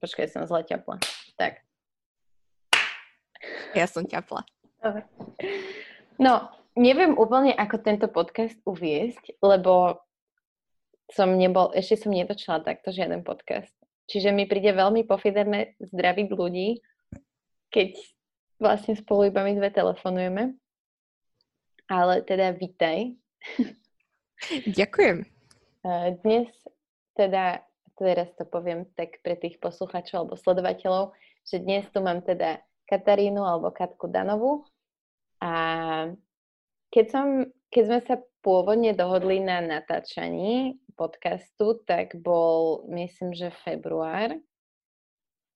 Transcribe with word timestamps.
Počkaj, 0.00 0.32
som 0.32 0.48
zle 0.48 0.64
ťapla. 0.64 0.96
Tak. 1.36 1.60
Ja 3.76 3.84
som 3.84 4.08
ťapla. 4.08 4.48
Dobre. 4.80 5.04
No, 6.16 6.48
neviem 6.72 7.16
úplne, 7.16 7.52
ako 7.52 7.76
tento 7.84 8.08
podcast 8.08 8.56
uviesť, 8.64 9.36
lebo 9.44 10.00
som 11.12 11.36
nebol, 11.36 11.72
ešte 11.76 12.06
som 12.06 12.16
netočila 12.16 12.64
takto 12.64 12.92
žiaden 12.92 13.20
podcast. 13.20 13.72
Čiže 14.08 14.32
mi 14.32 14.48
príde 14.48 14.72
veľmi 14.72 15.04
pofiderné 15.04 15.76
zdraviť 15.78 16.28
ľudí, 16.32 16.80
keď 17.70 17.94
vlastne 18.58 18.96
spolu 18.98 19.28
iba 19.28 19.44
my 19.44 19.52
dve 19.54 19.70
telefonujeme. 19.70 20.56
Ale 21.90 22.22
teda 22.24 22.56
vítaj. 22.56 23.14
Ďakujem. 24.64 25.28
Dnes 26.24 26.48
teda 27.16 27.64
teraz 28.02 28.32
to 28.34 28.48
poviem 28.48 28.88
tak 28.96 29.20
pre 29.20 29.36
tých 29.36 29.60
posluchačov 29.60 30.24
alebo 30.24 30.40
sledovateľov, 30.40 31.12
že 31.44 31.60
dnes 31.60 31.84
tu 31.92 32.00
mám 32.00 32.24
teda 32.24 32.60
Katarínu 32.88 33.44
alebo 33.44 33.70
Katku 33.70 34.10
Danovú 34.10 34.66
a 35.40 35.52
keď, 36.90 37.06
som, 37.06 37.26
keď 37.70 37.82
sme 37.86 38.00
sa 38.02 38.16
pôvodne 38.42 38.92
dohodli 38.92 39.38
na 39.38 39.62
natáčaní 39.62 40.80
podcastu, 40.98 41.80
tak 41.86 42.18
bol, 42.18 42.84
myslím, 42.92 43.32
že 43.32 43.54
február. 43.64 44.36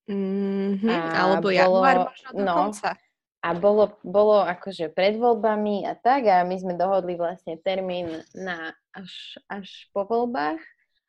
Mm-hmm, 0.04 0.88
alebo 0.94 1.48
bolo, 1.48 1.56
január 1.56 1.96
možno 2.12 2.30
dokonca. 2.32 2.88
No, 2.92 3.02
a 3.44 3.48
bolo, 3.52 3.84
bolo 4.00 4.40
akože 4.40 4.88
pred 4.96 5.20
voľbami 5.20 5.84
a 5.84 5.92
tak 5.92 6.24
a 6.32 6.48
my 6.48 6.56
sme 6.56 6.80
dohodli 6.80 7.20
vlastne 7.20 7.60
termín 7.60 8.24
na 8.32 8.72
až, 8.96 9.36
až 9.52 9.68
po 9.92 10.08
voľbách 10.08 10.60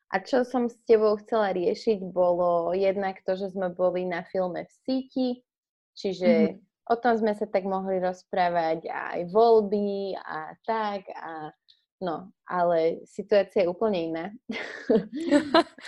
a 0.06 0.22
čo 0.22 0.46
som 0.46 0.70
s 0.70 0.78
tebou 0.86 1.18
chcela 1.18 1.50
riešiť, 1.50 1.98
bolo 2.14 2.70
jednak 2.70 3.18
to, 3.26 3.34
že 3.34 3.50
sme 3.50 3.74
boli 3.74 4.06
na 4.06 4.22
filme 4.22 4.62
v 4.62 4.72
síti, 4.86 5.28
čiže 5.98 6.30
mm-hmm. 6.30 6.92
o 6.92 6.94
tom 6.94 7.14
sme 7.18 7.34
sa 7.34 7.46
tak 7.50 7.66
mohli 7.66 7.98
rozprávať 7.98 8.86
aj 8.86 9.18
voľby 9.34 10.14
a 10.14 10.54
tak 10.62 11.10
a 11.10 11.50
no, 11.98 12.30
ale 12.46 13.02
situácia 13.08 13.66
je 13.66 13.72
úplne 13.72 13.98
iná. 14.14 14.26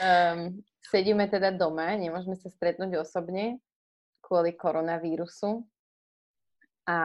um, 0.02 0.58
sedíme 0.91 1.30
teda 1.30 1.55
doma, 1.55 1.94
nemôžeme 1.94 2.34
sa 2.34 2.50
stretnúť 2.50 2.98
osobne 2.98 3.62
kvôli 4.25 4.56
koronavírusu. 4.56 5.62
A, 6.88 7.00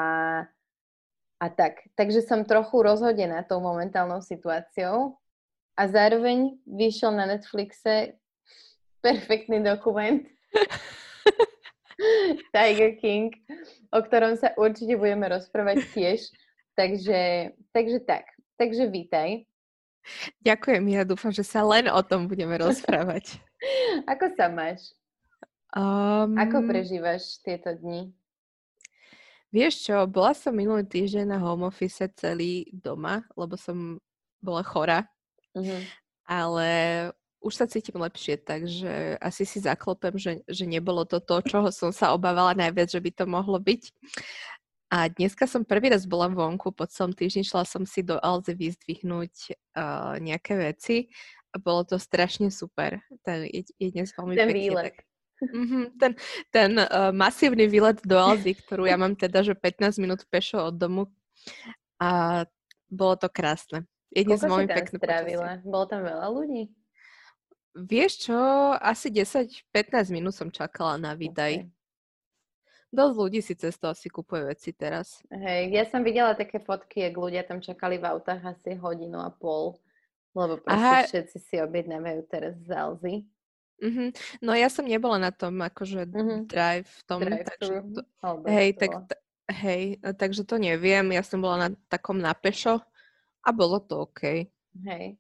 a 1.40 1.46
tak. 1.52 1.88
Takže 2.00 2.24
som 2.24 2.48
trochu 2.48 2.80
rozhodená 2.80 3.44
tou 3.44 3.60
momentálnou 3.60 4.24
situáciou, 4.24 5.20
a 5.74 5.90
zároveň 5.90 6.54
vyšiel 6.70 7.12
na 7.14 7.26
Netflixe 7.26 8.18
perfektný 9.02 9.66
dokument 9.66 10.22
Tiger 12.54 12.94
King, 13.02 13.34
o 13.90 14.00
ktorom 14.02 14.38
sa 14.38 14.54
určite 14.58 14.98
budeme 14.98 15.30
rozprávať 15.30 15.78
tiež. 15.94 16.20
Takže, 16.74 17.54
takže 17.70 18.00
tak. 18.06 18.26
Takže 18.58 18.90
vítaj. 18.90 19.46
Ďakujem, 20.42 20.84
ja 20.94 21.08
dúfam, 21.08 21.32
že 21.32 21.46
sa 21.46 21.64
len 21.64 21.88
o 21.88 22.02
tom 22.04 22.28
budeme 22.28 22.58
rozprávať. 22.60 23.40
Ako 24.12 24.36
sa 24.36 24.52
máš? 24.52 24.94
Um... 25.74 26.38
Ako 26.38 26.66
prežívaš 26.66 27.42
tieto 27.42 27.74
dni? 27.74 28.14
Vieš 29.54 29.86
čo, 29.86 29.96
bola 30.10 30.34
som 30.34 30.54
minulý 30.54 30.86
týždeň 30.86 31.30
na 31.30 31.38
home 31.38 31.70
office 31.70 32.10
celý 32.18 32.66
doma, 32.74 33.22
lebo 33.38 33.54
som 33.54 34.02
bola 34.42 34.66
chora 34.66 35.06
Mm-hmm. 35.54 35.82
Ale 36.28 36.70
už 37.44 37.54
sa 37.60 37.68
cítim 37.68 38.00
lepšie, 38.00 38.40
takže 38.40 39.20
asi 39.20 39.44
si 39.44 39.60
zaklopem, 39.60 40.16
že, 40.16 40.40
že 40.48 40.64
nebolo 40.64 41.04
to 41.04 41.20
to, 41.20 41.44
čoho 41.44 41.70
som 41.76 41.92
sa 41.92 42.16
obávala 42.16 42.56
najviac, 42.56 42.88
že 42.88 43.04
by 43.04 43.12
to 43.12 43.26
mohlo 43.28 43.60
byť. 43.60 43.92
A 44.94 45.10
dneska 45.10 45.50
som 45.50 45.68
prvý 45.68 45.92
raz 45.92 46.08
bola 46.08 46.30
vonku, 46.30 46.72
po 46.72 46.86
celom 46.88 47.12
týždni 47.12 47.44
šla 47.44 47.68
som 47.68 47.84
si 47.84 48.06
do 48.06 48.16
Alze 48.22 48.54
vyzdvihnúť 48.56 49.36
uh, 49.76 50.22
nejaké 50.22 50.54
veci 50.56 51.10
a 51.52 51.60
bolo 51.60 51.84
to 51.84 51.98
strašne 51.98 52.48
super. 52.54 53.02
Ten 53.26 53.50
je, 53.50 53.68
je 53.76 53.90
dnes 53.90 54.08
veľmi 54.14 54.38
ten 54.38 54.48
pekný. 54.48 54.62
Výlet. 54.70 54.86
Tak, 54.86 54.96
mm-hmm, 55.50 55.84
ten 55.98 56.12
ten 56.54 56.72
uh, 56.78 57.10
masívny 57.10 57.66
výlet 57.68 58.00
do 58.06 58.16
Alzy, 58.22 58.54
ktorú 58.54 58.86
ja 58.86 58.96
mám 58.96 59.18
teda, 59.18 59.42
že 59.42 59.58
15 59.58 59.98
minút 59.98 60.24
pešo 60.30 60.70
od 60.70 60.78
domu 60.78 61.10
a 61.98 62.46
bolo 62.86 63.18
to 63.18 63.28
krásne. 63.34 63.90
Je 64.14 64.22
dnes 64.22 64.38
veľmi 64.38 64.70
pekné 64.70 64.98
strávila? 65.02 65.50
Bolo 65.66 65.86
tam 65.90 66.06
veľa 66.06 66.30
ľudí? 66.30 66.70
Vieš 67.74 68.30
čo, 68.30 68.38
asi 68.78 69.10
10-15 69.10 70.14
minút 70.14 70.38
som 70.38 70.54
čakala 70.54 71.02
na 71.02 71.18
výdaj. 71.18 71.66
Okay. 71.66 72.94
Dosť 72.94 73.16
ľudí 73.18 73.42
si 73.42 73.58
cesto 73.58 73.90
asi 73.90 74.06
kúpuje 74.06 74.54
veci 74.54 74.70
teraz. 74.70 75.26
Hej, 75.34 75.74
ja 75.74 75.82
som 75.90 76.06
videla 76.06 76.38
také 76.38 76.62
fotky, 76.62 77.02
jak 77.02 77.18
ľudia 77.18 77.42
tam 77.42 77.58
čakali 77.58 77.98
v 77.98 78.06
autách 78.06 78.46
asi 78.46 78.78
hodinu 78.78 79.18
a 79.18 79.34
pol, 79.34 79.82
lebo 80.38 80.62
proste 80.62 80.78
Aha. 80.78 81.10
všetci 81.10 81.38
si 81.42 81.56
objednávajú 81.58 82.22
teraz 82.30 82.54
z 82.62 82.70
Alzy. 82.70 83.16
Mm-hmm. 83.82 84.10
No 84.46 84.54
ja 84.54 84.70
som 84.70 84.86
nebola 84.86 85.18
na 85.18 85.34
tom 85.34 85.58
akože 85.58 86.06
mm-hmm. 86.06 86.40
drive 86.46 86.86
v 86.86 87.02
tom. 87.10 87.20
Drive 87.26 87.50
takže 87.50 87.74
to, 87.82 88.02
hej, 88.46 88.70
tak, 88.78 88.92
t- 89.10 89.22
hej, 89.50 89.84
takže 90.14 90.46
to 90.46 90.62
neviem. 90.62 91.10
Ja 91.10 91.26
som 91.26 91.42
bola 91.42 91.58
na 91.58 91.70
takom 91.90 92.22
na 92.22 92.38
pešo 92.38 92.86
a 93.44 93.50
bolo 93.52 93.84
to 93.84 94.08
OK. 94.08 94.48
Hej. 94.88 95.20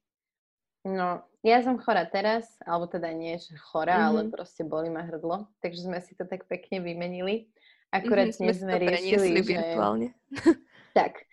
No, 0.84 1.24
ja 1.44 1.64
som 1.64 1.80
chora 1.80 2.04
teraz, 2.08 2.48
alebo 2.64 2.92
teda 2.92 3.12
nie, 3.12 3.40
že 3.40 3.56
chora, 3.56 4.00
mm-hmm. 4.00 4.10
ale 4.12 4.22
proste 4.32 4.64
boli 4.68 4.92
ma 4.92 5.04
hrdlo, 5.04 5.48
takže 5.64 5.88
sme 5.88 6.00
si 6.04 6.16
to 6.16 6.28
tak 6.28 6.48
pekne 6.48 6.84
vymenili. 6.84 7.48
Akurát 7.92 8.32
mm-hmm, 8.32 8.44
dnes 8.44 8.58
sme, 8.60 8.74
sme 8.76 8.84
riešili, 8.84 9.28
že... 9.40 9.48
virtuálne. 9.48 10.08
tak. 10.98 11.24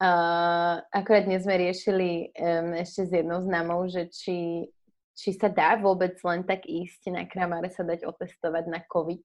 Uh, 0.00 0.84
akurát 0.92 1.24
dnes 1.24 1.44
sme 1.44 1.56
riešili 1.56 2.32
um, 2.36 2.76
ešte 2.76 3.08
s 3.08 3.10
jednou 3.12 3.40
známou, 3.44 3.88
že 3.88 4.08
či, 4.12 4.68
či 5.16 5.30
sa 5.32 5.48
dá 5.48 5.76
vôbec 5.80 6.16
len 6.24 6.44
tak 6.44 6.68
ísť 6.68 7.12
na 7.12 7.24
kramáre 7.24 7.72
sa 7.72 7.84
dať 7.84 8.04
otestovať 8.04 8.64
na 8.68 8.80
COVID. 8.84 9.20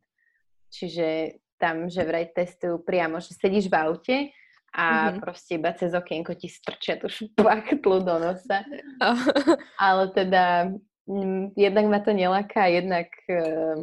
Čiže 0.70 1.40
tam, 1.60 1.92
že 1.92 2.08
vraj 2.08 2.32
testujú 2.32 2.80
priamo, 2.80 3.20
že 3.20 3.36
sedíš 3.36 3.68
v 3.68 3.76
aute 3.76 4.18
a 4.74 5.10
mm-hmm. 5.10 5.20
proste 5.22 5.58
iba 5.58 5.74
cez 5.74 5.92
okienko 5.98 6.38
ti 6.38 6.48
strčia 6.50 7.02
tú 7.02 7.10
špachtlu 7.10 8.06
do 8.06 8.16
nosa. 8.20 8.62
Oh. 9.00 9.16
Ale 9.80 10.12
teda 10.12 10.76
m, 11.08 11.16
mm, 11.16 11.44
jednak 11.56 11.86
ma 11.88 12.00
to 12.04 12.12
nelaká, 12.12 12.68
jednak 12.68 13.08
uh, 13.32 13.80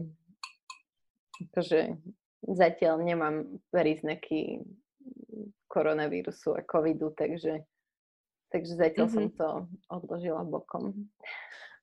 akože 1.41 1.97
zatiaľ 2.45 3.01
nemám 3.01 3.49
príznaky 3.73 4.61
koronavírusu 5.73 6.53
a 6.53 6.61
covidu, 6.63 7.17
takže, 7.17 7.65
takže 8.53 8.73
zatiaľ 8.77 9.07
mm-hmm. 9.09 9.33
som 9.33 9.41
to 9.41 9.49
odložila 9.89 10.45
bokom. 10.45 11.09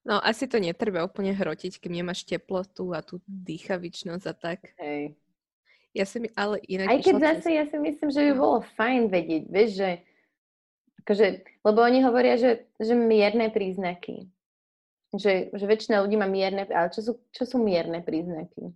No 0.04 0.20
asi 0.20 0.52
to 0.52 0.60
netreba 0.60 1.02
úplne 1.08 1.32
hrotiť, 1.32 1.80
keď 1.80 1.92
nemáš 2.04 2.28
teplotu 2.28 2.92
a 2.92 3.00
tú 3.00 3.24
dýchavičnosť 3.24 4.26
a 4.28 4.34
tak. 4.36 4.60
Hej. 4.78 5.16
Ja 5.94 6.10
si 6.10 6.18
mi, 6.26 6.30
ale 6.34 6.58
inak... 6.66 6.90
Aj 6.90 7.00
keď 7.06 7.16
zase 7.22 7.50
ja 7.54 7.70
si 7.70 7.78
myslím, 7.78 8.10
že 8.10 8.22
by 8.30 8.32
bolo 8.34 8.66
fajn 8.74 9.14
vedieť, 9.14 9.44
vieš, 9.46 9.70
že 9.78 9.90
akože, 11.06 11.26
lebo 11.62 11.80
oni 11.86 12.00
hovoria, 12.02 12.36
že, 12.42 12.66
že 12.82 12.98
mierne 12.98 13.54
príznaky. 13.54 14.26
Že, 15.14 15.54
že 15.54 15.66
väčšina 15.70 16.02
ľudí 16.02 16.18
má 16.18 16.26
mierne, 16.26 16.66
ale 16.74 16.90
čo 16.90 17.06
sú, 17.06 17.14
čo 17.30 17.46
sú 17.46 17.62
mierne 17.62 18.02
príznaky? 18.02 18.74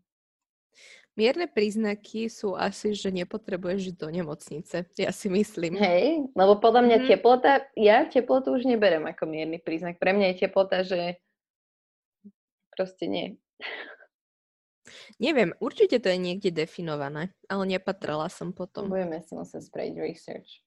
Mierne 1.17 1.50
príznaky 1.50 2.29
sú 2.29 2.53
asi, 2.53 2.94
že 2.94 3.09
nepotrebuješ 3.09 3.89
ísť 3.89 3.97
do 3.97 4.09
nemocnice, 4.13 4.85
ja 4.94 5.09
si 5.09 5.34
myslím. 5.34 5.73
Hej, 5.73 6.29
lebo 6.38 6.61
podľa 6.61 6.85
mňa 6.85 6.97
mm. 7.01 7.05
teplota, 7.09 7.66
ja 7.73 8.05
teplotu 8.05 8.53
už 8.53 8.69
neberem 8.69 9.01
ako 9.09 9.25
mierny 9.25 9.57
príznak. 9.57 9.97
Pre 9.97 10.13
mňa 10.13 10.38
je 10.38 10.41
teplota, 10.45 10.85
že 10.85 11.17
proste 12.69 13.09
nie. 13.09 13.41
Neviem, 15.16 15.56
určite 15.63 16.03
to 16.03 16.11
je 16.11 16.20
niekde 16.20 16.52
definované, 16.52 17.31
ale 17.47 17.64
nepatrala 17.66 18.28
som 18.28 18.52
potom. 18.52 18.91
Budeme 18.91 19.23
si 19.23 19.31
musieť 19.34 19.72
spraviť 19.72 19.93
research. 19.99 20.61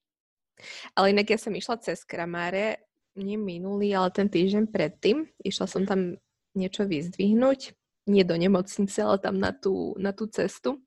Ale 0.96 1.12
inak 1.12 1.28
ja 1.28 1.38
som 1.40 1.52
išla 1.56 1.80
cez 1.80 2.04
kramáre, 2.04 2.84
nie 3.16 3.36
minulý, 3.36 3.92
ale 3.96 4.12
ten 4.12 4.28
týždeň 4.28 4.70
predtým. 4.70 5.28
Išla 5.40 5.66
som 5.66 5.82
tam 5.84 6.16
niečo 6.54 6.86
vyzdvihnúť, 6.86 7.74
nie 8.08 8.24
do 8.24 8.36
nemocnice, 8.36 9.02
ale 9.02 9.18
tam 9.20 9.36
na 9.40 9.52
tú, 9.52 9.94
na 9.96 10.12
tú 10.14 10.28
cestu. 10.30 10.80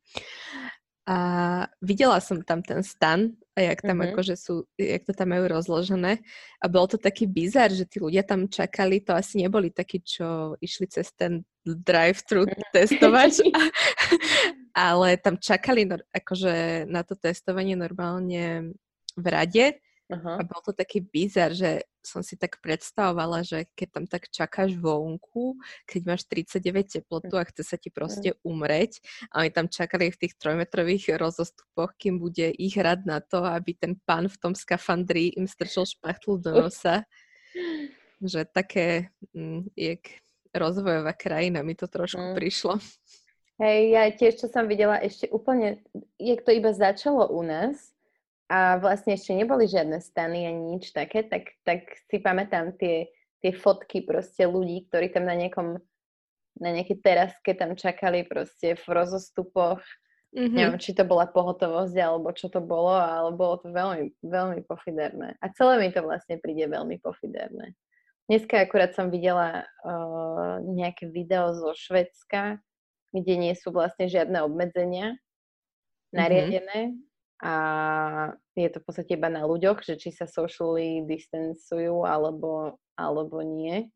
A 1.04 1.18
videla 1.84 2.24
som 2.24 2.40
tam 2.42 2.64
ten 2.64 2.80
stan 2.80 3.36
a 3.54 3.60
jak 3.62 3.86
tam 3.86 4.02
mm-hmm. 4.02 4.14
akože 4.18 4.36
sú, 4.36 4.66
jak 4.82 5.06
to 5.06 5.14
tam 5.14 5.30
majú 5.30 5.46
rozložené. 5.46 6.26
A 6.58 6.66
bol 6.66 6.90
to 6.90 6.98
taký 6.98 7.30
bizar, 7.30 7.70
že 7.70 7.86
tí 7.86 8.02
ľudia 8.02 8.26
tam 8.26 8.50
čakali, 8.50 8.98
to 9.06 9.14
asi 9.14 9.46
neboli 9.46 9.70
takí, 9.70 10.02
čo 10.02 10.58
išli 10.58 10.90
cez 10.90 11.14
ten 11.14 11.46
drive-thru 11.62 12.50
mm-hmm. 12.50 12.74
testovač, 12.74 13.46
ale 14.90 15.22
tam 15.22 15.38
čakali 15.38 15.86
no, 15.86 16.02
akože 16.10 16.86
na 16.90 17.06
to 17.06 17.14
testovanie 17.14 17.78
normálne 17.78 18.74
v 19.14 19.26
rade 19.30 19.78
Uh-huh. 20.12 20.36
A 20.36 20.44
bol 20.44 20.60
to 20.60 20.76
taký 20.76 21.00
bizar, 21.00 21.56
že 21.56 21.88
som 22.04 22.20
si 22.20 22.36
tak 22.36 22.60
predstavovala, 22.60 23.48
že 23.48 23.72
keď 23.72 23.88
tam 23.88 24.06
tak 24.06 24.28
čakáš 24.28 24.76
vonku, 24.76 25.56
keď 25.88 26.02
máš 26.04 26.28
39 26.28 27.00
teplotu 27.00 27.40
a 27.40 27.48
chce 27.48 27.64
sa 27.64 27.78
ti 27.80 27.88
proste 27.88 28.36
umreť 28.44 29.00
a 29.32 29.42
oni 29.42 29.52
tam 29.56 29.72
čakali 29.72 30.12
v 30.12 30.20
tých 30.20 30.36
trojmetrových 30.36 31.16
rozostupoch, 31.16 31.96
kým 31.96 32.20
bude 32.20 32.52
ich 32.60 32.76
rad 32.76 33.08
na 33.08 33.24
to, 33.24 33.48
aby 33.48 33.80
ten 33.80 33.96
pán 34.04 34.28
v 34.28 34.36
tom 34.36 34.52
skafandri 34.52 35.32
im 35.40 35.48
strčil 35.48 35.88
špachtlu 35.88 36.36
do 36.44 36.52
nosa. 36.68 37.08
že 38.24 38.48
také, 38.48 39.12
mm, 39.36 39.76
jak 39.76 40.04
rozvojová 40.56 41.14
krajina 41.14 41.60
mi 41.64 41.76
to 41.76 41.88
trošku 41.92 42.34
mm. 42.34 42.36
prišlo. 42.36 42.80
Hej, 43.62 43.80
ja 43.94 44.04
tiež, 44.10 44.34
čo 44.42 44.48
som 44.50 44.66
videla 44.66 44.98
ešte 44.98 45.30
úplne, 45.30 45.84
jak 46.18 46.42
to 46.42 46.50
iba 46.50 46.74
začalo 46.74 47.30
u 47.30 47.46
nás 47.46 47.93
a 48.54 48.78
vlastne 48.78 49.18
ešte 49.18 49.34
neboli 49.34 49.66
žiadne 49.66 49.98
stany 49.98 50.46
ani 50.46 50.78
nič 50.78 50.94
také, 50.94 51.26
tak, 51.26 51.58
tak 51.66 51.90
si 52.06 52.22
pamätám 52.22 52.78
tie, 52.78 53.10
tie 53.42 53.50
fotky 53.50 54.06
proste 54.06 54.46
ľudí, 54.46 54.86
ktorí 54.94 55.10
tam 55.10 55.26
na 55.26 55.34
nejakom 55.34 55.82
na 56.62 56.70
nejakej 56.70 57.02
teraske 57.02 57.52
tam 57.58 57.74
čakali 57.74 58.30
proste 58.30 58.78
v 58.78 58.86
rozostupoch. 58.86 59.82
Mm-hmm. 60.34 60.54
Neviem, 60.54 60.78
či 60.82 60.98
to 60.98 61.06
bola 61.06 61.30
pohotovosť, 61.30 61.98
alebo 61.98 62.34
čo 62.34 62.50
to 62.50 62.62
bolo, 62.62 62.94
ale 62.94 63.34
bolo 63.34 63.62
to 63.62 63.70
veľmi, 63.70 64.14
veľmi 64.26 64.62
pofiderné. 64.66 65.38
A 65.42 65.46
celé 65.54 65.78
mi 65.78 65.90
to 65.94 66.02
vlastne 66.02 66.42
príde 66.42 66.66
veľmi 66.66 66.98
pofiderné. 67.02 67.78
Dneska 68.26 68.66
akurát 68.66 68.98
som 68.98 69.14
videla 69.14 69.66
uh, 69.66 70.62
nejaké 70.62 71.10
video 71.10 71.54
zo 71.54 71.78
Švedska, 71.78 72.58
kde 73.14 73.34
nie 73.38 73.54
sú 73.54 73.70
vlastne 73.70 74.10
žiadne 74.10 74.42
obmedzenia 74.42 75.14
mhm. 75.14 76.18
nariadené 76.18 76.80
mm-hmm. 76.94 77.13
A 77.42 77.54
je 78.54 78.70
to 78.70 78.78
v 78.80 78.86
podstate 78.86 79.18
iba 79.18 79.28
na 79.28 79.44
ľuďoch, 79.44 79.82
že 79.82 79.98
či 79.98 80.14
sa 80.14 80.30
socially 80.30 81.04
distancujú 81.04 82.06
alebo, 82.06 82.78
alebo 82.96 83.42
nie. 83.42 83.90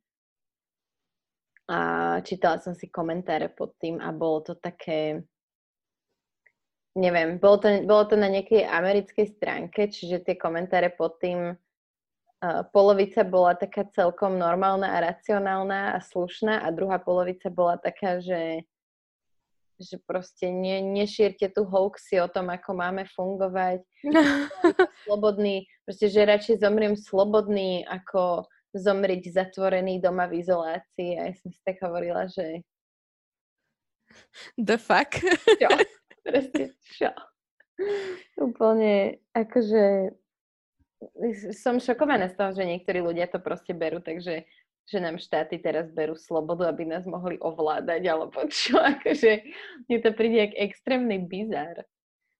A 1.67 1.79
čítala 2.23 2.63
som 2.63 2.71
si 2.71 2.87
komentáre 2.87 3.51
pod 3.51 3.75
tým 3.77 3.99
a 3.99 4.15
bolo 4.15 4.39
to 4.39 4.53
také, 4.55 5.19
neviem, 6.95 7.35
bolo 7.43 7.59
to, 7.59 7.67
bolo 7.83 8.03
to 8.07 8.15
na 8.15 8.31
nejakej 8.31 8.63
americkej 8.63 9.27
stránke, 9.35 9.91
čiže 9.91 10.23
tie 10.23 10.39
komentáre 10.39 10.95
pod 10.95 11.19
tým 11.19 11.51
uh, 11.51 12.61
polovica 12.71 13.27
bola 13.27 13.51
taká 13.59 13.83
celkom 13.91 14.39
normálna 14.39 14.95
a 14.95 15.11
racionálna 15.11 15.95
a 15.95 15.99
slušná 15.99 16.63
a 16.63 16.71
druhá 16.71 17.03
polovica 17.03 17.51
bola 17.51 17.75
taká, 17.75 18.23
že 18.23 18.63
že 19.77 20.01
proste 20.01 20.49
ne, 20.49 20.81
nešírte 20.81 21.49
tu 21.53 21.63
hoaxy 21.63 22.17
o 22.21 22.27
tom, 22.27 22.49
ako 22.49 22.73
máme 22.73 23.05
fungovať. 23.13 23.85
slobodný, 25.07 25.69
proste, 25.85 26.09
že 26.09 26.27
radšej 26.27 26.61
zomriem 26.61 26.95
slobodný, 26.97 27.85
ako 27.85 28.49
zomrieť 28.73 29.33
zatvorený 29.33 30.01
doma 30.01 30.25
v 30.25 30.41
izolácii. 30.41 31.11
A 31.17 31.21
ja 31.31 31.33
som 31.37 31.49
si 31.53 31.61
tak 31.65 31.81
hovorila, 31.81 32.25
že... 32.29 32.65
The 34.57 34.77
fuck? 34.81 35.17
Čo? 35.61 35.69
Proste, 36.25 36.63
čo? 36.97 37.11
Úplne, 38.41 39.21
akože 39.37 40.11
som 41.53 41.77
šokovaná 41.77 42.25
z 42.33 42.35
toho, 42.35 42.51
že 42.57 42.65
niektorí 42.65 43.05
ľudia 43.05 43.29
to 43.29 43.37
proste 43.37 43.77
berú, 43.77 44.01
takže 44.01 44.49
že 44.87 45.03
nám 45.03 45.19
štáty 45.19 45.59
teraz 45.59 45.91
berú 45.91 46.15
slobodu, 46.15 46.71
aby 46.71 46.87
nás 46.87 47.03
mohli 47.03 47.35
ovládať, 47.43 48.07
alebo 48.07 48.39
čo, 48.47 48.79
akože 48.97 49.43
mne 49.91 49.97
to 49.99 50.09
príde 50.15 50.37
jak 50.47 50.53
extrémny 50.55 51.19
bizar. 51.19 51.83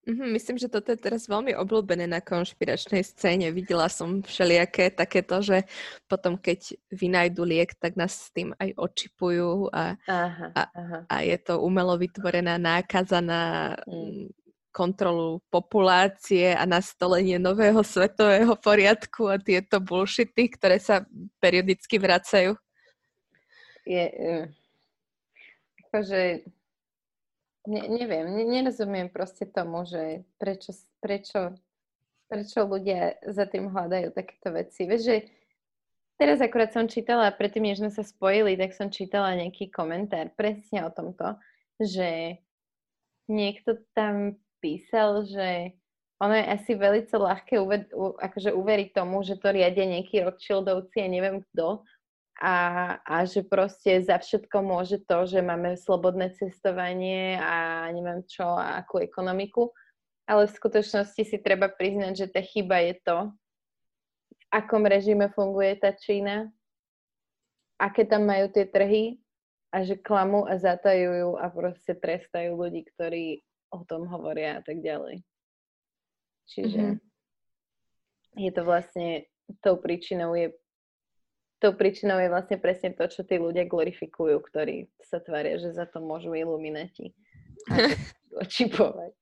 Mm-hmm, 0.07 0.29
myslím, 0.39 0.55
že 0.55 0.71
toto 0.71 0.95
je 0.95 1.03
teraz 1.03 1.27
veľmi 1.27 1.51
obľúbené 1.51 2.07
na 2.07 2.23
konšpiračnej 2.23 3.03
scéne. 3.03 3.51
Videla 3.51 3.91
som 3.91 4.23
všelijaké 4.23 4.88
takéto, 4.88 5.44
že 5.44 5.67
potom, 6.07 6.39
keď 6.39 6.79
vynajdu 6.95 7.44
liek, 7.44 7.75
tak 7.75 7.99
nás 7.99 8.15
s 8.15 8.31
tým 8.31 8.55
aj 8.55 8.71
očipujú 8.79 9.67
a, 9.75 10.00
aha, 10.07 10.47
a, 10.55 10.63
aha. 10.71 11.00
a 11.11 11.15
je 11.27 11.38
to 11.43 11.59
umelo 11.59 12.00
vytvorená 12.00 12.55
nákaza 12.55 13.19
na 13.19 13.75
mm 13.83 14.46
kontrolu 14.77 15.41
populácie 15.50 16.53
a 16.53 16.69
nastolenie 16.69 17.41
nového 17.41 17.81
svetového 17.81 18.53
poriadku 18.53 19.25
a 19.25 19.41
tieto 19.41 19.81
bullshity, 19.81 20.53
ktoré 20.53 20.77
sa 20.77 21.01
periodicky 21.41 21.97
vracajú? 21.97 22.53
Je, 23.89 24.06
uh, 24.06 24.45
akože 25.89 26.45
ne, 27.65 27.81
neviem, 27.89 28.29
ne, 28.29 28.44
nerozumiem 28.45 29.09
proste 29.09 29.50
tomu, 29.50 29.81
že 29.89 30.21
prečo, 30.38 30.77
prečo, 31.01 31.57
prečo 32.29 32.69
ľudia 32.69 33.18
za 33.25 33.50
tým 33.50 33.74
hľadajú 33.74 34.13
takéto 34.13 34.53
veci. 34.53 34.85
Vieš, 34.85 35.01
že 35.01 35.18
teraz 36.21 36.38
akurát 36.38 36.69
som 36.69 36.85
čítala, 36.85 37.33
predtým, 37.33 37.65
než 37.65 37.81
sme 37.81 37.89
sa 37.89 38.06
spojili, 38.06 38.53
tak 38.53 38.77
som 38.77 38.94
čítala 38.94 39.33
nejaký 39.33 39.74
komentár 39.74 40.29
presne 40.38 40.85
o 40.85 40.94
tomto, 40.94 41.41
že 41.81 42.38
niekto 43.25 43.81
tam 43.97 44.39
písal, 44.59 45.25
že 45.25 45.77
ono 46.18 46.33
je 46.33 46.45
asi 46.50 46.71
veľmi 46.74 47.06
ľahké 47.06 47.56
uved- 47.62 47.94
u- 47.94 48.18
akože 48.18 48.50
uveriť 48.50 48.89
tomu, 48.94 49.21
že 49.21 49.38
to 49.38 49.54
riadia 49.54 49.86
nejakí 49.86 50.18
Rothschildovci 50.25 50.98
a 51.06 51.07
neviem 51.07 51.45
kto. 51.54 51.86
A, 52.38 52.56
a 53.01 53.25
že 53.25 53.42
proste 53.42 53.98
za 54.01 54.21
všetko 54.21 54.62
môže 54.62 55.01
to, 55.09 55.25
že 55.25 55.42
máme 55.42 55.74
slobodné 55.74 56.38
cestovanie 56.38 57.33
a 57.42 57.89
neviem 57.89 58.21
čo 58.30 58.45
a 58.45 58.77
akú 58.81 59.01
ekonomiku. 59.01 59.74
Ale 60.30 60.45
v 60.45 60.56
skutočnosti 60.57 61.18
si 61.18 61.38
treba 61.42 61.69
priznať, 61.69 62.13
že 62.13 62.27
tá 62.30 62.42
chyba 62.45 62.81
je 62.86 62.95
to, 63.01 63.18
v 64.38 64.44
akom 64.53 64.86
režime 64.86 65.33
funguje 65.33 65.81
tá 65.81 65.94
Čína, 65.98 66.51
aké 67.81 68.06
tam 68.06 68.25
majú 68.25 68.50
tie 68.53 68.65
trhy 68.69 69.18
a 69.74 69.86
že 69.86 69.98
klamú 69.98 70.45
a 70.45 70.57
zatajujú 70.57 71.38
a 71.38 71.45
proste 71.50 71.94
trestajú 71.94 72.57
ľudí, 72.57 72.86
ktorí 72.95 73.42
o 73.73 73.83
tom 73.83 74.07
hovoria 74.07 74.59
a 74.59 74.61
tak 74.63 74.79
ďalej. 74.79 75.23
Čiže 76.47 76.83
mm-hmm. 76.95 78.39
je 78.39 78.51
to 78.55 78.61
vlastne, 78.63 79.07
tou 79.59 79.75
príčinou 79.79 80.35
je 80.35 80.55
tou 81.57 81.73
príčinou 81.73 82.21
je 82.21 82.29
vlastne 82.29 82.57
presne 82.61 82.93
to, 82.93 83.09
čo 83.09 83.25
tí 83.25 83.41
ľudia 83.41 83.65
glorifikujú, 83.65 84.37
ktorí 84.45 84.89
sa 85.01 85.17
tvária, 85.17 85.57
že 85.57 85.73
za 85.73 85.89
to 85.89 85.97
môžu 86.01 86.33
iluminati 86.37 87.17
očipovať. 88.43 89.13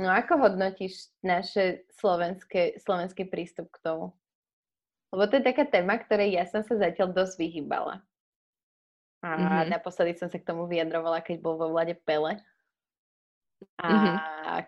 No 0.00 0.08
ako 0.08 0.48
hodnotíš 0.48 1.12
naše 1.20 1.84
slovenské, 2.00 2.80
slovenský 2.80 3.28
prístup 3.28 3.68
k 3.68 3.82
tomu? 3.84 4.16
Lebo 5.12 5.28
to 5.28 5.36
je 5.36 5.44
taká 5.44 5.68
téma, 5.68 6.00
ktorej 6.00 6.40
ja 6.40 6.48
som 6.48 6.64
sa 6.64 6.80
zatiaľ 6.80 7.12
dosť 7.12 7.36
vyhýbala. 7.36 8.00
A 9.20 9.28
mm-hmm. 9.36 9.68
naposledy 9.68 10.16
som 10.16 10.32
sa 10.32 10.40
k 10.40 10.48
tomu 10.48 10.64
vyjadrovala, 10.64 11.20
keď 11.20 11.44
bol 11.44 11.60
vo 11.60 11.68
vlade 11.68 11.94
Pele. 12.08 12.40
A 13.80 13.88
mm-hmm. 13.88 14.16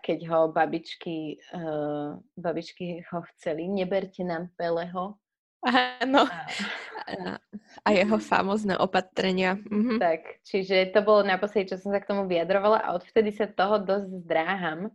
keď 0.01 0.19
ho 0.31 0.39
babičky, 0.51 1.39
uh, 1.53 2.19
babičky 2.37 3.03
ho 3.11 3.19
chceli, 3.35 3.67
neberte 3.67 4.23
nám 4.23 4.51
Peleho. 4.55 5.17
Áno. 5.65 6.29
A, 6.29 7.41
a 7.81 7.89
jeho 7.89 8.21
famozné 8.21 8.77
opatrenia. 8.77 9.57
Mm-hmm. 9.57 9.97
Tak, 9.97 10.21
čiže 10.45 10.93
to 10.93 11.01
bolo 11.01 11.25
naposledy, 11.25 11.73
čo 11.73 11.81
som 11.81 11.89
sa 11.89 11.97
k 11.97 12.09
tomu 12.09 12.29
vyjadrovala 12.29 12.85
a 12.85 12.93
odvtedy 12.93 13.33
sa 13.33 13.49
toho 13.49 13.81
dosť 13.81 14.25
zdráham, 14.25 14.93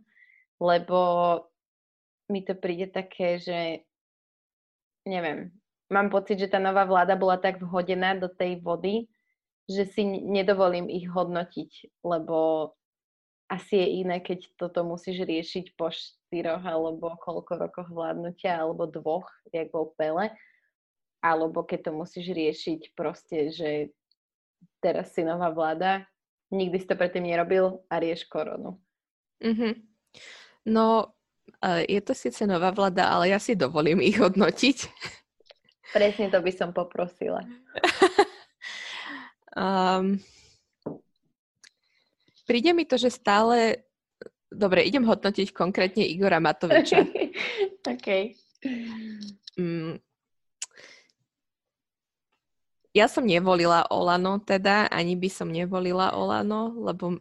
lebo 0.63 0.99
mi 2.31 2.47
to 2.47 2.55
príde 2.55 2.87
také, 2.87 3.35
že 3.43 3.83
neviem, 5.03 5.51
mám 5.91 6.07
pocit, 6.07 6.39
že 6.39 6.47
tá 6.47 6.61
nová 6.61 6.87
vláda 6.87 7.19
bola 7.19 7.35
tak 7.35 7.59
vhodená 7.59 8.15
do 8.15 8.31
tej 8.31 8.63
vody, 8.63 9.11
že 9.67 9.83
si 9.91 10.07
nedovolím 10.07 10.87
ich 10.87 11.07
hodnotiť, 11.11 12.01
lebo 12.07 12.71
asi 13.51 13.83
je 13.83 13.87
iné, 14.07 14.23
keď 14.23 14.47
toto 14.55 14.87
musíš 14.87 15.27
riešiť 15.27 15.75
po 15.75 15.91
štyroch 15.91 16.63
alebo 16.63 17.19
koľko 17.19 17.67
rokoch 17.67 17.89
vládnutia, 17.91 18.63
alebo 18.63 18.87
dvoch, 18.87 19.27
jak 19.51 19.67
bol 19.75 19.91
Pele, 19.99 20.31
alebo 21.19 21.67
keď 21.67 21.91
to 21.91 21.91
musíš 21.91 22.31
riešiť 22.31 22.95
proste, 22.95 23.51
že 23.51 23.91
teraz 24.79 25.11
si 25.11 25.27
nová 25.27 25.51
vláda, 25.51 26.07
nikdy 26.47 26.79
si 26.79 26.87
to 26.87 26.95
predtým 26.95 27.27
nerobil 27.27 27.83
a 27.91 27.99
rieš 27.99 28.23
koronu. 28.31 28.79
Mm-hmm. 29.43 29.73
No, 30.71 31.11
je 31.67 31.99
to 31.99 32.15
síce 32.15 32.47
nová 32.47 32.71
vláda, 32.71 33.11
ale 33.11 33.35
ja 33.35 33.39
si 33.41 33.59
dovolím 33.59 33.99
ich 33.99 34.15
hodnotiť. 34.15 34.77
Presne 35.91 36.31
to 36.31 36.39
by 36.39 36.51
som 36.55 36.71
poprosila. 36.71 37.43
um, 39.59 40.15
príde 42.51 42.75
mi 42.75 42.83
to, 42.83 42.99
že 42.99 43.15
stále... 43.15 43.87
Dobre, 44.51 44.83
idem 44.83 45.07
hodnotiť 45.07 45.55
konkrétne 45.55 46.03
Igora 46.03 46.43
Matoviča. 46.43 47.07
OK. 47.95 48.07
Mm. 49.55 49.95
Ja 52.91 53.07
som 53.07 53.23
nevolila 53.23 53.87
Olano 53.87 54.43
teda, 54.43 54.91
ani 54.91 55.15
by 55.15 55.29
som 55.31 55.47
nevolila 55.47 56.11
Olano, 56.11 56.75
lebo 56.75 57.15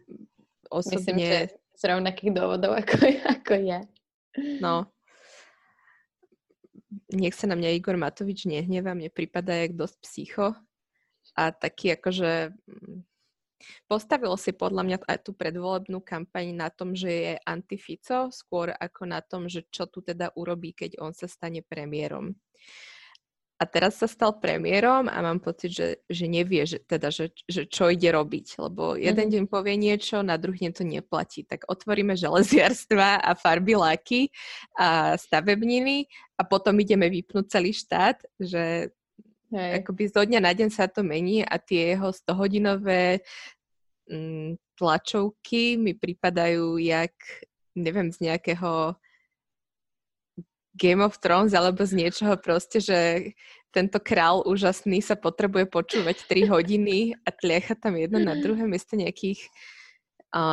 osobne... 0.67 0.99
Myslím, 0.99 1.19
že 1.23 1.39
z 1.79 1.83
rovnakých 1.87 2.35
dôvodov 2.35 2.75
ako, 2.75 2.99
ako 3.39 3.55
ja. 3.63 3.81
No. 4.59 4.91
nech 7.15 7.39
sa 7.39 7.47
na 7.47 7.55
mňa 7.55 7.79
Igor 7.79 7.95
Matovič 7.95 8.51
nehnevá, 8.51 8.99
mne 8.99 9.15
prípada 9.15 9.55
jak 9.55 9.79
dosť 9.79 9.97
psycho 10.03 10.47
a 11.39 11.55
taký 11.55 11.95
akože 11.95 12.51
mm, 12.51 13.10
Postavilo 13.89 14.37
si 14.41 14.53
podľa 14.57 14.83
mňa 14.87 14.97
aj 15.05 15.19
tú 15.25 15.37
predvolebnú 15.37 16.01
kampaň 16.01 16.53
na 16.57 16.69
tom, 16.73 16.97
že 16.97 17.11
je 17.11 17.33
antifico, 17.45 18.33
skôr 18.33 18.73
ako 18.73 19.03
na 19.09 19.21
tom, 19.21 19.47
že 19.47 19.69
čo 19.69 19.87
tu 19.87 20.01
teda 20.01 20.33
urobí, 20.37 20.73
keď 20.73 21.01
on 21.01 21.13
sa 21.13 21.29
stane 21.29 21.61
premiérom. 21.61 22.33
A 23.61 23.69
teraz 23.69 24.01
sa 24.01 24.09
stal 24.09 24.41
premiérom 24.41 25.05
a 25.05 25.21
mám 25.21 25.37
pocit, 25.37 25.69
že, 25.69 26.01
že 26.09 26.25
nevie, 26.25 26.65
že, 26.65 26.81
teda, 26.81 27.13
že, 27.13 27.29
že 27.45 27.69
čo 27.69 27.93
ide 27.93 28.09
robiť. 28.09 28.57
Lebo 28.57 28.97
jeden 28.97 29.29
mm-hmm. 29.29 29.37
deň 29.37 29.53
povie 29.53 29.77
niečo, 29.77 30.25
na 30.25 30.41
druhý 30.41 30.65
deň 30.65 30.73
to 30.73 30.85
neplatí. 30.89 31.45
Tak 31.45 31.69
otvoríme 31.69 32.17
železiarstva 32.17 33.21
a 33.21 33.37
farbiláky 33.37 34.33
a 34.81 35.13
stavebniny 35.21 36.09
a 36.41 36.43
potom 36.49 36.73
ideme 36.81 37.13
vypnúť 37.13 37.53
celý 37.53 37.77
štát, 37.77 38.25
že 38.41 38.97
Hej. 39.51 39.83
Akoby 39.83 40.05
zo 40.07 40.23
dňa 40.23 40.41
na 40.43 40.53
deň 40.55 40.71
sa 40.71 40.87
to 40.87 41.03
mení 41.03 41.43
a 41.43 41.59
tie 41.59 41.99
jeho 41.99 42.15
100-hodinové 42.15 43.19
mm, 44.07 44.55
tlačovky 44.79 45.75
mi 45.75 45.99
pripadajú 45.99 46.79
jak, 46.79 47.15
neviem, 47.75 48.15
z 48.15 48.31
nejakého 48.31 48.95
Game 50.79 51.03
of 51.03 51.19
Thrones 51.19 51.51
alebo 51.51 51.83
z 51.83 51.99
niečoho 51.99 52.39
proste, 52.39 52.79
že 52.79 52.99
tento 53.75 53.99
král 53.99 54.47
úžasný 54.47 55.03
sa 55.03 55.19
potrebuje 55.19 55.67
počúvať 55.67 56.31
3 56.31 56.47
hodiny 56.51 57.19
a 57.27 57.29
tliecha 57.35 57.75
tam 57.75 57.99
jedno 57.99 58.23
na 58.23 58.39
druhé 58.39 58.67
miesto 58.71 58.95
nejakých 58.95 59.51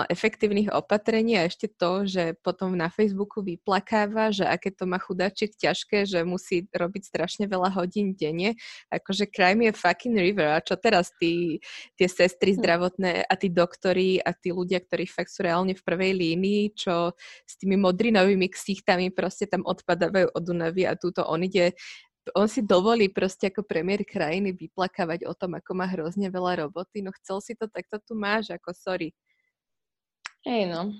efektívnych 0.09 0.73
opatrení 0.73 1.37
a 1.37 1.45
ešte 1.45 1.69
to, 1.69 2.09
že 2.09 2.33
potom 2.41 2.73
na 2.73 2.89
Facebooku 2.89 3.45
vyplakáva, 3.45 4.33
že 4.33 4.41
aké 4.41 4.73
to 4.73 4.89
má 4.89 4.97
chudáčik 4.97 5.53
ťažké, 5.53 6.09
že 6.09 6.25
musí 6.25 6.65
robiť 6.73 7.03
strašne 7.05 7.45
veľa 7.45 7.77
hodín 7.77 8.17
denne. 8.17 8.57
Akože 8.89 9.29
crime 9.29 9.69
je 9.69 9.77
fucking 9.77 10.17
river. 10.17 10.49
A 10.49 10.65
čo 10.65 10.73
teraz 10.81 11.13
tí, 11.21 11.61
tie 11.93 12.09
sestry 12.09 12.57
hm. 12.57 12.57
zdravotné 12.57 13.11
a 13.29 13.33
tí 13.37 13.53
doktori 13.53 14.17
a 14.17 14.33
tí 14.33 14.49
ľudia, 14.49 14.81
ktorí 14.81 15.05
fakt 15.05 15.29
sú 15.29 15.45
reálne 15.45 15.77
v 15.77 15.85
prvej 15.85 16.13
línii, 16.17 16.73
čo 16.73 17.13
s 17.45 17.53
tými 17.61 17.77
modrinovými 17.77 18.49
ksichtami 18.49 19.13
proste 19.13 19.45
tam 19.45 19.61
odpadávajú 19.61 20.33
od 20.33 20.41
Dunavy 20.41 20.89
a 20.89 20.97
túto 20.97 21.21
on 21.21 21.45
ide 21.45 21.77
on 22.35 22.51
si 22.51 22.59
dovolí 22.59 23.07
proste 23.07 23.47
ako 23.47 23.63
premiér 23.63 24.03
krajiny 24.03 24.51
vyplakávať 24.51 25.23
o 25.29 25.33
tom, 25.37 25.55
ako 25.55 25.71
má 25.71 25.87
hrozne 25.87 26.27
veľa 26.27 26.67
roboty. 26.67 26.99
No 26.99 27.15
chcel 27.23 27.39
si 27.39 27.53
to, 27.55 27.71
tak 27.71 27.87
to 27.87 28.03
tu 28.03 28.19
máš, 28.19 28.51
ako 28.51 28.75
sorry. 28.75 29.15
Hej 30.47 30.71
no. 30.71 30.95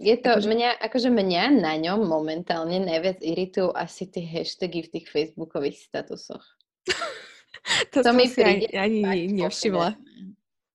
Je 0.00 0.16
to, 0.16 0.32
akože... 0.32 0.48
mňa, 0.48 0.70
akože 0.80 1.10
mňa 1.12 1.44
na 1.60 1.76
ňom 1.76 2.08
momentálne 2.08 2.80
najviac 2.80 3.20
iritujú 3.20 3.72
asi 3.76 4.08
tie 4.08 4.24
hashtagy 4.24 4.88
v 4.88 4.92
tých 4.96 5.06
facebookových 5.12 5.76
statusoch. 5.88 6.44
to, 7.92 8.00
to 8.00 8.10
mi 8.16 8.28
príde 8.28 8.72
ani, 8.76 9.04
ani 9.04 9.28
nevšimla. 9.44 9.96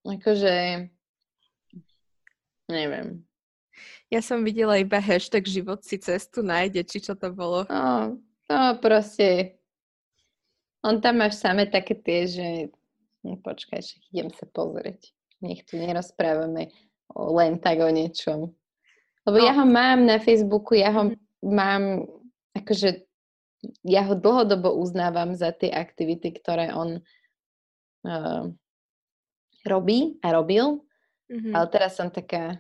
Akože, 0.06 0.54
neviem. 2.70 3.26
Ja 4.10 4.22
som 4.26 4.42
videla 4.46 4.78
iba 4.82 4.98
hashtag 4.98 5.46
život 5.46 5.82
si 5.86 6.02
cestu 6.02 6.42
nájde, 6.42 6.86
či 6.86 7.02
čo 7.02 7.18
to 7.18 7.30
bolo. 7.34 7.66
No, 7.70 8.18
to 8.50 8.58
proste, 8.82 9.58
on 10.82 11.02
tam 11.02 11.22
máš 11.22 11.38
same 11.38 11.70
také 11.70 11.94
tie, 11.98 12.26
že 12.26 12.48
no, 13.22 13.38
počkaj, 13.42 13.82
že 13.86 14.02
idem 14.14 14.34
sa 14.34 14.50
pozrieť. 14.50 15.14
Nech 15.42 15.62
tu 15.66 15.78
nerozprávame 15.78 16.74
len 17.16 17.60
tak 17.60 17.80
o 17.80 17.90
niečom. 17.90 18.52
Lebo 19.28 19.38
no. 19.38 19.44
ja 19.46 19.54
ho 19.54 19.66
mám 19.68 20.06
na 20.06 20.18
Facebooku, 20.18 20.74
ja 20.74 20.90
ho 20.90 21.14
mám, 21.46 22.10
akože 22.58 23.06
ja 23.86 24.02
ho 24.10 24.18
dlhodobo 24.18 24.74
uznávam 24.74 25.38
za 25.38 25.54
tie 25.54 25.70
aktivity, 25.70 26.34
ktoré 26.34 26.74
on 26.74 26.98
uh, 28.06 28.50
robí 29.66 30.18
a 30.26 30.34
robil. 30.34 30.82
Mm-hmm. 31.30 31.54
Ale 31.54 31.66
teraz 31.70 31.96
som 31.96 32.10
taká, 32.10 32.60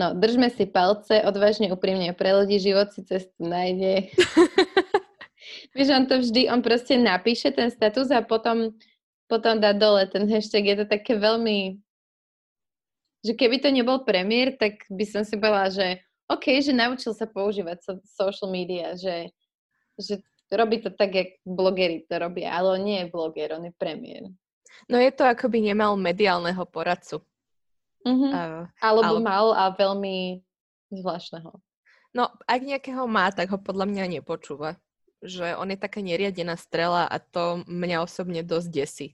no 0.00 0.16
držme 0.16 0.48
si 0.48 0.64
palce, 0.64 1.22
odvážne, 1.22 1.70
úprimne, 1.70 2.10
pre 2.16 2.32
ľudí 2.34 2.56
život 2.58 2.90
si 2.90 3.04
cestu 3.04 3.44
nájde. 3.44 4.08
Vieš, 5.76 5.88
on 5.94 6.04
to 6.08 6.18
vždy, 6.24 6.48
on 6.50 6.64
proste 6.64 6.98
napíše 6.98 7.52
ten 7.54 7.70
status 7.70 8.10
a 8.10 8.24
potom, 8.24 8.74
potom 9.30 9.60
dá 9.60 9.76
dole 9.76 10.08
ten 10.08 10.26
hashtag. 10.26 10.64
Je 10.64 10.76
to 10.82 10.86
také 10.88 11.14
veľmi 11.14 11.78
že 13.24 13.32
keby 13.34 13.58
to 13.58 13.68
nebol 13.74 14.06
premiér, 14.06 14.54
tak 14.54 14.86
by 14.88 15.04
som 15.04 15.22
si 15.26 15.34
povedala, 15.34 15.70
že 15.70 16.02
OK, 16.28 16.60
že 16.60 16.76
naučil 16.76 17.16
sa 17.16 17.24
používať 17.24 17.78
so, 17.80 17.92
social 18.04 18.52
media, 18.52 18.94
že, 18.94 19.32
že 19.96 20.20
robí 20.52 20.80
to 20.84 20.92
tak, 20.92 21.16
jak 21.16 21.30
blogery 21.42 22.04
to 22.04 22.14
robia, 22.20 22.52
ale 22.52 22.78
on 22.78 22.82
nie 22.84 22.98
je 23.04 23.12
bloger, 23.12 23.56
on 23.56 23.64
je 23.68 23.74
premiér. 23.74 24.28
No 24.86 25.00
je 25.00 25.10
to, 25.10 25.26
ako 25.26 25.50
by 25.50 25.58
nemal 25.58 25.98
mediálneho 25.98 26.62
poradcu. 26.68 27.24
Mm-hmm. 28.06 28.30
Uh, 28.30 28.64
Alebo 28.78 29.18
ale... 29.18 29.26
mal 29.26 29.46
a 29.56 29.64
veľmi 29.74 30.44
zvláštneho. 30.94 31.50
No, 32.14 32.32
ak 32.48 32.60
nejakého 32.64 33.04
má, 33.04 33.28
tak 33.34 33.52
ho 33.52 33.58
podľa 33.60 33.84
mňa 33.90 34.20
nepočúva. 34.20 34.80
Že 35.18 35.58
on 35.58 35.74
je 35.74 35.78
taká 35.80 35.98
neriadená 35.98 36.54
strela 36.54 37.04
a 37.04 37.18
to 37.18 37.66
mňa 37.66 38.06
osobne 38.06 38.46
dosť 38.46 38.68
desí. 38.70 39.08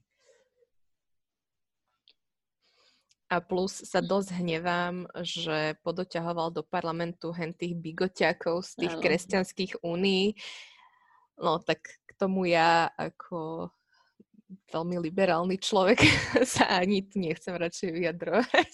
A 3.33 3.41
plus 3.41 3.83
sa 3.89 4.05
dosť 4.05 4.37
hnevám, 4.37 5.09
že 5.25 5.81
podoťahoval 5.81 6.53
do 6.53 6.63
parlamentu 6.63 7.33
hen 7.33 7.57
tých 7.57 7.73
bigoťakov 7.75 8.63
z 8.63 8.85
tých 8.85 8.95
ano. 9.01 9.03
kresťanských 9.03 9.73
únií. 9.81 10.37
No 11.41 11.59
tak 11.59 11.83
k 11.83 12.11
tomu 12.21 12.47
ja 12.47 12.93
ako 12.95 13.73
veľmi 14.71 15.01
liberálny 15.01 15.57
človek 15.59 16.05
sa 16.55 16.79
ani 16.79 17.09
nechcem 17.17 17.57
radšej 17.57 17.91
vyjadrovať. 17.91 18.73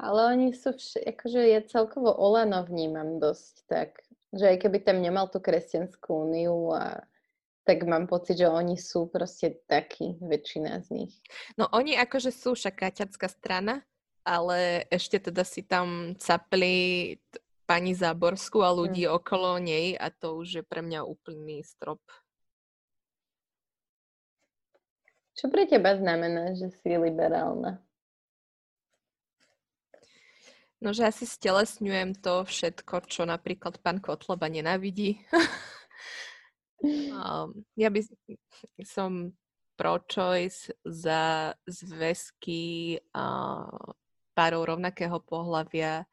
Ale 0.00 0.32
oni 0.32 0.56
sú, 0.56 0.72
vš- 0.72 1.04
akože 1.04 1.40
ja 1.44 1.60
celkovo 1.60 2.08
Olano 2.16 2.64
vnímam 2.64 3.20
dosť 3.20 3.54
tak, 3.68 4.00
že 4.32 4.56
aj 4.56 4.64
keby 4.64 4.80
tam 4.80 5.04
nemal 5.04 5.28
tú 5.28 5.44
kresťanskú 5.44 6.24
úniu 6.24 6.72
a 6.72 7.04
tak 7.64 7.84
mám 7.84 8.08
pocit, 8.08 8.40
že 8.40 8.48
oni 8.48 8.80
sú 8.80 9.06
proste 9.12 9.60
takí, 9.68 10.16
väčšina 10.20 10.80
z 10.84 10.88
nich. 10.90 11.12
No 11.60 11.68
oni 11.70 11.94
akože 12.00 12.32
sú 12.32 12.56
však 12.56 12.88
kaťacká 12.88 13.28
strana, 13.28 13.84
ale 14.24 14.88
ešte 14.88 15.20
teda 15.30 15.44
si 15.44 15.64
tam 15.64 16.16
capli 16.16 17.16
t- 17.20 17.40
pani 17.68 17.94
Záborskú 17.94 18.66
a 18.66 18.74
ľudí 18.74 19.06
hmm. 19.06 19.14
okolo 19.14 19.62
nej 19.62 19.94
a 19.94 20.10
to 20.10 20.40
už 20.40 20.48
je 20.60 20.64
pre 20.66 20.82
mňa 20.82 21.06
úplný 21.06 21.62
strop. 21.62 22.02
Čo 25.38 25.48
pre 25.48 25.64
teba 25.64 25.96
znamená, 25.96 26.52
že 26.52 26.68
si 26.68 26.90
liberálna? 26.92 27.80
No, 30.80 30.96
že 30.96 31.04
asi 31.04 31.28
stelesňujem 31.28 32.16
to 32.24 32.44
všetko, 32.48 33.04
čo 33.04 33.28
napríklad 33.28 33.76
pán 33.84 34.00
Kotleba 34.00 34.48
nenávidí. 34.48 35.20
Um, 36.80 37.64
ja 37.76 37.92
by 37.92 38.00
som 38.84 39.36
pro-choice 39.76 40.72
za 40.84 41.52
zväzky 41.68 42.96
uh, 43.16 43.68
párov 44.36 44.76
rovnakého 44.76 45.20
pohľavia. 45.24 46.04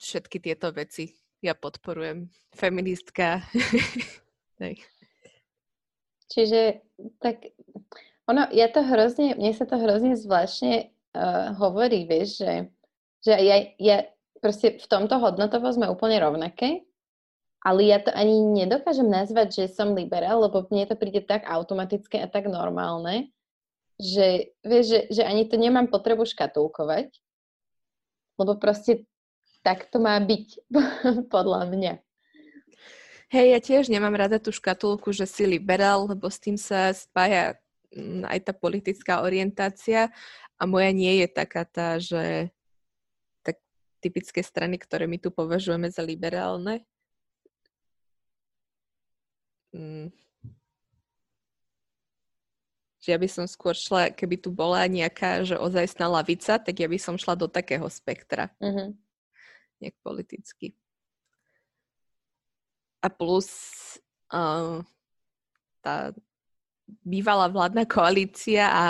Všetky 0.00 0.40
tieto 0.40 0.72
veci 0.72 1.12
ja 1.42 1.58
podporujem. 1.58 2.30
Feministka. 2.54 3.42
Čiže 6.32 6.80
tak 7.18 7.50
ono, 8.30 8.46
ja 8.54 8.70
to 8.70 8.80
hrozne, 8.86 9.34
mne 9.34 9.52
sa 9.52 9.66
to 9.66 9.76
hrozne 9.76 10.14
zvláštne 10.14 10.88
uh, 11.12 11.52
hovorí, 11.58 12.06
vieš, 12.06 12.40
že, 12.40 12.52
že 13.26 13.32
ja, 13.36 13.56
ja 13.76 13.96
proste 14.38 14.78
v 14.78 14.86
tomto 14.86 15.18
hodnotovo 15.18 15.68
sme 15.74 15.90
úplne 15.90 16.22
rovnaké, 16.22 16.86
ale 17.62 17.86
ja 17.86 18.02
to 18.02 18.10
ani 18.10 18.66
nedokážem 18.66 19.06
nazvať, 19.06 19.62
že 19.62 19.74
som 19.74 19.94
liberál, 19.94 20.42
lebo 20.42 20.66
mne 20.66 20.90
to 20.90 20.98
príde 20.98 21.22
tak 21.22 21.46
automatické 21.46 22.18
a 22.18 22.26
tak 22.26 22.50
normálne, 22.50 23.30
že, 24.02 24.50
vieš, 24.66 24.84
že, 24.90 25.00
že 25.14 25.22
ani 25.22 25.46
to 25.46 25.54
nemám 25.54 25.86
potrebu 25.86 26.26
škatulkovať, 26.26 27.14
lebo 28.34 28.58
proste 28.58 29.06
tak 29.62 29.86
to 29.94 30.02
má 30.02 30.18
byť, 30.18 30.46
podľa 31.34 31.70
mňa. 31.70 31.94
Hej, 33.32 33.46
ja 33.48 33.60
tiež 33.62 33.88
nemám 33.88 34.12
rada 34.12 34.36
tú 34.36 34.52
škatulku, 34.52 35.14
že 35.14 35.24
si 35.24 35.48
liberál, 35.48 36.04
lebo 36.04 36.28
s 36.28 36.36
tým 36.36 36.58
sa 36.58 36.92
spája 36.92 37.56
mm, 37.94 38.28
aj 38.28 38.38
tá 38.44 38.52
politická 38.52 39.24
orientácia 39.24 40.12
a 40.58 40.62
moja 40.68 40.92
nie 40.92 41.24
je 41.24 41.28
taká 41.32 41.64
tá, 41.64 41.96
že 41.96 42.52
tak 43.40 43.56
typické 44.04 44.44
strany, 44.44 44.76
ktoré 44.76 45.08
my 45.08 45.16
tu 45.16 45.32
považujeme 45.32 45.88
za 45.88 46.04
liberálne, 46.04 46.84
mm, 49.72 50.08
že 53.02 53.08
ja 53.10 53.18
by 53.18 53.26
som 53.26 53.50
skôr 53.50 53.74
šla, 53.74 54.14
keby 54.14 54.38
tu 54.38 54.54
bola 54.54 54.86
nejaká, 54.86 55.42
že 55.42 55.58
ozajstná 55.58 56.06
lavica, 56.06 56.60
tak 56.62 56.74
ja 56.78 56.86
by 56.86 56.98
som 57.02 57.18
šla 57.18 57.34
do 57.34 57.50
takého 57.50 57.84
spektra. 57.90 58.54
Mm-hmm. 58.62 58.88
Nejak 59.82 59.96
politicky. 60.06 60.78
a 63.02 63.08
plus 63.10 63.50
uh, 64.30 64.78
tá 65.82 66.14
bývalá 67.02 67.48
vládna 67.48 67.88
koalícia 67.88 68.68
a, 68.68 68.84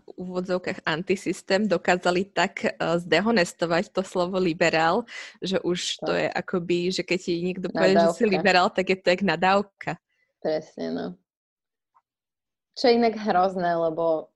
v 0.00 0.06
úvodzovkách 0.16 0.86
antisystém 0.86 1.68
dokázali 1.68 2.24
tak 2.32 2.64
uh, 2.64 2.96
zdehonestovať 2.96 3.92
to 3.92 4.00
slovo 4.00 4.40
liberál, 4.40 5.04
že 5.44 5.60
už 5.60 6.00
to, 6.00 6.08
to 6.08 6.12
je 6.16 6.26
akoby, 6.32 6.78
že 6.88 7.02
keď 7.04 7.18
ti 7.20 7.32
niekto 7.44 7.68
povie, 7.68 8.00
že 8.00 8.16
si 8.16 8.24
liberál, 8.24 8.72
tak 8.72 8.88
je 8.88 8.96
to 8.96 9.12
jak 9.12 9.22
nadávka. 9.22 10.00
Presne, 10.40 10.86
no. 10.92 11.06
Čo 12.74 12.88
je 12.88 12.96
inak 12.96 13.16
hrozné, 13.20 13.76
lebo, 13.76 14.32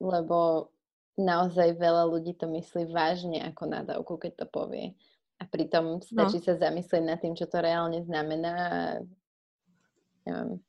lebo 0.00 0.72
naozaj 1.20 1.76
veľa 1.76 2.08
ľudí 2.08 2.32
to 2.34 2.48
myslí 2.48 2.90
vážne 2.90 3.44
ako 3.44 3.68
nadávku, 3.68 4.16
keď 4.16 4.44
to 4.44 4.46
povie. 4.48 4.96
A 5.36 5.44
pritom 5.44 6.00
stačí 6.00 6.40
no. 6.40 6.44
sa 6.48 6.54
zamyslieť 6.56 7.02
nad 7.04 7.18
tým, 7.20 7.36
čo 7.36 7.44
to 7.44 7.60
reálne 7.60 8.00
znamená. 8.02 8.54
Neviem. 10.24 10.64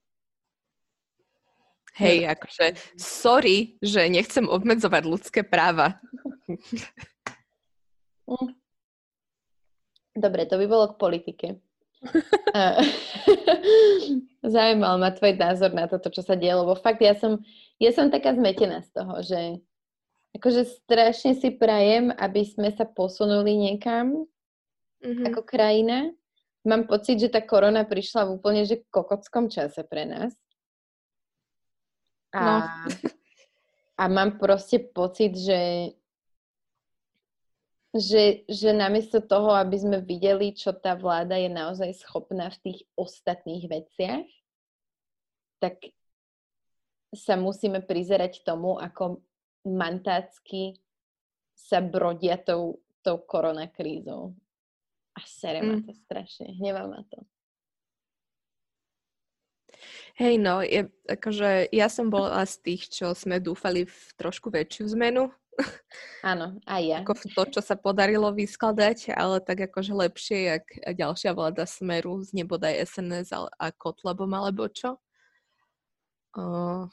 Hej, 1.96 2.28
akože 2.28 2.66
sorry, 3.00 3.80
že 3.80 4.12
nechcem 4.12 4.44
obmedzovať 4.52 5.04
ľudské 5.08 5.42
práva. 5.48 5.96
Mm. 8.28 8.52
Dobre, 10.16 10.44
to 10.50 10.60
by 10.60 10.66
bolo 10.68 10.92
k 10.92 11.00
politike. 11.00 11.48
Zaujímal 14.46 15.02
ma 15.02 15.10
tvoj 15.12 15.34
názor 15.36 15.74
na 15.74 15.90
toto, 15.90 16.14
čo 16.14 16.22
sa 16.22 16.38
dielo, 16.38 16.64
lebo 16.64 16.78
fakt 16.78 17.02
ja 17.02 17.18
som, 17.18 17.42
ja 17.82 17.92
som 17.92 18.14
taká 18.14 18.38
zmetená 18.38 18.86
z 18.86 18.90
toho, 18.94 19.16
že 19.26 19.42
akože 20.38 20.68
strašne 20.84 21.40
si 21.40 21.56
prajem, 21.56 22.12
aby 22.12 22.44
sme 22.44 22.70
sa 22.76 22.84
posunuli 22.84 23.56
niekam 23.56 24.28
mm-hmm. 25.02 25.26
ako 25.32 25.42
krajina. 25.48 26.12
Mám 26.66 26.90
pocit, 26.90 27.22
že 27.22 27.30
tá 27.30 27.46
korona 27.46 27.86
prišla 27.86 28.26
v 28.26 28.42
úplne 28.42 28.66
že 28.66 28.82
kokockom 28.90 29.54
čase 29.54 29.86
pre 29.86 30.10
nás. 30.10 30.34
A, 32.36 32.42
no. 32.42 32.56
a 34.02 34.04
mám 34.12 34.42
proste 34.42 34.82
pocit, 34.82 35.40
že 35.40 35.94
že, 37.96 38.44
že 38.52 38.76
namiesto 38.76 39.24
toho, 39.24 39.56
aby 39.56 39.80
sme 39.80 39.98
videli, 40.04 40.52
čo 40.52 40.76
tá 40.76 41.00
vláda 41.00 41.40
je 41.40 41.48
naozaj 41.48 41.96
schopná 41.96 42.52
v 42.52 42.62
tých 42.68 42.80
ostatných 43.00 43.72
veciach, 43.72 44.28
tak 45.64 45.80
sa 47.16 47.40
musíme 47.40 47.80
prizerať 47.80 48.44
tomu, 48.44 48.76
ako 48.76 49.24
mantácky 49.64 50.76
sa 51.56 51.80
brodia 51.80 52.36
tou, 52.36 52.84
tou 53.00 53.24
koronakrízou. 53.24 54.36
A 55.16 55.22
sere 55.24 55.64
ma 55.64 55.80
mm. 55.80 55.88
to 55.88 55.94
strašne, 55.96 56.52
hnevá 56.60 56.84
ma 56.92 57.00
to. 57.08 57.24
Hej, 60.20 60.40
no, 60.40 60.60
je, 60.64 60.88
akože 61.08 61.72
ja 61.72 61.88
som 61.88 62.12
bola 62.12 62.44
z 62.44 62.56
tých, 62.60 62.92
čo 62.92 63.16
sme 63.16 63.40
dúfali 63.40 63.88
v 63.88 64.00
trošku 64.20 64.52
väčšiu 64.52 64.96
zmenu 64.96 65.32
Áno, 66.26 66.60
aj 66.66 66.82
ja. 66.84 66.98
Ako 67.06 67.16
to, 67.32 67.44
čo 67.58 67.62
sa 67.62 67.78
podarilo 67.78 68.34
vyskladať, 68.34 69.14
ale 69.14 69.40
tak 69.40 69.70
akože 69.72 69.94
lepšie, 69.94 70.40
jak 70.52 70.66
ďalšia 70.84 71.32
vláda 71.38 71.64
Smeru 71.70 72.20
z 72.26 72.44
nebodaj 72.44 72.82
SNS 72.84 73.30
a, 73.32 73.40
a 73.48 73.68
Kotlebom 73.72 74.32
alebo 74.34 74.68
čo. 74.68 75.00
Uh, 76.36 76.92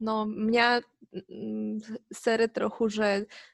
no 0.00 0.24
mňa 0.24 0.80
mm, 1.12 2.08
sere 2.08 2.48
trochu, 2.48 2.88
že 2.88 3.08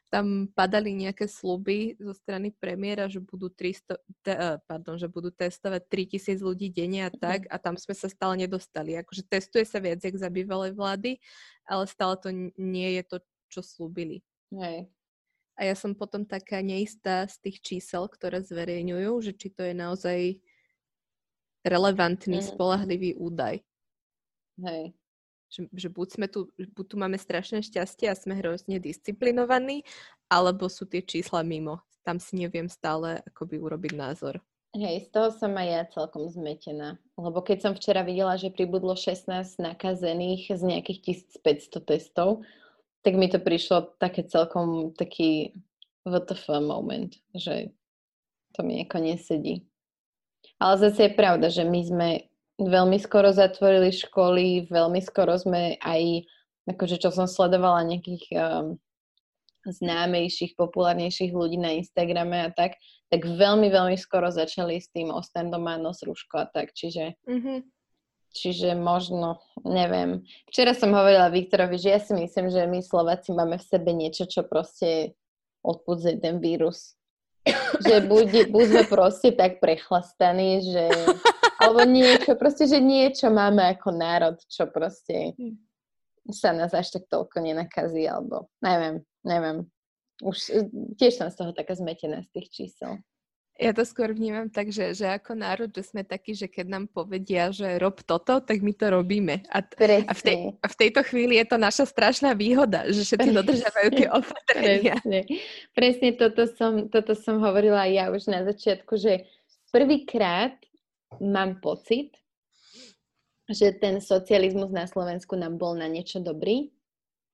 tam 0.06 0.46
padali 0.54 0.94
nejaké 0.94 1.26
sluby 1.26 1.98
zo 1.98 2.14
strany 2.14 2.54
premiéra, 2.54 3.10
že 3.10 3.18
budú, 3.18 3.50
300, 3.50 3.98
te, 4.22 4.32
eh, 4.32 4.56
pardon, 4.70 4.94
že 4.94 5.10
budú 5.10 5.34
testovať 5.34 5.82
3000 5.90 6.38
ľudí 6.38 6.70
denne 6.70 7.08
a 7.08 7.10
tak 7.10 7.50
a 7.50 7.58
tam 7.58 7.74
sme 7.74 7.92
sa 7.98 8.06
stále 8.06 8.38
nedostali. 8.38 8.94
Akože 8.94 9.26
testuje 9.26 9.66
sa 9.66 9.82
viac, 9.82 9.98
jak 9.98 10.14
za 10.14 10.30
bývalej 10.30 10.78
vlády, 10.78 11.18
ale 11.66 11.90
stále 11.90 12.14
to 12.22 12.30
nie 12.54 12.96
je 12.96 13.02
to, 13.02 13.16
čo 13.50 13.60
slúbili. 13.66 14.22
Hej. 14.54 14.86
A 15.56 15.60
ja 15.64 15.74
som 15.74 15.96
potom 15.96 16.28
taká 16.28 16.60
neistá 16.60 17.24
z 17.24 17.40
tých 17.48 17.64
čísel, 17.64 18.04
ktoré 18.12 18.44
zverejňujú, 18.44 19.12
že 19.24 19.32
či 19.32 19.48
to 19.48 19.64
je 19.64 19.72
naozaj 19.72 20.20
relevantný, 21.64 22.44
mm. 22.44 22.46
spolahlivý 22.52 23.16
údaj. 23.16 23.64
Hej. 24.60 24.92
Že, 25.48 25.60
že 25.72 25.88
buď, 25.88 26.08
sme 26.12 26.26
tu, 26.28 26.52
buď 26.54 26.84
tu 26.86 26.96
máme 27.00 27.16
strašné 27.16 27.64
šťastie 27.64 28.12
a 28.12 28.18
sme 28.18 28.36
hrozne 28.36 28.76
disciplinovaní, 28.76 29.86
alebo 30.28 30.68
sú 30.68 30.84
tie 30.84 31.00
čísla 31.00 31.40
mimo. 31.40 31.80
Tam 32.04 32.20
si 32.20 32.36
neviem 32.36 32.68
stále 32.68 33.24
akoby 33.24 33.56
urobiť 33.58 33.92
názor. 33.96 34.38
Hej, 34.76 35.08
z 35.08 35.10
toho 35.14 35.32
som 35.32 35.56
aj 35.56 35.68
ja 35.72 35.82
celkom 35.88 36.28
zmetená. 36.28 37.00
Lebo 37.16 37.40
keď 37.40 37.64
som 37.64 37.72
včera 37.72 38.04
videla, 38.04 38.36
že 38.36 38.52
pribudlo 38.52 38.92
16 38.92 39.56
nakazených 39.56 40.52
z 40.52 40.62
nejakých 40.68 41.32
1500 41.40 41.80
testov, 41.80 42.44
tak 43.06 43.14
mi 43.14 43.30
to 43.30 43.38
prišlo 43.38 43.94
také 44.02 44.26
celkom 44.26 44.90
taký 44.98 45.54
WTF 46.02 46.58
moment, 46.58 47.14
že 47.38 47.70
to 48.50 48.66
mi 48.66 48.82
ako 48.82 48.98
nesedí. 48.98 49.62
Ale 50.58 50.74
zase 50.82 51.06
je 51.06 51.12
pravda, 51.14 51.46
že 51.46 51.62
my 51.62 51.80
sme 51.86 52.08
veľmi 52.58 52.98
skoro 52.98 53.30
zatvorili 53.30 53.94
školy, 53.94 54.66
veľmi 54.66 54.98
skoro 55.06 55.38
sme 55.38 55.78
aj, 55.78 56.26
akože 56.66 56.98
čo 56.98 57.14
som 57.14 57.30
sledovala 57.30 57.86
nejakých 57.86 58.24
um, 58.34 58.74
známejších, 59.62 60.58
populárnejších 60.58 61.30
ľudí 61.30 61.62
na 61.62 61.78
Instagrame 61.78 62.42
a 62.42 62.50
tak, 62.50 62.74
tak 63.06 63.22
veľmi, 63.22 63.70
veľmi 63.70 63.94
skoro 63.94 64.34
začali 64.34 64.82
s 64.82 64.90
tým 64.90 65.14
ostaň 65.14 65.54
doma, 65.54 65.78
nos 65.78 66.02
rúško 66.02 66.42
a 66.42 66.46
tak, 66.50 66.74
čiže 66.74 67.14
mm-hmm. 67.22 67.58
Čiže 68.32 68.76
možno, 68.76 69.40
neviem. 69.64 70.26
Včera 70.52 70.76
som 70.76 70.92
hovorila 70.92 71.32
Viktorovi, 71.32 71.80
že 71.80 71.88
ja 71.96 72.00
si 72.00 72.12
myslím, 72.12 72.52
že 72.52 72.68
my 72.68 72.84
Slováci 72.84 73.32
máme 73.32 73.56
v 73.56 73.68
sebe 73.68 73.90
niečo, 73.96 74.28
čo 74.28 74.44
proste 74.44 75.16
odpudzuje 75.64 76.20
ten 76.20 76.38
vírus. 76.38 76.96
že 77.86 78.02
buď, 78.04 78.50
buď 78.50 78.64
sme 78.66 78.82
proste 78.90 79.30
tak 79.32 79.62
prechlastaní, 79.62 80.62
že... 80.66 80.90
Alebo 81.56 81.88
niečo, 81.88 82.36
proste, 82.36 82.68
že 82.68 82.76
niečo 82.84 83.32
máme 83.32 83.64
ako 83.72 83.88
národ, 83.88 84.36
čo 84.44 84.68
proste 84.68 85.32
sa 86.28 86.52
nás 86.52 86.74
až 86.74 87.00
tak 87.00 87.08
toľko 87.08 87.40
nenakazí, 87.40 88.04
alebo 88.04 88.50
neviem, 88.60 89.00
neviem. 89.24 89.64
Už 90.20 90.52
tiež 91.00 91.16
som 91.16 91.28
z 91.32 91.36
toho 91.38 91.56
taká 91.56 91.72
zmetená 91.72 92.20
z 92.24 92.28
tých 92.36 92.48
čísel. 92.52 93.00
Ja 93.56 93.72
to 93.72 93.88
skôr 93.88 94.12
vnímam 94.12 94.52
tak, 94.52 94.68
že, 94.68 94.92
že 94.92 95.08
ako 95.08 95.32
národ, 95.32 95.72
že 95.72 95.80
sme 95.88 96.04
takí, 96.04 96.36
že 96.36 96.44
keď 96.44 96.66
nám 96.68 96.84
povedia, 96.92 97.48
že 97.48 97.80
rob 97.80 97.96
toto, 98.04 98.36
tak 98.44 98.60
my 98.60 98.72
to 98.76 98.92
robíme. 98.92 99.40
A, 99.48 99.64
t- 99.64 99.80
a, 99.80 100.12
v, 100.12 100.22
tej, 100.22 100.36
a 100.60 100.66
v 100.68 100.76
tejto 100.76 101.00
chvíli 101.08 101.40
je 101.40 101.46
to 101.48 101.56
naša 101.56 101.88
strašná 101.88 102.36
výhoda, 102.36 102.84
že 102.92 103.00
všetci 103.00 103.30
dodržiavajú 103.32 103.88
tie 103.96 104.08
opatrenia. 104.12 104.94
Presne, 105.00 105.20
Presne 105.72 106.08
toto, 106.20 106.44
som, 106.52 106.92
toto 106.92 107.16
som 107.16 107.40
hovorila 107.40 107.88
ja 107.88 108.12
už 108.12 108.28
na 108.28 108.44
začiatku, 108.44 108.92
že 109.00 109.24
prvýkrát 109.72 110.52
mám 111.16 111.56
pocit, 111.64 112.12
že 113.48 113.72
ten 113.72 114.04
socializmus 114.04 114.68
na 114.68 114.84
Slovensku 114.84 115.32
nám 115.32 115.56
bol 115.56 115.78
na 115.78 115.88
niečo 115.88 116.20
dobrý, 116.20 116.74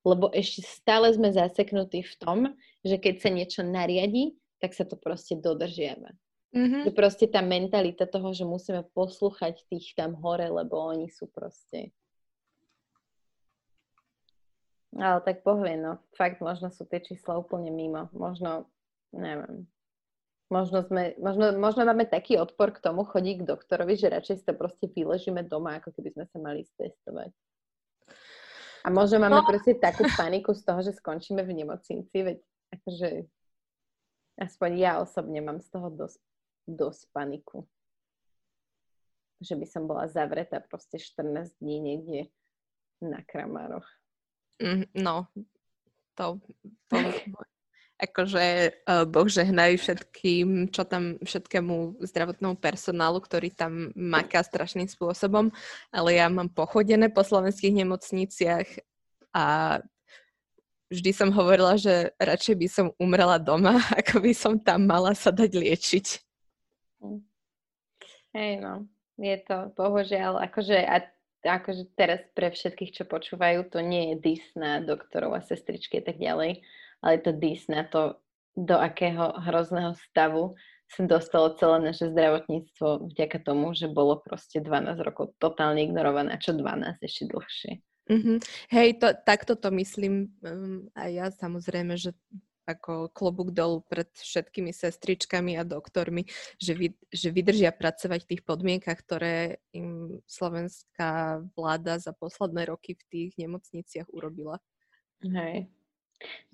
lebo 0.07 0.31
ešte 0.31 0.63
stále 0.63 1.11
sme 1.15 1.35
zaseknutí 1.35 2.05
v 2.05 2.15
tom, 2.19 2.39
že 2.87 2.99
keď 2.99 3.15
sa 3.23 3.31
niečo 3.31 3.61
nariadi, 3.67 4.35
tak 4.63 4.79
sa 4.79 4.87
to 4.87 4.95
proste 4.95 5.43
dodržiava. 5.43 6.15
Mm-hmm. 6.55 6.87
Že 6.87 6.91
proste 6.95 7.27
tá 7.27 7.43
mentalita 7.43 8.07
toho, 8.07 8.31
že 8.31 8.47
musíme 8.47 8.87
poslúchať 8.95 9.67
tých 9.67 9.99
tam 9.99 10.15
hore, 10.23 10.47
lebo 10.47 10.79
oni 10.79 11.11
sú 11.11 11.27
proste... 11.27 11.91
Ale 14.95 15.25
tak 15.25 15.43
povie, 15.43 15.75
no. 15.75 15.99
Fakt, 16.15 16.39
možno 16.39 16.71
sú 16.71 16.87
tie 16.87 17.03
čísla 17.03 17.41
úplne 17.41 17.73
mimo. 17.73 18.13
Možno, 18.15 18.71
neviem. 19.11 19.67
Možno, 20.53 20.85
sme, 20.85 21.17
možno, 21.17 21.57
možno 21.57 21.89
máme 21.89 22.05
taký 22.05 22.37
odpor 22.37 22.77
k 22.77 22.85
tomu 22.85 23.09
chodiť 23.09 23.41
k 23.41 23.49
doktorovi, 23.49 23.97
že 23.97 24.13
radšej 24.13 24.45
sa 24.45 24.53
proste 24.53 24.85
vyležíme 24.85 25.49
doma, 25.49 25.81
ako 25.81 25.97
keby 25.97 26.13
sme 26.13 26.25
sa 26.29 26.39
mali 26.39 26.61
stestovať. 26.77 27.33
A 28.85 28.93
možno 28.93 29.17
máme 29.17 29.41
no. 29.41 29.49
proste 29.49 29.81
takú 29.81 30.05
paniku 30.13 30.53
z 30.53 30.61
toho, 30.61 30.85
že 30.85 30.93
skončíme 30.93 31.41
v 31.41 31.65
nemocnici, 31.65 32.17
veď 32.21 32.39
akože 32.77 33.09
Aspoň 34.41 34.71
ja 34.81 34.93
osobne 34.99 35.41
mám 35.45 35.61
z 35.61 35.69
toho 35.69 35.89
dosť, 35.93 36.21
dosť 36.65 37.03
paniku. 37.13 37.69
Že 39.43 39.55
by 39.59 39.67
som 39.67 39.83
bola 39.85 40.07
zavretá 40.09 40.63
proste 40.63 40.97
14 40.97 41.59
dní 41.61 41.77
niekde 41.83 42.21
na 43.03 43.21
kramároch. 43.27 43.87
Mm, 44.63 44.87
no, 44.95 45.27
to, 46.15 46.39
to 46.87 46.97
akože 48.03 48.47
uh, 48.83 49.07
Boh 49.07 49.31
žehnajú 49.31 49.79
všetkým, 49.79 50.75
čo 50.75 50.83
tam, 50.83 51.23
všetkému 51.23 52.03
zdravotnému 52.03 52.59
personálu, 52.59 53.23
ktorý 53.23 53.55
tam 53.55 53.95
maká 53.95 54.43
strašným 54.43 54.91
spôsobom, 54.91 55.55
ale 55.95 56.19
ja 56.19 56.27
mám 56.27 56.51
pochodené 56.51 57.15
po 57.15 57.23
slovenských 57.23 57.87
nemocniciach 57.87 58.67
a 59.31 59.79
vždy 60.93 61.11
som 61.17 61.33
hovorila, 61.33 61.81
že 61.81 62.13
radšej 62.21 62.55
by 62.61 62.69
som 62.69 62.87
umrela 63.01 63.41
doma, 63.41 63.81
ako 64.01 64.21
by 64.21 64.33
som 64.37 64.61
tam 64.61 64.85
mala 64.85 65.17
sa 65.17 65.33
dať 65.33 65.51
liečiť. 65.57 66.07
Hej, 68.33 68.53
no. 68.61 68.87
je 69.19 69.37
to 69.45 69.73
bohužiaľ, 69.77 70.41
akože, 70.45 70.79
a, 70.85 71.05
akože 71.45 71.93
teraz 71.97 72.23
pre 72.33 72.53
všetkých, 72.53 73.03
čo 73.03 73.05
počúvajú, 73.05 73.69
to 73.69 73.81
nie 73.83 74.15
je 74.15 74.17
dis 74.21 74.45
na 74.57 74.81
doktorov 74.81 75.37
a 75.37 75.45
sestričky 75.45 76.01
a 76.01 76.05
tak 76.05 76.17
ďalej, 76.21 76.63
ale 77.03 77.11
je 77.19 77.23
to 77.25 77.33
dis 77.37 77.67
na 77.67 77.85
to, 77.85 78.23
do 78.53 78.77
akého 78.77 79.33
hrozného 79.49 79.97
stavu 79.97 80.53
sa 80.93 81.09
dostalo 81.09 81.57
celé 81.57 81.89
naše 81.89 82.13
zdravotníctvo 82.13 83.09
vďaka 83.17 83.39
tomu, 83.41 83.73
že 83.73 83.89
bolo 83.89 84.21
proste 84.21 84.61
12 84.61 85.01
rokov 85.01 85.33
totálne 85.41 85.81
ignorované. 85.81 86.37
Čo 86.37 86.53
12 86.61 87.01
ešte 87.01 87.33
dlhšie? 87.33 87.73
Mm-hmm. 88.11 88.37
Hej, 88.75 88.89
to, 88.99 89.09
takto 89.23 89.55
to 89.55 89.71
myslím 89.79 90.35
um, 90.43 90.91
a 90.99 91.07
ja 91.07 91.31
samozrejme, 91.31 91.95
že 91.95 92.11
ako 92.67 93.11
klobúk 93.11 93.51
dolu 93.51 93.83
pred 93.83 94.07
všetkými 94.15 94.71
sestričkami 94.71 95.59
a 95.59 95.67
doktormi, 95.67 96.27
že, 96.63 96.79
vy, 96.79 96.95
že 97.11 97.35
vydržia 97.35 97.75
pracovať 97.75 98.23
v 98.23 98.31
tých 98.35 98.43
podmienkach, 98.47 98.99
ktoré 99.03 99.59
im 99.75 100.23
slovenská 100.31 101.43
vláda 101.59 101.99
za 101.99 102.15
posledné 102.15 102.71
roky 102.71 102.95
v 102.95 103.05
tých 103.11 103.31
nemocniciach 103.39 104.07
urobila. 104.15 104.63
Hej. 105.27 105.71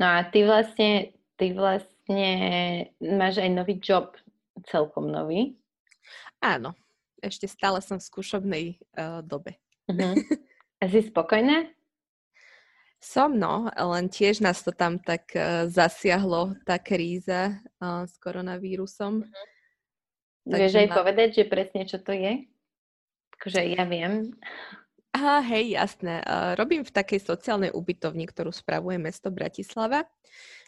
No 0.00 0.04
a 0.16 0.24
ty 0.24 0.48
vlastne, 0.48 1.12
ty 1.36 1.52
vlastne 1.52 2.30
máš 3.04 3.44
aj 3.44 3.50
nový 3.52 3.76
job, 3.76 4.16
celkom 4.64 5.12
nový. 5.12 5.60
Áno, 6.40 6.72
ešte 7.20 7.44
stále 7.44 7.84
som 7.84 8.00
v 8.00 8.08
skúšobnej 8.08 8.64
uh, 8.96 9.20
dobe. 9.20 9.60
Uh-huh. 9.92 10.16
A 10.78 10.86
si 10.86 11.02
spokojná? 11.02 11.66
Som, 12.98 13.38
no, 13.38 13.70
len 13.70 14.10
tiež 14.10 14.42
nás 14.42 14.62
to 14.66 14.74
tam 14.74 14.98
tak 14.98 15.30
uh, 15.34 15.70
zasiahlo, 15.70 16.58
tá 16.66 16.82
kríza 16.82 17.62
uh, 17.78 18.02
s 18.02 18.18
koronavírusom. 18.18 19.22
Mm-hmm. 19.22 20.54
Vieš 20.58 20.74
aj 20.82 20.88
ma... 20.90 20.94
povedať, 20.98 21.28
že 21.38 21.44
presne 21.46 21.86
čo 21.86 22.02
to 22.02 22.10
je? 22.10 22.46
Akože 23.38 23.62
ja 23.70 23.86
viem. 23.86 24.34
Aha, 25.14 25.42
hej, 25.46 25.78
jasné. 25.78 26.22
Uh, 26.26 26.58
robím 26.58 26.82
v 26.82 26.94
takej 26.94 27.22
sociálnej 27.22 27.70
ubytovni, 27.70 28.26
ktorú 28.26 28.50
spravuje 28.50 28.98
mesto 28.98 29.30
Bratislava. 29.30 30.02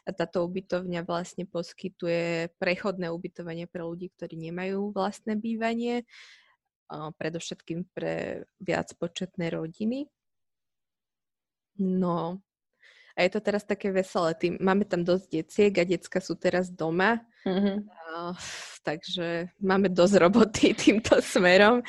A 0.06 0.10
táto 0.16 0.46
ubytovňa 0.46 1.04
vlastne 1.04 1.44
poskytuje 1.44 2.54
prechodné 2.56 3.12
ubytovanie 3.12 3.68
pre 3.68 3.84
ľudí, 3.84 4.08
ktorí 4.16 4.38
nemajú 4.48 4.96
vlastné 4.96 5.36
bývanie, 5.36 6.08
predovšetkým 6.90 7.86
pre 7.94 8.44
viacpočetné 8.58 9.54
rodiny. 9.54 10.10
No, 11.80 12.42
a 13.20 13.28
je 13.28 13.30
to 13.36 13.40
teraz 13.44 13.68
také 13.68 13.92
veselé. 13.92 14.32
Tým, 14.32 14.56
máme 14.64 14.88
tam 14.88 15.04
dosť 15.04 15.26
deciek 15.28 15.72
a 15.76 15.84
decka 15.84 16.24
sú 16.24 16.40
teraz 16.40 16.72
doma. 16.72 17.20
Mm-hmm. 17.44 17.76
Uh, 17.84 18.32
takže 18.80 19.52
máme 19.60 19.92
dosť 19.92 20.14
roboty 20.16 20.72
týmto 20.88 21.20
smerom. 21.20 21.84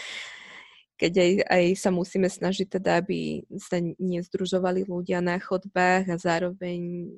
Keď 0.99 1.13
aj, 1.17 1.31
aj 1.49 1.65
sa 1.79 1.89
musíme 1.89 2.29
snažiť 2.29 2.67
teda, 2.77 2.99
aby 2.99 3.47
sa 3.57 3.81
nezdružovali 3.81 4.85
ľudia 4.85 5.23
na 5.23 5.39
chodbách 5.41 6.11
a 6.11 6.15
zároveň 6.19 7.09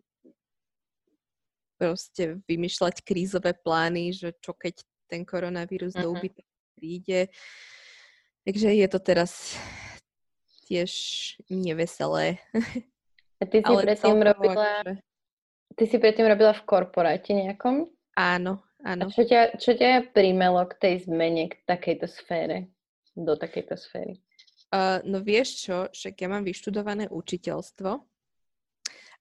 proste 1.76 2.40
vymýšľať 2.48 3.04
krízové 3.04 3.58
plány, 3.58 4.16
že 4.16 4.32
čo 4.40 4.56
keď 4.56 4.78
ten 5.12 5.28
koronavírus 5.28 5.98
mm-hmm. 5.98 6.06
do 6.06 6.16
ubytu 6.16 6.42
príde. 6.84 7.32
Takže 8.44 8.76
je 8.76 8.88
to 8.92 9.00
teraz 9.00 9.56
tiež 10.68 10.92
neveselé. 11.48 12.44
A 13.40 13.48
ty 13.48 13.64
si 13.64 13.72
Ale 13.72 13.88
predtým 13.88 14.20
robila... 14.20 14.84
Akože... 14.84 15.00
Ty 15.80 15.84
si 15.88 15.98
predtým 15.98 16.28
robila 16.28 16.52
v 16.52 16.64
korporáte 16.68 17.32
nejakom? 17.32 17.88
Áno, 18.20 18.60
áno. 18.84 19.08
A 19.08 19.16
čo 19.16 19.24
ťa, 19.24 19.56
čo 19.56 19.74
ťa 19.80 20.12
príjmelo 20.12 20.68
k 20.68 20.76
tej 20.76 20.96
zmene, 21.08 21.50
k 21.50 21.56
takejto 21.64 22.06
sfére? 22.12 22.68
Do 23.16 23.40
takejto 23.40 23.80
sféry? 23.80 24.20
Uh, 24.74 25.00
no 25.08 25.24
vieš 25.24 25.66
čo, 25.66 25.88
však 25.88 26.14
ja 26.20 26.28
mám 26.28 26.44
vyštudované 26.44 27.08
učiteľstvo 27.10 27.90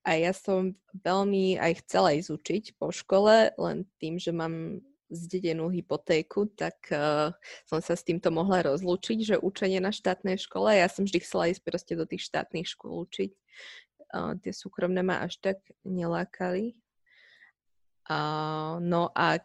a 0.03 0.11
ja 0.19 0.33
som 0.35 0.75
veľmi 0.97 1.61
aj 1.63 1.87
chcela 1.87 2.17
ísť 2.17 2.31
učiť 2.33 2.65
po 2.81 2.91
škole, 2.91 3.55
len 3.55 3.87
tým, 4.03 4.19
že 4.19 4.33
mám 4.35 4.83
zdedenú 5.13 5.69
hypotéku, 5.69 6.49
tak 6.57 6.77
uh, 6.89 7.31
som 7.69 7.79
sa 7.85 7.93
s 7.93 8.03
týmto 8.03 8.33
mohla 8.33 8.65
rozlúčiť, 8.65 9.19
že 9.23 9.37
učenie 9.37 9.79
na 9.79 9.93
štátnej 9.93 10.41
škole, 10.41 10.73
ja 10.73 10.89
som 10.89 11.05
vždy 11.05 11.19
chcela 11.21 11.53
ísť 11.53 11.63
proste 11.63 11.95
do 11.95 12.09
tých 12.09 12.25
štátnych 12.25 12.67
škôl 12.67 13.05
učiť. 13.05 13.31
Uh, 14.13 14.35
tie 14.41 14.53
súkromné 14.53 15.05
ma 15.05 15.21
až 15.23 15.37
tak 15.39 15.61
nelákali. 15.85 16.75
Uh, 18.09 18.81
no 18.83 19.13
a 19.15 19.39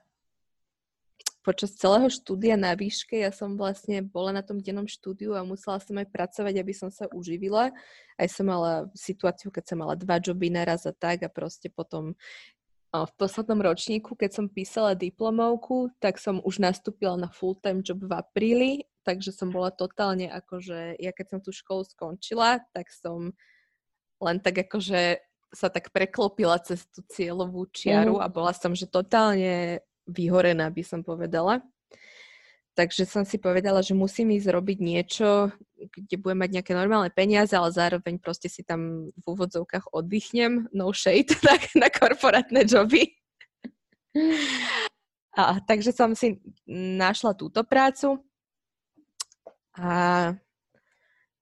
počas 1.47 1.79
celého 1.79 2.11
štúdia 2.11 2.59
na 2.59 2.75
výške 2.75 3.23
ja 3.23 3.31
som 3.31 3.55
vlastne 3.55 4.03
bola 4.03 4.35
na 4.35 4.43
tom 4.43 4.59
dennom 4.59 4.83
štúdiu 4.83 5.31
a 5.31 5.47
musela 5.47 5.79
som 5.79 5.95
aj 5.95 6.11
pracovať, 6.11 6.59
aby 6.59 6.73
som 6.75 6.91
sa 6.91 7.07
uživila. 7.15 7.71
Aj 8.19 8.27
som 8.27 8.51
mala 8.51 8.91
situáciu, 8.91 9.47
keď 9.47 9.63
som 9.63 9.79
mala 9.79 9.95
dva 9.95 10.19
joby 10.19 10.51
naraz 10.51 10.83
a 10.83 10.91
tak 10.91 11.23
a 11.23 11.31
proste 11.31 11.71
potom 11.71 12.19
v 12.93 13.13
poslednom 13.19 13.59
ročníku, 13.59 14.15
keď 14.15 14.31
som 14.31 14.45
písala 14.47 14.95
diplomovku, 14.95 15.91
tak 15.99 16.17
som 16.17 16.39
už 16.41 16.63
nastúpila 16.63 17.19
na 17.19 17.27
full-time 17.27 17.83
job 17.83 17.99
v 17.99 18.13
apríli, 18.15 18.71
takže 19.03 19.35
som 19.35 19.51
bola 19.51 19.71
totálne 19.71 20.31
akože, 20.31 20.95
ja 20.99 21.11
keď 21.11 21.25
som 21.31 21.39
tú 21.43 21.51
školu 21.51 21.83
skončila, 21.83 22.63
tak 22.71 22.87
som 22.91 23.35
len 24.23 24.37
tak 24.41 24.65
akože 24.65 25.19
sa 25.51 25.67
tak 25.71 25.95
preklopila 25.95 26.59
cez 26.59 26.83
tú 26.91 27.03
cieľovú 27.07 27.71
čiaru 27.71 28.19
mm. 28.19 28.23
a 28.23 28.27
bola 28.27 28.51
som, 28.51 28.75
že 28.75 28.89
totálne 28.89 29.79
vyhorená, 30.07 30.67
by 30.71 30.83
som 30.83 30.99
povedala. 31.03 31.63
Takže 32.77 33.09
som 33.09 33.25
si 33.25 33.41
povedala, 33.41 33.81
že 33.81 33.97
musím 33.97 34.37
ísť 34.37 34.53
robiť 34.53 34.77
niečo, 34.77 35.49
kde 35.81 36.15
budem 36.21 36.45
mať 36.45 36.61
nejaké 36.61 36.73
normálne 36.77 37.09
peniaze, 37.09 37.57
ale 37.57 37.73
zároveň 37.73 38.21
proste 38.21 38.53
si 38.53 38.61
tam 38.61 39.09
v 39.09 39.25
úvodzovkách 39.25 39.89
oddychnem, 39.89 40.69
no 40.77 40.93
shade, 40.93 41.33
na, 41.47 41.57
na 41.57 41.89
korporátne 41.89 42.61
joby. 42.69 43.17
A, 45.33 45.57
takže 45.65 45.89
som 45.89 46.13
si 46.13 46.37
našla 46.69 47.33
túto 47.33 47.65
prácu 47.65 48.21
a 49.73 49.89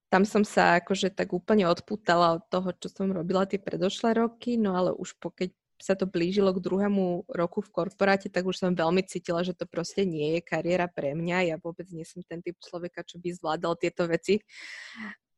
tam 0.07 0.23
som 0.23 0.47
sa 0.47 0.79
akože 0.79 1.11
tak 1.11 1.35
úplne 1.35 1.67
odputala 1.67 2.39
od 2.39 2.47
toho, 2.47 2.71
čo 2.79 2.87
som 2.87 3.11
robila 3.11 3.43
tie 3.43 3.59
predošlé 3.59 4.15
roky, 4.15 4.55
no 4.55 4.71
ale 4.79 4.95
už 4.95 5.19
pokiaľ 5.19 5.51
sa 5.81 5.93
to 5.93 6.07
blížilo 6.07 6.55
k 6.55 6.63
druhému 6.63 7.27
roku 7.27 7.59
v 7.59 7.69
korporáte, 7.71 8.31
tak 8.31 8.47
už 8.47 8.55
som 8.55 8.71
veľmi 8.71 9.03
cítila, 9.03 9.43
že 9.43 9.51
to 9.51 9.67
proste 9.67 10.07
nie 10.07 10.39
je 10.39 10.41
kariéra 10.41 10.87
pre 10.87 11.11
mňa. 11.11 11.51
Ja 11.51 11.55
vôbec 11.59 11.85
nie 11.91 12.07
som 12.07 12.23
ten 12.23 12.39
typ 12.39 12.55
človeka, 12.63 13.03
čo 13.03 13.19
by 13.19 13.29
zvládal 13.35 13.75
tieto 13.75 14.07
veci. 14.07 14.39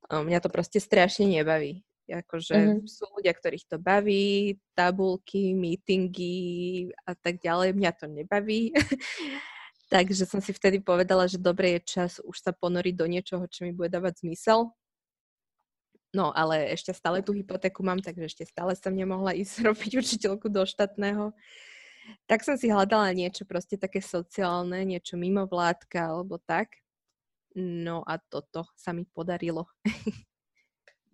Mňa 0.08 0.40
to 0.40 0.50
proste 0.54 0.78
strašne 0.78 1.28
nebaví. 1.28 1.82
Akože 2.08 2.56
mm-hmm. 2.56 2.88
sú 2.88 3.04
ľudia, 3.20 3.36
ktorých 3.36 3.68
to 3.68 3.78
baví, 3.84 4.56
tabulky, 4.72 5.52
meetingy 5.52 6.88
a 7.04 7.12
tak 7.12 7.44
ďalej. 7.44 7.76
Mňa 7.76 7.92
to 8.00 8.06
nebaví. 8.08 8.72
Takže 9.92 10.24
som 10.28 10.40
si 10.40 10.56
vtedy 10.56 10.80
povedala, 10.80 11.28
že 11.28 11.40
dobre 11.40 11.80
je 11.80 12.00
čas 12.00 12.12
už 12.24 12.44
sa 12.44 12.52
ponoriť 12.52 12.96
do 12.96 13.08
niečoho, 13.08 13.44
čo 13.48 13.68
mi 13.68 13.76
bude 13.76 13.92
dávať 13.92 14.24
zmysel. 14.24 14.72
No, 16.18 16.34
ale 16.34 16.74
ešte 16.74 16.90
stále 16.98 17.22
tú 17.22 17.30
hypotéku 17.30 17.86
mám, 17.86 18.02
takže 18.02 18.26
ešte 18.26 18.50
stále 18.50 18.74
som 18.74 18.90
nemohla 18.90 19.38
ísť 19.38 19.62
robiť 19.70 19.92
učiteľku 20.02 20.50
do 20.50 20.66
štátneho. 20.66 21.30
Tak 22.26 22.42
som 22.42 22.58
si 22.58 22.74
hľadala 22.74 23.14
niečo 23.14 23.46
proste 23.46 23.78
také 23.78 24.02
sociálne, 24.02 24.82
niečo 24.82 25.14
mimo 25.14 25.46
vládka 25.46 26.10
alebo 26.10 26.42
tak. 26.42 26.82
No 27.54 28.02
a 28.02 28.18
toto 28.18 28.66
sa 28.74 28.98
mi 28.98 29.06
podarilo. 29.06 29.70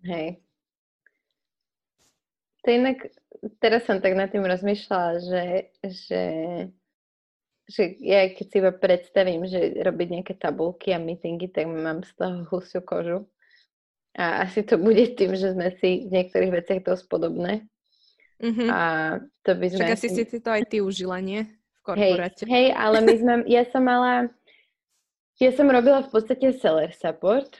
Hej. 0.08 0.40
To 2.64 2.68
inak, 2.72 3.12
teraz 3.60 3.84
som 3.84 4.00
tak 4.00 4.16
nad 4.16 4.32
tým 4.32 4.48
rozmýšľala, 4.48 5.20
že, 5.20 5.44
že, 5.84 6.24
že 7.68 7.82
ja 8.00 8.24
keď 8.32 8.46
si 8.48 8.56
iba 8.56 8.72
predstavím, 8.72 9.44
že 9.44 9.84
robiť 9.84 10.08
nejaké 10.08 10.34
tabulky 10.40 10.96
a 10.96 11.02
meetingy, 11.02 11.52
tak 11.52 11.68
mám 11.68 12.00
z 12.08 12.12
toho 12.16 12.48
husiu 12.48 12.80
kožu. 12.80 13.28
A 14.14 14.46
asi 14.46 14.62
to 14.62 14.78
bude 14.78 15.18
tým, 15.18 15.34
že 15.34 15.58
sme 15.58 15.74
si 15.82 16.06
v 16.06 16.10
niektorých 16.14 16.52
veciach 16.62 16.80
dosť 16.86 17.04
podobné. 17.10 17.66
Mm-hmm. 18.38 18.68
A 18.70 18.80
to 19.42 19.58
by 19.58 19.66
sme... 19.74 19.82
Však 19.82 19.96
asi 19.98 20.08
si 20.14 20.38
to 20.38 20.50
aj 20.54 20.62
ty 20.70 20.78
užila, 20.78 21.18
nie? 21.18 21.50
V 21.82 21.94
korporáte. 21.94 22.46
Hej, 22.46 22.50
hej, 22.50 22.66
ale 22.78 23.02
my 23.02 23.14
sme... 23.18 23.32
Ja 23.50 23.66
som 23.66 23.82
mala... 23.82 24.30
Ja 25.42 25.50
som 25.50 25.66
robila 25.66 26.06
v 26.06 26.14
podstate 26.14 26.54
seller 26.54 26.94
support, 26.94 27.58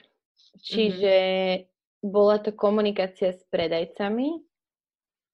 čiže 0.63 1.15
mm-hmm. 1.59 2.07
bola 2.07 2.39
to 2.39 2.55
komunikácia 2.55 3.35
s 3.35 3.43
predajcami 3.51 4.39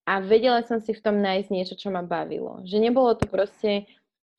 a 0.09 0.25
vedela 0.25 0.65
som 0.65 0.81
si 0.81 0.97
v 0.97 1.05
tom 1.05 1.21
nájsť 1.21 1.49
niečo, 1.53 1.77
čo 1.77 1.93
ma 1.93 2.01
bavilo. 2.01 2.65
Že 2.65 2.77
nebolo 2.81 3.13
to 3.13 3.29
proste... 3.29 3.85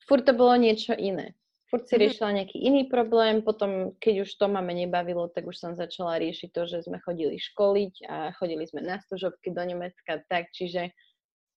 Furt 0.03 0.27
to 0.27 0.35
bolo 0.35 0.59
niečo 0.59 0.91
iné 0.99 1.31
furt 1.73 1.89
si 1.89 1.97
mhm. 1.97 2.01
riešila 2.05 2.37
nejaký 2.37 2.57
iný 2.61 2.85
problém, 2.85 3.41
potom 3.41 3.97
keď 3.97 4.29
už 4.29 4.37
to 4.37 4.45
ma 4.45 4.61
menej 4.61 4.93
bavilo, 4.93 5.25
tak 5.25 5.49
už 5.49 5.57
som 5.57 5.71
začala 5.73 6.21
riešiť 6.21 6.53
to, 6.53 6.69
že 6.69 6.85
sme 6.85 7.01
chodili 7.01 7.41
školiť 7.41 8.05
a 8.05 8.29
chodili 8.37 8.69
sme 8.69 8.85
na 8.85 9.01
služobky 9.01 9.49
do 9.49 9.65
Nemecka, 9.65 10.21
tak, 10.29 10.53
čiže 10.53 10.93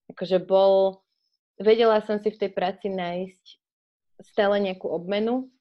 akože 0.09 0.41
bol, 0.41 1.05
vedela 1.61 2.01
som 2.01 2.17
si 2.17 2.33
v 2.33 2.41
tej 2.41 2.51
práci 2.57 2.89
nájsť 2.89 3.45
stále 4.25 4.57
nejakú 4.65 4.89
obmenu, 4.89 5.53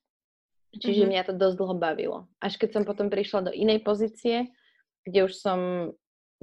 Čiže 0.75 1.07
mm-hmm. 1.07 1.11
mňa 1.15 1.27
to 1.31 1.33
dosť 1.39 1.55
dlho 1.55 1.75
bavilo. 1.79 2.17
Až 2.43 2.59
keď 2.59 2.69
som 2.75 2.83
potom 2.83 3.07
prišla 3.07 3.47
do 3.47 3.51
inej 3.55 3.79
pozície, 3.87 4.51
kde 5.07 5.31
už 5.31 5.33
som, 5.39 5.59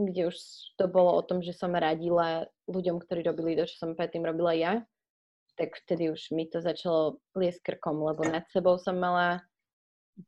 kde 0.01 0.33
už 0.33 0.37
to 0.81 0.89
bolo 0.89 1.13
o 1.13 1.23
tom, 1.25 1.45
že 1.45 1.53
som 1.53 1.77
radila 1.77 2.49
ľuďom, 2.65 2.97
ktorí 3.03 3.21
robili 3.29 3.59
to, 3.61 3.69
čo 3.69 3.77
som 3.77 3.91
predtým 3.93 4.25
robila 4.25 4.57
ja, 4.57 4.81
tak 5.57 5.77
vtedy 5.85 6.11
už 6.13 6.33
mi 6.33 6.49
to 6.49 6.65
začalo 6.65 7.21
liesť 7.37 7.61
krkom, 7.63 8.01
lebo 8.01 8.25
nad 8.25 8.45
sebou 8.51 8.81
som 8.81 8.97
mala 8.97 9.45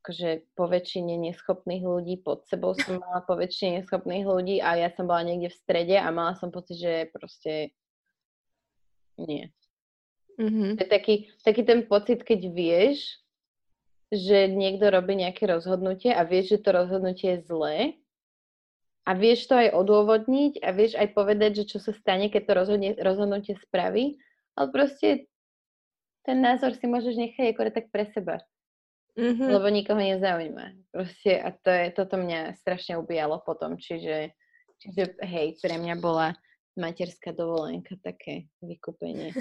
akože 0.01 0.49
po 0.57 0.65
väčšine 0.65 1.13
neschopných 1.29 1.85
ľudí, 1.85 2.21
pod 2.21 2.45
sebou 2.49 2.73
som 2.73 2.97
mala 3.03 3.21
po 3.25 3.37
väčšine 3.37 3.81
neschopných 3.81 4.25
ľudí 4.25 4.57
a 4.61 4.77
ja 4.77 4.89
som 4.93 5.05
bola 5.05 5.25
niekde 5.25 5.53
v 5.53 5.59
strede 5.61 5.95
a 5.97 6.07
mala 6.09 6.33
som 6.37 6.49
pocit, 6.49 6.81
že 6.81 6.93
proste 7.13 7.73
nie. 9.21 9.49
Mm-hmm. 10.35 10.75
To 10.75 10.81
je 10.83 10.91
taký, 10.91 11.15
taký 11.47 11.63
ten 11.63 11.87
pocit, 11.87 12.19
keď 12.19 12.51
vieš, 12.51 13.23
že 14.11 14.51
niekto 14.51 14.91
robí 14.91 15.15
nejaké 15.15 15.47
rozhodnutie 15.47 16.11
a 16.11 16.27
vieš, 16.27 16.59
že 16.59 16.63
to 16.67 16.69
rozhodnutie 16.75 17.39
je 17.39 17.45
zlé 17.47 17.77
a 19.05 19.11
vieš 19.13 19.47
to 19.47 19.55
aj 19.55 19.73
odôvodniť 19.73 20.59
a 20.65 20.69
vieš 20.75 20.97
aj 20.97 21.07
povedať, 21.13 21.63
že 21.63 21.77
čo 21.77 21.77
sa 21.79 21.93
stane, 21.95 22.27
keď 22.27 22.41
to 22.43 22.53
rozhodne, 22.57 22.89
rozhodnutie 22.99 23.53
spraví, 23.63 24.17
ale 24.55 24.67
proste 24.71 25.29
ten 26.25 26.41
názor 26.41 26.73
si 26.73 26.89
môžeš 26.89 27.15
nechať 27.15 27.53
akorát 27.53 27.75
tak 27.75 27.93
pre 27.93 28.09
seba. 28.09 28.41
Mm-hmm. 29.15 29.47
Lebo 29.47 29.67
nikoho 29.71 30.01
nezaujíma. 30.01 30.91
Proste, 30.91 31.39
a 31.39 31.53
to 31.55 31.71
je, 31.71 31.87
toto 31.95 32.19
mňa 32.19 32.59
strašne 32.59 32.99
ubíjalo 32.99 33.39
potom, 33.47 33.79
čiže, 33.79 34.35
čiže 34.83 35.15
hej, 35.23 35.55
pre 35.63 35.79
mňa 35.79 35.95
bola 36.01 36.35
materská 36.75 37.31
dovolenka 37.31 37.95
také 38.03 38.51
vykúpenie. 38.59 39.31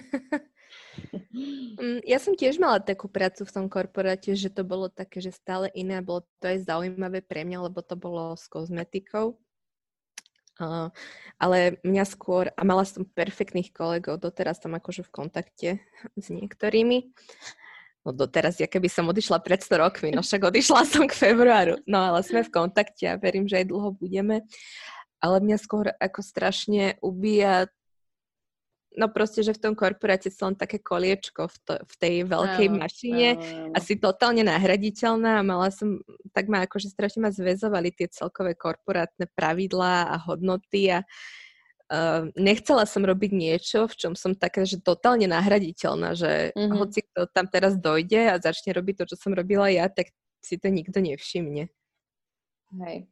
Mm, 1.79 2.03
ja 2.03 2.18
som 2.18 2.35
tiež 2.35 2.59
mala 2.59 2.83
takú 2.83 3.07
prácu 3.07 3.46
v 3.46 3.55
tom 3.55 3.66
korporáte, 3.70 4.35
že 4.35 4.50
to 4.50 4.62
bolo 4.66 4.90
také, 4.90 5.22
že 5.22 5.35
stále 5.35 5.70
iné 5.74 5.98
bolo 6.03 6.27
to 6.38 6.50
aj 6.50 6.66
zaujímavé 6.66 7.22
pre 7.22 7.42
mňa, 7.46 7.70
lebo 7.70 7.79
to 7.83 7.94
bolo 7.94 8.35
s 8.35 8.46
kozmetikou. 8.50 9.38
Ale 11.40 11.59
mňa 11.83 12.05
skôr, 12.07 12.55
a 12.55 12.62
mala 12.62 12.87
som 12.87 13.03
perfektných 13.03 13.75
kolegov, 13.75 14.23
doteraz 14.23 14.62
som 14.62 14.71
akože 14.71 15.03
v 15.03 15.11
kontakte 15.11 15.69
s 16.14 16.27
niektorými, 16.31 17.11
no 18.07 18.12
doteraz, 18.12 18.61
ja 18.61 18.69
keby 18.71 18.87
som 18.87 19.11
odišla 19.11 19.43
pred 19.43 19.64
100 19.64 19.83
rokmi, 19.83 20.09
no 20.14 20.23
však 20.23 20.47
odišla 20.47 20.87
som 20.93 21.11
k 21.11 21.17
februáru, 21.17 21.81
no 21.88 21.99
ale 21.99 22.23
sme 22.23 22.47
v 22.47 22.55
kontakte 22.55 23.11
a 23.11 23.19
verím, 23.19 23.51
že 23.51 23.64
aj 23.64 23.67
dlho 23.73 23.90
budeme. 23.97 24.47
Ale 25.25 25.40
mňa 25.40 25.57
skôr 25.57 25.88
ako 25.97 26.21
strašne 26.21 27.01
ubíja 27.01 27.73
no 28.94 29.11
proste, 29.11 29.42
že 29.42 29.54
v 29.54 29.62
tom 29.62 29.74
korporáte 29.74 30.30
som 30.30 30.54
také 30.54 30.78
koliečko 30.78 31.50
v, 31.50 31.57
to, 31.66 31.72
v 31.83 31.94
tej 31.98 32.14
veľkej 32.30 32.68
áno, 32.70 32.78
mašine, 32.78 33.28
áno, 33.37 33.74
asi 33.74 33.98
totálne 33.98 34.46
nahraditeľná 34.46 35.42
a 35.42 35.46
mala 35.46 35.68
som, 35.74 36.00
tak 36.30 36.46
ma 36.46 36.62
akože 36.64 36.90
strašne 36.90 37.26
ma 37.26 37.30
zväzovali 37.35 37.90
tie 37.90 38.07
celkové 38.09 38.54
korporátne 38.54 39.26
pravidlá 39.35 40.14
a 40.14 40.16
hodnoty 40.22 40.94
a 40.94 41.02
Uh, 41.85 42.33
nechcela 42.33 42.88
som 42.88 43.04
robiť 43.04 43.28
niečo, 43.37 43.85
v 43.85 43.94
čom 43.94 44.12
som 44.16 44.33
taká, 44.33 44.64
že 44.64 44.80
totálne 44.80 45.28
nahraditeľná, 45.28 46.16
že 46.16 46.57
mm-hmm. 46.57 46.80
hoci 46.80 47.04
kto 47.04 47.28
tam 47.28 47.44
teraz 47.44 47.76
dojde 47.76 48.33
a 48.33 48.40
začne 48.40 48.72
robiť 48.72 49.04
to, 49.04 49.12
čo 49.12 49.16
som 49.20 49.37
robila 49.37 49.68
ja, 49.68 49.92
tak 49.92 50.09
si 50.40 50.57
to 50.57 50.72
nikto 50.72 51.04
nevšimne. 51.04 51.68
Hej. 52.80 53.04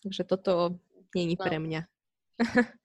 Takže 0.00 0.22
toto 0.24 0.80
není 1.12 1.36
no. 1.36 1.44
pre 1.44 1.60
mňa. 1.60 1.80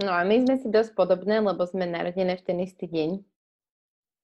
no 0.00 0.10
a 0.12 0.22
my 0.24 0.44
sme 0.44 0.54
si 0.60 0.68
dosť 0.68 0.96
podobné, 0.96 1.40
lebo 1.40 1.62
sme 1.64 1.88
narodené 1.88 2.36
v 2.38 2.44
ten 2.44 2.58
istý 2.60 2.86
deň. 2.88 3.10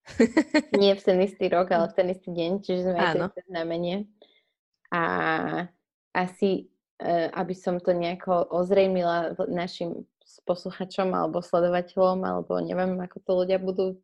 Nie 0.83 0.99
v 0.99 1.03
ten 1.03 1.19
istý 1.23 1.47
rok, 1.53 1.71
ale 1.71 1.91
v 1.91 1.97
ten 1.97 2.09
istý 2.11 2.31
deň, 2.35 2.51
čiže 2.65 2.91
sme 2.91 2.99
aj 2.99 3.15
znamenie. 3.47 4.11
A 4.93 5.03
asi 6.13 6.73
Eh, 7.03 7.29
aby 7.35 7.51
som 7.51 7.83
to 7.83 7.91
nejako 7.91 8.47
ozrejmila 8.47 9.35
našim 9.51 10.07
posluchačom 10.47 11.11
alebo 11.11 11.43
sledovateľom, 11.43 12.23
alebo 12.23 12.63
neviem, 12.63 12.95
ako 12.95 13.19
to 13.27 13.33
ľudia 13.43 13.59
budú 13.59 13.99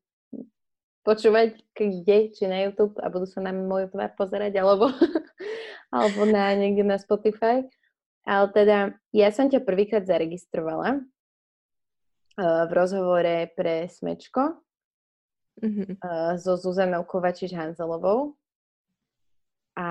počúvať 1.07 1.63
kde, 1.79 2.35
či 2.35 2.51
na 2.51 2.67
YouTube 2.67 2.99
a 2.99 3.07
budú 3.07 3.31
sa 3.31 3.39
na 3.39 3.55
môj 3.55 3.95
tvár 3.95 4.19
pozerať, 4.19 4.59
alebo, 4.59 4.91
alebo 5.95 6.27
na 6.27 6.59
niekde 6.59 6.83
na 6.83 6.99
Spotify. 6.99 7.63
Ale 8.27 8.51
teda, 8.51 8.99
ja 9.15 9.31
som 9.31 9.47
ťa 9.47 9.63
prvýkrát 9.63 10.03
zaregistrovala 10.03 10.99
v 12.39 12.71
rozhovore 12.71 13.51
pre 13.59 13.91
Smečko 13.91 14.63
mm-hmm. 15.59 15.99
uh, 15.99 16.39
so 16.39 16.55
Zuzanou 16.55 17.03
Kovačiš-Hanzelovou. 17.03 18.39
A 19.79 19.89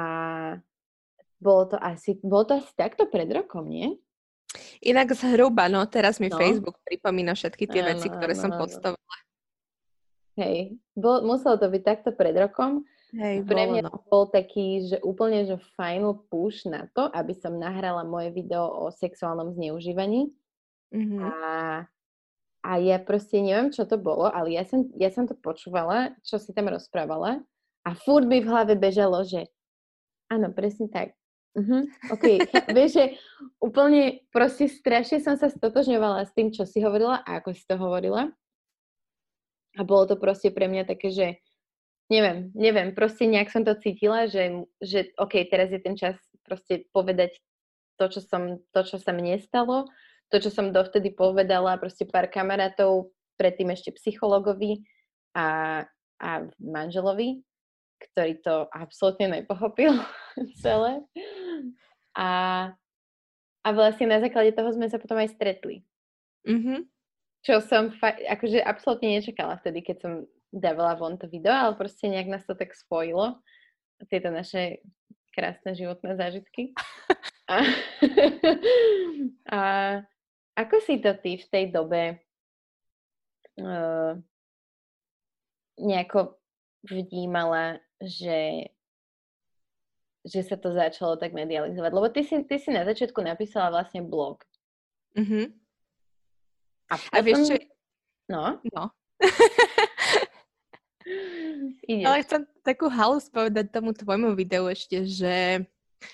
bolo 1.39 1.63
to 1.67 1.77
asi, 1.79 2.19
bolo 2.23 2.43
to 2.47 2.53
asi 2.59 2.71
takto 2.75 3.07
pred 3.07 3.27
rokom, 3.31 3.67
nie? 3.67 3.99
Inak 4.79 5.11
zhruba, 5.11 5.67
no 5.67 5.83
teraz 5.85 6.23
mi 6.23 6.31
no. 6.31 6.39
Facebook 6.39 6.79
pripomína 6.87 7.35
všetky 7.35 7.67
tie 7.67 7.83
ano, 7.83 7.89
veci, 7.93 8.07
ktoré 8.07 8.33
ano, 8.33 8.41
som 8.41 8.51
podstavovala. 8.55 9.17
Hej, 10.37 10.77
bol, 10.93 11.25
muselo 11.25 11.57
to 11.57 11.67
byť 11.67 11.83
takto 11.83 12.09
pred 12.13 12.35
rokom. 12.37 12.85
Hej, 13.15 13.47
Pre 13.47 13.63
mňa 13.71 13.87
no. 13.87 14.03
bol 14.11 14.27
taký, 14.27 14.83
že 14.83 14.99
úplne, 14.99 15.47
že 15.47 15.55
final 15.79 16.27
push 16.27 16.67
na 16.67 16.91
to, 16.91 17.07
aby 17.15 17.31
som 17.31 17.55
nahrala 17.55 18.03
moje 18.03 18.35
video 18.35 18.67
o 18.67 18.91
sexuálnom 18.91 19.55
zneužívaní. 19.55 20.27
Mm-hmm. 20.91 21.19
A, 21.23 21.31
a 22.65 22.81
ja 22.81 22.97
proste 22.97 23.39
neviem, 23.39 23.69
čo 23.69 23.85
to 23.85 23.97
bolo, 23.99 24.27
ale 24.27 24.53
ja 24.53 24.63
som, 24.65 24.87
ja 24.97 25.13
som 25.13 25.29
to 25.29 25.37
počúvala, 25.37 26.13
čo 26.25 26.41
si 26.41 26.51
tam 26.51 26.67
rozprávala 26.67 27.41
a 27.87 27.89
furt 27.95 28.27
by 28.27 28.43
v 28.43 28.49
hlave 28.49 28.73
bežalo, 28.75 29.23
že 29.23 29.47
áno, 30.27 30.51
presne 30.51 30.91
tak. 30.91 31.15
Uh-huh. 31.57 31.89
OK, 32.13 32.43
vieš, 32.77 32.91
že 32.99 33.05
úplne 33.57 34.21
proste 34.29 34.69
strašne 34.69 35.23
som 35.23 35.39
sa 35.39 35.49
stotožňovala 35.49 36.27
s 36.27 36.31
tým, 36.35 36.53
čo 36.53 36.67
si 36.67 36.83
hovorila 36.83 37.23
a 37.23 37.41
ako 37.41 37.49
si 37.55 37.63
to 37.65 37.79
hovorila. 37.79 38.29
A 39.77 39.81
bolo 39.85 40.09
to 40.09 40.15
proste 40.17 40.53
pre 40.53 40.69
mňa 40.69 40.89
také, 40.89 41.13
že 41.13 41.27
neviem, 42.09 42.49
neviem, 42.53 42.93
proste 42.93 43.29
nejak 43.29 43.49
som 43.49 43.61
to 43.65 43.77
cítila, 43.77 44.25
že, 44.25 44.65
že 44.81 45.13
OK, 45.17 45.47
teraz 45.49 45.69
je 45.73 45.79
ten 45.81 45.93
čas 45.97 46.17
proste 46.45 46.85
povedať 46.93 47.37
to, 47.97 48.05
čo, 48.09 48.21
som, 48.21 48.61
to, 48.71 48.81
čo 48.85 48.97
sa 49.01 49.11
mne 49.11 49.41
stalo, 49.41 49.89
to, 50.27 50.43
čo 50.43 50.49
som 50.51 50.75
dovtedy 50.75 51.15
povedala 51.15 51.79
proste 51.79 52.03
pár 52.03 52.27
kamarátov, 52.27 53.11
predtým 53.39 53.71
ešte 53.71 53.95
psychologovi 53.95 54.83
a, 55.37 55.81
a 56.19 56.29
manželovi, 56.57 57.45
ktorý 57.97 58.41
to 58.41 58.67
absolútne 58.73 59.41
nepochopil 59.41 59.93
celé. 60.63 61.05
A, 62.17 62.29
a 63.61 63.67
vlastne 63.71 64.09
na 64.09 64.19
základe 64.19 64.51
toho 64.51 64.73
sme 64.73 64.89
sa 64.89 64.97
potom 64.97 65.15
aj 65.21 65.37
stretli. 65.37 65.85
Mm-hmm. 66.49 66.79
Čo 67.45 67.61
som 67.63 67.93
fa- 67.95 68.17
akože 68.17 68.59
absolútne 68.59 69.21
nečakala 69.21 69.61
vtedy, 69.61 69.85
keď 69.85 69.97
som 70.01 70.13
dávala 70.51 70.97
von 70.97 71.15
to 71.15 71.29
video, 71.29 71.53
ale 71.53 71.77
proste 71.77 72.09
nejak 72.09 72.27
nás 72.27 72.43
to 72.43 72.57
tak 72.57 72.73
spojilo. 72.73 73.39
Tieto 74.09 74.33
naše 74.33 74.81
krásne 75.31 75.77
životné 75.77 76.17
zážitky. 76.17 76.73
A, 77.47 77.63
a 79.47 79.59
ako 80.57 80.81
si 80.81 80.97
to 80.97 81.13
ty 81.21 81.37
v 81.37 81.45
tej 81.53 81.65
dobe 81.69 82.17
uh, 83.61 84.17
nejako 85.77 86.41
vnímala, 86.81 87.77
že 88.01 88.73
že 90.27 90.43
sa 90.43 90.59
to 90.59 90.75
začalo 90.75 91.15
tak 91.15 91.31
medializovať. 91.31 91.87
Lebo 91.87 92.11
ty 92.11 92.27
si, 92.27 92.35
ty 92.43 92.59
si 92.59 92.67
na 92.67 92.83
začiatku 92.83 93.15
napísala 93.23 93.71
vlastne 93.71 94.03
blog. 94.03 94.43
Mm-hmm. 95.15 95.45
A, 96.91 96.93
potom... 96.99 97.15
A 97.15 97.17
vieš 97.23 97.47
čo? 97.47 97.55
No? 98.27 98.59
No. 98.75 98.91
Ale 102.03 102.27
chcem 102.27 102.43
takú 102.67 102.91
halus 102.91 103.31
povedať 103.31 103.71
tomu 103.71 103.95
tvojmu 103.95 104.35
videu 104.35 104.67
ešte, 104.67 105.07
že 105.07 105.63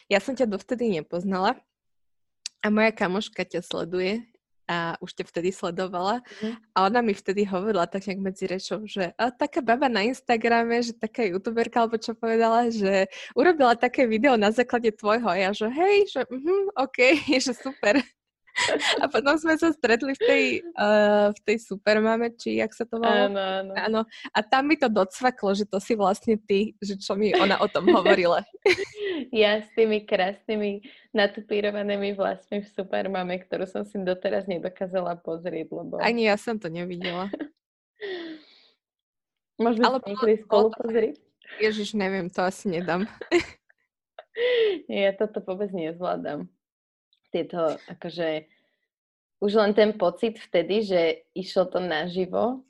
ja 0.06 0.22
som 0.22 0.38
ťa 0.38 0.46
dovtedy 0.46 0.94
nepoznala 0.94 1.58
a 2.62 2.70
moja 2.70 2.94
kamoška 2.94 3.42
ťa 3.42 3.66
sleduje 3.66 4.22
a 4.68 4.96
už 5.04 5.12
ťa 5.20 5.24
vtedy 5.28 5.50
sledovala 5.52 6.24
mm. 6.40 6.56
a 6.76 6.78
ona 6.88 7.00
mi 7.04 7.12
vtedy 7.12 7.44
hovorila 7.44 7.84
tak 7.88 8.08
nejak 8.08 8.22
medzi 8.24 8.46
rečou, 8.48 8.84
že 8.88 9.12
a 9.20 9.32
taká 9.32 9.60
baba 9.60 9.92
na 9.92 10.08
Instagrame, 10.08 10.80
že 10.80 10.96
taká 10.96 11.28
youtuberka, 11.28 11.84
alebo 11.84 12.00
čo 12.00 12.16
povedala, 12.16 12.72
že 12.72 13.12
urobila 13.36 13.76
také 13.76 14.08
video 14.08 14.40
na 14.40 14.56
základe 14.56 14.92
tvojho 14.96 15.28
a 15.28 15.36
ja, 15.36 15.50
že 15.52 15.68
hej, 15.68 16.08
že 16.08 16.22
uh, 16.24 16.68
OK, 16.80 16.98
že 17.44 17.52
super. 17.52 18.00
A 19.02 19.10
potom 19.10 19.34
sme 19.36 19.58
sa 19.58 19.74
stretli 19.74 20.14
v 20.14 20.22
tej, 20.22 20.44
uh, 20.78 21.34
v 21.34 21.40
tej 21.42 21.58
supermame, 21.58 22.30
či 22.38 22.62
jak 22.62 22.70
sa 22.70 22.86
to 22.86 23.02
volá? 23.02 23.26
Áno, 23.26 23.42
áno. 23.42 23.72
áno. 23.74 24.00
A 24.30 24.40
tam 24.46 24.70
mi 24.70 24.78
to 24.78 24.88
docvaklo, 24.88 25.58
že 25.58 25.66
to 25.66 25.82
si 25.82 25.98
vlastne 25.98 26.38
ty, 26.38 26.78
že 26.78 27.02
čo 27.02 27.18
mi 27.18 27.34
ona 27.34 27.58
o 27.58 27.68
tom 27.68 27.90
hovorila. 27.90 28.46
ja 29.34 29.62
s 29.62 29.68
tými 29.74 30.06
krásnymi 30.06 30.86
natupírovanými 31.18 32.14
vlasmi 32.14 32.62
v 32.62 32.70
supermame, 32.70 33.42
ktorú 33.42 33.66
som 33.66 33.82
si 33.82 33.98
doteraz 33.98 34.46
nedokázala 34.46 35.18
pozrieť, 35.18 35.74
lebo... 35.74 35.98
Ani 35.98 36.30
ja 36.30 36.38
som 36.38 36.62
to 36.62 36.70
nevidela. 36.70 37.34
Môžeme 39.62 39.86
Ale 39.86 39.98
si 40.02 40.42
spolu 40.46 40.70
pozrieť. 40.74 41.16
Ježiš, 41.62 41.94
neviem, 41.94 42.30
to 42.30 42.42
asi 42.42 42.70
nedám. 42.70 43.06
ja 44.90 45.14
toto 45.14 45.46
vôbec 45.46 45.70
nezvládam. 45.70 46.50
Tieto, 47.34 47.82
akože, 47.90 48.46
už 49.42 49.52
len 49.58 49.74
ten 49.74 49.98
pocit 49.98 50.38
vtedy, 50.38 50.86
že 50.86 51.02
išlo 51.34 51.66
to 51.66 51.82
naživo, 51.82 52.62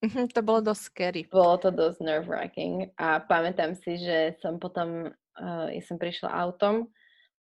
Mm-hmm, 0.00 0.32
to 0.32 0.40
bolo 0.40 0.64
dosť 0.64 0.82
scary. 0.88 1.22
Bolo 1.28 1.60
to 1.60 1.68
dosť 1.68 2.00
nerve-wracking 2.00 2.88
a 2.96 3.20
pamätám 3.20 3.76
si, 3.76 4.00
že 4.00 4.32
som 4.40 4.56
potom, 4.56 5.12
uh, 5.12 5.68
ja 5.68 5.82
som 5.84 6.00
prišla 6.00 6.32
autom, 6.32 6.88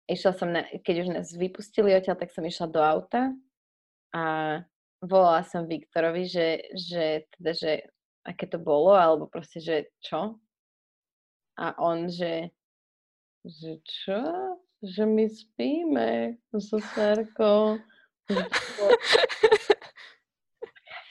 išla 0.08 0.32
som, 0.32 0.48
na, 0.48 0.64
keď 0.80 0.94
už 1.04 1.08
nás 1.12 1.28
vypustili 1.36 1.92
odtiaľ, 1.92 2.16
tak 2.16 2.32
som 2.32 2.40
išla 2.40 2.72
do 2.72 2.80
auta 2.80 3.36
a 4.16 4.24
volala 5.04 5.44
som 5.44 5.68
Viktorovi, 5.68 6.24
že, 6.24 6.72
že 6.72 7.28
teda, 7.36 7.52
že 7.52 7.72
aké 8.24 8.48
to 8.48 8.56
bolo, 8.56 8.96
alebo 8.96 9.28
proste, 9.28 9.60
že 9.60 9.92
čo? 10.00 10.40
A 11.60 11.76
on, 11.76 12.08
že, 12.08 12.56
že 13.44 13.84
čo? 13.84 14.49
Že 14.80 15.06
my 15.06 15.24
spíme 15.28 16.08
so 16.56 16.80
Sarkou. 16.80 17.78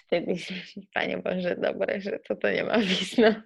Vtedy, 0.05 0.41
pane 0.89 1.21
Bože, 1.21 1.53
dobre, 1.53 2.01
že 2.01 2.17
toto 2.25 2.49
nemá 2.49 2.81
význam. 2.81 3.45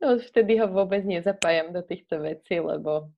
Vtedy 0.00 0.52
ho 0.60 0.68
vôbec 0.68 1.04
nezapájam 1.04 1.72
do 1.72 1.80
týchto 1.80 2.20
vecí, 2.20 2.60
lebo 2.60 3.08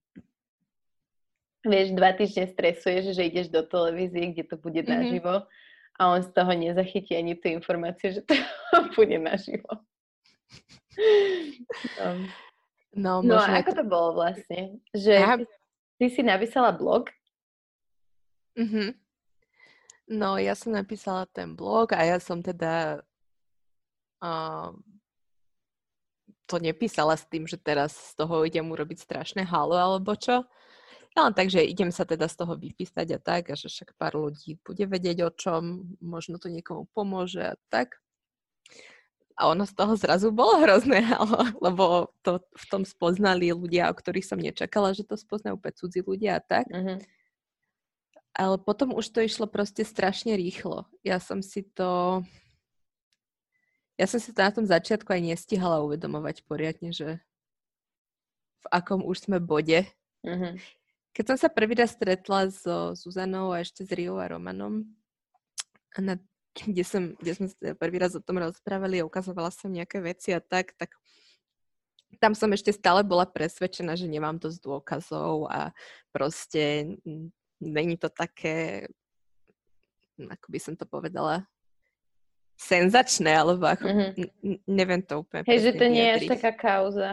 vieš, 1.67 1.95
dva 1.95 2.15
týždne 2.15 2.47
stresuješ, 2.51 3.15
že 3.15 3.27
ideš 3.27 3.49
do 3.51 3.63
televízie, 3.63 4.35
kde 4.35 4.45
to 4.47 4.57
bude 4.59 4.83
mm-hmm. 4.83 4.95
naživo 4.95 5.47
a 5.99 6.03
on 6.11 6.23
z 6.23 6.31
toho 6.35 6.53
nezachytí 6.55 7.15
ani 7.15 7.39
tú 7.39 7.51
informáciu, 7.51 8.19
že 8.19 8.23
to 8.27 8.35
bude 8.99 9.19
naživo. 9.19 9.71
No, 11.99 12.09
no, 13.23 13.25
no 13.25 13.41
a 13.41 13.65
ako 13.65 13.73
to... 13.73 13.79
to 13.81 13.85
bolo 13.89 14.09
vlastne? 14.17 14.81
Že 14.93 15.15
ja... 15.17 15.35
ty 15.97 16.07
si 16.13 16.21
napísala 16.21 16.77
blog? 16.77 17.09
Mhm. 18.59 19.01
No, 20.13 20.37
ja 20.37 20.53
som 20.53 20.77
napísala 20.77 21.25
ten 21.31 21.57
blog 21.57 21.97
a 21.97 22.05
ja 22.05 22.21
som 22.21 22.45
teda 22.45 23.01
uh, 24.21 24.71
to 26.45 26.61
nepísala 26.61 27.17
s 27.17 27.25
tým, 27.25 27.49
že 27.49 27.57
teraz 27.57 28.13
z 28.13 28.21
toho 28.21 28.45
idem 28.45 28.69
urobiť 28.69 29.01
strašné 29.01 29.49
halo 29.49 29.73
alebo 29.73 30.13
čo. 30.13 30.45
Ja 31.17 31.29
len 31.29 31.33
tak, 31.33 31.49
že 31.49 31.65
idem 31.65 31.89
sa 31.89 32.05
teda 32.05 32.29
z 32.29 32.45
toho 32.45 32.57
vypísať 32.57 33.09
a 33.17 33.19
tak, 33.21 33.53
a 33.53 33.55
že 33.57 33.73
však 33.73 33.97
pár 33.97 34.21
ľudí 34.21 34.61
bude 34.61 34.85
vedieť 34.85 35.19
o 35.25 35.31
čom, 35.33 35.93
možno 36.01 36.37
to 36.37 36.53
niekomu 36.53 36.89
pomôže 36.93 37.41
a 37.41 37.55
tak. 37.73 38.02
A 39.37 39.49
ono 39.49 39.65
z 39.65 39.73
toho 39.73 39.97
zrazu 39.97 40.29
bolo 40.29 40.61
hrozné, 40.61 41.03
lebo 41.65 42.13
to 42.21 42.45
v 42.53 42.65
tom 42.69 42.83
spoznali 42.85 43.53
ľudia, 43.53 43.89
o 43.89 43.95
ktorých 43.97 44.27
som 44.27 44.39
nečakala, 44.41 44.93
že 44.93 45.09
to 45.09 45.17
spoznajú 45.17 45.57
úplne 45.57 45.77
cudzí 45.77 46.01
ľudia 46.05 46.39
a 46.39 46.45
tak. 46.45 46.67
Mm-hmm. 46.69 46.99
Ale 48.33 48.57
potom 48.61 48.97
už 48.97 49.13
to 49.13 49.21
išlo 49.21 49.45
proste 49.45 49.85
strašne 49.85 50.37
rýchlo. 50.37 50.89
Ja 51.05 51.21
som 51.21 51.45
si 51.45 51.65
to... 51.65 52.23
Ja 54.01 54.09
som 54.09 54.19
si 54.19 54.33
to 54.33 54.41
na 54.41 54.49
tom 54.49 54.65
začiatku 54.65 55.13
aj 55.13 55.21
nestihala 55.21 55.85
uvedomovať 55.85 56.49
poriadne, 56.49 56.97
že 56.97 57.21
v 58.65 58.67
akom 58.73 59.05
už 59.05 59.29
sme 59.29 59.37
bode. 59.37 59.85
Mm-hmm. 60.25 60.53
Keď 61.13 61.25
som 61.29 61.37
sa 61.37 61.53
prvý 61.53 61.77
raz 61.77 61.93
stretla 61.93 62.49
so 62.49 62.97
Zuzanou 62.97 63.53
a 63.53 63.61
ešte 63.61 63.85
s 63.85 63.93
Riou 63.93 64.17
a 64.17 64.33
Romanom, 64.33 64.89
na, 66.01 66.17
kde, 66.69 66.85
som, 66.85 67.03
kde 67.17 67.33
sme 67.33 67.47
sa 67.49 67.73
prvý 67.77 67.97
raz 68.01 68.13
o 68.17 68.23
tom 68.23 68.41
rozprávali 68.41 69.01
a 69.01 69.09
ukazovala 69.09 69.51
som 69.53 69.73
nejaké 69.73 70.01
veci 70.05 70.33
a 70.33 70.41
tak, 70.41 70.77
tak 70.77 70.93
tam 72.21 72.37
som 72.37 72.53
ešte 72.53 72.77
stále 72.77 73.01
bola 73.01 73.25
presvedčená, 73.25 73.97
že 73.97 74.05
nemám 74.05 74.37
dosť 74.37 74.59
dôkazov 74.61 75.49
a 75.49 75.73
proste 76.13 76.93
není 77.57 77.97
to 77.97 78.13
také, 78.13 78.87
ako 80.21 80.47
by 80.53 80.59
som 80.61 80.75
to 80.77 80.85
povedala, 80.85 81.49
senzačné, 82.63 83.33
alebo 83.33 83.67
ako, 83.67 83.87
mm-hmm. 83.89 84.69
neviem 84.69 85.03
to 85.03 85.25
úplne 85.25 85.43
Hej, 85.49 85.61
že 85.67 85.73
to 85.75 85.85
nie 85.89 86.05
je 86.05 86.13
až 86.15 86.25
taká 86.39 86.53
kauza. 86.53 87.11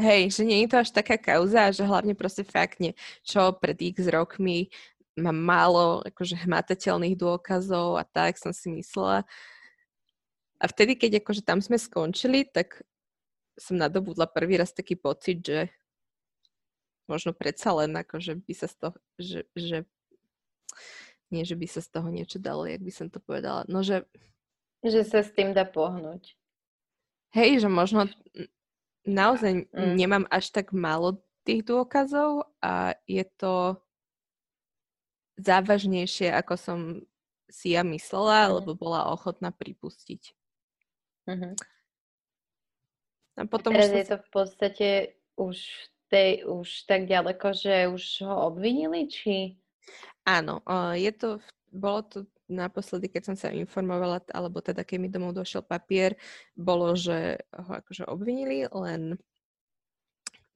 Hej, 0.00 0.40
že 0.40 0.42
nie 0.48 0.64
je 0.64 0.68
to 0.72 0.78
až 0.80 0.90
taká 0.90 1.16
kauza, 1.20 1.68
že 1.68 1.84
hlavne 1.84 2.16
proste 2.16 2.42
fakt 2.46 2.80
nie, 2.80 2.96
čo 3.22 3.52
pred 3.52 3.76
x 3.76 4.08
rokmi 4.08 4.72
mám 5.18 5.36
málo 5.36 6.00
akože 6.06 6.48
hmatateľných 6.48 7.16
dôkazov 7.18 8.00
a 8.00 8.04
tak 8.04 8.40
som 8.40 8.54
si 8.54 8.72
myslela. 8.72 9.28
A 10.62 10.64
vtedy, 10.70 10.94
keď 10.96 11.20
akože 11.20 11.42
tam 11.42 11.58
sme 11.58 11.76
skončili, 11.76 12.46
tak 12.46 12.80
som 13.58 13.76
nadobudla 13.76 14.30
prvý 14.30 14.56
raz 14.56 14.72
taký 14.72 14.96
pocit, 14.96 15.44
že 15.44 15.68
možno 17.10 17.36
predsa 17.36 17.74
len 17.76 17.92
akože 17.92 18.40
by 18.40 18.54
sa 18.56 18.66
z 18.70 18.76
toho, 18.78 18.96
že, 19.20 19.40
že 19.52 19.84
nie, 21.28 21.44
že 21.44 21.56
by 21.56 21.66
sa 21.68 21.80
z 21.84 21.88
toho 21.92 22.08
niečo 22.08 22.40
dalo, 22.40 22.64
jak 22.64 22.80
by 22.80 22.92
som 22.92 23.08
to 23.12 23.20
povedala, 23.20 23.68
no 23.68 23.84
že... 23.84 24.04
Že 24.84 25.02
sa 25.04 25.20
s 25.22 25.30
tým 25.32 25.52
dá 25.52 25.68
pohnúť. 25.68 26.34
Hej, 27.32 27.64
že 27.64 27.68
možno 27.68 28.08
naozaj 29.08 29.66
mm. 29.72 29.94
nemám 29.96 30.24
až 30.28 30.52
tak 30.52 30.70
málo 30.76 31.22
tých 31.42 31.66
dôkazov 31.66 32.46
a 32.62 32.94
je 33.08 33.24
to 33.36 33.80
závažnejšie, 35.38 36.32
ako 36.32 36.54
som 36.56 36.78
si 37.52 37.76
ja 37.76 37.84
myslela, 37.84 38.48
mm. 38.48 38.52
lebo 38.60 38.70
bola 38.72 39.12
ochotná 39.12 39.52
pripustiť. 39.52 40.32
Mm-hmm. 41.28 41.52
A 43.36 43.42
potom 43.48 43.72
Teraz 43.72 43.88
už 43.88 43.96
je 43.96 44.06
to 44.08 44.18
v 44.20 44.28
podstate 44.28 44.88
už, 45.40 45.56
tej, 46.12 46.44
už 46.44 46.68
tak 46.84 47.08
ďaleko, 47.08 47.46
že 47.56 47.88
už 47.88 48.28
ho 48.28 48.52
obvinili, 48.52 49.08
či... 49.08 49.56
Áno, 50.28 50.62
je 50.94 51.12
to, 51.16 51.42
bolo 51.72 52.00
to 52.06 52.18
naposledy, 52.52 53.08
keď 53.08 53.32
som 53.32 53.36
sa 53.36 53.48
informovala, 53.48 54.20
alebo 54.30 54.60
teda 54.60 54.84
keď 54.84 54.96
mi 55.00 55.08
domov 55.08 55.32
došiel 55.32 55.64
papier, 55.64 56.20
bolo, 56.52 56.92
že 56.92 57.40
ho 57.56 57.80
akože 57.80 58.04
obvinili, 58.06 58.68
len 58.68 59.16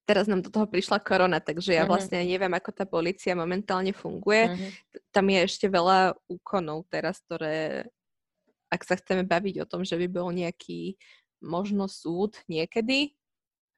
teraz 0.07 0.31
nám 0.31 0.40
do 0.40 0.55
toho 0.55 0.71
prišla 0.71 1.03
korona, 1.03 1.42
takže 1.42 1.75
ja 1.75 1.83
uh-huh. 1.83 1.99
vlastne 1.99 2.23
neviem, 2.23 2.55
ako 2.55 2.71
tá 2.71 2.87
policia 2.87 3.35
momentálne 3.35 3.90
funguje. 3.90 4.55
Uh-huh. 4.55 4.71
Tam 5.11 5.27
je 5.27 5.38
ešte 5.42 5.66
veľa 5.66 6.14
úkonov 6.31 6.87
teraz, 6.87 7.19
ktoré, 7.27 7.90
ak 8.71 8.87
sa 8.87 8.95
chceme 8.95 9.27
baviť 9.27 9.66
o 9.66 9.69
tom, 9.69 9.83
že 9.83 9.99
by 9.99 10.07
bol 10.07 10.31
nejaký 10.31 10.95
možno 11.42 11.90
súd 11.90 12.38
niekedy 12.47 13.12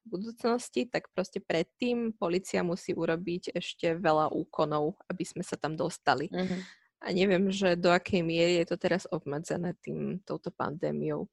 v 0.04 0.06
budúcnosti, 0.06 0.84
tak 0.86 1.08
proste 1.16 1.40
predtým 1.40 2.12
policia 2.14 2.60
musí 2.60 2.92
urobiť 2.92 3.56
ešte 3.56 3.96
veľa 3.96 4.30
úkonov, 4.30 5.00
aby 5.08 5.24
sme 5.24 5.42
sa 5.42 5.56
tam 5.56 5.74
dostali. 5.74 6.28
Uh-huh. 6.28 6.60
A 6.98 7.14
neviem, 7.14 7.48
že 7.48 7.78
do 7.78 7.88
akej 7.88 8.20
miery 8.20 8.60
je 8.60 8.74
to 8.74 8.76
teraz 8.76 9.08
obmedzené 9.08 9.72
tým, 9.80 10.20
touto 10.26 10.52
pandémiou. 10.52 11.30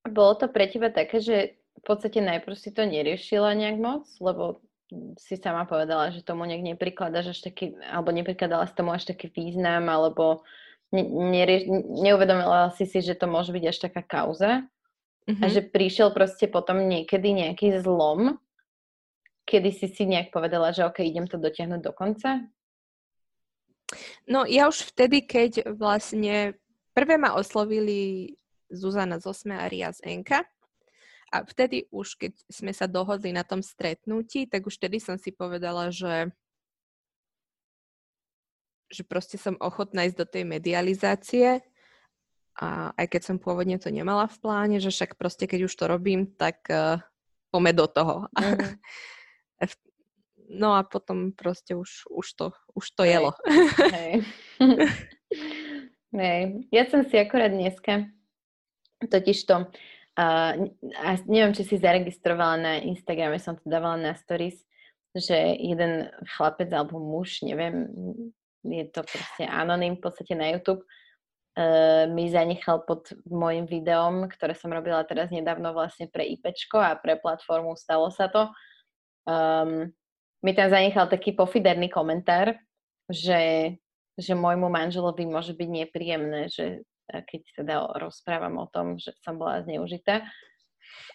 Bolo 0.00 0.32
to 0.34 0.48
pre 0.48 0.66
teba 0.66 0.88
také, 0.88 1.20
že 1.20 1.59
v 1.80 1.82
podstate 1.84 2.20
najprv 2.20 2.56
si 2.56 2.70
to 2.70 2.84
neriešila 2.84 3.56
nejak 3.56 3.80
moc, 3.80 4.04
lebo 4.20 4.60
si 5.16 5.38
sama 5.38 5.64
povedala, 5.64 6.10
že 6.10 6.26
tomu 6.26 6.44
nejak 6.44 6.76
neprikladaš 6.76 7.32
až 7.32 7.38
taký, 7.50 7.78
alebo 7.88 8.10
neprikladala 8.10 8.66
si 8.66 8.74
tomu 8.74 8.92
až 8.92 9.08
taký 9.08 9.30
význam, 9.30 9.86
alebo 9.86 10.44
ne, 10.92 11.06
nerieš, 11.06 11.70
neuvedomila 12.04 12.74
si 12.74 12.84
si, 12.84 12.98
že 13.00 13.14
to 13.14 13.30
môže 13.30 13.54
byť 13.54 13.64
až 13.70 13.78
taká 13.78 14.02
kauza. 14.02 14.66
Mm-hmm. 15.28 15.42
A 15.44 15.46
že 15.46 15.62
prišiel 15.62 16.10
proste 16.10 16.50
potom 16.50 16.90
niekedy 16.90 17.30
nejaký 17.30 17.78
zlom, 17.80 18.40
kedy 19.46 19.70
si 19.70 19.86
si 19.86 20.02
nejak 20.08 20.34
povedala, 20.34 20.74
že 20.74 20.82
OK, 20.82 21.06
idem 21.06 21.30
to 21.30 21.38
dotiahnuť 21.38 21.80
do 21.80 21.92
konca? 21.94 22.50
No 24.26 24.46
ja 24.46 24.66
už 24.70 24.90
vtedy, 24.94 25.22
keď 25.22 25.70
vlastne 25.74 26.54
prvé 26.94 27.18
ma 27.18 27.34
oslovili 27.34 28.34
Zuzana 28.70 29.18
z 29.18 29.26
Osme 29.26 29.58
a 29.58 29.66
Ria 29.66 29.90
z 29.90 30.02
Enka, 30.06 30.46
a 31.30 31.46
vtedy 31.46 31.86
už, 31.94 32.18
keď 32.18 32.32
sme 32.50 32.74
sa 32.74 32.90
dohodli 32.90 33.30
na 33.30 33.46
tom 33.46 33.62
stretnutí, 33.62 34.50
tak 34.50 34.66
už 34.66 34.76
vtedy 34.76 34.98
som 34.98 35.14
si 35.14 35.30
povedala, 35.30 35.90
že 35.94 36.30
že 38.90 39.06
proste 39.06 39.38
som 39.38 39.54
ochotná 39.62 40.02
ísť 40.10 40.18
do 40.18 40.26
tej 40.26 40.42
medializácie 40.42 41.62
a 42.58 42.90
aj 42.98 43.06
keď 43.06 43.22
som 43.22 43.36
pôvodne 43.38 43.78
to 43.78 43.86
nemala 43.86 44.26
v 44.26 44.36
pláne, 44.42 44.76
že 44.82 44.90
však 44.90 45.14
proste 45.14 45.46
keď 45.46 45.70
už 45.70 45.74
to 45.78 45.86
robím, 45.86 46.26
tak 46.34 46.66
uh, 46.66 46.98
pome 47.54 47.70
do 47.70 47.86
toho. 47.86 48.26
Mm. 49.60 49.78
No 50.50 50.74
a 50.74 50.82
potom 50.82 51.30
proste 51.30 51.78
už, 51.78 52.10
už, 52.10 52.26
to, 52.34 52.46
už 52.74 52.90
to 52.90 53.06
Hej. 53.06 53.12
jelo. 53.14 53.30
Hej. 53.94 54.12
Hej. 56.18 56.40
Ja 56.74 56.90
som 56.90 57.06
si 57.06 57.14
akorát 57.14 57.54
dneska 57.54 58.10
totiž 58.98 59.46
to, 59.46 59.70
uh, 60.20 60.52
a 61.00 61.08
neviem, 61.24 61.56
či 61.56 61.64
si 61.64 61.80
zaregistrovala 61.80 62.56
na 62.60 62.72
Instagrame, 62.84 63.40
som 63.40 63.56
to 63.56 63.64
dávala 63.64 63.96
na 63.96 64.12
stories, 64.12 64.60
že 65.16 65.56
jeden 65.56 66.12
chlapec 66.36 66.68
alebo 66.68 67.00
muž, 67.00 67.40
neviem, 67.42 67.88
je 68.60 68.84
to 68.92 69.00
proste 69.00 69.48
anonym 69.48 69.96
v 69.96 70.02
podstate 70.04 70.36
na 70.36 70.52
YouTube, 70.52 70.84
uh, 70.84 72.04
mi 72.12 72.28
zanechal 72.28 72.84
pod 72.84 73.16
môjim 73.24 73.64
videom, 73.64 74.28
ktoré 74.28 74.52
som 74.52 74.68
robila 74.68 75.00
teraz 75.08 75.32
nedávno 75.32 75.72
vlastne 75.72 76.06
pre 76.12 76.28
IPčko 76.36 76.76
a 76.76 77.00
pre 77.00 77.16
platformu 77.16 77.72
Stalo 77.74 78.12
sa 78.12 78.28
to. 78.28 78.52
Um, 79.24 79.88
mi 80.44 80.52
tam 80.52 80.68
zanechal 80.68 81.08
taký 81.08 81.32
pofiderný 81.36 81.88
komentár, 81.92 82.56
že, 83.08 83.74
že 84.16 84.32
môjmu 84.32 84.68
manželovi 84.72 85.28
môže 85.28 85.52
byť 85.52 85.68
nepríjemné, 85.68 86.48
že 86.48 86.84
keď 87.10 87.40
teda 87.58 87.74
rozprávam 87.98 88.62
o 88.62 88.66
tom, 88.70 88.96
že 88.96 89.12
som 89.20 89.36
bola 89.36 89.62
zneužitá. 89.66 90.22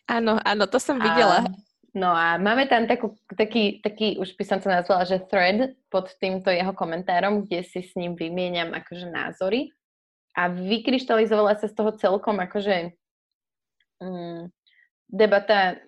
Áno, 0.06 0.38
áno, 0.44 0.64
to 0.70 0.78
som 0.78 1.02
videla. 1.02 1.44
A, 1.44 1.50
no 1.98 2.12
a 2.14 2.38
máme 2.38 2.70
tam 2.70 2.86
takú, 2.86 3.18
taký, 3.34 3.82
taký, 3.82 4.22
už 4.22 4.38
by 4.38 4.44
som 4.46 4.60
to 4.62 4.70
nazvala, 4.70 5.08
že 5.08 5.26
thread 5.26 5.74
pod 5.90 6.14
týmto 6.22 6.54
jeho 6.54 6.72
komentárom, 6.76 7.48
kde 7.48 7.66
si 7.66 7.82
s 7.82 7.98
ním 7.98 8.14
vymieniam 8.14 8.72
akože 8.76 9.10
názory. 9.10 9.74
A 10.36 10.52
vykryštalizovala 10.52 11.56
sa 11.58 11.72
z 11.72 11.76
toho 11.80 11.96
celkom 11.96 12.38
akože 12.44 12.92
mm, 14.04 14.52
debata, 15.10 15.80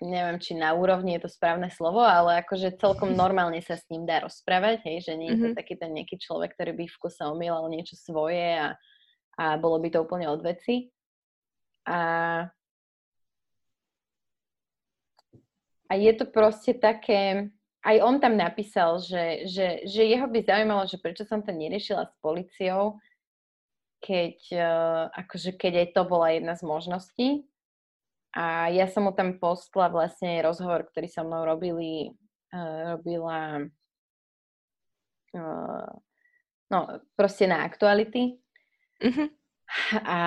neviem, 0.00 0.38
či 0.40 0.56
na 0.56 0.72
úrovni 0.72 1.18
je 1.18 1.26
to 1.26 1.30
správne 1.30 1.68
slovo, 1.68 2.00
ale 2.00 2.40
akože 2.42 2.78
celkom 2.78 3.12
normálne 3.22 3.60
sa 3.60 3.76
s 3.76 3.84
ním 3.92 4.08
dá 4.08 4.24
rozprávať, 4.24 4.82
hej, 4.86 5.06
že 5.06 5.12
nie 5.18 5.34
je 5.34 5.38
to 5.38 5.46
mm-hmm. 5.52 5.58
taký 5.58 5.74
ten 5.76 5.90
nejaký 5.92 6.16
človek, 6.18 6.56
ktorý 6.56 6.72
by 6.78 6.84
v 6.88 7.00
kuse 7.00 7.22
omýlal 7.26 7.66
niečo 7.68 7.94
svoje 7.98 8.58
a 8.58 8.74
a 9.38 9.56
bolo 9.56 9.80
by 9.80 9.88
to 9.88 10.04
úplne 10.04 10.28
od 10.28 10.40
veci. 10.44 10.92
A, 11.88 12.00
a 15.88 15.92
je 15.96 16.12
to 16.14 16.28
proste 16.28 16.78
také, 16.78 17.50
aj 17.82 17.96
on 18.04 18.20
tam 18.22 18.38
napísal, 18.38 19.00
že, 19.02 19.48
že, 19.48 19.82
že 19.88 20.02
jeho 20.06 20.28
by 20.28 20.38
zaujímalo, 20.44 20.84
že 20.86 21.00
prečo 21.00 21.26
som 21.26 21.42
to 21.42 21.50
neriešila 21.50 22.06
s 22.06 22.14
policiou, 22.22 23.00
keď, 24.02 24.38
uh, 24.58 25.02
akože 25.14 25.54
keď 25.54 25.72
aj 25.86 25.88
to 25.94 26.02
bola 26.06 26.34
jedna 26.34 26.54
z 26.58 26.62
možností. 26.66 27.28
A 28.32 28.72
ja 28.72 28.88
som 28.88 29.04
mu 29.04 29.12
tam 29.12 29.36
postla 29.36 29.92
vlastne 29.92 30.40
rozhovor, 30.40 30.88
ktorý 30.88 31.06
so 31.06 31.22
mnou 31.22 31.44
robili, 31.44 32.16
uh, 32.54 32.96
robila 32.96 33.68
uh, 35.36 35.90
no 36.72 36.78
proste 37.14 37.44
na 37.44 37.62
aktuality 37.62 38.41
Uh-huh. 39.02 39.28
A, 40.06 40.20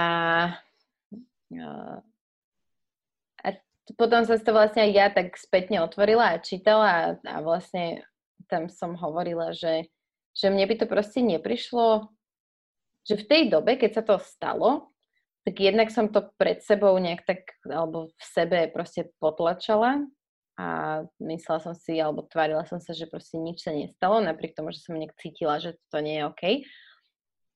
a 3.40 3.48
potom 3.96 4.22
sa 4.28 4.36
to 4.36 4.52
vlastne 4.52 4.84
aj 4.84 4.92
ja 4.92 5.08
tak 5.14 5.38
spätne 5.40 5.80
otvorila 5.80 6.36
a 6.36 6.42
čítala 6.44 6.88
a, 6.90 7.04
a 7.24 7.36
vlastne 7.40 8.04
tam 8.52 8.68
som 8.68 9.00
hovorila, 9.00 9.56
že, 9.56 9.88
že 10.36 10.52
mne 10.52 10.68
by 10.68 10.76
to 10.82 10.86
proste 10.90 11.24
neprišlo, 11.24 12.12
že 13.06 13.22
v 13.22 13.28
tej 13.30 13.44
dobe, 13.54 13.78
keď 13.78 14.02
sa 14.02 14.04
to 14.04 14.16
stalo, 14.20 14.92
tak 15.46 15.62
jednak 15.62 15.94
som 15.94 16.10
to 16.10 16.26
pred 16.42 16.66
sebou 16.66 16.98
nejak 16.98 17.22
tak, 17.22 17.42
alebo 17.70 18.10
v 18.10 18.24
sebe 18.26 18.66
proste 18.74 19.14
potlačala 19.22 20.02
a 20.58 20.68
myslela 21.22 21.60
som 21.62 21.76
si, 21.78 22.02
alebo 22.02 22.26
tvárila 22.26 22.66
som 22.66 22.82
sa, 22.82 22.98
že 22.98 23.06
proste 23.06 23.38
nič 23.38 23.62
sa 23.62 23.70
nestalo, 23.70 24.26
napriek 24.26 24.58
tomu, 24.58 24.74
že 24.74 24.82
som 24.82 24.98
nejak 24.98 25.14
cítila, 25.22 25.62
že 25.62 25.78
to 25.94 26.02
nie 26.02 26.18
je 26.18 26.24
OK 26.26 26.44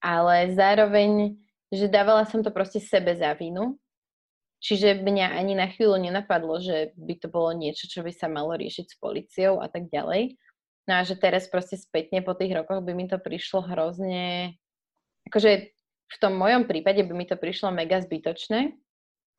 ale 0.00 0.50
zároveň, 0.56 1.36
že 1.70 1.86
dávala 1.86 2.24
som 2.26 2.40
to 2.40 2.50
proste 2.50 2.80
sebe 2.80 3.14
za 3.14 3.36
vinu. 3.36 3.78
Čiže 4.60 5.00
mňa 5.00 5.40
ani 5.40 5.56
na 5.56 5.72
chvíľu 5.72 5.96
nenapadlo, 5.96 6.60
že 6.60 6.92
by 6.92 7.16
to 7.16 7.32
bolo 7.32 7.56
niečo, 7.56 7.88
čo 7.88 8.04
by 8.04 8.12
sa 8.12 8.28
malo 8.28 8.52
riešiť 8.52 8.92
s 8.92 8.96
policiou 9.00 9.56
a 9.64 9.72
tak 9.72 9.88
ďalej. 9.88 10.36
No 10.84 11.00
a 11.00 11.06
že 11.06 11.16
teraz 11.16 11.48
proste 11.48 11.80
spätne 11.80 12.20
po 12.20 12.36
tých 12.36 12.52
rokoch 12.52 12.84
by 12.84 12.92
mi 12.92 13.08
to 13.08 13.16
prišlo 13.16 13.64
hrozne... 13.64 14.56
Akože 15.28 15.72
v 16.10 16.16
tom 16.18 16.36
mojom 16.36 16.66
prípade 16.68 17.00
by 17.06 17.12
mi 17.14 17.24
to 17.24 17.40
prišlo 17.40 17.72
mega 17.72 18.02
zbytočné. 18.02 18.74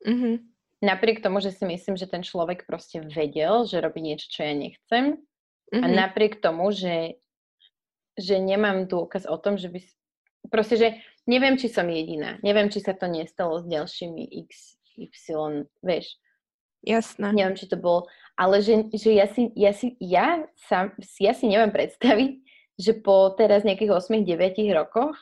Mm-hmm. 0.02 0.34
Napriek 0.82 1.22
tomu, 1.22 1.38
že 1.38 1.54
si 1.54 1.62
myslím, 1.62 1.94
že 1.94 2.10
ten 2.10 2.26
človek 2.26 2.66
proste 2.66 2.98
vedel, 3.06 3.62
že 3.68 3.78
robí 3.78 4.02
niečo, 4.02 4.26
čo 4.26 4.42
ja 4.42 4.54
nechcem. 4.56 5.22
Mm-hmm. 5.70 5.82
A 5.82 5.86
napriek 5.86 6.42
tomu, 6.42 6.74
že, 6.74 7.22
že 8.18 8.42
nemám 8.42 8.90
dôkaz 8.90 9.30
o 9.30 9.38
tom, 9.38 9.54
že 9.54 9.70
by 9.70 9.78
proste, 10.52 10.76
že 10.76 10.88
neviem, 11.24 11.56
či 11.56 11.72
som 11.72 11.88
jediná. 11.88 12.36
Neviem, 12.44 12.68
či 12.68 12.84
sa 12.84 12.92
to 12.92 13.08
nestalo 13.08 13.64
s 13.64 13.66
ďalšími 13.66 14.22
X, 14.44 14.76
Y, 15.00 15.64
vieš. 15.80 16.20
Jasné. 16.82 17.32
Neviem, 17.32 17.56
či 17.56 17.70
to 17.70 17.78
bolo, 17.78 18.10
ale 18.34 18.58
že, 18.58 18.90
že 18.90 19.14
ja, 19.14 19.30
si, 19.30 19.48
ja, 19.54 19.70
si, 19.70 19.94
ja, 20.02 20.42
sám, 20.66 20.92
ja 21.22 21.30
si 21.30 21.46
neviem 21.46 21.70
predstaviť, 21.70 22.42
že 22.74 22.92
po 22.98 23.30
teraz 23.38 23.62
nejakých 23.62 23.94
8-9 23.94 24.66
rokoch, 24.74 25.14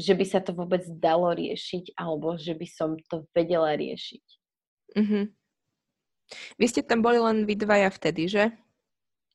že 0.00 0.16
by 0.16 0.24
sa 0.24 0.40
to 0.40 0.56
vôbec 0.56 0.80
dalo 0.88 1.28
riešiť, 1.36 2.00
alebo 2.00 2.40
že 2.40 2.56
by 2.56 2.64
som 2.64 2.96
to 3.12 3.28
vedela 3.36 3.76
riešiť. 3.76 4.24
Mm-hmm. 4.96 5.24
Vy 6.56 6.64
ste 6.64 6.80
tam 6.80 7.04
boli 7.04 7.20
len 7.20 7.44
vy 7.44 7.60
dvaja 7.60 7.92
vtedy, 7.92 8.24
že? 8.32 8.44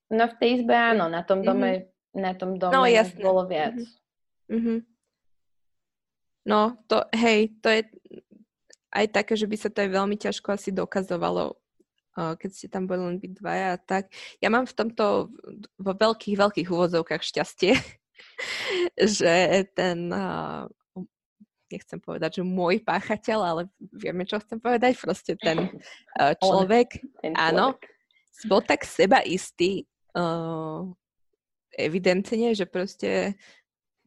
No 0.09 0.25
v 0.25 0.35
tej 0.41 0.49
izbe 0.61 0.73
áno, 0.73 1.05
na 1.13 1.21
tom 1.21 1.45
dome, 1.45 1.93
mm-hmm. 1.93 2.17
na 2.17 2.33
tom 2.33 2.57
dome 2.57 2.73
no, 2.73 2.89
jasné. 2.89 3.21
bolo 3.21 3.45
viac. 3.45 3.77
Mm-hmm. 4.49 4.96
No, 6.47 6.79
to, 6.87 7.03
hej, 7.11 7.51
to 7.59 7.67
je 7.67 7.83
aj 8.95 9.05
také, 9.11 9.35
že 9.35 9.43
by 9.51 9.57
sa 9.59 9.67
to 9.67 9.83
aj 9.83 9.89
veľmi 9.91 10.15
ťažko 10.15 10.55
asi 10.55 10.71
dokazovalo, 10.71 11.59
keď 12.15 12.49
ste 12.49 12.71
tam 12.71 12.87
boli 12.87 13.03
len 13.03 13.19
byť 13.19 13.31
dvaja 13.35 13.67
a 13.75 13.77
tak. 13.77 14.09
Ja 14.39 14.47
mám 14.47 14.63
v 14.63 14.73
tomto 14.73 15.27
vo 15.75 15.93
veľkých, 15.93 16.39
veľkých 16.39 16.67
úvodzovkách 16.71 17.19
šťastie, 17.21 17.75
že 19.19 19.33
ten, 19.75 20.07
nechcem 21.67 21.99
povedať, 21.99 22.39
že 22.39 22.43
môj 22.47 22.79
páchateľ, 22.79 23.39
ale 23.43 23.61
vieme, 23.91 24.23
čo 24.23 24.39
chcem 24.39 24.57
povedať, 24.57 24.95
proste 25.03 25.35
ten 25.35 25.67
človek, 26.15 27.03
ten 27.21 27.35
človek. 27.35 27.43
áno, 27.43 27.75
bol 28.47 28.63
tak 28.63 28.87
seba 28.87 29.19
istý, 29.19 29.83
evidentne, 31.77 32.55
že 32.55 32.65
proste 32.65 33.37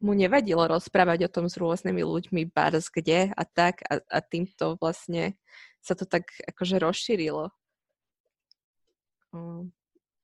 mu 0.01 0.17
nevadilo 0.17 0.65
rozprávať 0.65 1.29
o 1.29 1.33
tom 1.33 1.45
s 1.45 1.55
rôznymi 1.55 2.01
ľuďmi 2.01 2.49
bars 2.49 2.89
kde 2.89 3.29
a 3.31 3.43
tak 3.45 3.85
a, 3.85 4.01
a 4.09 4.19
týmto 4.19 4.75
vlastne 4.81 5.37
sa 5.81 5.93
to 5.93 6.09
tak 6.09 6.29
akože 6.45 6.81
rozšírilo. 6.81 7.53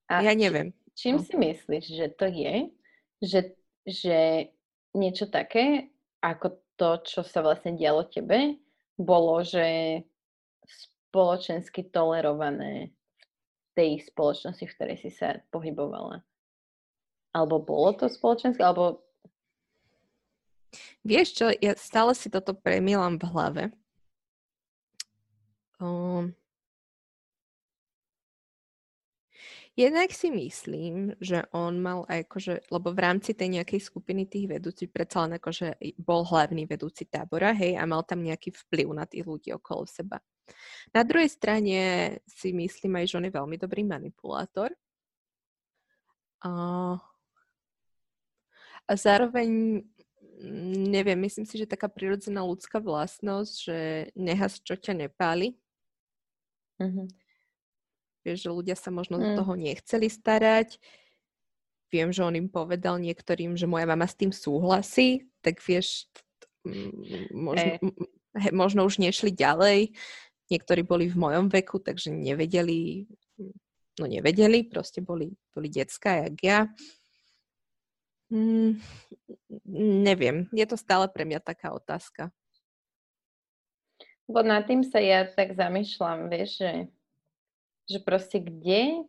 A 0.10 0.14
ja 0.22 0.34
neviem. 0.36 0.76
Či, 0.94 1.14
čím 1.14 1.16
no. 1.22 1.24
si 1.24 1.34
myslíš, 1.38 1.86
že 1.88 2.08
to 2.14 2.26
je? 2.28 2.54
Že, 3.22 3.40
že 3.88 4.20
niečo 4.94 5.26
také, 5.30 5.90
ako 6.22 6.62
to, 6.78 6.90
čo 7.06 7.22
sa 7.26 7.42
vlastne 7.42 7.74
dialo 7.74 8.06
tebe, 8.06 8.62
bolo, 8.98 9.42
že 9.42 10.02
spoločensky 10.68 11.90
tolerované 11.90 12.94
v 12.94 13.68
tej 13.74 13.92
spoločnosti, 14.06 14.66
v 14.66 14.74
ktorej 14.74 14.98
si 15.02 15.10
sa 15.14 15.42
pohybovala? 15.50 16.22
Alebo 17.34 17.62
bolo 17.62 17.94
to 17.94 18.10
spoločenské, 18.10 18.62
alebo 18.62 19.07
Vieš 21.06 21.28
čo, 21.34 21.46
ja 21.50 21.74
stále 21.78 22.12
si 22.18 22.28
toto 22.28 22.54
premielam 22.54 23.18
v 23.18 23.26
hlave. 23.32 23.64
Um, 25.78 26.34
Jednak 29.78 30.10
si 30.10 30.34
myslím, 30.34 31.14
že 31.22 31.46
on 31.54 31.78
mal 31.78 32.02
aj 32.10 32.26
akože, 32.26 32.54
lebo 32.74 32.98
v 32.98 33.04
rámci 33.06 33.38
tej 33.38 33.62
nejakej 33.62 33.78
skupiny 33.78 34.26
tých 34.26 34.50
vedúcich 34.50 34.90
predsa 34.90 35.30
len 35.30 35.38
akože 35.38 35.78
bol 36.02 36.26
hlavný 36.26 36.66
vedúci 36.66 37.06
tábora, 37.06 37.54
hej, 37.54 37.78
a 37.78 37.86
mal 37.86 38.02
tam 38.02 38.26
nejaký 38.26 38.58
vplyv 38.58 38.90
na 38.98 39.06
tých 39.06 39.30
ľudí 39.30 39.54
okolo 39.54 39.86
seba. 39.86 40.18
Na 40.98 41.06
druhej 41.06 41.30
strane 41.30 41.78
si 42.26 42.58
myslím 42.58 42.98
aj, 42.98 43.06
že 43.06 43.18
on 43.22 43.28
je 43.30 43.38
veľmi 43.38 43.58
dobrý 43.62 43.86
manipulátor. 43.86 44.74
A, 46.42 46.50
a 48.82 48.92
zároveň 48.98 49.86
neviem, 50.88 51.18
myslím 51.26 51.46
si, 51.50 51.58
že 51.58 51.70
taká 51.70 51.90
prirodzená 51.90 52.46
ľudská 52.46 52.78
vlastnosť, 52.78 53.54
že 53.58 53.78
nehas, 54.14 54.62
čo 54.62 54.78
ťa 54.78 55.08
nepáli. 55.08 55.58
Mm-hmm. 56.78 57.08
Vieš, 58.22 58.38
že 58.46 58.50
ľudia 58.54 58.76
sa 58.78 58.94
možno 58.94 59.18
mm. 59.18 59.24
do 59.24 59.30
toho 59.42 59.54
nechceli 59.58 60.08
starať. 60.12 60.78
Viem, 61.90 62.12
že 62.12 62.22
on 62.22 62.36
im 62.36 62.52
povedal 62.52 63.00
niektorým, 63.00 63.56
že 63.56 63.66
moja 63.66 63.88
mama 63.88 64.04
s 64.04 64.20
tým 64.20 64.36
súhlasí, 64.36 65.32
tak 65.40 65.64
vieš, 65.64 66.12
možno, 67.32 67.80
hey. 68.36 68.52
možno 68.52 68.84
už 68.84 69.00
nešli 69.00 69.32
ďalej. 69.32 69.96
Niektorí 70.52 70.84
boli 70.84 71.08
v 71.08 71.16
mojom 71.16 71.48
veku, 71.48 71.80
takže 71.80 72.12
nevedeli, 72.12 73.08
no 74.00 74.06
nevedeli, 74.06 74.68
proste 74.68 75.00
boli, 75.00 75.32
boli 75.56 75.72
detská, 75.72 76.28
jak 76.28 76.38
ja. 76.44 76.60
Mm, 76.68 76.97
neviem, 79.68 80.48
je 80.52 80.66
to 80.68 80.76
stále 80.76 81.08
pre 81.08 81.24
mňa 81.24 81.40
taká 81.40 81.72
otázka. 81.72 82.32
Bo 84.28 84.44
nad 84.44 84.68
tým 84.68 84.84
sa 84.84 85.00
ja 85.00 85.24
tak 85.24 85.56
zamýšľam, 85.56 86.28
vieš, 86.28 86.60
že, 86.60 86.72
že 87.88 87.98
proste 88.04 88.44
kde, 88.44 89.08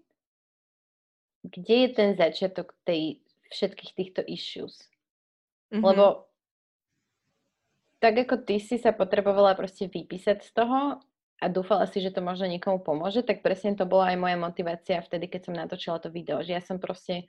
kde 1.42 1.74
je 1.74 1.88
ten 1.90 2.10
začiatok 2.14 2.70
tej, 2.86 3.18
všetkých 3.50 3.92
týchto 3.98 4.22
issues? 4.22 4.86
Mm-hmm. 5.74 5.82
Lebo 5.82 6.30
tak 7.98 8.14
ako 8.14 8.46
ty 8.46 8.62
si 8.62 8.78
sa 8.78 8.94
potrebovala 8.94 9.58
proste 9.58 9.90
vypísať 9.90 10.38
z 10.46 10.50
toho 10.54 11.02
a 11.42 11.44
dúfala 11.50 11.90
si, 11.90 11.98
že 11.98 12.14
to 12.14 12.22
možno 12.22 12.46
niekomu 12.46 12.78
pomôže, 12.78 13.26
tak 13.26 13.42
presne 13.42 13.74
to 13.74 13.90
bola 13.90 14.14
aj 14.14 14.18
moja 14.22 14.38
motivácia 14.38 15.02
vtedy, 15.02 15.26
keď 15.26 15.50
som 15.50 15.54
natočila 15.58 15.98
to 15.98 16.10
video, 16.10 16.38
že 16.46 16.54
ja 16.54 16.62
som 16.62 16.78
proste 16.78 17.26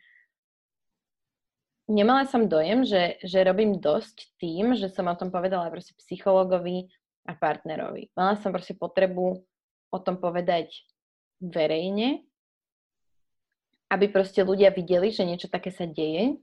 nemala 1.89 2.29
som 2.29 2.45
dojem, 2.45 2.85
že, 2.85 3.17
že 3.25 3.41
robím 3.41 3.81
dosť 3.81 4.37
tým, 4.37 4.77
že 4.77 4.93
som 4.93 5.09
o 5.09 5.17
tom 5.17 5.33
povedala 5.33 5.67
proste 5.73 5.97
psychologovi 5.97 6.87
a 7.25 7.33
partnerovi. 7.33 8.13
Mala 8.13 8.37
som 8.37 8.53
proste 8.53 8.77
potrebu 8.77 9.41
o 9.89 9.99
tom 9.99 10.21
povedať 10.21 10.69
verejne, 11.41 12.23
aby 13.89 14.05
proste 14.13 14.45
ľudia 14.45 14.69
videli, 14.69 15.09
že 15.09 15.25
niečo 15.25 15.49
také 15.49 15.73
sa 15.73 15.89
deje 15.89 16.37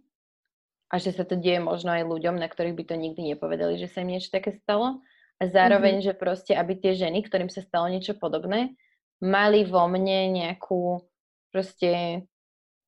a 0.90 0.98
že 0.98 1.14
sa 1.14 1.22
to 1.22 1.38
deje 1.38 1.62
možno 1.62 1.94
aj 1.94 2.06
ľuďom, 2.06 2.38
na 2.38 2.50
ktorých 2.50 2.74
by 2.74 2.84
to 2.90 2.94
nikdy 2.98 3.22
nepovedali, 3.34 3.78
že 3.78 3.86
sa 3.86 4.02
im 4.02 4.18
niečo 4.18 4.34
také 4.34 4.58
stalo. 4.66 5.02
A 5.36 5.52
zároveň, 5.52 6.00
mm-hmm. 6.00 6.16
že 6.16 6.20
proste, 6.20 6.52
aby 6.56 6.80
tie 6.80 6.96
ženy, 6.96 7.22
ktorým 7.22 7.52
sa 7.52 7.60
stalo 7.60 7.92
niečo 7.92 8.16
podobné, 8.16 8.72
mali 9.20 9.68
vo 9.68 9.84
mne 9.84 10.32
nejakú 10.32 11.04
proste, 11.52 12.24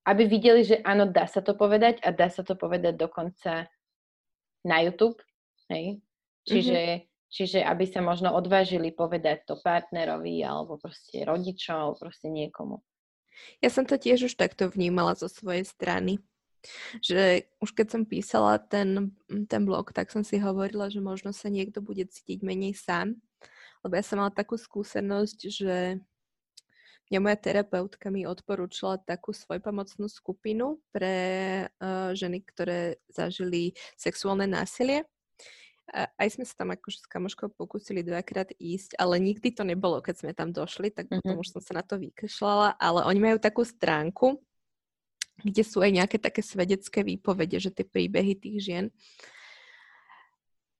aby 0.08 0.24
videli, 0.24 0.64
že 0.64 0.80
áno, 0.80 1.04
dá 1.04 1.28
sa 1.28 1.44
to 1.44 1.52
povedať 1.52 2.00
a 2.00 2.08
dá 2.08 2.32
sa 2.32 2.40
to 2.40 2.56
povedať 2.56 2.96
dokonca 2.96 3.68
na 4.64 4.76
YouTube. 4.80 5.20
Hej? 5.68 6.00
Čiže, 6.48 6.80
mm-hmm. 6.80 7.28
čiže 7.28 7.58
aby 7.60 7.84
sa 7.84 8.00
možno 8.00 8.32
odvážili 8.32 8.88
povedať 8.88 9.44
to 9.44 9.60
partnerovi 9.60 10.40
alebo 10.40 10.80
proste 10.80 11.28
rodičom 11.28 11.76
alebo 11.76 11.96
proste 12.08 12.32
niekomu. 12.32 12.80
Ja 13.60 13.68
som 13.68 13.84
to 13.84 14.00
tiež 14.00 14.32
už 14.32 14.34
takto 14.34 14.72
vnímala 14.72 15.12
zo 15.12 15.28
svojej 15.28 15.68
strany. 15.68 16.18
Že 16.98 17.46
už 17.62 17.70
keď 17.70 17.86
som 17.86 18.02
písala 18.02 18.58
ten, 18.58 19.14
ten 19.46 19.62
blog, 19.62 19.94
tak 19.94 20.10
som 20.10 20.26
si 20.26 20.42
hovorila, 20.42 20.90
že 20.90 20.98
možno 20.98 21.30
sa 21.30 21.46
niekto 21.46 21.78
bude 21.78 22.02
cítiť 22.02 22.42
menej 22.42 22.74
sám. 22.74 23.14
Lebo 23.86 23.94
ja 23.94 24.02
som 24.02 24.18
mala 24.18 24.34
takú 24.34 24.58
skúsenosť, 24.58 25.38
že 25.54 26.02
mňa 27.08 27.18
moja 27.24 27.38
terapeutka 27.40 28.12
mi 28.12 28.28
odporúčila 28.28 29.00
takú 29.00 29.32
svojpomocnú 29.32 30.08
skupinu 30.08 30.80
pre 30.92 31.16
uh, 31.80 32.12
ženy, 32.12 32.44
ktoré 32.44 33.00
zažili 33.08 33.76
sexuálne 33.96 34.44
násilie 34.44 35.08
aj 35.94 36.28
sme 36.36 36.44
sa 36.44 36.54
tam 36.64 36.68
akože 36.76 37.00
s 37.04 37.08
kamoškou 37.08 37.48
pokúsili 37.56 38.04
dvakrát 38.04 38.52
ísť, 38.60 39.00
ale 39.00 39.16
nikdy 39.16 39.48
to 39.56 39.64
nebolo, 39.64 40.04
keď 40.04 40.14
sme 40.20 40.32
tam 40.36 40.52
došli, 40.52 40.92
tak 40.92 41.08
mm-hmm. 41.08 41.24
potom 41.24 41.40
už 41.40 41.48
som 41.48 41.62
sa 41.64 41.80
na 41.80 41.84
to 41.84 41.96
vykašľala, 41.96 42.76
ale 42.76 43.08
oni 43.08 43.20
majú 43.20 43.38
takú 43.40 43.64
stránku, 43.64 44.36
kde 45.40 45.62
sú 45.64 45.80
aj 45.80 45.92
nejaké 45.96 46.16
také 46.20 46.44
svedecké 46.44 47.00
výpovede, 47.00 47.56
že 47.56 47.72
tie 47.72 47.86
príbehy 47.88 48.36
tých 48.36 48.58
žien. 48.60 48.84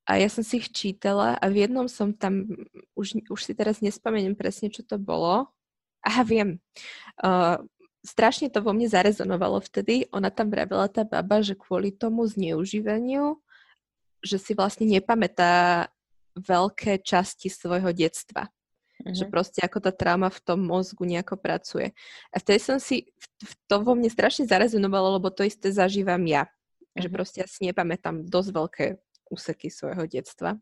A 0.09 0.17
ja 0.21 0.29
som 0.33 0.41
si 0.41 0.61
ich 0.61 0.73
čítala 0.73 1.37
a 1.37 1.45
v 1.53 1.69
jednom 1.69 1.85
som 1.85 2.17
tam, 2.17 2.49
už, 2.97 3.29
už 3.29 3.41
si 3.45 3.53
teraz 3.53 3.85
nespomeniem 3.85 4.37
presne, 4.37 4.73
čo 4.73 4.81
to 4.85 4.97
bolo. 4.97 5.53
Aha, 6.09 6.25
viem. 6.25 6.57
Uh, 7.21 7.61
strašne 8.01 8.49
to 8.49 8.65
vo 8.65 8.73
mne 8.73 8.89
zarezonovalo 8.89 9.61
vtedy. 9.61 10.09
Ona 10.17 10.33
tam 10.33 10.49
vravila 10.49 10.89
tá 10.89 11.05
baba, 11.05 11.45
že 11.45 11.53
kvôli 11.53 11.93
tomu 11.93 12.25
zneužívaniu 12.25 13.37
že 14.23 14.37
si 14.39 14.53
vlastne 14.55 14.87
nepamätá 14.87 15.87
veľké 16.39 17.03
časti 17.03 17.51
svojho 17.51 17.91
detstva. 17.95 18.51
Mm-hmm. 18.99 19.15
Že 19.15 19.25
mhm. 19.27 19.31
proste 19.31 19.61
ako 19.63 19.79
tá 19.79 19.93
trauma 19.95 20.31
v 20.31 20.43
tom 20.43 20.61
mozgu 20.63 21.07
nejako 21.07 21.39
pracuje. 21.39 21.95
A 22.35 22.37
vtedy 22.43 22.59
som 22.59 22.79
si, 22.83 23.15
to 23.71 23.83
vo 23.83 23.95
mne 23.95 24.11
strašne 24.11 24.47
zarezonovalo, 24.47 25.23
lebo 25.23 25.31
to 25.31 25.47
isté 25.47 25.71
zažívam 25.71 26.23
ja. 26.27 26.47
Mm-hmm. 26.47 27.03
Že 27.03 27.09
mhm. 27.09 27.15
proste 27.15 27.37
ja 27.43 27.47
si 27.47 27.61
nepamätám 27.67 28.27
dosť 28.27 28.51
veľké 28.51 28.87
úseky 29.29 29.69
svojho 29.71 30.09
detstva. 30.09 30.59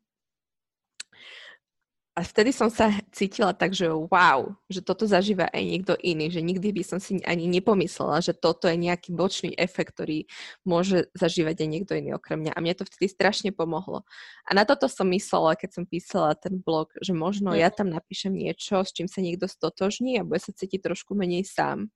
A 2.16 2.24
vtedy 2.24 2.48
som 2.48 2.72
sa 2.72 2.96
cítila 3.12 3.52
tak, 3.52 3.76
že 3.76 3.92
wow, 3.92 4.56
že 4.72 4.80
toto 4.80 5.04
zažíva 5.04 5.52
aj 5.52 5.60
niekto 5.60 5.92
iný, 6.00 6.32
že 6.32 6.40
nikdy 6.40 6.72
by 6.72 6.80
som 6.80 6.96
si 6.96 7.20
ani 7.28 7.44
nepomyslela, 7.44 8.24
že 8.24 8.32
toto 8.32 8.72
je 8.72 8.76
nejaký 8.80 9.12
bočný 9.12 9.52
efekt, 9.52 9.92
ktorý 9.92 10.24
môže 10.64 11.12
zažívať 11.12 11.60
aj 11.60 11.68
niekto 11.68 11.92
iný 11.92 12.16
okrem 12.16 12.40
mňa. 12.40 12.56
A 12.56 12.62
mne 12.64 12.72
to 12.72 12.88
vtedy 12.88 13.12
strašne 13.12 13.52
pomohlo. 13.52 14.08
A 14.48 14.56
na 14.56 14.64
toto 14.64 14.88
som 14.88 15.04
myslela, 15.12 15.60
keď 15.60 15.76
som 15.76 15.84
písala 15.84 16.32
ten 16.32 16.56
blog, 16.56 16.88
že 17.04 17.12
možno 17.12 17.52
ja 17.52 17.68
tam 17.68 17.92
napíšem 17.92 18.32
niečo, 18.32 18.80
s 18.80 18.96
čím 18.96 19.12
sa 19.12 19.20
niekto 19.20 19.44
stotožní 19.44 20.16
a 20.16 20.24
bude 20.24 20.40
sa 20.40 20.56
cítiť 20.56 20.88
trošku 20.88 21.12
menej 21.12 21.44
sám. 21.44 21.92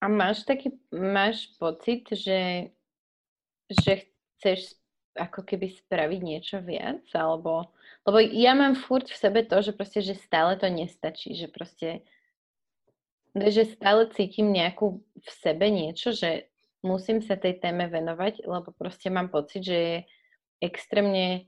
A 0.00 0.08
máš 0.08 0.48
taký, 0.48 0.72
máš 0.88 1.52
pocit, 1.60 2.08
že, 2.16 2.72
že 3.68 4.08
chceš 4.40 4.81
ako 5.16 5.44
keby 5.44 5.68
spraviť 5.68 6.20
niečo 6.24 6.56
viac, 6.64 7.04
alebo, 7.12 7.72
lebo 8.08 8.18
ja 8.20 8.56
mám 8.56 8.76
furt 8.76 9.08
v 9.08 9.20
sebe 9.20 9.44
to, 9.44 9.60
že 9.60 9.72
proste, 9.76 10.00
že 10.00 10.16
stále 10.16 10.56
to 10.56 10.68
nestačí, 10.72 11.36
že 11.36 11.52
proste, 11.52 12.04
že 13.36 13.68
stále 13.68 14.08
cítim 14.12 14.52
nejakú 14.52 15.00
v 15.02 15.30
sebe 15.44 15.68
niečo, 15.68 16.16
že 16.16 16.48
musím 16.80 17.20
sa 17.20 17.36
tej 17.36 17.60
téme 17.60 17.88
venovať, 17.92 18.44
lebo 18.48 18.72
proste 18.72 19.12
mám 19.12 19.28
pocit, 19.28 19.62
že 19.62 19.76
je 19.76 19.96
extrémne 20.64 21.46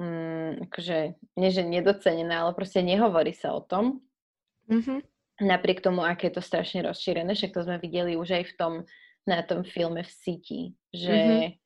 mm, 0.00 0.70
akože, 0.70 0.98
nie 1.36 1.50
že 1.52 1.62
nedocenená, 1.62 2.48
ale 2.48 2.56
proste 2.56 2.80
nehovorí 2.80 3.36
sa 3.36 3.52
o 3.52 3.60
tom. 3.60 4.00
Mm-hmm. 4.72 4.98
Napriek 5.40 5.80
tomu, 5.80 6.04
aké 6.04 6.28
je 6.28 6.36
to 6.36 6.44
strašne 6.44 6.84
rozšírené, 6.84 7.32
však 7.32 7.56
to 7.56 7.64
sme 7.64 7.80
videli 7.80 8.16
už 8.16 8.40
aj 8.40 8.44
v 8.44 8.54
tom, 8.56 8.72
na 9.28 9.44
tom 9.44 9.64
filme 9.64 10.00
v 10.00 10.12
síti, 10.12 10.60
že 10.92 11.12
mm-hmm 11.12 11.60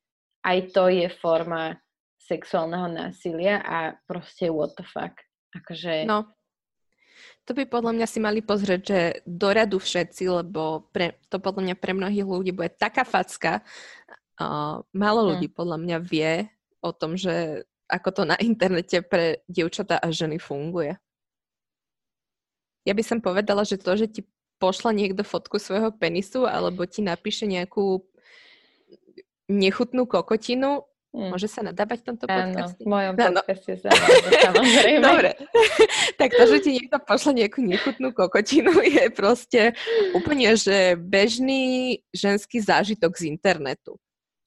aj 0.45 0.59
to 0.69 0.93
je 0.93 1.09
forma 1.09 1.73
sexuálneho 2.21 2.89
násilia 2.89 3.61
a 3.65 3.97
proste 4.05 4.49
what 4.49 4.77
the 4.77 4.85
fuck. 4.85 5.17
Akože... 5.57 6.05
No, 6.05 6.29
to 7.45 7.53
by 7.53 7.69
podľa 7.69 7.93
mňa 7.93 8.07
si 8.09 8.19
mali 8.21 8.41
pozrieť, 8.41 8.81
že 8.81 8.99
doradu 9.25 9.77
všetci, 9.77 10.23
lebo 10.29 10.89
pre, 10.89 11.21
to 11.29 11.37
podľa 11.37 11.61
mňa 11.71 11.75
pre 11.77 11.93
mnohých 11.93 12.25
ľudí 12.25 12.51
bude 12.53 12.73
taká 12.73 13.05
facka. 13.05 13.61
Uh, 14.35 14.81
málo 14.93 15.25
hm. 15.25 15.27
ľudí 15.33 15.47
hmm. 15.53 15.57
podľa 15.57 15.77
mňa 15.81 15.97
vie 16.01 16.33
o 16.81 16.91
tom, 16.93 17.13
že 17.17 17.65
ako 17.85 18.09
to 18.11 18.23
na 18.25 18.35
internete 18.41 19.05
pre 19.05 19.45
dievčatá 19.45 20.01
a 20.01 20.09
ženy 20.09 20.41
funguje. 20.41 20.97
Ja 22.85 22.93
by 22.93 23.03
som 23.05 23.21
povedala, 23.21 23.65
že 23.65 23.81
to, 23.81 23.97
že 23.97 24.09
ti 24.09 24.21
pošla 24.57 24.93
niekto 24.93 25.21
fotku 25.21 25.57
svojho 25.61 25.93
penisu 25.93 26.49
alebo 26.49 26.85
ti 26.85 27.01
napíše 27.05 27.45
nejakú 27.45 28.05
nechutnú 29.49 30.05
kokotinu. 30.09 30.85
Mm. 31.15 31.31
Môže 31.31 31.47
sa 31.47 31.63
nadávať 31.63 32.03
v 32.03 32.05
tomto 32.11 32.25
podcaste? 32.27 32.83
Áno, 32.83 32.83
v 32.83 32.91
mojom 32.91 33.13
podcaste 33.15 33.73
sa 33.79 33.87
samozrejme. 34.51 34.99
Dobre. 34.99 35.31
tak 36.19 36.29
to, 36.35 36.43
že 36.43 36.57
ti 36.59 36.69
niekto 36.75 36.99
pošle 36.99 37.31
nejakú 37.39 37.63
nechutnú 37.63 38.11
kokotinu 38.11 38.75
je 38.99 39.05
proste 39.15 39.61
úplne, 40.11 40.59
že 40.59 40.99
bežný 40.99 41.97
ženský 42.11 42.59
zážitok 42.59 43.15
z 43.15 43.31
internetu. 43.31 43.95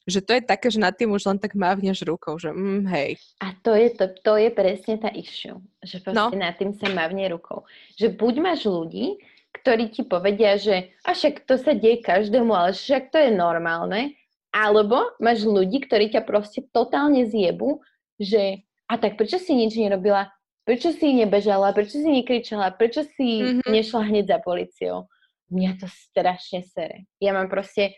Že 0.09 0.21
to 0.25 0.33
je 0.37 0.43
také, 0.45 0.69
že 0.73 0.81
nad 0.81 0.93
tým 0.97 1.13
už 1.13 1.25
len 1.29 1.41
tak 1.41 1.53
mávneš 1.57 2.05
rukou, 2.05 2.37
že 2.41 2.53
mm, 2.53 2.85
hej. 2.93 3.21
A 3.45 3.53
to 3.61 3.73
je, 3.77 3.93
to, 3.93 4.09
to 4.21 4.41
je 4.41 4.49
presne 4.53 5.01
tá 5.01 5.09
issue, 5.13 5.61
že 5.85 6.01
proste 6.01 6.37
no. 6.37 6.45
nad 6.45 6.57
tým 6.57 6.73
sa 6.77 6.89
mávne 6.93 7.29
rukou. 7.33 7.65
Že 7.97 8.17
buď 8.17 8.35
máš 8.41 8.69
ľudí, 8.69 9.21
ktorí 9.57 9.89
ti 9.93 10.05
povedia, 10.05 10.61
že 10.61 10.93
a 11.05 11.17
však 11.17 11.49
to 11.49 11.57
sa 11.57 11.73
deje 11.73 12.05
každému, 12.05 12.53
ale 12.53 12.77
však 12.77 13.09
to 13.13 13.17
je 13.21 13.31
normálne 13.33 14.18
alebo 14.53 15.13
máš 15.21 15.45
ľudí, 15.45 15.85
ktorí 15.85 16.13
ťa 16.13 16.25
proste 16.25 16.65
totálne 16.73 17.29
zjebu, 17.29 17.85
že 18.17 18.65
a 18.89 18.97
tak 18.97 19.21
prečo 19.21 19.37
si 19.37 19.53
nič 19.53 19.77
nerobila? 19.77 20.33
Prečo 20.65 20.93
si 20.93 21.17
nebežala? 21.17 21.73
Prečo 21.73 22.01
si 22.01 22.09
nekričala? 22.09 22.73
Prečo 22.77 23.05
si 23.17 23.41
mm-hmm. 23.41 23.69
nešla 23.69 24.03
hneď 24.09 24.25
za 24.37 24.39
policiou? 24.41 25.09
Mňa 25.49 25.81
to 25.81 25.89
strašne 25.89 26.61
sere. 26.65 27.09
Ja 27.21 27.33
mám 27.33 27.49
proste, 27.49 27.97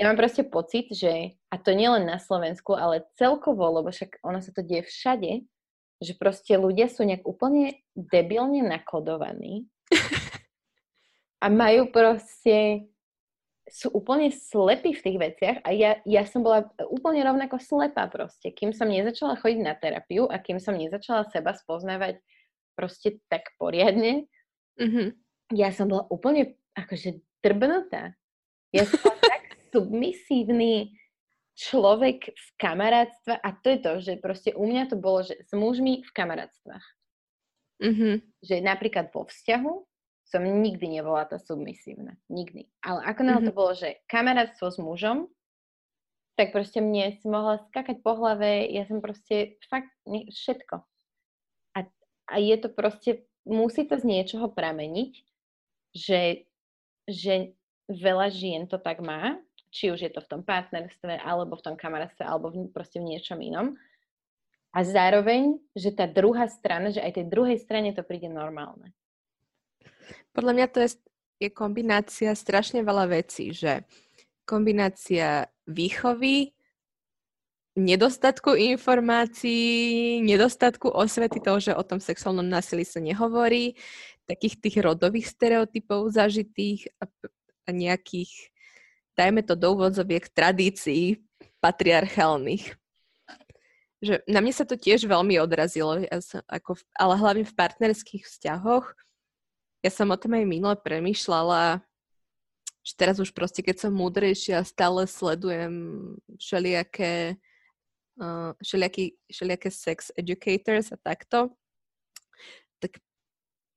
ja 0.00 0.08
mám 0.08 0.16
proste 0.16 0.44
pocit, 0.44 0.88
že, 0.92 1.36
a 1.52 1.60
to 1.60 1.76
nielen 1.76 2.08
na 2.08 2.16
Slovensku, 2.16 2.72
ale 2.72 3.04
celkovo, 3.20 3.68
lebo 3.68 3.92
však 3.92 4.24
ono 4.24 4.40
sa 4.40 4.48
to 4.52 4.64
deje 4.64 4.88
všade, 4.88 5.44
že 6.00 6.12
proste 6.16 6.56
ľudia 6.56 6.88
sú 6.88 7.04
nejak 7.04 7.24
úplne 7.24 7.80
debilne 7.96 8.64
nakodovaní 8.64 9.68
a 11.44 11.46
majú 11.48 11.88
proste 11.92 12.88
sú 13.66 13.90
úplne 13.90 14.30
slepí 14.30 14.94
v 14.94 15.02
tých 15.02 15.18
veciach 15.18 15.56
a 15.66 15.74
ja, 15.74 15.98
ja 16.06 16.22
som 16.22 16.46
bola 16.46 16.70
úplne 16.86 17.26
rovnako 17.26 17.58
slepá 17.58 18.06
proste, 18.06 18.54
kým 18.54 18.70
som 18.70 18.86
nezačala 18.86 19.34
chodiť 19.42 19.60
na 19.60 19.74
terapiu 19.74 20.30
a 20.30 20.38
kým 20.38 20.62
som 20.62 20.78
nezačala 20.78 21.26
seba 21.34 21.50
spoznávať 21.50 22.22
proste 22.78 23.18
tak 23.26 23.50
poriadne, 23.58 24.30
mm-hmm. 24.78 25.08
ja 25.58 25.74
som 25.74 25.90
bola 25.90 26.06
úplne 26.12 26.54
akože 26.78 27.18
drbnutá. 27.42 28.14
Ja 28.70 28.86
som 28.86 29.02
bola 29.02 29.18
tak 29.18 29.42
submisívny 29.74 30.94
človek 31.56 32.36
v 32.36 32.48
kamarátstve 32.60 33.34
a 33.40 33.48
to 33.50 33.66
je 33.72 33.78
to, 33.80 33.92
že 34.04 34.12
proste 34.22 34.50
u 34.52 34.68
mňa 34.68 34.92
to 34.92 34.96
bolo, 35.00 35.24
že 35.24 35.40
s 35.42 35.50
mužmi 35.56 36.04
v 36.04 36.10
kamarátstvách. 36.12 36.86
Mm-hmm. 37.82 38.14
Že 38.44 38.56
napríklad 38.62 39.10
vo 39.10 39.26
vzťahu 39.26 39.72
som 40.26 40.42
nikdy 40.42 40.90
nebola 40.90 41.22
tá 41.24 41.38
submisívna. 41.38 42.18
Nikdy. 42.26 42.66
Ale 42.82 43.00
ako 43.06 43.20
mm-hmm. 43.22 43.46
to 43.46 43.52
bolo, 43.54 43.72
že 43.78 44.02
kamarátstvo 44.10 44.66
s 44.74 44.78
mužom, 44.82 45.30
tak 46.36 46.52
proste 46.52 46.84
mne 46.84 47.16
si 47.16 47.26
mohla 47.30 47.62
skakať 47.72 48.04
po 48.04 48.18
hlave, 48.18 48.68
ja 48.68 48.84
som 48.84 49.00
proste 49.00 49.56
fakt 49.70 49.88
ne, 50.04 50.28
všetko. 50.28 50.84
A, 51.72 51.78
a 52.28 52.34
je 52.36 52.56
to 52.60 52.68
proste, 52.68 53.24
musí 53.48 53.88
to 53.88 53.96
z 53.96 54.04
niečoho 54.04 54.52
prameniť, 54.52 55.12
že, 55.96 56.44
že 57.08 57.56
veľa 57.88 58.28
žien 58.28 58.68
to 58.68 58.76
tak 58.76 59.00
má, 59.00 59.40
či 59.72 59.88
už 59.94 60.04
je 60.04 60.12
to 60.12 60.20
v 60.20 60.30
tom 60.30 60.42
partnerstve, 60.44 61.22
alebo 61.22 61.56
v 61.56 61.64
tom 61.72 61.74
kamarátstve, 61.78 62.26
alebo 62.26 62.52
v, 62.52 62.68
proste 62.68 63.00
v 63.00 63.16
niečom 63.16 63.40
inom. 63.40 63.78
A 64.76 64.84
zároveň, 64.84 65.56
že 65.72 65.88
tá 65.88 66.04
druhá 66.04 66.50
strana, 66.52 66.92
že 66.92 67.00
aj 67.00 67.16
tej 67.16 67.26
druhej 67.32 67.56
strane 67.56 67.96
to 67.96 68.04
príde 68.04 68.28
normálne. 68.28 68.92
Podľa 70.32 70.52
mňa 70.52 70.66
to 70.72 70.78
je, 70.84 70.90
je 71.40 71.50
kombinácia 71.52 72.32
strašne 72.36 72.84
veľa 72.84 73.10
vecí, 73.10 73.52
že 73.52 73.84
kombinácia 74.46 75.50
výchovy, 75.66 76.56
nedostatku 77.76 78.56
informácií, 78.56 80.18
nedostatku 80.24 80.88
osvety 80.88 81.44
toho, 81.44 81.60
že 81.60 81.76
o 81.76 81.84
tom 81.84 82.00
sexuálnom 82.00 82.46
násilí 82.46 82.88
sa 82.88 83.04
nehovorí, 83.04 83.76
takých 84.24 84.58
tých 84.58 84.76
rodových 84.82 85.30
stereotypov 85.30 86.10
zažitých 86.10 86.90
a, 86.98 87.06
a 87.68 87.70
nejakých, 87.70 88.50
dajme 89.14 89.44
to 89.44 89.54
do 89.54 89.76
úvodzoviek, 89.76 90.26
tradícií 90.32 91.20
patriarchálnych. 91.60 92.74
Že 94.02 94.24
na 94.28 94.40
mne 94.44 94.52
sa 94.52 94.64
to 94.68 94.76
tiež 94.76 95.08
veľmi 95.08 95.40
odrazilo, 95.40 96.00
ja 96.04 96.20
som, 96.20 96.42
ako 96.48 96.76
v, 96.76 96.82
ale 96.96 97.14
hlavne 97.16 97.44
v 97.48 97.56
partnerských 97.56 98.24
vzťahoch. 98.28 98.92
Ja 99.86 99.94
som 99.94 100.10
o 100.10 100.18
tom 100.18 100.34
aj 100.34 100.42
minule 100.42 100.74
premýšľala, 100.74 101.78
že 102.82 102.92
teraz 102.98 103.22
už 103.22 103.30
proste, 103.30 103.62
keď 103.62 103.86
som 103.86 103.94
múdrejšia, 103.94 104.66
stále 104.66 105.06
sledujem 105.06 105.74
všelijaké, 106.42 107.38
uh, 108.18 108.50
všelijaký, 108.58 109.14
všelijaké 109.30 109.68
sex 109.70 110.10
educators 110.18 110.90
a 110.90 110.98
takto, 110.98 111.54
tak 112.82 112.98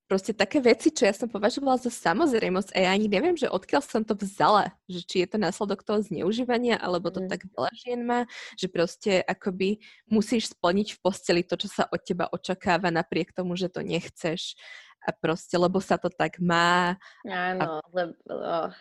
proste 0.10 0.34
také 0.34 0.57
veci, 0.57 0.89
čo 0.89 1.05
ja 1.05 1.14
som 1.14 1.30
považovala 1.30 1.78
za 1.78 1.93
samozrejmosť 1.93 2.74
a 2.74 2.78
ja 2.82 2.89
ani 2.89 3.05
neviem, 3.05 3.38
že 3.38 3.45
odkiaľ 3.45 3.86
som 3.86 4.01
to 4.01 4.18
vzala, 4.18 4.74
že 4.89 5.05
či 5.05 5.22
je 5.22 5.30
to 5.30 5.38
následok 5.38 5.86
toho 5.86 6.01
zneužívania, 6.01 6.82
alebo 6.82 7.14
to 7.14 7.22
mm. 7.22 7.30
tak 7.30 7.45
veľa 7.53 7.72
žien 7.78 8.01
má, 8.01 8.26
že 8.57 8.66
proste 8.66 9.22
akoby 9.22 9.78
musíš 10.10 10.57
splniť 10.57 10.97
v 10.97 11.01
posteli 11.05 11.41
to, 11.45 11.53
čo 11.62 11.70
sa 11.70 11.86
od 11.93 12.01
teba 12.01 12.26
očakáva 12.34 12.89
napriek 12.89 13.38
tomu, 13.38 13.53
že 13.53 13.70
to 13.70 13.86
nechceš 13.86 14.57
a 15.03 15.09
proste, 15.15 15.55
lebo 15.55 15.79
sa 15.79 15.95
to 15.95 16.11
tak 16.11 16.39
má. 16.43 16.95
Áno, 17.25 17.79
a... 17.79 17.87
lebo... 17.91 18.13
Oh. 18.27 18.71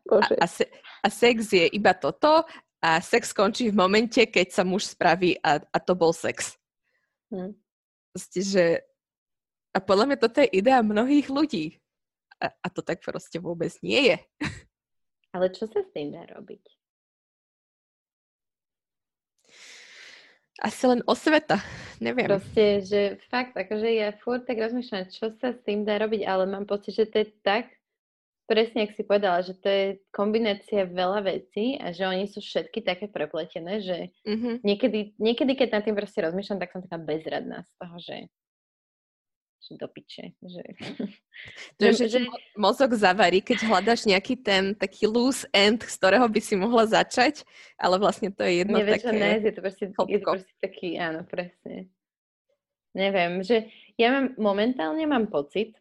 Bože. 0.00 0.34
A, 0.40 0.44
a, 0.44 0.46
se, 0.48 0.64
a 1.04 1.08
sex 1.12 1.52
je 1.52 1.66
iba 1.76 1.92
toto 1.92 2.42
a 2.80 2.98
sex 3.04 3.36
skončí 3.36 3.68
v 3.68 3.76
momente, 3.76 4.24
keď 4.24 4.48
sa 4.48 4.62
muž 4.64 4.96
spraví 4.96 5.36
a, 5.44 5.60
a 5.60 5.78
to 5.78 5.92
bol 5.92 6.10
sex. 6.16 6.56
Hm. 7.28 7.52
Proste, 8.10 8.40
že 8.40 8.64
a 9.70 9.78
podľa 9.78 10.04
mňa 10.10 10.18
toto 10.18 10.42
je 10.42 10.50
idea 10.50 10.82
mnohých 10.82 11.30
ľudí. 11.30 11.78
A, 12.40 12.50
a 12.50 12.66
to 12.72 12.82
tak 12.82 13.04
proste 13.04 13.38
vôbec 13.38 13.70
nie 13.84 14.10
je. 14.10 14.16
Ale 15.36 15.52
čo 15.54 15.68
sa 15.70 15.84
s 15.84 15.88
tým 15.94 16.10
dá 16.10 16.26
robiť? 16.26 16.79
Asi 20.60 20.84
len 20.84 21.00
osveta, 21.08 21.58
neviem. 22.04 22.28
Proste, 22.28 22.84
že 22.84 23.00
fakt, 23.32 23.56
akože 23.56 23.88
ja 23.88 24.12
furt 24.20 24.44
tak 24.44 24.60
rozmýšľam, 24.60 25.08
čo 25.08 25.32
sa 25.40 25.56
s 25.56 25.60
tým 25.64 25.88
dá 25.88 25.96
robiť, 25.96 26.28
ale 26.28 26.44
mám 26.44 26.68
pocit, 26.68 27.00
že 27.00 27.08
to 27.08 27.24
je 27.24 27.28
tak 27.40 27.72
presne, 28.50 28.82
ak 28.82 28.98
si 28.98 29.06
povedala, 29.06 29.46
že 29.46 29.54
to 29.62 29.70
je 29.70 29.84
kombinácia 30.10 30.82
veľa 30.82 31.22
vecí 31.22 31.78
a 31.78 31.94
že 31.94 32.02
oni 32.02 32.26
sú 32.26 32.42
všetky 32.42 32.82
také 32.82 33.06
prepletené, 33.06 33.78
že 33.78 34.10
mm-hmm. 34.26 34.66
niekedy, 34.66 35.14
niekedy, 35.22 35.54
keď 35.54 35.68
nad 35.78 35.82
tým 35.86 35.94
proste 35.94 36.18
rozmýšľam, 36.18 36.58
tak 36.58 36.74
som 36.74 36.82
taká 36.82 36.98
bezradná 36.98 37.62
z 37.62 37.72
toho, 37.78 37.96
že, 38.02 38.16
že 39.60 39.76
do 39.76 39.88
piče. 39.88 40.32
Že, 40.40 40.62
to, 41.76 41.84
že, 41.92 42.04
že, 42.08 42.18
mozog 42.56 42.96
zavarí, 42.96 43.44
keď 43.44 43.68
hľadaš 43.68 44.08
nejaký 44.08 44.40
ten 44.40 44.72
taký 44.72 45.04
loose 45.04 45.44
end, 45.52 45.84
z 45.84 45.94
ktorého 46.00 46.24
by 46.24 46.40
si 46.40 46.56
mohla 46.56 46.88
začať, 46.88 47.44
ale 47.76 48.00
vlastne 48.00 48.32
to 48.32 48.40
je 48.42 48.64
jedno 48.64 48.80
Nevieš, 48.80 49.04
také... 49.04 49.16
Nevieš, 49.20 49.42
je 49.44 49.52
to 49.52 49.60
proste, 49.60 49.84
je 49.92 50.18
to 50.18 50.26
proste 50.26 50.54
taký, 50.64 50.88
áno, 50.96 51.20
presne. 51.28 51.92
Neviem, 52.96 53.44
že 53.46 53.70
ja 53.94 54.10
mám, 54.10 54.26
momentálne 54.40 55.04
mám 55.06 55.30
pocit, 55.30 55.76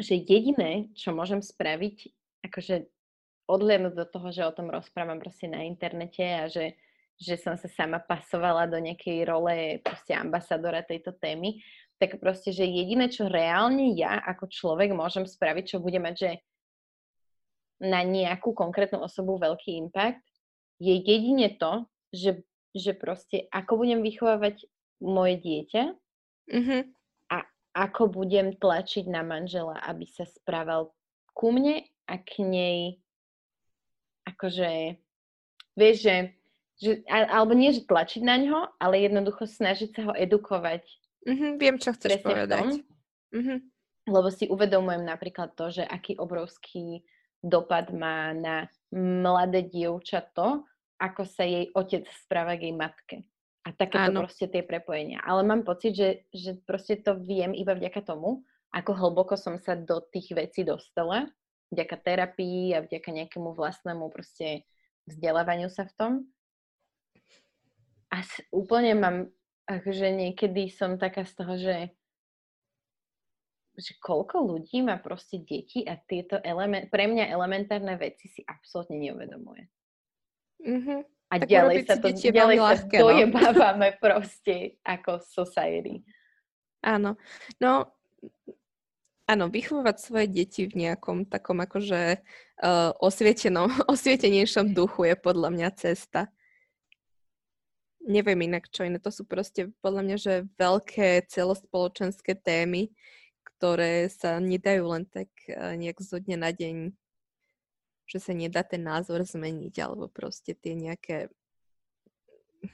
že 0.00 0.18
jediné, 0.18 0.90
čo 0.96 1.12
môžem 1.14 1.44
spraviť, 1.44 2.10
akože 2.48 2.88
odhliadnúť 3.46 3.94
do 3.94 4.06
toho, 4.06 4.28
že 4.32 4.46
o 4.46 4.54
tom 4.54 4.72
rozprávam 4.72 5.20
proste 5.20 5.50
na 5.50 5.66
internete 5.66 6.22
a 6.22 6.46
že, 6.46 6.78
že 7.20 7.36
som 7.36 7.54
sa 7.58 7.68
sama 7.68 8.00
pasovala 8.00 8.70
do 8.70 8.78
nejakej 8.78 9.26
role 9.26 9.82
proste 9.82 10.16
ambasadora 10.16 10.86
tejto 10.86 11.12
témy, 11.18 11.60
tak 12.00 12.16
proste, 12.16 12.50
že 12.50 12.64
jediné, 12.64 13.12
čo 13.12 13.28
reálne 13.28 13.92
ja 13.92 14.16
ako 14.24 14.48
človek 14.48 14.96
môžem 14.96 15.28
spraviť, 15.28 15.76
čo 15.76 15.84
bude 15.84 16.00
mať, 16.00 16.14
že 16.16 16.30
na 17.80 18.00
nejakú 18.00 18.56
konkrétnu 18.56 19.04
osobu 19.04 19.36
veľký 19.36 19.76
impact, 19.76 20.24
je 20.80 20.96
jedine 20.96 21.52
to, 21.60 21.84
že, 22.16 22.40
že 22.72 22.96
proste 22.96 23.44
ako 23.52 23.84
budem 23.84 24.00
vychovávať 24.00 24.64
moje 25.04 25.36
dieťa, 25.44 25.84
mm-hmm 26.48 26.82
ako 27.74 28.10
budem 28.10 28.58
tlačiť 28.58 29.06
na 29.06 29.22
manžela, 29.22 29.78
aby 29.86 30.06
sa 30.10 30.26
správal 30.26 30.90
ku 31.34 31.54
mne 31.54 31.86
a 32.10 32.14
k 32.18 32.42
nej 32.42 32.78
akože, 34.26 34.98
vieš, 35.78 35.96
že, 36.02 36.16
že 36.82 36.90
alebo 37.06 37.54
nie, 37.54 37.70
že 37.70 37.86
tlačiť 37.86 38.22
na 38.26 38.36
ňo, 38.42 38.58
ale 38.82 39.06
jednoducho 39.06 39.46
snažiť 39.46 39.88
sa 39.94 40.02
ho 40.10 40.12
edukovať. 40.14 40.82
Mm-hmm, 41.26 41.52
viem, 41.60 41.76
čo 41.76 41.92
chceš 41.92 42.20
povedať. 42.24 42.80
Mm-hmm. 43.34 43.58
Lebo 44.08 44.28
si 44.32 44.48
uvedomujem 44.48 45.04
napríklad 45.04 45.52
to, 45.54 45.68
že 45.70 45.84
aký 45.84 46.16
obrovský 46.16 47.04
dopad 47.40 47.92
má 47.92 48.32
na 48.36 48.68
mladé 48.92 49.64
dievča 49.64 50.24
to, 50.32 50.64
ako 51.00 51.24
sa 51.24 51.48
jej 51.48 51.72
otec 51.72 52.04
správa 52.24 52.56
k 52.60 52.68
jej 52.68 52.76
matke. 52.76 53.16
A 53.64 53.76
takéto 53.76 54.12
Áno. 54.12 54.24
proste 54.24 54.48
tie 54.48 54.64
prepojenia. 54.64 55.20
Ale 55.20 55.44
mám 55.44 55.64
pocit, 55.64 55.92
že, 55.92 56.24
že 56.32 56.56
proste 56.64 56.96
to 57.00 57.20
viem 57.20 57.52
iba 57.52 57.76
vďaka 57.76 58.00
tomu, 58.04 58.44
ako 58.72 58.96
hlboko 58.96 59.34
som 59.36 59.60
sa 59.60 59.76
do 59.76 60.00
tých 60.00 60.32
vecí 60.32 60.64
dostala, 60.64 61.28
vďaka 61.68 61.96
terapii 62.00 62.72
a 62.76 62.84
vďaka 62.84 63.08
nejakému 63.10 63.52
vlastnému 63.52 64.08
proste 64.08 64.64
vzdelávaniu 65.10 65.68
sa 65.68 65.84
v 65.86 65.92
tom. 65.96 66.12
A 68.10 68.26
úplne 68.50 68.92
mám, 68.98 69.16
akože 69.70 70.10
niekedy 70.10 70.66
som 70.66 70.98
taká 70.98 71.22
z 71.22 71.32
toho, 71.38 71.54
že 71.54 71.76
že 73.80 73.96
koľko 73.96 74.44
ľudí 74.44 74.84
má 74.84 75.00
proste 75.00 75.40
deti 75.40 75.86
a 75.88 75.96
tieto 75.96 76.36
element, 76.44 76.92
pre 76.92 77.08
mňa 77.08 77.32
elementárne 77.32 77.96
veci 77.96 78.28
si 78.28 78.44
absolútne 78.44 79.00
neuvedomuje. 79.00 79.64
Mm-hmm. 80.60 81.00
A 81.30 81.34
tak 81.40 81.48
ďalej 81.48 81.76
sa 81.86 81.96
to 81.96 82.10
ďalej 82.12 82.58
sa 82.58 82.64
ľahké, 82.66 82.96
no. 82.98 83.02
dojebávame 83.08 83.88
no. 83.94 83.98
proste 84.04 84.54
ako 84.84 85.22
society. 85.24 86.04
Áno. 86.82 87.16
No, 87.62 87.94
áno, 89.30 89.44
vychovať 89.48 89.96
svoje 89.96 90.26
deti 90.28 90.66
v 90.66 90.84
nejakom 90.84 91.30
takom 91.30 91.62
akože 91.62 92.18
uh, 92.18 92.90
osvietenom, 92.98 93.70
osvietenejšom 93.94 94.74
duchu 94.74 95.08
je 95.08 95.14
podľa 95.16 95.48
mňa 95.54 95.68
cesta. 95.78 96.28
Neviem 98.10 98.50
inak 98.50 98.66
čo 98.66 98.82
iné. 98.82 98.98
To 98.98 99.14
sú 99.14 99.22
proste 99.22 99.70
podľa 99.78 100.02
mňa, 100.02 100.16
že 100.18 100.34
veľké 100.58 101.30
celospoločenské 101.30 102.34
témy, 102.34 102.90
ktoré 103.46 104.10
sa 104.10 104.42
nedajú 104.42 104.82
len 104.90 105.06
tak 105.06 105.30
uh, 105.46 105.78
nejak 105.78 106.02
zo 106.02 106.18
dňa 106.18 106.36
na 106.42 106.50
deň 106.50 106.90
že 108.10 108.18
sa 108.18 108.34
nedá 108.34 108.66
ten 108.66 108.82
názor 108.82 109.22
zmeniť, 109.22 109.86
alebo 109.86 110.10
proste 110.10 110.58
tie 110.58 110.74
nejaké 110.74 111.30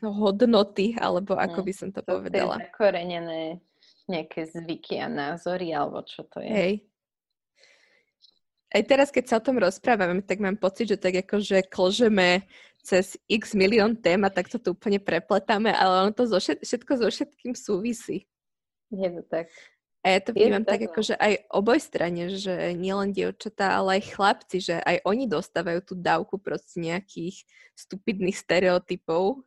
hodnoty, 0.01 0.97
alebo 0.97 1.37
ako 1.37 1.61
by 1.61 1.73
som 1.77 1.89
to, 1.93 2.01
to 2.01 2.09
povedala. 2.09 2.57
To 2.57 2.65
zakorenené 2.65 3.61
nejaké 4.09 4.49
zvyky 4.49 4.97
a 4.97 5.13
názory, 5.13 5.77
alebo 5.77 6.01
čo 6.09 6.25
to 6.25 6.41
je. 6.41 6.49
Hej. 6.49 6.75
Aj 8.73 8.83
teraz, 8.83 9.13
keď 9.13 9.25
sa 9.29 9.37
o 9.39 9.45
tom 9.45 9.61
rozprávame, 9.61 10.25
tak 10.25 10.41
mám 10.41 10.57
pocit, 10.57 10.91
že 10.91 10.99
tak 10.99 11.21
ako, 11.21 11.39
že 11.39 11.63
klžeme 11.69 12.49
cez 12.87 13.19
x 13.27 13.59
milión 13.59 13.99
tém 13.99 14.23
a 14.23 14.31
tak 14.31 14.47
to 14.47 14.63
tu 14.63 14.71
úplne 14.71 15.03
prepletáme, 15.03 15.75
ale 15.75 16.07
ono 16.07 16.13
to 16.15 16.31
zo 16.31 16.39
všet, 16.39 16.63
všetko 16.63 16.93
so 17.03 17.07
všetkým 17.11 17.53
súvisí. 17.59 18.31
Je 18.95 19.11
to 19.11 19.27
tak. 19.27 19.51
A 20.07 20.15
ja 20.15 20.21
to 20.23 20.31
vnímam 20.31 20.63
tak, 20.63 20.87
ako, 20.87 21.03
že 21.03 21.19
aj 21.19 21.51
oboj 21.51 21.83
strane, 21.83 22.31
že 22.31 22.79
nielen 22.79 23.11
dievčatá, 23.11 23.75
ale 23.75 23.99
aj 23.99 24.15
chlapci, 24.15 24.63
že 24.63 24.79
aj 24.79 25.03
oni 25.03 25.27
dostávajú 25.27 25.83
tú 25.83 25.99
dávku 25.99 26.39
proste 26.39 26.79
nejakých 26.79 27.43
stupidných 27.75 28.39
stereotypov. 28.39 29.43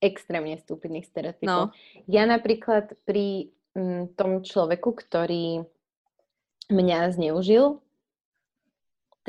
Extrémne 0.00 0.56
stupidných 0.56 1.04
stereotypov. 1.04 1.44
No. 1.44 1.76
Ja 2.08 2.24
napríklad 2.24 2.96
pri 3.04 3.52
m, 3.76 4.08
mm, 4.08 4.16
tom 4.16 4.40
človeku, 4.40 4.96
ktorý 4.96 5.68
mňa 6.72 7.12
zneužil, 7.12 7.84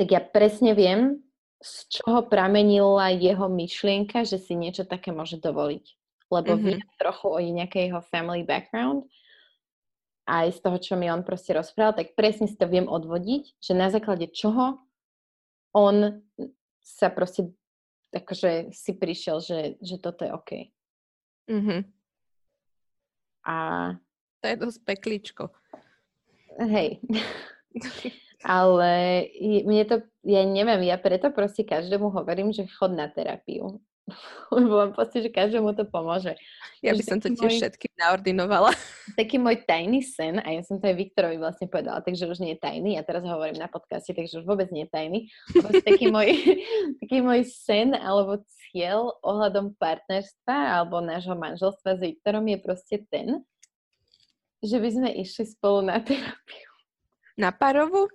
tak 0.00 0.16
ja 0.16 0.24
presne 0.24 0.72
viem, 0.72 1.25
z 1.66 1.98
čoho 1.98 2.30
pramenila 2.30 3.10
jeho 3.10 3.50
myšlienka, 3.50 4.22
že 4.22 4.38
si 4.38 4.54
niečo 4.54 4.86
také 4.86 5.10
môže 5.10 5.42
dovoliť. 5.42 5.84
Lebo 6.30 6.54
mm-hmm. 6.54 6.66
viem 6.66 6.82
trochu 6.98 7.26
o 7.26 7.38
nejakej 7.42 7.90
jeho 7.90 8.02
family 8.06 8.46
background 8.46 9.06
aj 10.26 10.58
z 10.58 10.58
toho, 10.58 10.78
čo 10.82 10.94
mi 10.98 11.06
on 11.06 11.22
proste 11.22 11.54
rozprával, 11.54 12.02
tak 12.02 12.18
presne 12.18 12.50
si 12.50 12.58
to 12.58 12.66
viem 12.66 12.90
odvodiť, 12.90 13.62
že 13.62 13.78
na 13.78 13.94
základe 13.94 14.26
čoho 14.34 14.82
on 15.70 16.22
sa 16.82 17.14
proste 17.14 17.54
akože 18.10 18.74
si 18.74 18.92
prišiel, 18.94 19.38
že, 19.38 19.60
že 19.78 20.02
toto 20.02 20.26
je 20.26 20.30
OK. 20.34 20.50
Mm-hmm. 21.46 21.80
A... 23.46 23.54
To 24.42 24.46
je 24.50 24.56
dosť 24.58 24.78
peklíčko. 24.82 25.44
Hej. 26.58 26.98
Ale 28.44 29.24
mne 29.40 29.84
to, 29.88 29.96
ja 30.26 30.44
neviem, 30.44 30.84
ja 30.84 31.00
preto 31.00 31.32
proste 31.32 31.64
každému 31.64 32.12
hovorím, 32.12 32.52
že 32.52 32.68
chod 32.68 32.92
na 32.92 33.08
terapiu. 33.08 33.80
Lebo 34.54 34.70
mám 34.78 34.92
pocit, 34.94 35.26
že 35.26 35.30
každému 35.34 35.74
to 35.74 35.82
pomôže. 35.88 36.38
Ja 36.78 36.94
by 36.94 37.02
som 37.02 37.18
to 37.18 37.32
tiež 37.34 37.58
môj, 37.58 37.58
všetkým 37.58 37.92
naordinovala. 37.98 38.70
Taký 39.18 39.42
môj 39.42 39.66
tajný 39.66 40.04
sen, 40.06 40.38
a 40.38 40.48
ja 40.54 40.62
som 40.62 40.78
to 40.78 40.86
aj 40.86 40.94
Viktorovi 40.94 41.40
vlastne 41.40 41.66
povedala, 41.66 41.98
takže 42.04 42.30
už 42.30 42.38
nie 42.38 42.54
je 42.54 42.62
tajný, 42.62 42.94
ja 42.94 43.02
teraz 43.02 43.26
hovorím 43.26 43.58
na 43.58 43.66
podcaste, 43.66 44.14
takže 44.14 44.42
už 44.42 44.46
vôbec 44.46 44.70
nie 44.70 44.86
je 44.86 44.90
tajný. 44.94 45.18
Taký 45.82 46.06
môj, 46.14 46.28
taký 47.02 47.18
môj 47.18 47.42
sen 47.50 47.98
alebo 47.98 48.46
cieľ 48.70 49.18
ohľadom 49.26 49.74
partnerstva 49.74 50.54
alebo 50.78 51.02
nášho 51.02 51.34
manželstva 51.34 51.98
s 51.98 52.00
Viktorom 52.02 52.46
je 52.46 52.58
proste 52.62 52.96
ten, 53.10 53.42
že 54.62 54.78
by 54.78 54.88
sme 54.88 55.08
išli 55.18 55.44
spolu 55.50 55.82
na 55.82 55.98
terapiu. 55.98 56.65
Na 57.36 57.52
parovu? 57.52 58.08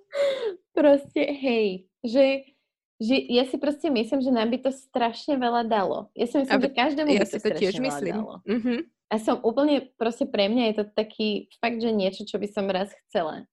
Proste, 0.74 1.22
hej, 1.30 1.86
že, 2.02 2.50
že 2.98 3.16
ja 3.30 3.46
si 3.46 3.62
proste 3.62 3.88
myslím, 3.94 4.20
že 4.20 4.34
nám 4.34 4.50
by 4.50 4.58
to 4.66 4.72
strašne 4.74 5.38
veľa 5.38 5.70
dalo. 5.70 6.10
Ja 6.18 6.26
si 6.26 6.42
myslím, 6.42 6.58
Aby, 6.58 6.68
že 6.68 6.74
každému 6.74 7.10
ja 7.14 7.22
by 7.22 7.26
to, 7.26 7.32
si 7.32 7.40
to 7.40 7.50
tiež 7.54 7.76
myslím. 7.78 8.16
dalo. 8.18 8.42
Mm-hmm. 8.50 8.80
A 9.12 9.16
som 9.20 9.38
úplne, 9.44 9.92
proste 10.00 10.26
pre 10.26 10.48
mňa 10.50 10.64
je 10.72 10.76
to 10.82 10.86
taký 10.96 11.52
fakt, 11.60 11.84
že 11.84 11.92
niečo, 11.94 12.24
čo 12.26 12.42
by 12.42 12.48
som 12.50 12.66
raz 12.72 12.90
chcela. 13.06 13.46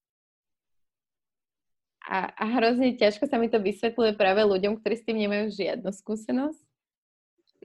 A, 2.08 2.32
a 2.32 2.44
hrozne 2.56 2.96
ťažko 2.96 3.28
sa 3.28 3.36
mi 3.36 3.52
to 3.52 3.60
vysvetľuje 3.60 4.16
práve 4.16 4.40
ľuďom, 4.40 4.80
ktorí 4.80 4.94
s 4.96 5.04
tým 5.04 5.20
nemajú 5.20 5.52
žiadnu 5.52 5.90
skúsenosť. 5.92 6.64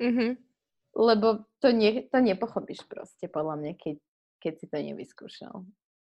Mm-hmm. 0.02 0.32
Lebo 0.94 1.48
to, 1.64 1.72
nie, 1.72 2.04
to 2.12 2.18
nepochopíš 2.20 2.84
proste, 2.90 3.32
podľa 3.32 3.56
mňa, 3.62 3.72
keď, 3.80 3.96
keď 4.44 4.54
si 4.60 4.66
to 4.68 4.78
nevyskúšal. 4.82 5.64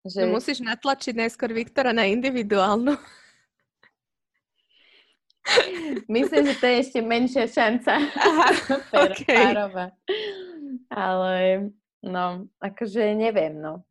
Že... 0.07 0.21
No 0.23 0.39
musíš 0.39 0.63
natlačiť 0.63 1.19
najskôr 1.19 1.51
Viktora 1.51 1.91
na 1.91 2.07
individuálnu. 2.07 2.95
Myslím, 6.11 6.43
že 6.51 6.55
to 6.59 6.67
je 6.67 6.77
ešte 6.83 6.99
menšia 7.03 7.47
šanca. 7.47 7.93
Aha, 7.99 8.49
okay. 9.07 9.55
Ale 10.91 11.35
no, 12.03 12.47
akože 12.63 13.15
neviem, 13.15 13.59
no. 13.59 13.83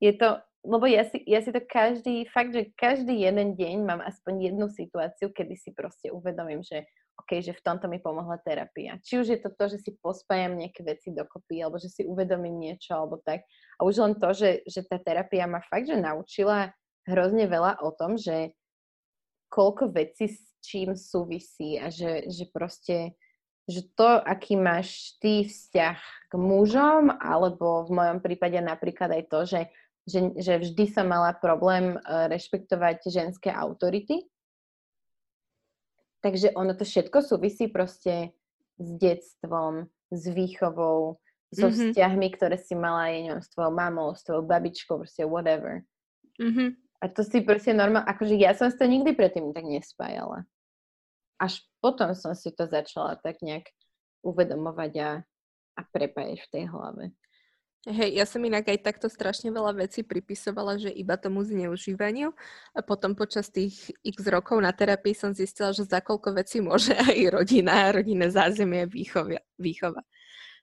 Je 0.00 0.12
to, 0.12 0.40
lebo 0.64 0.84
ja 0.84 1.08
si, 1.08 1.24
ja 1.24 1.40
si 1.40 1.52
to 1.52 1.60
každý, 1.64 2.28
fakt, 2.28 2.52
že 2.52 2.68
každý 2.76 3.24
jeden 3.24 3.56
deň 3.56 3.76
mám 3.84 4.00
aspoň 4.04 4.52
jednu 4.52 4.68
situáciu, 4.68 5.32
kedy 5.32 5.56
si 5.56 5.72
proste 5.72 6.12
uvedomím, 6.12 6.60
že 6.60 6.84
OK, 7.16 7.40
že 7.40 7.56
v 7.56 7.64
tomto 7.64 7.88
mi 7.88 7.96
pomohla 7.96 8.36
terapia. 8.44 9.00
Či 9.00 9.24
už 9.24 9.26
je 9.32 9.38
to 9.40 9.50
to, 9.56 9.72
že 9.72 9.88
si 9.88 9.90
pospájam 9.96 10.60
nejaké 10.60 10.84
veci 10.84 11.08
dokopy, 11.10 11.64
alebo 11.64 11.80
že 11.80 11.88
si 11.88 12.04
uvedomím 12.04 12.60
niečo, 12.60 12.92
alebo 12.92 13.16
tak. 13.24 13.48
A 13.80 13.88
už 13.88 13.94
len 14.04 14.14
to, 14.20 14.36
že, 14.36 14.60
že 14.68 14.84
tá 14.84 15.00
terapia 15.00 15.48
ma 15.48 15.64
fakt, 15.64 15.88
že 15.88 15.96
naučila 15.96 16.76
hrozne 17.08 17.48
veľa 17.48 17.80
o 17.80 17.90
tom, 17.96 18.20
že 18.20 18.52
koľko 19.48 19.94
vecí 19.94 20.28
s 20.28 20.42
čím 20.60 20.98
súvisí 20.98 21.78
a 21.78 21.88
že, 21.88 22.26
že 22.26 22.44
proste, 22.50 23.14
že 23.70 23.86
to, 23.94 24.18
aký 24.20 24.58
máš 24.58 25.14
ty 25.22 25.46
vzťah 25.46 25.98
k 26.28 26.32
mužom, 26.34 27.14
alebo 27.16 27.86
v 27.86 27.90
mojom 27.94 28.18
prípade 28.20 28.58
napríklad 28.58 29.14
aj 29.14 29.24
to, 29.30 29.40
že, 29.46 29.60
že, 30.04 30.20
že 30.36 30.54
vždy 30.58 30.84
som 30.90 31.06
mala 31.06 31.32
problém 31.38 31.94
uh, 31.94 32.26
rešpektovať 32.26 33.06
ženské 33.06 33.54
autority, 33.54 34.26
Takže 36.24 36.56
ono 36.56 36.72
to 36.74 36.84
všetko 36.84 37.22
súvisí 37.22 37.68
proste 37.68 38.32
s 38.76 38.88
detstvom, 39.00 39.88
s 40.12 40.22
výchovou, 40.28 41.20
so 41.54 41.70
mm-hmm. 41.70 41.94
vzťahmi, 41.94 42.28
ktoré 42.34 42.56
si 42.58 42.74
mala, 42.74 43.08
ja 43.08 43.20
neviem, 43.22 43.42
s 43.42 43.50
tvojou 43.54 43.72
mamou, 43.72 44.12
s 44.12 44.26
tvojou 44.26 44.44
babičkou, 44.44 44.94
proste 44.98 45.22
whatever. 45.22 45.86
Mm-hmm. 46.42 46.68
A 47.00 47.04
to 47.12 47.22
si 47.22 47.44
proste 47.44 47.70
normálne, 47.76 48.08
akože 48.08 48.34
ja 48.34 48.56
som 48.56 48.72
si 48.72 48.76
to 48.76 48.88
nikdy 48.88 49.14
predtým 49.14 49.54
tak 49.54 49.62
nespájala. 49.68 50.48
Až 51.38 51.62
potom 51.78 52.16
som 52.16 52.32
si 52.32 52.50
to 52.50 52.66
začala 52.66 53.20
tak 53.20 53.44
nejak 53.44 53.68
uvedomovať 54.24 54.92
a, 55.00 55.10
a 55.76 55.80
prepájať 55.92 56.38
v 56.40 56.50
tej 56.50 56.64
hlave. 56.72 57.04
Hej, 57.86 58.18
ja 58.18 58.26
som 58.26 58.42
inak 58.42 58.66
aj 58.66 58.82
takto 58.82 59.06
strašne 59.06 59.54
veľa 59.54 59.86
vecí 59.86 60.02
pripisovala, 60.02 60.74
že 60.74 60.90
iba 60.90 61.14
tomu 61.14 61.46
zneužívaniu 61.46 62.34
a 62.74 62.80
potom 62.82 63.14
počas 63.14 63.46
tých 63.46 63.94
x 64.02 64.26
rokov 64.26 64.58
na 64.58 64.74
terapii 64.74 65.14
som 65.14 65.30
zistila, 65.30 65.70
že 65.70 65.86
za 65.86 66.02
koľko 66.02 66.34
vecí 66.34 66.58
môže 66.58 66.98
aj 67.06 67.30
rodina, 67.30 67.94
rodinné 67.94 68.26
zázemie, 68.26 68.90
výchova. 68.90 69.38
výchova. 69.54 70.02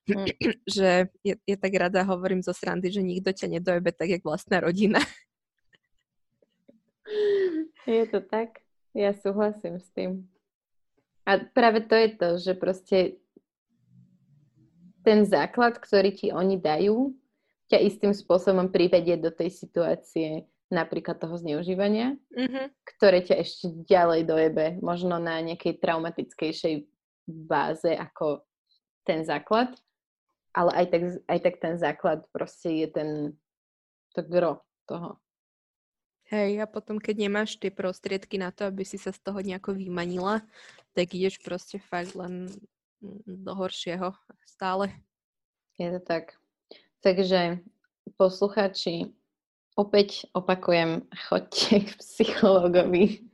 Mm. 0.03 0.27
že 0.67 1.15
je, 1.23 1.39
je 1.47 1.55
tak 1.55 1.71
rada, 1.79 2.03
hovorím 2.03 2.43
zo 2.43 2.51
srandy, 2.51 2.91
že 2.91 2.99
nikto 2.99 3.31
ťa 3.31 3.55
nedojebe 3.55 3.95
tak, 3.95 4.19
jak 4.19 4.23
vlastná 4.27 4.59
rodina. 4.59 4.99
Je 7.83 8.07
to 8.07 8.23
tak? 8.23 8.63
Ja 8.95 9.11
súhlasím 9.11 9.75
s 9.75 9.91
tým. 9.91 10.31
A 11.27 11.39
práve 11.39 11.83
to 11.83 11.95
je 11.95 12.09
to, 12.15 12.29
že 12.39 12.55
proste 12.55 13.19
ten 15.03 15.27
základ, 15.27 15.77
ktorý 15.77 16.15
ti 16.15 16.27
oni 16.31 16.57
dajú, 16.57 17.11
ťa 17.69 17.79
istým 17.83 18.11
spôsobom 18.15 18.71
privedie 18.71 19.19
do 19.19 19.29
tej 19.29 19.51
situácie 19.51 20.47
napríklad 20.73 21.21
toho 21.21 21.37
zneužívania, 21.37 22.17
mm-hmm. 22.33 22.65
ktoré 22.97 23.21
ťa 23.21 23.35
ešte 23.45 23.65
ďalej 23.85 24.21
dojebe, 24.25 24.65
možno 24.81 25.21
na 25.21 25.37
nejakej 25.43 25.77
traumatickejšej 25.77 26.89
báze 27.29 27.93
ako 27.93 28.41
ten 29.05 29.21
základ, 29.21 29.69
ale 30.55 30.71
aj 30.73 30.85
tak, 30.89 31.03
aj 31.29 31.39
tak 31.39 31.55
ten 31.61 31.75
základ 31.77 32.19
proste 32.33 32.73
je 32.83 32.87
ten 32.89 33.09
to 34.17 34.21
gro 34.25 34.61
toho. 34.89 35.17
Hej, 36.31 36.63
a 36.63 36.65
potom, 36.65 36.97
keď 36.97 37.29
nemáš 37.29 37.59
tie 37.59 37.69
prostriedky 37.69 38.41
na 38.41 38.49
to, 38.49 38.65
aby 38.65 38.81
si 38.87 38.97
sa 38.97 39.13
z 39.13 39.19
toho 39.21 39.43
nejako 39.43 39.75
vymanila, 39.75 40.41
tak 40.95 41.13
ideš 41.13 41.37
proste 41.43 41.77
fakt 41.77 42.15
len 42.17 42.49
do 43.27 43.53
horšieho 43.53 44.15
stále. 44.47 44.95
Je 45.75 45.91
to 45.91 46.01
tak. 46.01 46.39
Takže 47.03 47.59
posluchači, 48.15 49.11
opäť 49.75 50.29
opakujem, 50.31 51.03
chodte 51.27 51.83
k 51.83 51.89
psychologovi. 51.99 53.27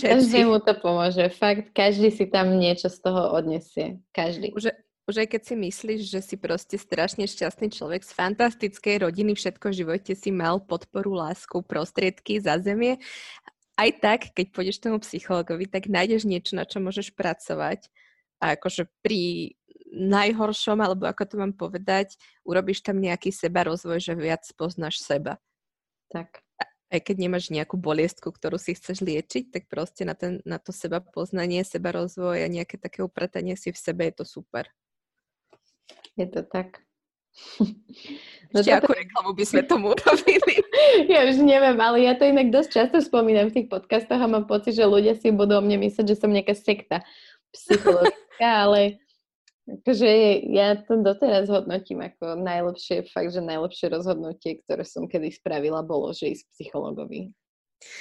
Každému 0.00 0.64
to 0.64 0.72
pomôže. 0.80 1.28
Fakt, 1.36 1.76
každý 1.76 2.08
si 2.08 2.24
tam 2.24 2.56
niečo 2.56 2.88
z 2.88 2.98
toho 3.04 3.36
odnesie. 3.36 4.00
Každý. 4.16 4.56
Už, 4.56 4.72
už 5.04 5.14
aj 5.26 5.28
keď 5.28 5.42
si 5.44 5.54
myslíš, 5.58 6.00
že 6.08 6.20
si 6.24 6.34
proste 6.40 6.80
strašne 6.80 7.28
šťastný 7.28 7.68
človek 7.68 8.00
z 8.06 8.16
fantastickej 8.16 9.04
rodiny, 9.04 9.36
všetko 9.36 9.68
v 9.68 9.78
živote 9.84 10.12
si 10.16 10.30
mal 10.32 10.62
podporu, 10.62 11.18
lásku, 11.18 11.60
prostriedky, 11.60 12.40
zázemie, 12.40 12.96
aj 13.76 13.90
tak, 14.00 14.20
keď 14.32 14.46
pôjdeš 14.54 14.78
tomu 14.78 15.02
psychologovi, 15.02 15.66
tak 15.66 15.90
nájdeš 15.90 16.28
niečo, 16.28 16.54
na 16.54 16.64
čo 16.64 16.78
môžeš 16.78 17.12
pracovať 17.12 17.90
a 18.42 18.58
akože 18.58 18.90
pri 19.06 19.54
najhoršom, 19.92 20.82
alebo 20.82 21.06
ako 21.06 21.22
to 21.28 21.34
mám 21.38 21.54
povedať, 21.54 22.18
urobíš 22.42 22.82
tam 22.82 22.98
nejaký 22.98 23.30
seba 23.30 23.62
rozvoj, 23.68 24.02
že 24.02 24.18
viac 24.18 24.42
poznáš 24.58 24.98
seba. 25.04 25.38
Tak. 26.10 26.42
Aj 26.92 27.00
keď 27.00 27.24
nemáš 27.24 27.48
nejakú 27.48 27.80
boliestku, 27.80 28.32
ktorú 28.32 28.60
si 28.60 28.76
chceš 28.76 29.00
liečiť, 29.00 29.48
tak 29.48 29.62
proste 29.68 30.04
na, 30.04 30.12
ten, 30.12 30.44
na 30.44 30.60
to 30.60 30.74
seba 30.74 31.00
poznanie, 31.00 31.64
seba 31.64 31.92
rozvoj 31.92 32.44
a 32.44 32.52
nejaké 32.52 32.76
také 32.76 33.00
upratanie 33.00 33.56
si 33.56 33.72
v 33.72 33.80
sebe 33.80 34.08
je 34.12 34.20
to 34.20 34.24
super. 34.28 34.68
Je 36.16 36.26
to 36.28 36.42
tak. 36.42 36.82
No 38.52 38.60
Ešte 38.60 38.84
akú 38.84 38.92
reklamu 38.92 39.32
by 39.32 39.44
sme 39.48 39.64
tomu 39.64 39.96
urobili? 39.96 40.60
ja 41.16 41.24
už 41.24 41.40
neviem, 41.40 41.80
ale 41.80 42.04
ja 42.04 42.12
to 42.12 42.28
inak 42.28 42.52
dosť 42.52 42.68
často 42.68 43.00
spomínam 43.00 43.48
v 43.48 43.56
tých 43.56 43.72
podcastoch 43.72 44.20
a 44.20 44.28
mám 44.28 44.44
pocit, 44.44 44.76
že 44.76 44.84
ľudia 44.84 45.16
si 45.16 45.32
budú 45.32 45.56
o 45.56 45.64
mne 45.64 45.80
myslieť, 45.80 46.04
že 46.04 46.20
som 46.20 46.28
nejaká 46.28 46.52
sekta 46.52 47.00
psychologická, 48.32 48.48
ale 48.64 48.80
akože 49.68 50.10
ja 50.50 50.74
to 50.82 51.02
doteraz 51.02 51.46
hodnotím 51.48 52.02
ako 52.02 52.34
najlepšie, 52.34 53.06
fakt, 53.10 53.30
že 53.32 53.40
najlepšie 53.40 53.86
rozhodnutie, 53.92 54.58
ktoré 54.66 54.82
som 54.82 55.06
kedy 55.06 55.30
spravila, 55.30 55.86
bolo, 55.86 56.10
že 56.10 56.34
ísť 56.34 56.44
psychologovi. 56.56 57.30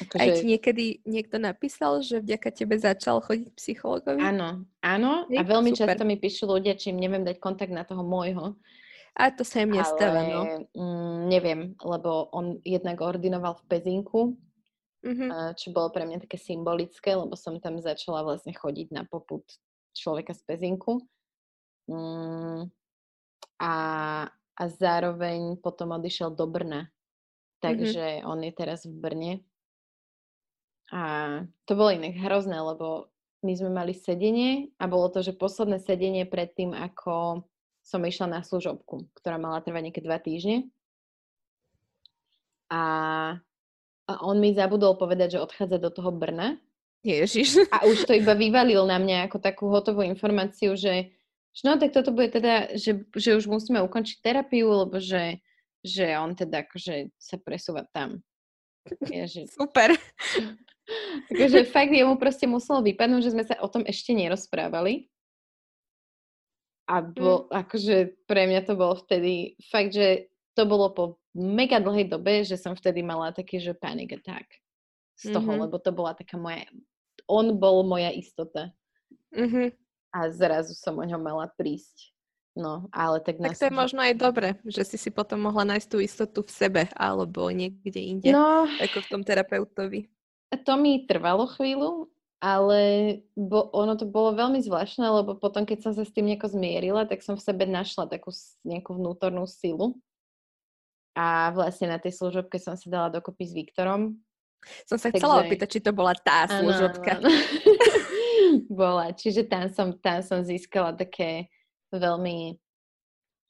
Akože... 0.06 0.22
Aj 0.22 0.30
ti 0.38 0.46
niekedy 0.46 0.86
niekto 1.10 1.42
napísal, 1.42 2.06
že 2.06 2.22
vďaka 2.22 2.50
tebe 2.54 2.78
začal 2.78 3.18
chodiť 3.22 3.50
psychologovi? 3.58 4.22
Áno, 4.22 4.66
áno. 4.82 5.26
A 5.26 5.42
veľmi 5.42 5.74
Super. 5.74 5.98
často 5.98 6.04
mi 6.06 6.22
píšu 6.22 6.46
ľudia, 6.46 6.78
či 6.78 6.94
im 6.94 7.02
neviem 7.02 7.26
dať 7.26 7.42
kontakt 7.42 7.74
na 7.74 7.82
toho 7.82 8.06
môjho. 8.06 8.58
A 9.18 9.28
to 9.34 9.44
sa 9.44 9.66
im 9.66 9.76
nestáva, 9.76 10.24
no. 10.24 10.42
Mm, 10.72 11.18
neviem, 11.28 11.62
lebo 11.84 12.32
on 12.32 12.64
jednak 12.64 13.02
ordinoval 13.04 13.60
v 13.60 13.64
Pezinku 13.68 14.40
mm-hmm. 15.06 15.58
čo 15.58 15.74
bolo 15.74 15.90
pre 15.90 16.06
mňa 16.06 16.24
také 16.26 16.38
symbolické, 16.38 17.18
lebo 17.18 17.34
som 17.34 17.58
tam 17.58 17.82
začala 17.82 18.22
vlastne 18.22 18.54
chodiť 18.54 18.94
na 18.94 19.04
poput 19.06 19.44
človeka 19.94 20.34
z 20.34 20.42
Pezinku. 20.48 21.04
Mm, 21.92 22.72
a, 23.62 23.74
a 24.32 24.64
zároveň 24.68 25.60
potom 25.62 25.94
odišiel 25.94 26.34
do 26.34 26.48
Brna. 26.50 26.88
Mhm. 26.88 26.92
Takže 27.62 28.06
mm-hmm. 28.22 28.30
on 28.30 28.40
je 28.42 28.54
teraz 28.54 28.80
v 28.90 28.96
Brne. 28.96 29.34
A 30.92 31.02
to 31.64 31.72
bolo 31.80 31.96
inak 31.96 32.20
hrozné, 32.20 32.60
lebo 32.60 33.08
my 33.42 33.54
sme 33.56 33.72
mali 33.72 33.96
sedenie 33.96 34.76
a 34.76 34.92
bolo 34.92 35.08
to, 35.08 35.24
že 35.24 35.34
posledné 35.34 35.80
sedenie 35.80 36.28
pred 36.28 36.52
tým, 36.52 36.76
ako 36.76 37.48
som 37.82 38.02
išla 38.06 38.28
na 38.30 38.42
služobku, 38.46 39.10
ktorá 39.18 39.42
mala 39.42 39.64
trvať 39.64 39.82
nejaké 39.90 40.02
dva 40.04 40.22
týždne. 40.22 40.70
A, 42.70 42.84
a 44.06 44.12
on 44.22 44.38
mi 44.38 44.54
zabudol 44.54 44.96
povedať, 44.96 45.40
že 45.40 45.44
odchádza 45.44 45.82
do 45.82 45.90
toho 45.90 46.14
Brna. 46.14 46.62
Ježiš. 47.02 47.66
A 47.74 47.86
už 47.90 48.06
to 48.06 48.14
iba 48.14 48.38
vyvalil 48.38 48.86
na 48.86 49.02
mňa 49.02 49.30
ako 49.30 49.38
takú 49.42 49.66
hotovú 49.74 50.06
informáciu, 50.06 50.78
že, 50.78 51.10
že 51.54 51.62
no 51.66 51.78
tak 51.82 51.94
toto 51.94 52.14
bude 52.14 52.30
teda, 52.30 52.78
že, 52.78 53.02
že 53.18 53.38
už 53.38 53.50
musíme 53.50 53.82
ukončiť 53.82 54.22
terapiu, 54.22 54.70
lebo 54.86 55.02
že, 55.02 55.42
že 55.82 56.14
on 56.18 56.38
teda 56.38 56.62
akože 56.66 57.10
sa 57.18 57.42
presúva 57.42 57.90
tam. 57.90 58.22
Ježiš. 59.02 59.58
Super. 59.58 59.98
Takže 61.30 61.70
fakt 61.70 61.94
jemu 61.94 62.18
proste 62.18 62.46
muselo 62.50 62.82
vypadnúť, 62.86 63.22
že 63.22 63.34
sme 63.34 63.46
sa 63.46 63.58
o 63.62 63.70
tom 63.70 63.86
ešte 63.86 64.14
nerozprávali. 64.14 65.10
A 66.90 67.00
bol, 67.00 67.48
mm. 67.48 67.56
akože 67.66 67.96
pre 68.28 68.50
mňa 68.50 68.62
to 68.68 68.74
bolo 68.76 69.00
vtedy 69.00 69.56
fakt, 69.72 69.96
že 69.96 70.28
to 70.58 70.68
bolo 70.68 70.92
po 70.92 71.04
mega 71.32 71.80
dlhej 71.80 72.12
dobe, 72.12 72.44
že 72.44 72.60
som 72.60 72.76
vtedy 72.76 73.00
mala 73.00 73.32
taký, 73.32 73.64
že 73.64 73.72
panic 73.72 74.20
attack 74.20 74.60
z 75.16 75.32
toho, 75.32 75.46
mm-hmm. 75.46 75.64
lebo 75.64 75.80
to 75.80 75.96
bola 75.96 76.12
taká 76.12 76.36
moja, 76.36 76.68
on 77.32 77.56
bol 77.56 77.88
moja 77.88 78.12
istota. 78.12 78.76
Mm-hmm. 79.32 79.72
A 80.12 80.28
zrazu 80.36 80.76
som 80.76 81.00
o 81.00 81.06
ňom 81.08 81.24
mala 81.24 81.48
prísť. 81.56 82.12
No, 82.52 82.92
ale 82.92 83.24
tak... 83.24 83.40
Tak 83.40 83.56
to 83.56 83.72
je 83.72 83.80
možno 83.80 84.04
aj 84.04 84.20
dobre, 84.20 84.60
že 84.68 84.84
si 84.84 85.00
si 85.00 85.08
potom 85.08 85.40
mohla 85.40 85.64
nájsť 85.64 85.88
tú 85.88 86.04
istotu 86.04 86.44
v 86.44 86.52
sebe 86.52 86.84
alebo 87.00 87.48
niekde 87.48 87.96
inde, 87.96 88.28
no, 88.36 88.68
ako 88.68 89.08
v 89.08 89.08
tom 89.08 89.24
terapeutovi. 89.24 90.12
To 90.68 90.76
mi 90.76 91.08
trvalo 91.08 91.48
chvíľu, 91.48 92.12
ale 92.44 92.82
bo, 93.40 93.72
ono 93.72 93.96
to 93.96 94.04
bolo 94.04 94.36
veľmi 94.36 94.60
zvláštne, 94.60 95.08
lebo 95.08 95.40
potom, 95.40 95.64
keď 95.64 95.80
som 95.80 95.92
sa 95.96 96.04
s 96.04 96.12
tým 96.12 96.28
nejako 96.28 96.52
zmierila, 96.52 97.08
tak 97.08 97.24
som 97.24 97.40
v 97.40 97.46
sebe 97.46 97.64
našla 97.64 98.12
takú 98.12 98.36
nejakú 98.68 99.00
vnútornú 99.00 99.48
silu. 99.48 99.96
A 101.16 101.56
vlastne 101.56 101.88
na 101.88 102.04
tej 102.04 102.20
služobke 102.20 102.60
som 102.60 102.76
sa 102.76 102.88
dala 102.92 103.08
dokopy 103.08 103.48
s 103.48 103.54
Viktorom. 103.56 104.20
Som 104.86 104.98
sa 105.02 105.10
Takže... 105.10 105.18
chcela 105.20 105.42
opýtať, 105.42 105.68
či 105.68 105.80
to 105.82 105.92
bola 105.92 106.14
tá 106.14 106.46
služobka. 106.46 107.18
Ano, 107.18 107.30
ano. 107.30 108.70
bola. 108.82 109.12
Čiže 109.14 109.48
tam 109.48 109.68
som, 109.72 109.96
tam 109.98 110.22
som 110.22 110.46
získala 110.46 110.94
také 110.96 111.50
veľmi 111.92 112.56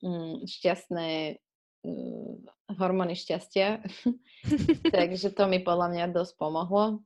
mm, 0.02 0.36
šťastné 0.48 1.10
mm, 1.86 2.32
hormóny 2.78 3.16
šťastia. 3.18 3.84
Takže 4.96 5.36
to 5.36 5.44
mi 5.46 5.62
podľa 5.62 5.88
mňa 5.94 6.06
dosť 6.16 6.34
pomohlo. 6.40 7.04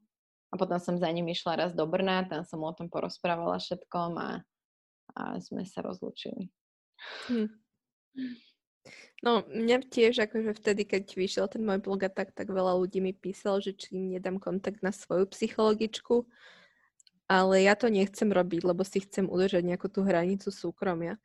A 0.50 0.54
potom 0.56 0.80
som 0.80 0.96
za 0.96 1.10
ním 1.12 1.28
išla 1.28 1.68
raz 1.68 1.72
do 1.76 1.84
Brna, 1.84 2.24
tam 2.32 2.48
som 2.48 2.64
o 2.64 2.72
tom 2.72 2.88
porozprávala 2.88 3.60
všetkom 3.60 4.12
a, 4.16 4.30
a 5.20 5.22
sme 5.44 5.68
sa 5.68 5.84
rozlúčili. 5.84 6.48
Hm. 7.28 7.52
No, 9.26 9.42
mňa 9.50 9.90
tiež, 9.90 10.22
akože 10.22 10.54
vtedy, 10.54 10.86
keď 10.86 11.18
vyšiel 11.18 11.46
ten 11.50 11.66
môj 11.66 11.82
blog 11.82 12.06
a 12.06 12.12
tak, 12.14 12.30
tak 12.38 12.54
veľa 12.54 12.78
ľudí 12.78 13.02
mi 13.02 13.10
písalo, 13.10 13.58
že 13.58 13.74
či 13.74 13.98
im 13.98 14.14
nedám 14.14 14.38
kontakt 14.38 14.86
na 14.86 14.94
svoju 14.94 15.26
psychologičku, 15.34 16.30
ale 17.26 17.66
ja 17.66 17.74
to 17.74 17.90
nechcem 17.90 18.30
robiť, 18.30 18.62
lebo 18.62 18.86
si 18.86 19.02
chcem 19.02 19.26
udržať 19.26 19.66
nejakú 19.66 19.90
tú 19.90 20.06
hranicu 20.06 20.54
súkromia. 20.54 21.18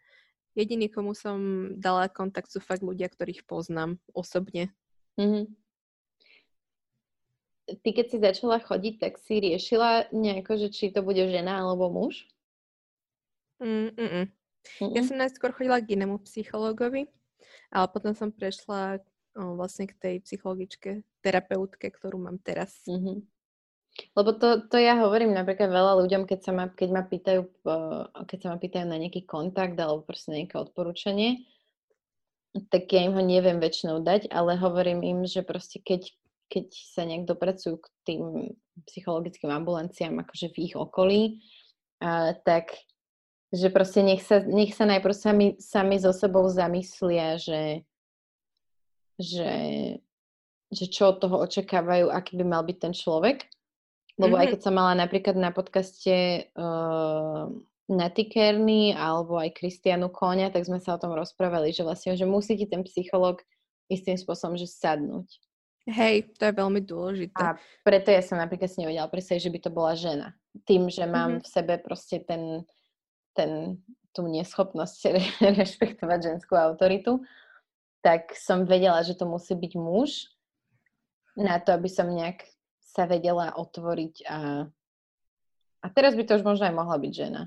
Jediný, 0.57 0.89
komu 0.89 1.13
som 1.13 1.71
dala 1.77 2.09
kontakt, 2.09 2.49
sú 2.49 2.59
fakt 2.59 2.81
ľudia, 2.81 3.13
ktorých 3.13 3.45
poznám 3.45 4.01
osobne. 4.17 4.73
Mm-hmm. 5.21 5.45
Ty, 7.71 7.89
keď 7.95 8.07
si 8.11 8.17
začala 8.19 8.59
chodiť, 8.59 8.95
tak 8.99 9.21
si 9.21 9.39
riešila 9.39 10.11
nejako, 10.11 10.59
že 10.59 10.69
či 10.75 10.91
to 10.91 11.07
bude 11.07 11.23
žena 11.23 11.63
alebo 11.63 11.87
muž? 11.93 12.27
Mm, 13.61 13.95
mm, 13.95 14.11
mm. 14.11 14.27
Ja 14.97 15.03
som 15.05 15.21
najskôr 15.21 15.53
chodila 15.53 15.79
k 15.79 15.95
inému 15.95 16.19
psychologovi, 16.27 17.07
ale 17.71 17.87
potom 17.91 18.13
som 18.13 18.35
prešla 18.35 18.99
o, 19.39 19.55
vlastne 19.55 19.87
k 19.87 19.95
tej 19.97 20.15
psychologičke, 20.27 21.07
terapeutke, 21.23 21.91
ktorú 21.91 22.19
mám 22.19 22.39
teraz. 22.43 22.83
Mm-hmm. 22.87 23.19
Lebo 24.15 24.31
to, 24.39 24.67
to 24.71 24.77
ja 24.79 24.99
hovorím 24.99 25.35
napríklad 25.35 25.71
veľa 25.71 25.99
ľuďom, 26.03 26.23
keď, 26.25 26.41
sa 26.41 26.53
ma, 26.55 26.71
keď, 26.71 26.89
ma 26.95 27.03
pýtajú, 27.03 27.43
keď 28.27 28.39
sa 28.39 28.49
ma 28.55 28.59
pýtajú 28.59 28.87
na 28.87 28.97
nejaký 28.97 29.27
kontakt 29.27 29.75
alebo 29.77 30.07
proste 30.07 30.31
nejaké 30.35 30.57
odporúčanie, 30.57 31.47
tak 32.71 32.91
ja 32.91 33.07
im 33.07 33.15
ho 33.15 33.23
neviem 33.23 33.63
väčšinou 33.63 34.03
dať, 34.03 34.31
ale 34.31 34.59
hovorím 34.59 35.07
im, 35.07 35.21
že 35.27 35.47
proste 35.47 35.79
keď, 35.79 36.11
keď 36.51 36.67
sa 36.71 37.07
nejak 37.07 37.31
dopracujú 37.31 37.79
k 37.79 37.87
tým 38.07 38.23
psychologickým 38.91 39.51
ambulanciám 39.55 40.19
akože 40.27 40.51
v 40.55 40.57
ich 40.71 40.75
okolí, 40.75 41.23
tak 42.43 42.75
že 43.51 43.69
proste 43.71 44.01
nech 44.07 44.23
sa, 44.23 44.43
nech 44.43 44.73
sa 44.75 44.87
najprv 44.87 45.15
sami, 45.15 45.47
sami 45.59 45.99
so 45.99 46.15
sebou 46.15 46.47
zamyslia, 46.47 47.35
že, 47.39 47.83
že, 49.19 49.55
že 50.71 50.85
čo 50.87 51.15
od 51.15 51.19
toho 51.19 51.43
očakávajú, 51.43 52.11
aký 52.11 52.39
by 52.39 52.45
mal 52.47 52.63
byť 52.63 52.79
ten 52.79 52.95
človek 52.95 53.51
lebo 54.21 54.37
mm-hmm. 54.37 54.43
aj 54.45 54.51
keď 54.53 54.61
som 54.61 54.75
mala 54.77 54.93
napríklad 54.93 55.37
na 55.41 55.49
podcaste 55.49 56.45
uh, 56.53 57.49
Natty 57.89 58.29
Kearney 58.29 58.93
alebo 58.93 59.41
aj 59.41 59.57
Kristianu 59.57 60.13
Konia, 60.13 60.53
tak 60.53 60.69
sme 60.69 60.77
sa 60.77 60.95
o 60.95 61.01
tom 61.01 61.17
rozprávali, 61.17 61.73
že 61.73 61.81
vlastne, 61.81 62.13
že 62.13 62.29
musí 62.29 62.61
ti 62.61 62.69
ten 62.69 62.85
psycholog 62.85 63.41
istým 63.89 64.21
spôsobom, 64.21 64.61
že 64.61 64.69
sadnúť. 64.69 65.27
Hej, 65.89 66.37
to 66.37 66.47
je 66.47 66.55
veľmi 66.55 66.85
dôležité. 66.85 67.41
A 67.41 67.57
preto 67.83 68.13
ja 68.13 68.21
som 68.21 68.37
napríklad 68.37 68.69
si 68.69 68.85
nevedela 68.85 69.09
predstaviť, 69.09 69.43
že 69.43 69.53
by 69.57 69.59
to 69.65 69.71
bola 69.73 69.93
žena. 69.97 70.29
Tým, 70.69 70.93
že 70.93 71.09
mám 71.09 71.41
mm-hmm. 71.41 71.45
v 71.49 71.49
sebe 71.49 71.75
proste 71.81 72.21
ten, 72.21 72.63
ten, 73.35 73.81
tú 74.11 74.27
neschopnosť 74.27 75.01
rešpektovať 75.61 76.19
ženskú 76.35 76.55
autoritu, 76.57 77.23
tak 78.01 78.33
som 78.37 78.65
vedela, 78.65 79.05
že 79.05 79.17
to 79.17 79.29
musí 79.29 79.53
byť 79.53 79.73
muž 79.77 80.33
na 81.37 81.61
to, 81.61 81.77
aby 81.77 81.89
som 81.89 82.09
nejak 82.09 82.43
sa 82.81 83.07
vedela 83.07 83.55
otvoriť 83.55 84.15
a, 84.27 84.67
a 85.85 85.87
teraz 85.95 86.19
by 86.19 86.27
to 86.27 86.41
už 86.41 86.45
možno 86.45 86.67
aj 86.67 86.75
mohla 86.75 86.97
byť 86.99 87.13
žena. 87.15 87.43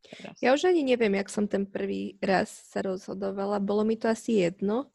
Teraz. 0.00 0.34
Ja 0.40 0.56
už 0.56 0.72
ani 0.72 0.80
neviem, 0.80 1.12
jak 1.20 1.28
som 1.28 1.44
ten 1.44 1.68
prvý 1.68 2.16
raz 2.24 2.48
sa 2.72 2.80
rozhodovala. 2.80 3.60
Bolo 3.60 3.84
mi 3.84 4.00
to 4.00 4.08
asi 4.08 4.40
jedno. 4.40 4.88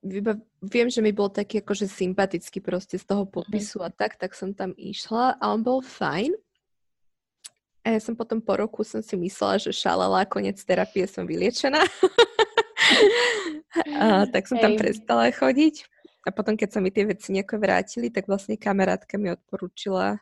Viem, 0.00 0.88
že 0.88 1.04
mi 1.04 1.12
bol 1.12 1.28
taký 1.28 1.60
akože 1.60 1.84
sympatický 1.84 2.64
proste 2.64 2.96
z 2.96 3.04
toho 3.04 3.28
mhm. 3.28 3.32
popisu 3.32 3.84
a 3.84 3.92
tak, 3.92 4.16
tak 4.16 4.32
som 4.32 4.56
tam 4.56 4.72
išla 4.76 5.36
a 5.36 5.44
on 5.52 5.60
bol 5.60 5.84
fajn. 5.84 6.32
A 7.80 7.96
ja 7.96 8.00
som 8.00 8.12
potom 8.12 8.44
po 8.44 8.60
roku 8.60 8.84
som 8.84 9.00
si 9.00 9.16
myslela, 9.16 9.56
že 9.56 9.72
šalala, 9.72 10.28
koniec 10.28 10.60
terapie 10.60 11.08
som 11.08 11.24
vyliečená. 11.24 11.80
a, 13.96 14.28
tak 14.28 14.44
som 14.44 14.60
tam 14.60 14.76
prestala 14.76 15.32
chodiť. 15.32 15.88
A 16.28 16.28
potom, 16.28 16.60
keď 16.60 16.76
sa 16.76 16.80
mi 16.84 16.92
tie 16.92 17.08
veci 17.08 17.32
nejako 17.32 17.56
vrátili, 17.56 18.12
tak 18.12 18.28
vlastne 18.28 18.60
kamarátka 18.60 19.16
mi 19.16 19.32
odporúčila, 19.32 20.20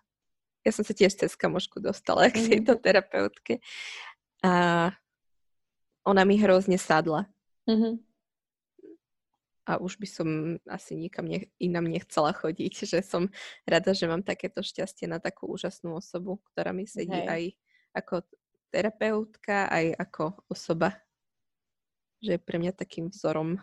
ja 0.63 0.71
som 0.71 0.87
sa 0.87 0.95
tiež 0.95 1.19
cez 1.19 1.35
kamošku 1.35 1.83
dostala 1.83 2.31
k 2.31 2.39
mhm. 2.39 2.47
tejto 2.47 2.73
terapeutke 2.79 3.59
a 4.43 4.95
ona 6.07 6.23
mi 6.25 6.39
hrozne 6.41 6.79
sadla. 6.79 7.29
Mm-hmm. 7.69 7.93
A 9.69 9.77
už 9.77 10.01
by 10.01 10.09
som 10.09 10.29
asi 10.65 10.97
nikam 10.97 11.29
ne, 11.29 11.53
inam 11.61 11.85
nechcela 11.85 12.33
chodiť, 12.33 12.73
že 12.97 12.99
som 13.05 13.29
rada, 13.69 13.93
že 13.93 14.09
mám 14.09 14.25
takéto 14.25 14.65
šťastie 14.65 15.05
na 15.05 15.21
takú 15.21 15.53
úžasnú 15.53 15.93
osobu, 16.01 16.41
ktorá 16.53 16.73
mi 16.73 16.89
sedí 16.89 17.13
Hej. 17.13 17.29
aj 17.29 17.43
ako 18.01 18.15
terapeutka, 18.73 19.69
aj 19.69 19.93
ako 20.01 20.25
osoba. 20.49 20.97
Že 22.25 22.35
je 22.35 22.41
pre 22.41 22.57
mňa 22.57 22.73
takým 22.73 23.13
vzorom 23.13 23.61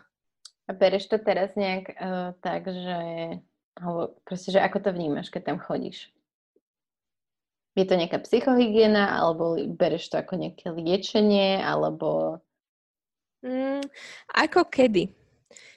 a 0.66 0.74
bereš 0.74 1.06
to 1.06 1.22
teraz 1.22 1.54
nejak 1.54 1.94
uh, 1.94 2.34
tak, 2.42 2.66
že 2.66 2.98
alebo 3.76 4.16
proste, 4.24 4.56
že 4.56 4.60
ako 4.60 4.88
to 4.88 4.90
vnímaš, 4.96 5.28
keď 5.28 5.52
tam 5.52 5.58
chodíš? 5.60 6.08
Je 7.76 7.84
to 7.84 7.92
nejaká 7.92 8.24
psychohygiena, 8.24 9.20
alebo 9.20 9.60
bereš 9.68 10.08
to 10.08 10.16
ako 10.16 10.40
nejaké 10.40 10.72
liečenie, 10.72 11.60
alebo... 11.60 12.40
Mm, 13.44 13.84
ako 14.32 14.64
kedy. 14.72 15.12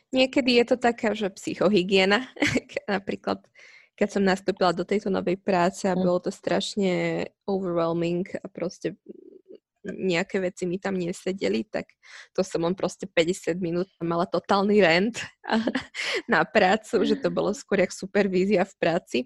Niekedy 0.09 0.57
je 0.57 0.65
to 0.73 0.77
taká, 0.81 1.13
že 1.13 1.29
psychohygiena. 1.29 2.25
Napríklad, 2.89 3.45
keď 3.93 4.07
som 4.09 4.23
nastúpila 4.25 4.73
do 4.73 4.81
tejto 4.81 5.13
novej 5.13 5.37
práce 5.37 5.85
a 5.85 5.93
mm. 5.93 6.01
bolo 6.01 6.19
to 6.23 6.31
strašne 6.33 7.25
overwhelming 7.45 8.25
a 8.41 8.49
proste 8.49 8.97
nejaké 9.85 10.43
veci 10.43 10.67
mi 10.67 10.75
tam 10.75 10.99
nesedeli, 10.99 11.63
tak 11.63 11.87
to 12.35 12.43
som 12.43 12.67
len 12.67 12.75
proste 12.75 13.07
50 13.07 13.59
minút 13.63 13.87
mala 14.03 14.27
totálny 14.27 14.83
rent 14.83 15.23
na 16.31 16.43
prácu, 16.43 17.05
že 17.05 17.15
to 17.15 17.31
bolo 17.31 17.55
skôr 17.55 17.79
jak 17.79 17.95
supervízia 17.95 18.67
v 18.67 18.75
práci. 18.75 19.19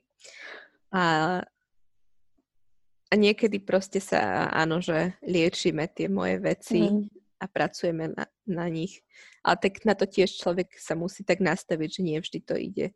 A, 0.94 1.42
a 3.10 3.14
niekedy 3.18 3.58
proste 3.66 3.98
sa, 3.98 4.46
áno, 4.54 4.78
že 4.78 5.18
liečíme 5.26 5.90
tie 5.90 6.06
moje 6.06 6.38
veci 6.38 6.86
mm. 6.86 7.23
A 7.44 7.46
pracujeme 7.52 8.16
na, 8.16 8.26
na 8.48 8.72
nich. 8.72 9.04
Ale 9.44 9.60
tak 9.60 9.84
na 9.84 10.00
to 10.00 10.08
tiež 10.08 10.40
človek 10.40 10.72
sa 10.80 10.96
musí 10.96 11.28
tak 11.28 11.44
nastaviť, 11.44 12.00
že 12.00 12.02
nie 12.08 12.18
vždy 12.24 12.40
to 12.40 12.56
ide. 12.56 12.88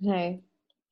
Hej, 0.00 0.40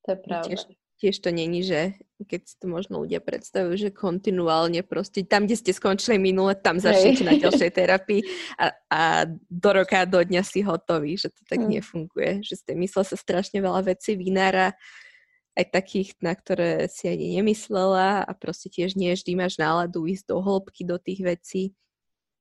to 0.04 0.08
je 0.12 0.18
pravda. 0.20 0.44
Tiež, 0.44 0.60
tiež 1.00 1.16
to 1.24 1.32
není, 1.32 1.64
že 1.64 1.96
keď 2.20 2.40
si 2.44 2.54
to 2.60 2.68
možno 2.68 3.00
ľudia 3.00 3.24
predstavujú, 3.24 3.88
že 3.88 3.96
kontinuálne 3.96 4.84
proste 4.84 5.24
tam, 5.24 5.48
kde 5.48 5.56
ste 5.56 5.72
skončili 5.72 6.20
minule, 6.20 6.52
tam 6.52 6.76
začnete 6.76 7.24
na 7.24 7.40
ďalšej 7.40 7.70
terapii 7.80 8.20
a, 8.60 8.76
a 8.92 9.00
do 9.48 9.70
roka, 9.72 10.04
do 10.04 10.20
dňa 10.20 10.44
si 10.44 10.60
hotový, 10.60 11.16
že 11.16 11.32
to 11.32 11.40
tak 11.48 11.64
mm. 11.64 11.80
nefunguje. 11.80 12.44
Že 12.44 12.54
ste 12.60 12.72
mysle 12.76 13.02
sa 13.08 13.16
strašne 13.16 13.64
veľa 13.64 13.96
vecí 13.96 14.12
vynára, 14.20 14.76
aj 15.58 15.66
takých, 15.74 16.14
na 16.22 16.32
ktoré 16.32 16.86
si 16.86 17.10
ani 17.10 17.40
nemyslela 17.40 18.22
a 18.22 18.32
proste 18.38 18.70
tiež 18.70 18.94
nie 18.94 19.10
vždy 19.12 19.34
máš 19.34 19.58
náladu 19.58 20.06
ísť 20.06 20.30
do 20.30 20.38
hĺbky 20.38 20.86
do 20.86 20.96
tých 20.96 21.20
vecí, 21.26 21.62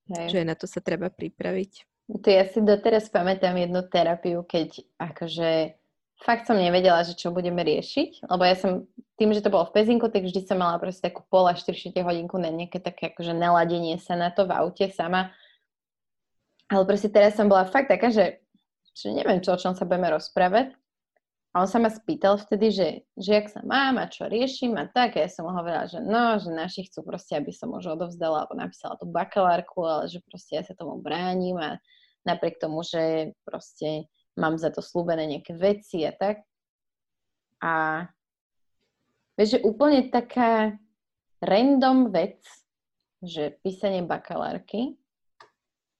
Hej. 0.09 0.27
že 0.33 0.39
na 0.41 0.57
to 0.57 0.65
sa 0.65 0.81
treba 0.81 1.13
pripraviť. 1.13 1.85
To 2.09 2.27
ja 2.27 2.49
si 2.49 2.57
doteraz 2.65 3.05
pamätám 3.13 3.53
jednu 3.53 3.85
terapiu, 3.85 4.41
keď 4.41 4.81
akože 4.97 5.77
fakt 6.25 6.49
som 6.49 6.57
nevedela, 6.57 7.05
že 7.05 7.13
čo 7.13 7.29
budeme 7.29 7.61
riešiť, 7.61 8.25
lebo 8.25 8.41
ja 8.41 8.57
som, 8.57 8.89
tým, 9.21 9.29
že 9.31 9.45
to 9.45 9.53
bolo 9.53 9.69
v 9.69 9.77
Pezinku, 9.77 10.09
tak 10.09 10.25
vždy 10.25 10.41
som 10.41 10.57
mala 10.57 10.81
proste 10.81 11.05
takú 11.05 11.21
pol 11.29 11.45
až 11.45 11.61
4 11.69 12.01
hodinku 12.01 12.41
na 12.41 12.49
nejaké 12.49 12.81
také 12.81 13.13
akože 13.13 13.37
naladenie 13.37 14.01
sa 14.01 14.17
na 14.17 14.33
to 14.33 14.49
v 14.49 14.55
aute 14.57 14.89
sama. 14.89 15.29
Ale 16.69 16.81
proste 16.85 17.13
teraz 17.13 17.37
som 17.37 17.45
bola 17.45 17.69
fakt 17.69 17.89
taká, 17.89 18.09
že, 18.09 18.41
že 18.97 19.13
neviem, 19.13 19.41
čo, 19.41 19.53
o 19.53 19.61
čom 19.61 19.77
sa 19.77 19.85
budeme 19.85 20.09
rozprávať. 20.13 20.73
On 21.59 21.67
sa 21.67 21.75
ma 21.75 21.91
spýtal 21.91 22.39
vtedy, 22.39 22.71
že, 22.71 22.87
že 23.19 23.29
jak 23.35 23.51
sa 23.51 23.59
mám 23.67 23.99
a 23.99 24.07
čo 24.07 24.31
riešim 24.31 24.79
a 24.79 24.87
tak. 24.87 25.19
A 25.19 25.27
ja 25.27 25.29
som 25.29 25.43
mu 25.43 25.51
hovorila, 25.51 25.91
že 25.91 25.99
no, 25.99 26.39
že 26.39 26.47
naši 26.55 26.87
chcú 26.87 27.03
proste, 27.03 27.35
aby 27.35 27.51
som 27.51 27.75
už 27.75 27.99
odovzdala 27.99 28.47
alebo 28.47 28.55
napísala 28.55 28.95
tú 28.95 29.11
bakalárku, 29.11 29.83
ale 29.83 30.07
že 30.07 30.23
proste 30.23 30.55
ja 30.55 30.63
sa 30.63 30.71
tomu 30.71 31.03
bránim 31.03 31.59
a 31.59 31.75
napriek 32.23 32.63
tomu, 32.63 32.79
že 32.87 33.35
proste 33.43 34.07
mám 34.39 34.55
za 34.55 34.71
to 34.71 34.79
slúbené 34.79 35.27
nejaké 35.27 35.51
veci 35.59 36.07
a 36.07 36.15
tak. 36.15 36.47
A 37.59 38.07
vieš, 39.35 39.59
že 39.59 39.65
úplne 39.67 40.07
taká 40.07 40.79
random 41.43 42.15
vec, 42.15 42.39
že 43.19 43.59
písanie 43.59 43.99
bakalárky 43.99 44.95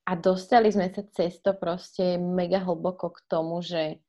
a 0.07 0.15
dostali 0.15 0.71
sme 0.71 0.87
sa 0.87 1.03
cesto 1.11 1.51
proste 1.51 2.15
mega 2.15 2.63
hlboko 2.63 3.11
k 3.11 3.19
tomu, 3.27 3.59
že 3.59 3.99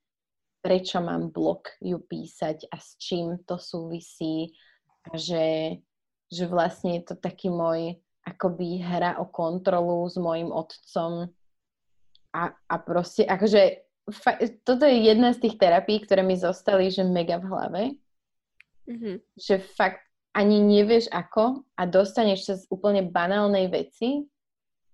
prečo 0.60 1.00
mám 1.00 1.32
blog 1.32 1.64
ju 1.80 1.98
písať 2.00 2.68
a 2.68 2.76
s 2.76 2.96
čím 3.00 3.40
to 3.48 3.56
súvisí 3.56 4.52
a 5.08 5.16
že, 5.16 5.80
že 6.28 6.44
vlastne 6.44 7.00
je 7.00 7.12
to 7.12 7.14
taký 7.16 7.48
môj 7.48 7.96
akoby 8.24 8.84
hra 8.84 9.16
o 9.18 9.26
kontrolu 9.28 10.04
s 10.04 10.20
mojim 10.20 10.52
otcom 10.52 11.32
a, 12.30 12.42
a 12.52 12.74
proste 12.78 13.24
akože 13.24 13.90
fa- 14.12 14.38
toto 14.62 14.84
je 14.86 15.08
jedna 15.08 15.32
z 15.32 15.48
tých 15.48 15.56
terapií, 15.56 16.04
ktoré 16.04 16.22
mi 16.22 16.36
zostali, 16.36 16.92
že 16.92 17.02
mega 17.02 17.40
v 17.40 17.48
hlave. 17.48 17.82
Mm-hmm. 18.86 19.16
Že 19.38 19.54
fakt 19.74 20.02
ani 20.30 20.62
nevieš 20.62 21.10
ako 21.10 21.66
a 21.74 21.82
dostaneš 21.86 22.40
sa 22.46 22.54
z 22.54 22.64
úplne 22.70 23.02
banálnej 23.02 23.66
veci 23.66 24.30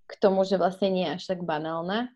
k 0.07 0.13
tomu, 0.17 0.47
že 0.49 0.57
vlastne 0.57 0.89
nie 0.89 1.05
je 1.05 1.15
až 1.19 1.25
tak 1.37 1.41
banálna 1.45 2.09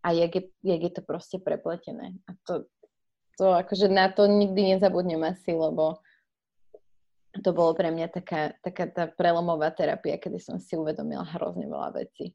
a 0.00 0.08
jak 0.14 0.32
je, 0.38 0.42
jak 0.62 0.80
je 0.86 0.92
to 0.94 1.02
proste 1.02 1.36
prepletené. 1.42 2.16
A 2.30 2.38
to, 2.46 2.70
to 3.36 3.52
akože 3.52 3.92
na 3.92 4.08
to 4.08 4.24
nikdy 4.26 4.74
nezabudnem 4.74 5.22
asi, 5.28 5.52
lebo 5.52 6.00
to 7.44 7.52
bolo 7.52 7.76
pre 7.76 7.92
mňa 7.92 8.08
taká, 8.08 8.56
taká 8.64 8.88
tá 8.88 9.04
prelomová 9.12 9.68
terapia, 9.70 10.16
kedy 10.16 10.40
som 10.40 10.56
si 10.56 10.72
uvedomila 10.72 11.24
hrozne 11.36 11.68
veľa 11.68 11.92
vecí. 11.92 12.32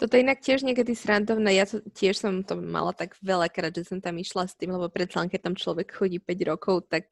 Toto 0.00 0.18
je 0.18 0.24
inak 0.26 0.42
tiež 0.42 0.66
niekedy 0.66 0.98
srandovné. 0.98 1.62
Ja 1.62 1.68
to, 1.68 1.78
tiež 1.94 2.18
som 2.18 2.42
to 2.42 2.58
mala 2.58 2.90
tak 2.90 3.14
veľakrát, 3.22 3.70
že 3.70 3.86
som 3.86 4.02
tam 4.02 4.18
išla 4.18 4.50
s 4.50 4.58
tým, 4.58 4.74
lebo 4.74 4.90
predsa 4.90 5.22
keď 5.28 5.52
tam 5.52 5.54
človek 5.54 5.94
chodí 5.94 6.18
5 6.18 6.50
rokov, 6.50 6.90
tak 6.90 7.06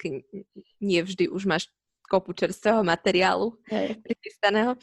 nie 0.82 1.00
vždy 1.04 1.30
už 1.30 1.46
máš 1.46 1.70
kopu 2.10 2.34
čerstvého 2.34 2.82
materiálu 2.82 3.54
pripísaného. 4.02 4.74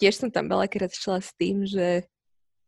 Tiež 0.00 0.24
som 0.24 0.32
tam 0.32 0.48
veľakrát 0.48 0.96
šla 0.96 1.20
s 1.20 1.36
tým, 1.36 1.68
že 1.68 2.08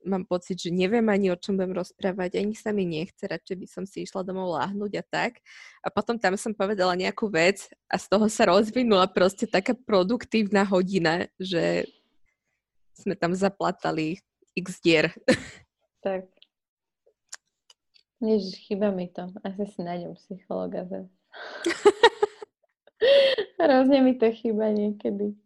mám 0.06 0.24
pocit, 0.24 0.56
že 0.56 0.70
neviem 0.70 1.04
ani 1.10 1.34
o 1.34 1.36
čom 1.36 1.58
budem 1.58 1.74
rozprávať, 1.74 2.38
ani 2.38 2.54
sa 2.54 2.70
mi 2.70 2.86
nechce, 2.86 3.26
radšej 3.26 3.56
by 3.58 3.66
som 3.66 3.84
si 3.84 4.06
išla 4.06 4.22
domov 4.22 4.54
láhnuť 4.54 4.92
a 4.96 5.04
tak. 5.04 5.42
A 5.82 5.90
potom 5.90 6.16
tam 6.16 6.38
som 6.38 6.54
povedala 6.54 6.94
nejakú 6.94 7.26
vec 7.26 7.68
a 7.90 7.98
z 7.98 8.06
toho 8.06 8.30
sa 8.30 8.48
rozvinula 8.48 9.10
proste 9.10 9.44
taká 9.44 9.74
produktívna 9.74 10.62
hodina, 10.62 11.26
že 11.36 11.90
sme 12.94 13.18
tam 13.18 13.34
zaplatali 13.36 14.22
x 14.56 14.80
dier. 14.80 15.12
Tak. 16.00 16.30
Ježiš, 18.22 18.64
chýba 18.64 18.88
mi 18.94 19.12
to. 19.12 19.28
Asi 19.44 19.66
si 19.68 19.84
nájdem 19.84 20.16
psychologa. 20.16 20.88
Hrozne 23.60 24.00
mi 24.00 24.16
to 24.16 24.32
chýba 24.32 24.72
niekedy. 24.72 25.36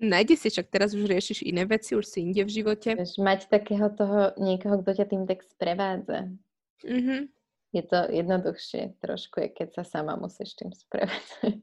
Nájdi 0.00 0.34
si, 0.36 0.48
však 0.48 0.72
teraz 0.72 0.96
už 0.96 1.04
riešiš 1.04 1.44
iné 1.44 1.68
veci, 1.68 1.92
už 1.92 2.08
si 2.08 2.24
inde 2.24 2.40
v 2.40 2.50
živote. 2.50 2.96
Vieš, 2.96 3.20
mať 3.20 3.52
takého 3.52 3.92
toho 3.92 4.32
niekoho, 4.40 4.80
kto 4.80 4.96
ťa 4.96 5.06
tým 5.12 5.28
tak 5.28 5.44
sprevádza. 5.44 6.32
Mm-hmm. 6.80 7.20
Je 7.70 7.82
to 7.86 7.98
jednoduchšie 8.08 8.96
trošku, 8.98 9.44
keď 9.52 9.68
sa 9.76 9.84
sama 9.84 10.16
musíš 10.16 10.56
tým 10.56 10.72
sprevádzať. 10.72 11.60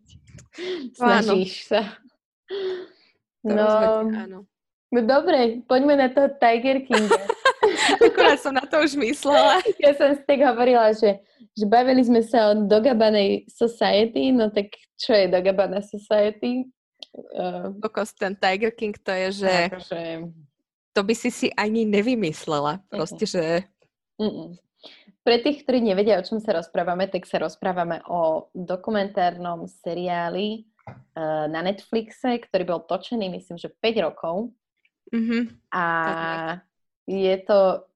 Snažíš 1.02 1.68
sa. 1.68 1.98
no, 3.42 3.66
áno. 4.06 4.46
No 4.88 5.00
dobre, 5.04 5.68
poďme 5.68 6.00
na 6.00 6.08
toho 6.08 6.32
Tiger 6.40 6.80
Kinga. 6.86 7.20
Akurát 8.08 8.40
som 8.40 8.56
na 8.56 8.64
to 8.64 8.80
už 8.80 8.96
myslela. 8.96 9.60
Ja 9.84 9.92
som 9.98 10.16
si 10.16 10.24
tak 10.24 10.40
hovorila, 10.40 10.96
že, 10.96 11.20
že 11.58 11.66
bavili 11.68 12.06
sme 12.06 12.24
sa 12.24 12.56
o 12.56 12.64
Dogabanej 12.70 13.52
Society, 13.52 14.32
no 14.32 14.48
tak 14.48 14.72
čo 14.96 15.12
je 15.12 15.28
Dogabana 15.28 15.84
Society? 15.84 16.72
Uh, 17.18 17.74
Kokos, 17.82 18.14
ten 18.14 18.38
Tiger 18.38 18.70
King 18.70 18.94
to 18.94 19.10
je, 19.10 19.28
že 19.42 19.54
akože... 19.74 20.02
to 20.94 21.02
by 21.02 21.14
si 21.18 21.30
si 21.34 21.48
ani 21.58 21.82
nevymyslela. 21.84 22.86
Proste, 22.94 23.26
uh-uh. 23.26 23.34
že... 23.34 23.44
Uh-uh. 24.22 24.50
Pre 25.26 25.38
tých, 25.44 25.66
ktorí 25.66 25.82
nevedia, 25.82 26.22
o 26.22 26.24
čom 26.24 26.38
sa 26.40 26.56
rozprávame, 26.56 27.10
tak 27.10 27.26
sa 27.26 27.42
rozprávame 27.42 28.00
o 28.08 28.48
dokumentárnom 28.56 29.68
seriáli 29.68 30.64
uh, 31.18 31.50
na 31.52 31.66
Netflixe, 31.66 32.38
ktorý 32.38 32.64
bol 32.64 32.82
točený, 32.86 33.28
myslím, 33.34 33.58
že 33.60 33.74
5 33.74 34.08
rokov 34.08 34.56
Mm-hmm. 35.14 35.44
A 35.72 35.86
je 37.08 37.36
to, 37.48 37.88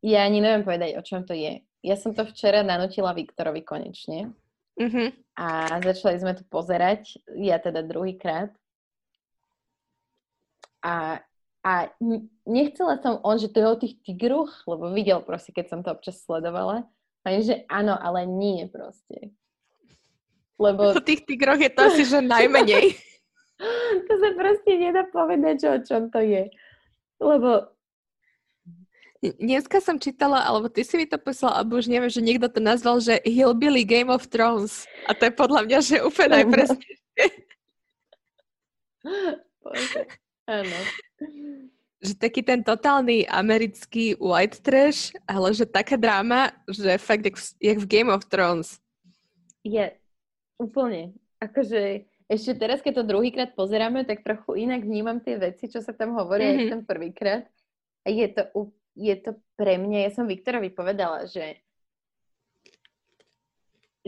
ja 0.00 0.24
ani 0.24 0.40
neviem 0.40 0.64
povedať, 0.64 0.96
o 0.96 1.02
čom 1.04 1.24
to 1.28 1.36
je. 1.36 1.60
Ja 1.84 1.94
som 1.94 2.16
to 2.16 2.24
včera 2.26 2.64
nanotila 2.64 3.12
Viktorovi 3.14 3.62
konečne. 3.62 4.32
Mm-hmm. 4.78 5.08
A 5.38 5.46
začali 5.82 6.16
sme 6.22 6.32
to 6.34 6.46
pozerať, 6.46 7.18
ja 7.38 7.58
teda 7.58 7.82
druhýkrát. 7.82 8.54
A, 10.82 11.18
a 11.66 11.72
nechcela 12.46 12.98
som 13.02 13.18
on, 13.26 13.38
že 13.38 13.50
to 13.50 13.58
je 13.58 13.66
o 13.66 13.80
tých 13.82 13.94
tigroch, 14.02 14.50
lebo 14.70 14.94
videl 14.94 15.22
proste, 15.22 15.50
keď 15.50 15.66
som 15.66 15.80
to 15.82 15.90
občas 15.90 16.22
sledovala. 16.22 16.86
A 17.26 17.34
že 17.42 17.66
áno, 17.68 17.98
ale 17.98 18.24
nie 18.24 18.64
proste. 18.70 19.34
Lebo... 20.58 20.94
O 20.94 21.02
tých 21.02 21.26
tigroch 21.26 21.58
je 21.58 21.70
to 21.70 21.80
asi, 21.86 22.02
že 22.06 22.18
najmenej. 22.22 22.94
to 24.06 24.12
sa 24.18 24.30
proste 24.34 24.72
nedá 24.74 25.06
povedať, 25.10 25.54
že 25.58 25.68
o 25.70 25.78
čom 25.82 26.02
to 26.10 26.22
je. 26.22 26.50
Lebo 27.18 27.77
Dneska 29.18 29.82
som 29.82 29.98
čítala, 29.98 30.46
alebo 30.46 30.70
ty 30.70 30.86
si 30.86 30.94
mi 30.94 31.02
to 31.02 31.18
poslal, 31.18 31.50
alebo 31.50 31.74
už 31.74 31.90
neviem, 31.90 32.06
že 32.06 32.22
niekto 32.22 32.46
to 32.46 32.62
nazval, 32.62 33.02
že 33.02 33.18
Hillbilly 33.26 33.82
Game 33.82 34.14
of 34.14 34.30
Thrones. 34.30 34.86
A 35.10 35.14
to 35.14 35.26
je 35.26 35.34
podľa 35.34 35.66
mňa, 35.66 35.78
že 35.82 36.06
úplne 36.06 36.38
najpresnejšie. 36.38 37.26
Áno. 40.46 40.78
Že 41.98 42.12
taký 42.14 42.46
ten 42.46 42.62
totálny 42.62 43.26
americký 43.26 44.14
white 44.22 44.62
trash, 44.62 45.10
ale 45.26 45.50
že 45.50 45.66
taká 45.66 45.98
dráma, 45.98 46.54
že 46.70 46.94
fakt 47.02 47.26
jak, 47.26 47.36
jak 47.58 47.78
v 47.82 47.90
Game 47.90 48.14
of 48.14 48.22
Thrones. 48.30 48.78
Je, 49.66 49.98
úplne. 50.62 51.10
Akože 51.42 52.06
ešte 52.30 52.54
teraz, 52.54 52.84
keď 52.86 53.02
to 53.02 53.10
druhýkrát 53.10 53.58
pozeráme, 53.58 54.06
tak 54.06 54.22
trochu 54.22 54.62
inak 54.62 54.86
vnímam 54.86 55.18
tie 55.18 55.42
veci, 55.42 55.66
čo 55.66 55.82
sa 55.82 55.90
tam 55.90 56.14
hovorí 56.14 56.44
mm-hmm. 56.44 56.70
ten 56.70 56.80
prvýkrát. 56.86 57.50
A 58.06 58.14
je 58.14 58.30
to, 58.30 58.46
je 58.98 59.14
to 59.22 59.38
pre 59.54 59.78
mňa, 59.78 59.98
ja 60.04 60.10
som 60.10 60.26
Viktorovi 60.26 60.74
povedala, 60.74 61.30
že 61.30 61.62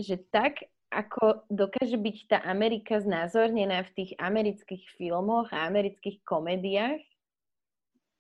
že 0.01 0.17
tak 0.33 0.65
ako 0.91 1.47
dokáže 1.47 1.95
byť 1.95 2.17
tá 2.27 2.39
Amerika 2.49 2.99
znázornená 2.99 3.87
v 3.87 3.95
tých 3.95 4.11
amerických 4.19 4.83
filmoch 4.99 5.47
a 5.55 5.71
amerických 5.71 6.25
komediách 6.27 6.99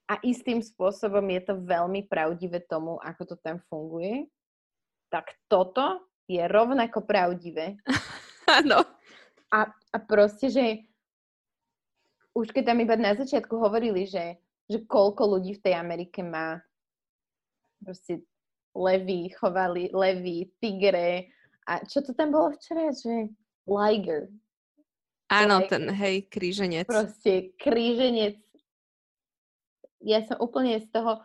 a 0.07 0.14
istým 0.23 0.62
spôsobom 0.62 1.23
je 1.35 1.43
to 1.51 1.55
veľmi 1.59 2.07
pravdivé 2.07 2.62
tomu, 2.66 2.99
ako 3.03 3.35
to 3.35 3.37
tam 3.43 3.59
funguje, 3.66 4.31
tak 5.11 5.35
toto 5.51 6.07
je 6.31 6.43
rovnako 6.47 7.03
pravdivé. 7.03 7.75
Áno. 8.62 8.87
a, 9.51 9.71
a 9.71 9.97
proste, 9.99 10.51
že 10.51 10.87
už 12.35 12.55
keď 12.55 12.71
tam 12.71 12.79
iba 12.83 12.95
na 12.95 13.18
začiatku 13.18 13.55
hovorili, 13.59 14.07
že, 14.07 14.39
že 14.71 14.87
koľko 14.87 15.37
ľudí 15.37 15.59
v 15.59 15.62
tej 15.66 15.75
Amerike 15.75 16.23
má 16.23 16.62
proste 17.83 18.23
levy, 18.71 19.35
chovali 19.35 19.91
levy, 19.91 20.47
tigre, 20.62 21.27
a 21.66 21.83
čo 21.83 22.07
to 22.07 22.14
tam 22.14 22.31
bolo 22.31 22.55
včera, 22.55 22.95
že 22.95 23.35
Liger. 23.66 24.31
Áno, 25.31 25.62
ten, 25.71 25.87
hej, 25.91 26.27
kríženec. 26.27 26.87
Proste 26.91 27.55
kríženec. 27.55 28.39
Ja 30.03 30.27
som 30.27 30.43
úplne 30.43 30.83
z 30.83 30.91
toho, 30.91 31.23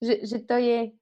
že, 0.00 0.28
že 0.28 0.38
to 0.44 0.60
je, 0.60 0.92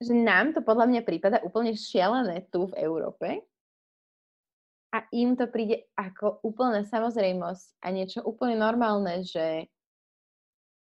že 0.00 0.12
nám 0.16 0.56
to 0.56 0.64
podľa 0.64 0.88
mňa 0.88 1.00
prípada 1.04 1.38
úplne 1.44 1.76
šialené 1.76 2.48
tu 2.48 2.70
v 2.72 2.80
Európe 2.80 3.44
a 4.92 5.08
im 5.08 5.34
to 5.40 5.48
príde 5.48 5.88
ako 5.96 6.44
úplná 6.44 6.84
samozrejmosť 6.84 7.80
a 7.80 7.86
niečo 7.88 8.20
úplne 8.22 8.60
normálne, 8.60 9.24
že 9.24 9.72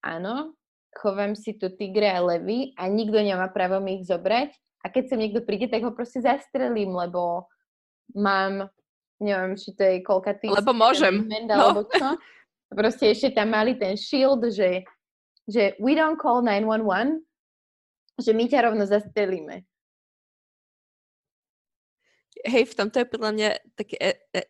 áno, 0.03 0.59
chovám 0.99 1.39
si 1.39 1.55
tu 1.55 1.71
tigre 1.71 2.11
a 2.11 2.19
levy 2.19 2.75
a 2.75 2.91
nikto 2.91 3.23
nemá 3.23 3.47
právo 3.55 3.79
mi 3.79 4.03
ich 4.03 4.11
zobrať 4.11 4.51
a 4.83 4.87
keď 4.91 5.03
sem 5.07 5.19
niekto 5.23 5.47
príde, 5.47 5.71
tak 5.71 5.87
ho 5.87 5.95
proste 5.95 6.25
zastrelím, 6.25 6.97
lebo 6.97 7.47
mám, 8.17 8.67
neviem, 9.23 9.55
či 9.55 9.77
to 9.77 9.83
je 9.87 10.03
koľka 10.03 10.41
tých... 10.41 10.57
Lebo 10.59 10.75
môžem. 10.75 11.29
no. 11.47 11.55
Alebo 11.55 11.87
čo. 11.87 12.19
Proste 12.71 13.11
ešte 13.11 13.35
tam 13.35 13.51
mali 13.51 13.75
ten 13.75 13.99
shield, 13.99 14.47
že, 14.47 14.87
že 15.47 15.75
we 15.83 15.99
don't 15.99 16.19
call 16.19 16.39
911, 16.39 17.19
že 18.23 18.31
my 18.31 18.45
ťa 18.47 18.71
rovno 18.71 18.87
zastrelíme. 18.87 19.67
Hej, 22.47 22.73
v 22.73 22.77
tomto 22.77 22.97
je 23.01 23.13
podľa 23.13 23.31
mňa 23.37 23.49
také 23.77 23.97
e, 24.01 24.13
e, 24.33 24.43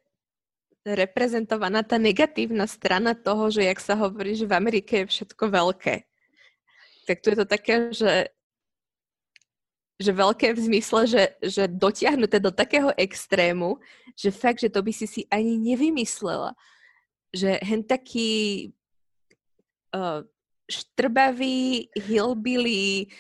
reprezentovaná 0.86 1.82
tá 1.82 1.98
negatívna 1.98 2.66
strana 2.70 3.12
toho, 3.18 3.50
že 3.50 3.66
jak 3.66 3.80
sa 3.82 3.98
hovorí, 3.98 4.38
že 4.38 4.46
v 4.46 4.56
Amerike 4.56 5.04
je 5.04 5.10
všetko 5.10 5.44
veľké. 5.50 6.06
Tak 7.06 7.16
tu 7.20 7.26
je 7.34 7.38
to 7.38 7.46
také, 7.48 7.90
že 7.90 8.30
že 10.00 10.16
veľké 10.16 10.56
v 10.56 10.60
zmysle, 10.64 11.04
že, 11.04 11.22
že 11.44 11.68
dotiahnuté 11.68 12.40
do 12.40 12.48
takého 12.48 12.88
extrému, 12.96 13.76
že 14.16 14.32
fakt, 14.32 14.64
že 14.64 14.72
to 14.72 14.80
by 14.80 14.96
si 14.96 15.04
si 15.04 15.22
ani 15.28 15.60
nevymyslela. 15.60 16.56
Že 17.36 17.60
hen 17.60 17.84
taký 17.84 18.72
uh, 19.92 20.24
štrbavý, 20.72 21.92
hillbilly, 22.00 23.12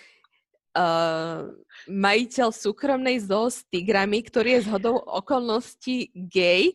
uh, 0.80 1.52
majiteľ 1.88 2.48
súkromnej 2.56 3.20
zoo 3.20 3.52
s 3.52 3.60
tigrami, 3.68 4.24
ktorý 4.24 4.56
je 4.56 4.64
z 4.64 4.68
hodou 4.72 4.96
okolností 5.04 6.08
gay 6.14 6.72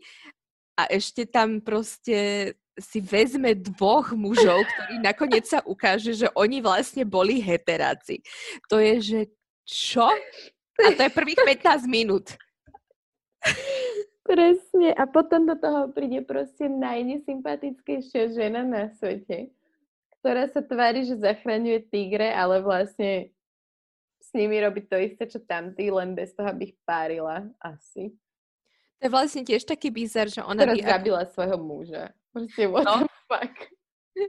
a 0.78 0.86
ešte 0.91 1.26
tam 1.26 1.64
proste 1.64 2.51
si 2.76 2.99
vezme 2.99 3.56
dvoch 3.56 4.12
mužov, 4.12 4.68
ktorí 4.68 4.99
nakoniec 4.99 5.47
sa 5.47 5.64
ukáže, 5.64 6.12
že 6.12 6.28
oni 6.36 6.60
vlastne 6.60 7.08
boli 7.08 7.39
heteráci. 7.39 8.20
To 8.68 8.84
je, 8.84 8.95
že 8.99 9.20
čo? 9.64 10.12
A 10.84 10.88
to 10.91 11.01
je 11.08 11.12
prvých 11.16 11.39
15 11.64 11.88
minút. 11.88 12.36
Presne. 14.28 14.91
A 14.99 15.08
potom 15.08 15.47
do 15.47 15.56
toho 15.56 15.88
príde 15.95 16.20
proste 16.26 16.68
najnesympatickejšia 16.68 18.36
žena 18.36 18.68
na 18.68 18.91
svete, 18.99 19.56
ktorá 20.20 20.51
sa 20.51 20.60
tvári, 20.60 21.08
že 21.08 21.16
zachraňuje 21.16 21.88
tigre, 21.88 22.34
ale 22.36 22.60
vlastne 22.60 23.32
nimi 24.36 24.60
robí 24.60 24.84
to 24.84 25.00
isté, 25.00 25.26
čo 25.26 25.40
tamtý, 25.40 25.90
len 25.90 26.14
bez 26.14 26.36
toho, 26.36 26.52
aby 26.52 26.72
ich 26.72 26.76
párila. 26.84 27.48
Asi. 27.64 28.14
To 29.00 29.02
je 29.08 29.12
vlastne 29.12 29.44
tiež 29.48 29.64
taký 29.64 29.92
bizar, 29.92 30.28
že 30.28 30.44
ona 30.44 30.68
Ktorá 30.68 30.76
by... 30.76 30.84
zabila 30.84 31.24
svojho 31.26 31.58
muža. 31.60 32.04
Proste 32.36 32.64
what 32.68 32.84
no. 32.84 33.08
the 33.08 33.12
fuck. 33.28 33.56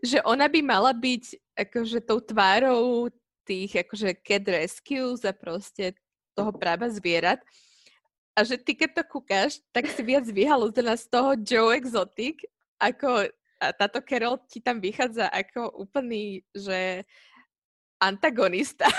Že 0.03 0.19
ona 0.27 0.47
by 0.51 0.61
mala 0.63 0.91
byť 0.95 1.25
akože 1.55 1.99
tou 2.03 2.19
tvárou 2.19 3.11
tých 3.47 3.87
akože 3.87 4.19
cat 4.19 4.47
rescues 4.51 5.23
a 5.23 5.31
proste 5.31 5.95
toho 6.35 6.51
práva 6.51 6.91
zvierat. 6.91 7.39
A 8.35 8.43
že 8.43 8.59
ty 8.59 8.75
keď 8.75 9.01
to 9.01 9.03
kúkaš, 9.07 9.63
tak 9.71 9.87
si 9.87 10.03
viac 10.03 10.27
vyhalúzená 10.27 10.99
z 10.99 11.07
toho 11.07 11.39
Joe 11.39 11.73
Exotic, 11.73 12.43
ako 12.83 13.31
a 13.57 13.73
táto 13.73 14.05
Carol 14.05 14.37
ti 14.45 14.61
tam 14.61 14.81
vychádza 14.81 15.33
ako 15.33 15.81
úplný, 15.81 16.45
že 16.53 17.09
antagonista. 17.99 18.87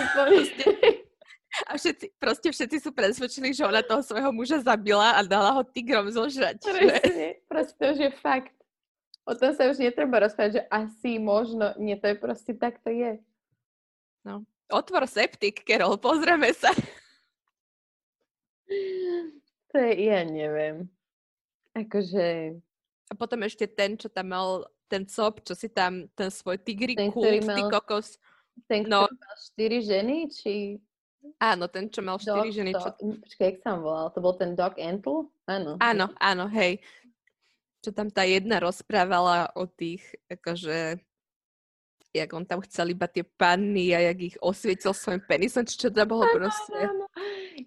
A 1.66 1.74
všetci, 1.74 2.14
proste 2.22 2.54
všetci 2.54 2.78
sú 2.86 2.92
presvedčení, 2.94 3.50
že 3.56 3.66
ona 3.66 3.82
toho 3.82 4.04
svojho 4.06 4.30
muža 4.30 4.62
zabila 4.62 5.18
a 5.18 5.26
dala 5.26 5.58
ho 5.58 5.66
tigrom 5.66 6.06
zožrať. 6.06 6.62
Presne, 6.62 7.42
proste 7.50 7.74
to 7.82 7.86
už 7.98 8.00
je 8.04 8.12
fakt. 8.20 8.54
O 9.26 9.34
tom 9.34 9.56
sa 9.58 9.66
už 9.66 9.82
netreba 9.82 10.22
rozprávať, 10.22 10.62
že 10.62 10.64
asi, 10.70 11.18
možno, 11.18 11.74
nie, 11.82 11.98
to 11.98 12.14
je 12.14 12.18
proste 12.20 12.54
tak 12.54 12.78
to 12.86 12.94
je. 12.94 13.18
No. 14.22 14.46
Otvor 14.70 15.08
septik, 15.10 15.64
Kerol, 15.64 15.98
pozrieme 15.98 16.52
sa. 16.54 16.70
To 19.68 19.84
je, 19.84 19.94
ja 20.08 20.24
neviem. 20.24 20.88
Akože... 21.76 22.56
A 23.08 23.14
potom 23.16 23.44
ešte 23.44 23.68
ten, 23.68 24.00
čo 24.00 24.08
tam 24.08 24.32
mal, 24.32 24.64
ten 24.88 25.04
cop, 25.08 25.44
čo 25.44 25.56
si 25.56 25.68
tam, 25.68 26.08
ten 26.16 26.32
svoj 26.32 26.60
tigri 26.60 26.96
ten, 26.96 27.12
kult, 27.12 27.28
mal, 27.44 27.56
ty 27.56 27.62
kokos. 27.68 28.16
Ten, 28.66 28.90
no. 28.90 29.06
mal 29.06 29.38
štyri 29.38 29.86
ženy, 29.86 30.34
či... 30.34 30.82
Áno, 31.38 31.70
ten, 31.70 31.92
čo 31.94 32.02
mal 32.02 32.18
štyri 32.18 32.50
ženy. 32.50 32.74
Čo... 32.74 32.98
Počkaj, 32.98 33.46
jak 33.46 33.58
sa 33.62 33.78
volal? 33.78 34.10
To 34.16 34.20
bol 34.24 34.34
ten 34.34 34.58
Doc 34.58 34.80
Antle? 34.82 35.30
Áno. 35.46 35.78
Áno, 35.78 36.06
áno, 36.18 36.46
hej. 36.50 36.82
Čo 37.86 37.94
tam 37.94 38.10
tá 38.10 38.26
jedna 38.26 38.58
rozprávala 38.58 39.54
o 39.54 39.70
tých, 39.70 40.02
akože 40.28 40.98
jak 42.18 42.34
on 42.34 42.46
tam 42.46 42.60
chcel 42.66 42.90
iba 42.90 43.06
tie 43.06 43.22
panny 43.22 43.94
a 43.94 44.00
jak 44.12 44.34
ich 44.34 44.38
osvietil 44.42 44.96
svojim 44.96 45.22
penisom, 45.22 45.62
či 45.68 45.78
čo 45.78 45.90
to 45.94 46.02
bolo 46.10 46.26
ano, 46.26 46.34
proste. 46.34 46.80
Áno. 46.82 47.06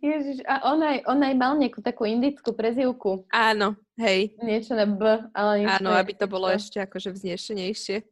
Ježiš, 0.00 0.38
a 0.46 0.54
on 0.70 0.78
aj, 0.82 0.98
on 1.06 1.20
aj 1.22 1.34
mal 1.36 1.52
nejakú 1.58 1.80
takú 1.82 2.06
indickú 2.06 2.54
prezivku. 2.54 3.26
Áno, 3.30 3.78
hej. 3.98 4.34
Niečo 4.42 4.74
na 4.74 4.86
B, 4.86 5.02
ale 5.34 5.66
niečo 5.66 5.78
Áno, 5.82 5.90
aby 5.94 6.12
to 6.14 6.26
bolo 6.26 6.50
ešte 6.50 6.82
akože 6.82 7.14
vznešenejšie. 7.14 8.02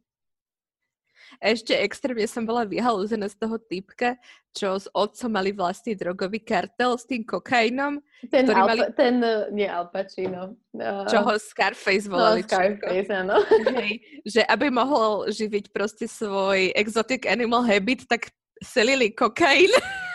Ešte 1.37 1.77
extrémne 1.77 2.25
som 2.25 2.41
bola 2.41 2.65
vyhalúzená 2.65 3.29
z 3.29 3.37
toho 3.37 3.61
typka, 3.61 4.17
čo 4.49 4.73
s 4.73 4.89
otcom 4.89 5.29
mali 5.29 5.53
vlastný 5.53 5.93
drogový 5.93 6.41
kartel 6.41 6.97
s 6.97 7.05
tým 7.05 7.21
kokainom. 7.21 8.01
Ten, 8.33 8.49
Alpa, 8.49 8.73
mali... 8.73 8.81
ten 8.97 9.21
nie 9.53 9.69
Al 9.69 9.93
Pacino. 9.93 10.57
Uh, 10.73 11.05
čo 11.05 11.21
ho 11.21 11.33
Scarface 11.37 12.09
volali. 12.09 12.41
No, 12.41 12.49
Scarface, 12.49 13.09
áno. 13.13 13.37
Hej, 13.77 14.01
že 14.25 14.41
aby 14.49 14.73
mohol 14.73 15.29
živiť 15.29 15.69
proste 15.69 16.09
svoj 16.09 16.73
exotic 16.73 17.29
animal 17.29 17.61
habit, 17.61 18.09
tak 18.09 18.33
selili 18.59 19.13
kokain. 19.13 19.69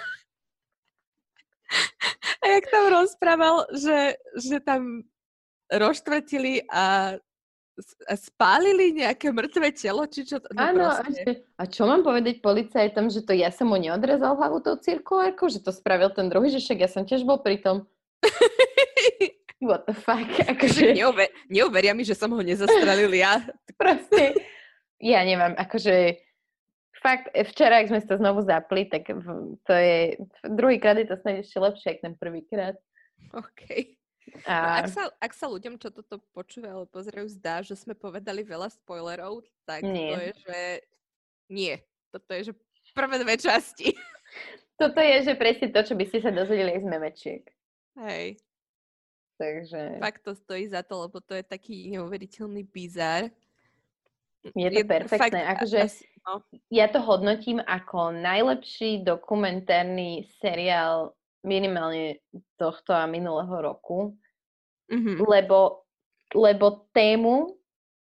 A 2.45 2.47
jak 2.47 2.71
tam 2.71 2.93
rozprával, 2.93 3.67
že, 3.73 4.21
že 4.37 4.61
tam 4.61 5.03
roštvetili 5.73 6.63
a 6.69 7.17
spálili 8.15 8.95
nejaké 8.95 9.35
mŕtve 9.35 9.75
telo, 9.75 10.07
či 10.07 10.23
čo? 10.23 10.39
No 10.55 10.61
Áno, 10.63 10.87
a, 10.87 11.03
a 11.59 11.63
čo 11.67 11.91
mám 11.91 12.07
povedať 12.07 12.39
policajtom, 12.39 13.11
že 13.11 13.27
to 13.27 13.35
ja 13.35 13.51
som 13.51 13.71
mu 13.71 13.77
neodrezal 13.79 14.39
hlavu 14.39 14.63
tou 14.63 14.79
cirkulárkou, 14.79 15.51
že 15.51 15.59
to 15.59 15.75
spravil 15.75 16.15
ten 16.15 16.31
druhý, 16.31 16.55
že 16.55 16.63
však 16.63 16.79
ja 16.79 16.89
som 16.91 17.03
tiež 17.03 17.27
bol 17.27 17.43
pri 17.43 17.59
tom. 17.59 17.87
What 19.65 19.89
the 19.91 19.97
fuck? 19.97 20.29
Akože... 20.45 20.95
Neuver, 20.95 21.31
neuveria 21.51 21.97
mi, 21.97 22.07
že 22.07 22.15
som 22.15 22.31
ho 22.31 22.43
nezastrelil 22.43 23.11
ja. 23.17 23.43
Proste, 23.81 24.39
ja 25.03 25.25
neviem, 25.27 25.57
akože 25.59 26.21
fakt, 27.03 27.33
včera, 27.33 27.83
ak 27.83 27.91
sme 27.91 28.01
to 28.05 28.17
znovu 28.21 28.47
zapli, 28.47 28.87
tak 28.87 29.09
to 29.67 29.73
je, 29.73 30.21
druhýkrát 30.47 31.01
je 31.01 31.09
to 31.11 31.17
snad 31.19 31.43
ešte 31.43 31.59
lepšie, 31.59 31.89
ako 31.97 32.01
ten 32.07 32.15
prvýkrát. 32.17 32.77
OK. 33.35 33.97
A... 34.43 34.55
No, 34.55 34.69
ak, 34.83 34.87
sa, 34.91 35.03
ak 35.23 35.33
sa 35.33 35.47
ľuďom, 35.47 35.79
čo 35.79 35.95
toto 35.95 36.19
počúvajú 36.35 36.75
alebo 36.83 36.91
pozerajú, 36.91 37.27
zdá, 37.31 37.63
že 37.63 37.79
sme 37.79 37.95
povedali 37.95 38.43
veľa 38.43 38.75
spoilerov, 38.75 39.47
tak 39.63 39.87
nie. 39.87 40.11
to 40.11 40.19
je, 40.19 40.33
že 40.43 40.61
nie. 41.47 41.75
Toto 42.11 42.31
je, 42.35 42.41
že 42.51 42.53
prvé 42.95 43.17
dve 43.23 43.35
časti. 43.39 43.95
Toto 44.75 44.99
je, 44.99 45.23
že 45.23 45.39
presne 45.39 45.71
to, 45.71 45.81
čo 45.87 45.95
by 45.95 46.05
ste 46.11 46.19
sa 46.19 46.35
dozvedeli 46.35 46.75
z 46.83 46.87
memečiek. 46.87 47.45
Hej. 47.95 48.43
Takže... 49.39 50.03
Fakt 50.03 50.27
to 50.27 50.35
stojí 50.35 50.67
za 50.67 50.83
to, 50.83 51.07
lebo 51.07 51.23
to 51.23 51.35
je 51.35 51.43
taký 51.47 51.91
neuveriteľný 51.95 52.67
bizar. 52.67 53.31
Je 54.55 54.69
to 54.71 54.83
je, 54.83 54.87
perfektné. 54.87 55.41
Fakt, 55.43 55.51
akože 55.59 55.81
no. 56.27 56.33
Ja 56.75 56.87
to 56.91 57.01
hodnotím 57.01 57.63
ako 57.65 58.13
najlepší 58.13 59.07
dokumentárny 59.07 60.27
seriál 60.43 61.17
minimálne 61.45 62.25
tohto 62.57 62.97
a 62.97 63.09
minulého 63.09 63.53
roku, 63.61 64.17
mm-hmm. 64.91 65.17
lebo, 65.25 65.87
lebo 66.35 66.89
tému, 66.93 67.57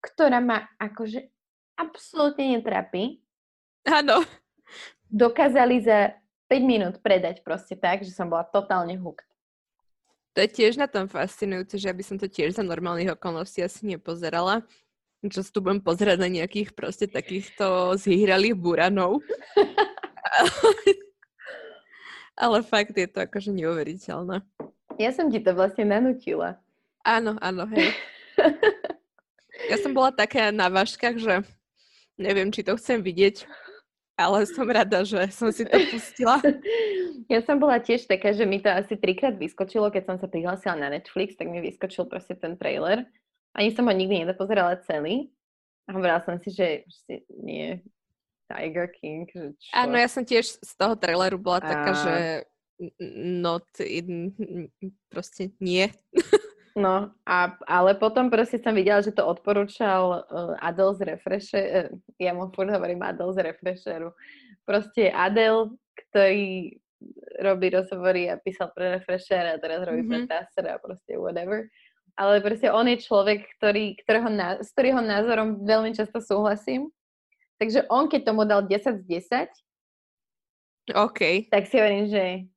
ktorá 0.01 0.41
ma 0.41 0.65
akože 0.81 1.29
absolútne 1.77 2.57
netrapí, 2.57 3.21
Áno. 3.87 4.21
dokázali 5.09 5.81
za 5.81 6.13
5 6.51 6.67
minút 6.67 6.95
predať 6.99 7.39
proste 7.41 7.79
tak, 7.79 8.03
že 8.03 8.11
som 8.11 8.27
bola 8.27 8.43
totálne 8.43 8.93
hooked. 8.99 9.31
To 10.31 10.39
je 10.39 10.47
tiež 10.47 10.79
na 10.79 10.87
tom 10.87 11.11
fascinujúce, 11.11 11.75
že 11.75 11.91
aby 11.91 12.03
som 12.03 12.15
to 12.15 12.27
tiež 12.27 12.55
za 12.55 12.63
normálnych 12.63 13.19
okolností 13.19 13.63
asi 13.63 13.83
nepozerala. 13.83 14.63
Čo 15.21 15.43
tu 15.43 15.61
budem 15.61 15.83
pozerať 15.83 16.17
na 16.17 16.31
nejakých 16.31 16.73
proste 16.73 17.05
takýchto 17.05 17.93
zhyhralých 17.99 18.57
buranov. 18.57 19.21
Ale 22.41 22.63
fakt 22.63 22.95
je 22.95 23.05
to 23.05 23.21
akože 23.21 23.53
neuveriteľné. 23.53 24.41
Ja 24.99 25.11
som 25.15 25.31
ti 25.31 25.39
to 25.39 25.55
vlastne 25.55 25.87
nanutila. 25.87 26.59
Áno, 27.05 27.37
áno, 27.41 27.65
hej. 27.71 27.93
ja 29.71 29.77
som 29.81 29.91
bola 29.93 30.11
taká 30.13 30.49
na 30.49 30.69
váškach, 30.69 31.17
že 31.17 31.41
neviem, 32.17 32.53
či 32.53 32.61
to 32.61 32.77
chcem 32.77 33.01
vidieť, 33.01 33.45
ale 34.19 34.45
som 34.45 34.69
rada, 34.69 35.01
že 35.01 35.17
som 35.33 35.49
si 35.49 35.65
to 35.65 35.77
pustila. 35.89 36.39
Ja 37.31 37.39
som 37.39 37.63
bola 37.63 37.79
tiež 37.79 38.11
taká, 38.11 38.35
že 38.35 38.43
mi 38.43 38.59
to 38.59 38.67
asi 38.67 38.99
trikrát 38.99 39.39
vyskočilo, 39.39 39.87
keď 39.87 40.03
som 40.03 40.17
sa 40.19 40.27
prihlásila 40.27 40.75
na 40.75 40.91
Netflix, 40.91 41.39
tak 41.39 41.47
mi 41.47 41.63
vyskočil 41.63 42.03
proste 42.03 42.35
ten 42.35 42.59
trailer. 42.59 43.07
Ani 43.55 43.71
som 43.71 43.87
ho 43.87 43.93
nikdy 43.95 44.27
nedopozerala 44.27 44.83
celý. 44.83 45.31
A 45.87 45.95
hovorila 45.95 46.19
som 46.27 46.35
si, 46.43 46.51
že, 46.51 46.83
nie, 47.39 47.79
Tiger 48.51 48.91
King. 48.91 49.31
Že 49.31 49.55
čo? 49.55 49.71
Áno, 49.71 49.95
ja 49.95 50.11
som 50.11 50.27
tiež 50.27 50.59
z 50.59 50.73
toho 50.75 50.99
traileru 50.99 51.39
bola 51.39 51.63
a... 51.63 51.67
taká, 51.71 51.91
že 51.95 52.15
not 52.99 53.67
in, 53.79 54.33
proste 55.11 55.53
nie. 55.59 55.91
No, 56.71 57.11
a, 57.27 57.51
ale 57.67 57.99
potom 57.99 58.31
proste 58.31 58.55
som 58.63 58.71
videla, 58.71 59.03
že 59.03 59.11
to 59.11 59.27
odporúčal 59.27 60.23
uh, 60.23 60.55
Adel 60.63 60.95
z 60.95 61.03
Refresher, 61.03 61.65
uh, 61.67 61.87
ja 62.15 62.31
mu 62.31 62.47
furt 62.55 62.71
hovorím 62.71 63.03
Adel 63.03 63.35
z 63.35 63.43
Refresheru. 63.43 64.15
Proste 64.63 65.11
Adel, 65.11 65.75
ktorý 66.07 66.79
robí 67.43 67.67
rozhovory 67.75 68.31
a 68.31 68.39
písal 68.39 68.71
pre 68.71 68.95
Refresher 68.95 69.51
a 69.51 69.59
teraz 69.59 69.83
robí 69.83 70.07
mm-hmm. 70.07 70.31
pre 70.31 70.31
Tasser 70.31 70.65
a 70.71 70.79
proste 70.79 71.19
whatever. 71.19 71.67
Ale 72.15 72.39
proste 72.39 72.71
on 72.71 72.87
je 72.87 73.03
človek, 73.03 73.43
ktorý, 73.59 73.99
ktorého, 74.07 74.31
s 74.63 74.71
ktorého 74.71 75.03
názorom 75.03 75.67
veľmi 75.67 75.91
často 75.91 76.23
súhlasím 76.23 76.87
Takže 77.61 77.85
on, 77.93 78.09
keď 78.09 78.21
tomu 78.25 78.41
dal 78.41 78.65
10 78.65 79.05
z 79.05 79.05
10, 79.05 79.53
OK. 80.97 81.45
tak 81.53 81.69
si 81.69 81.77
hovorím, 81.77 82.09
že 82.09 82.49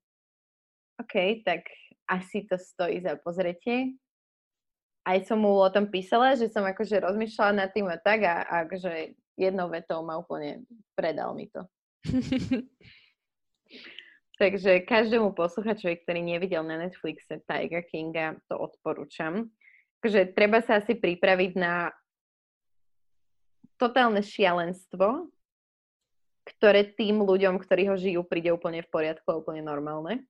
OK, 1.01 1.43
tak 1.43 1.67
asi 2.07 2.47
to 2.47 2.59
stojí 2.59 3.01
za 3.01 3.17
pozretie. 3.17 3.97
Aj 5.05 5.21
som 5.27 5.43
mu 5.43 5.61
o 5.61 5.69
tom 5.69 5.91
písala, 5.91 6.33
že 6.39 6.49
som 6.49 6.65
akože 6.65 7.03
rozmýšľala 7.03 7.53
nad 7.53 7.71
tým 7.73 7.89
a 7.93 8.01
tak 8.01 8.25
a, 8.25 8.45
a 8.45 8.55
akože 8.65 9.13
jednou 9.37 9.69
vetou 9.69 10.01
ma 10.01 10.17
úplne 10.17 10.65
predal 10.97 11.35
mi 11.37 11.51
to. 11.51 11.67
Takže 14.41 14.83
každému 14.83 15.31
posluchačovi, 15.39 16.03
ktorý 16.03 16.21
nevidel 16.25 16.67
na 16.67 16.75
Netflixe 16.75 17.39
Tiger 17.47 17.87
Kinga, 17.87 18.35
to 18.51 18.59
odporúčam. 18.59 19.47
Takže 20.03 20.35
treba 20.35 20.59
sa 20.59 20.83
asi 20.83 20.99
pripraviť 20.99 21.53
na 21.55 21.95
totálne 23.79 24.21
šialenstvo, 24.21 25.31
ktoré 26.45 26.93
tým 26.93 27.23
ľuďom, 27.25 27.63
ktorí 27.63 27.89
ho 27.89 27.97
žijú, 27.97 28.21
príde 28.27 28.53
úplne 28.53 28.83
v 28.85 28.91
poriadku 28.91 29.27
a 29.31 29.39
úplne 29.39 29.63
normálne. 29.65 30.27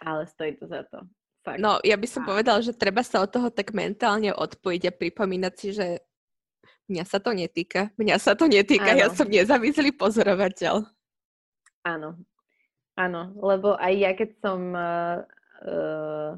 Ale 0.00 0.26
stojí 0.26 0.56
to 0.56 0.66
za 0.66 0.82
to. 0.88 1.04
Fakt. 1.40 1.56
No, 1.56 1.80
ja 1.80 1.96
by 1.96 2.08
som 2.08 2.22
a... 2.24 2.36
povedala, 2.36 2.60
že 2.60 2.76
treba 2.76 3.00
sa 3.00 3.24
od 3.24 3.32
toho 3.32 3.48
tak 3.48 3.72
mentálne 3.72 4.32
odpojiť 4.32 4.82
a 4.88 4.96
pripomínať 4.96 5.54
si, 5.56 5.68
že 5.72 5.86
mňa 6.92 7.04
sa 7.08 7.16
to 7.16 7.32
netýka. 7.32 7.88
Mňa 7.96 8.16
sa 8.20 8.36
to 8.36 8.44
netýka, 8.44 8.92
Áno. 8.92 9.00
ja 9.00 9.08
som 9.08 9.24
nezávislý 9.24 9.96
pozorovateľ. 9.96 10.84
Áno. 11.88 12.20
Áno, 13.00 13.32
lebo 13.40 13.80
aj 13.80 13.92
ja 13.96 14.12
keď 14.12 14.30
som 14.44 14.60
uh, 14.76 16.36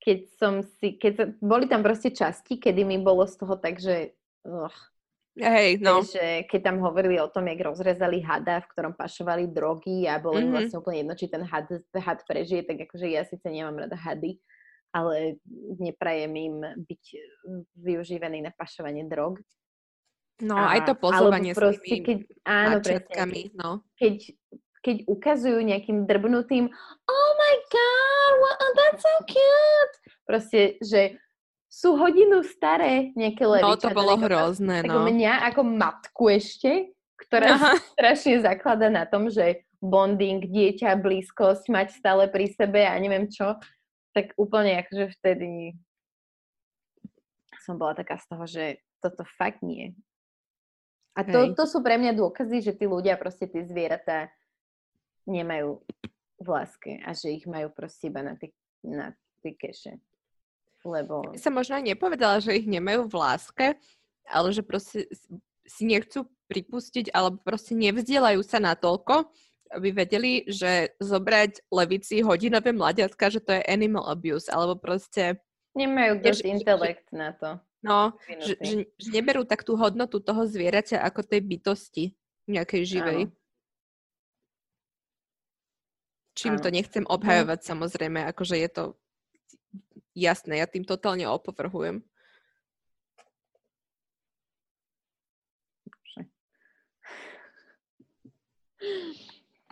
keď 0.00 0.18
som 0.40 0.54
si, 0.80 0.96
keď 0.96 1.12
sa, 1.12 1.24
boli 1.44 1.68
tam 1.68 1.84
proste 1.84 2.08
časti, 2.08 2.56
kedy 2.56 2.88
mi 2.88 2.96
bolo 2.96 3.28
z 3.28 3.36
toho 3.36 3.60
tak, 3.60 3.76
že 3.76 4.16
uh, 4.48 4.72
Hej, 5.32 5.80
no. 5.80 6.04
Že 6.04 6.44
keď 6.44 6.60
tam 6.60 6.76
hovorili 6.84 7.16
o 7.16 7.28
tom, 7.32 7.48
jak 7.48 7.64
rozrezali 7.64 8.20
hada, 8.20 8.60
v 8.60 8.70
ktorom 8.76 8.92
pašovali 8.92 9.48
drogy 9.48 10.04
a 10.04 10.20
bolo 10.20 10.36
mm-hmm. 10.36 10.52
vlastne 10.52 10.76
úplne 10.76 10.98
jedno, 11.00 11.14
či 11.16 11.26
ten 11.32 11.42
had, 11.48 11.72
had 11.96 12.20
prežije, 12.28 12.68
tak 12.68 12.84
akože 12.84 13.08
ja 13.08 13.24
síce 13.24 13.48
nemám 13.48 13.88
rada 13.88 13.96
hady, 13.96 14.36
ale 14.92 15.40
neprajem 15.80 16.32
im 16.36 16.56
byť 16.84 17.04
využívaný 17.80 18.44
na 18.44 18.52
pašovanie 18.52 19.08
drog. 19.08 19.40
No, 20.44 20.58
a, 20.58 20.76
aj 20.76 20.92
to 20.92 20.94
pozovanie 21.00 21.56
s 21.56 21.60
tými 21.80 22.02
keď, 22.04 22.18
áno, 22.44 22.76
presne, 22.82 23.52
no. 23.56 23.70
Keď 23.96 24.36
keď 24.82 25.06
ukazujú 25.06 25.62
nejakým 25.62 26.10
drbnutým 26.10 26.66
oh 27.06 27.30
my 27.38 27.54
god, 27.70 28.32
what, 28.42 28.56
oh, 28.58 28.72
that's 28.74 29.02
so 29.06 29.14
cute. 29.30 29.94
Proste, 30.26 30.60
že 30.82 31.22
sú 31.72 31.96
hodinu 31.96 32.44
staré 32.44 33.16
nejaké 33.16 33.48
leviča. 33.48 33.64
No, 33.64 33.80
to 33.80 33.96
bolo 33.96 34.20
hrozné, 34.20 34.84
no. 34.84 35.08
mňa 35.08 35.48
ako 35.48 35.64
matku 35.64 36.28
ešte, 36.28 36.92
ktorá 37.16 37.56
Aha. 37.56 37.72
strašne 37.96 38.44
zaklada 38.44 38.92
na 38.92 39.08
tom, 39.08 39.32
že 39.32 39.64
bonding, 39.80 40.44
dieťa, 40.44 41.00
blízkosť, 41.00 41.72
mať 41.72 41.96
stále 41.96 42.28
pri 42.28 42.52
sebe 42.52 42.84
a 42.84 42.92
neviem 43.00 43.24
čo, 43.32 43.56
tak 44.12 44.36
úplne 44.36 44.84
akože 44.84 45.16
vtedy 45.16 45.72
som 47.64 47.80
bola 47.80 47.96
taká 47.96 48.20
z 48.20 48.26
toho, 48.28 48.44
že 48.44 48.64
toto 49.00 49.24
fakt 49.40 49.64
nie. 49.64 49.96
A 51.16 51.24
to, 51.24 51.56
to 51.56 51.64
sú 51.64 51.80
pre 51.80 51.96
mňa 51.96 52.12
dôkazy, 52.16 52.60
že 52.60 52.72
tí 52.76 52.84
ľudia, 52.84 53.16
proste 53.16 53.48
tí 53.48 53.64
zvieratá, 53.64 54.28
nemajú 55.24 55.80
v 56.42 56.46
láske 56.46 57.00
a 57.04 57.14
že 57.14 57.32
ich 57.32 57.46
majú 57.46 57.70
proste 57.70 58.10
iba 58.10 58.20
na, 58.20 58.34
ty, 58.34 58.50
na 58.82 59.14
keše. 59.40 60.02
Lebo... 60.82 61.30
Ja 61.30 61.40
som 61.40 61.54
možno 61.54 61.78
aj 61.78 61.84
nepovedala, 61.86 62.42
že 62.42 62.58
ich 62.58 62.66
nemajú 62.66 63.06
v 63.06 63.14
láske, 63.14 63.66
ale 64.26 64.48
že 64.50 64.62
proste 64.66 65.06
si 65.62 65.82
nechcú 65.86 66.26
pripustiť 66.50 67.14
alebo 67.14 67.38
proste 67.40 67.72
nevzdielajú 67.78 68.42
sa 68.42 68.58
natoľko, 68.58 69.30
aby 69.72 69.88
vedeli, 69.94 70.44
že 70.44 70.92
zobrať 71.00 71.72
levici 71.72 72.20
hodinové 72.20 72.76
mladiatka, 72.76 73.32
že 73.32 73.40
to 73.40 73.56
je 73.56 73.62
animal 73.64 74.04
abuse, 74.04 74.52
alebo 74.52 74.76
proste... 74.76 75.40
Nemajú 75.72 76.20
dosť 76.20 76.44
intelekt 76.44 77.08
na 77.08 77.32
to. 77.32 77.56
No, 77.82 78.14
že, 78.28 78.54
že, 78.62 78.76
že 78.94 79.08
neberú 79.10 79.42
tak 79.42 79.66
tú 79.66 79.74
hodnotu 79.74 80.22
toho 80.22 80.46
zvieraťa 80.46 81.02
ako 81.02 81.24
tej 81.26 81.40
bytosti 81.42 82.04
nejakej 82.46 82.82
živej. 82.84 83.20
Áno. 83.26 83.34
Čím 86.32 86.54
ano. 86.56 86.62
to 86.62 86.68
nechcem 86.68 87.04
mhm. 87.04 87.10
obhajovať, 87.10 87.60
samozrejme, 87.64 88.20
akože 88.28 88.56
je 88.60 88.70
to 88.70 88.84
jasné, 90.12 90.60
ja 90.60 90.66
tým 90.68 90.84
totálne 90.84 91.26
opovrhujem. 91.28 92.04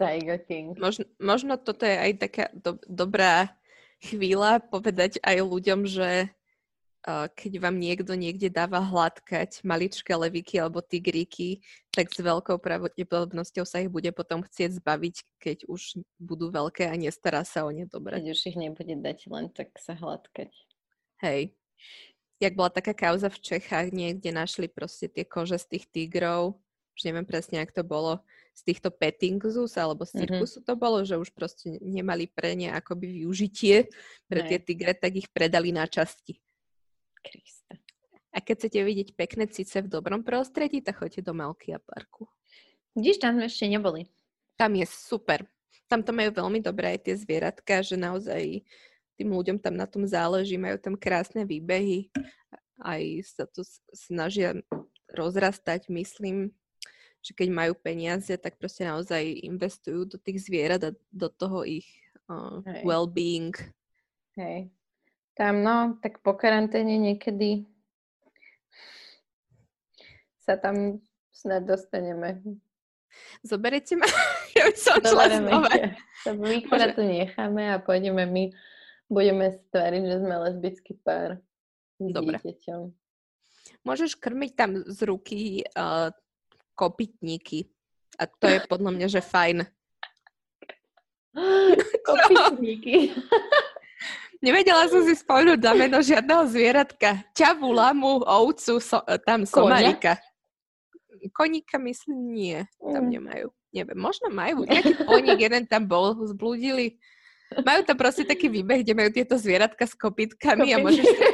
Tiger 0.01 0.41
King. 0.49 0.79
Možno, 0.81 1.05
možno 1.21 1.61
toto 1.61 1.85
je 1.85 1.93
aj 1.93 2.13
taká 2.17 2.45
do, 2.57 2.81
dobrá 2.89 3.53
chvíľa 4.01 4.65
povedať 4.65 5.21
aj 5.21 5.45
ľuďom, 5.45 5.85
že 5.85 6.33
keď 7.33 7.53
vám 7.61 7.77
niekto 7.81 8.13
niekde 8.13 8.53
dáva 8.53 8.83
hladkať 8.85 9.65
maličké 9.65 10.13
levíky 10.13 10.61
alebo 10.61 10.85
tigríky, 10.85 11.65
tak 11.91 12.13
s 12.13 12.21
veľkou 12.21 12.61
pravdepodobnosťou 12.61 13.65
sa 13.65 13.81
ich 13.83 13.91
bude 13.91 14.13
potom 14.13 14.45
chcieť 14.45 14.79
zbaviť, 14.79 15.17
keď 15.41 15.59
už 15.67 16.03
budú 16.21 16.53
veľké 16.53 16.87
a 16.87 16.95
nestará 16.95 17.43
sa 17.43 17.65
o 17.65 17.71
ne 17.73 17.89
dobre. 17.89 18.21
Keď 18.21 18.29
už 18.31 18.41
ich 18.53 18.59
nebude 18.59 18.95
dať 19.01 19.19
len 19.33 19.49
tak 19.49 19.73
sa 19.81 19.97
hladkať. 19.97 20.53
Hej. 21.25 21.57
Jak 22.41 22.57
bola 22.57 22.73
taká 22.73 22.97
kauza 22.97 23.29
v 23.29 23.41
Čechách, 23.41 23.93
niekde 23.93 24.33
našli 24.33 24.69
proste 24.69 25.13
tie 25.13 25.29
kože 25.29 25.61
z 25.61 25.77
tých 25.77 25.85
tigrov, 25.93 26.57
už 26.97 27.01
neviem 27.05 27.25
presne, 27.25 27.61
ak 27.61 27.73
to 27.73 27.85
bolo, 27.85 28.25
z 28.61 28.61
týchto 28.69 28.93
petting 28.93 29.41
zoos 29.41 29.81
alebo 29.81 30.05
z 30.05 30.13
mhm. 30.13 30.19
cirkusu 30.21 30.61
mm-hmm. 30.61 30.69
to 30.69 30.75
bolo, 30.77 30.99
že 31.01 31.17
už 31.17 31.33
proste 31.33 31.81
nemali 31.81 32.29
pre 32.29 32.53
ne 32.53 32.69
akoby 32.69 33.25
využitie 33.25 33.89
pre 34.29 34.45
tie 34.45 34.61
tigre, 34.61 34.93
tak 34.93 35.17
ich 35.17 35.29
predali 35.33 35.73
na 35.73 35.89
časti. 35.89 36.37
Krista. 37.21 37.77
A 38.31 38.39
keď 38.39 38.55
chcete 38.67 38.81
vidieť 38.87 39.09
pekné 39.19 39.51
cice 39.51 39.83
v 39.83 39.91
dobrom 39.91 40.23
prostredí, 40.23 40.81
tak 40.81 41.03
choďte 41.03 41.27
do 41.27 41.35
Malkia 41.35 41.83
parku. 41.83 42.31
Vidíš, 42.95 43.23
tam 43.23 43.39
sme 43.39 43.47
ešte 43.51 43.67
neboli. 43.67 44.07
Tam 44.55 44.75
je 44.75 44.87
super. 44.87 45.47
Tam 45.91 46.07
to 46.07 46.15
majú 46.15 46.31
veľmi 46.31 46.63
dobré 46.63 46.95
aj 46.95 47.11
tie 47.11 47.15
zvieratka, 47.19 47.83
že 47.83 47.99
naozaj 47.99 48.63
tým 49.19 49.29
ľuďom 49.35 49.59
tam 49.59 49.75
na 49.75 49.85
tom 49.85 50.07
záleží, 50.07 50.57
majú 50.57 50.79
tam 50.81 50.95
krásne 50.97 51.45
výbehy, 51.45 52.09
aj 52.81 53.03
sa 53.29 53.45
to 53.45 53.61
snažia 53.93 54.57
rozrastať, 55.13 55.93
myslím, 55.93 56.55
že 57.21 57.37
keď 57.37 57.49
majú 57.53 57.73
peniaze, 57.77 58.33
tak 58.41 58.57
proste 58.57 58.89
naozaj 58.89 59.45
investujú 59.45 60.09
do 60.09 60.17
tých 60.17 60.49
zvierat 60.49 60.81
a 60.89 60.97
do 61.13 61.29
toho 61.29 61.69
ich 61.69 61.85
uh, 62.33 62.65
well-being. 62.81 63.53
Hej. 64.41 64.73
Tam 65.41 65.65
no, 65.65 65.97
tak 66.05 66.21
po 66.21 66.37
karanténe 66.37 67.01
niekedy 67.01 67.65
sa 70.37 70.61
tam 70.61 71.01
snad 71.33 71.65
dostaneme. 71.65 72.45
Zoberete 73.41 73.97
ma? 73.97 74.05
ja 74.61 74.69
by 74.69 74.77
som 74.77 75.01
šla 75.01 75.41
znova. 75.41 75.73
My 76.37 76.61
tu 76.93 77.03
necháme 77.09 77.73
a 77.73 77.81
pôjdeme 77.81 78.29
my, 78.29 78.53
budeme 79.09 79.49
stvariť, 79.49 80.03
že 80.13 80.17
sme 80.21 80.35
lesbický 80.45 81.01
pár 81.01 81.41
s 81.97 82.13
Dobre. 82.13 82.37
dieťaťom. 82.37 82.93
Môžeš 83.81 84.21
krmiť 84.21 84.53
tam 84.53 84.77
z 84.77 84.99
ruky 85.09 85.65
uh, 85.73 86.13
kopytníky. 86.77 87.65
A 88.21 88.29
to 88.29 88.45
je 88.45 88.61
podľa 88.69 88.93
mňa, 88.93 89.07
že 89.09 89.25
fajn. 89.25 89.65
kopytníky. 92.05 93.17
Nevedela 94.41 94.89
som 94.89 95.05
si 95.05 95.13
spomenúť 95.13 95.61
na 95.61 95.73
meno 95.77 96.01
žiadneho 96.01 96.49
zvieratka. 96.49 97.21
Ťavu, 97.37 97.69
lamu, 97.77 98.25
ovcu, 98.25 98.81
so, 98.81 99.05
tam 99.29 99.45
somarika. 99.45 100.17
Koníka 101.37 101.77
myslím 101.77 102.33
nie. 102.33 102.59
Tam 102.81 103.05
mm. 103.05 103.13
nemajú. 103.13 103.47
Neviem, 103.77 103.99
možno 104.01 104.33
majú. 104.33 104.65
Nejaký 104.65 105.05
koník 105.05 105.39
jeden 105.45 105.69
tam 105.69 105.85
bol, 105.85 106.17
zblúdili. 106.25 106.97
Majú 107.53 107.85
tam 107.85 108.01
proste 108.01 108.25
taký 108.25 108.49
výbeh, 108.49 108.81
kde 108.81 108.97
majú 108.97 109.11
tieto 109.13 109.37
zvieratka 109.37 109.85
s 109.85 109.93
kopytkami 109.93 110.73
a 110.73 110.81
môžeš 110.81 111.05
si... 111.05 111.25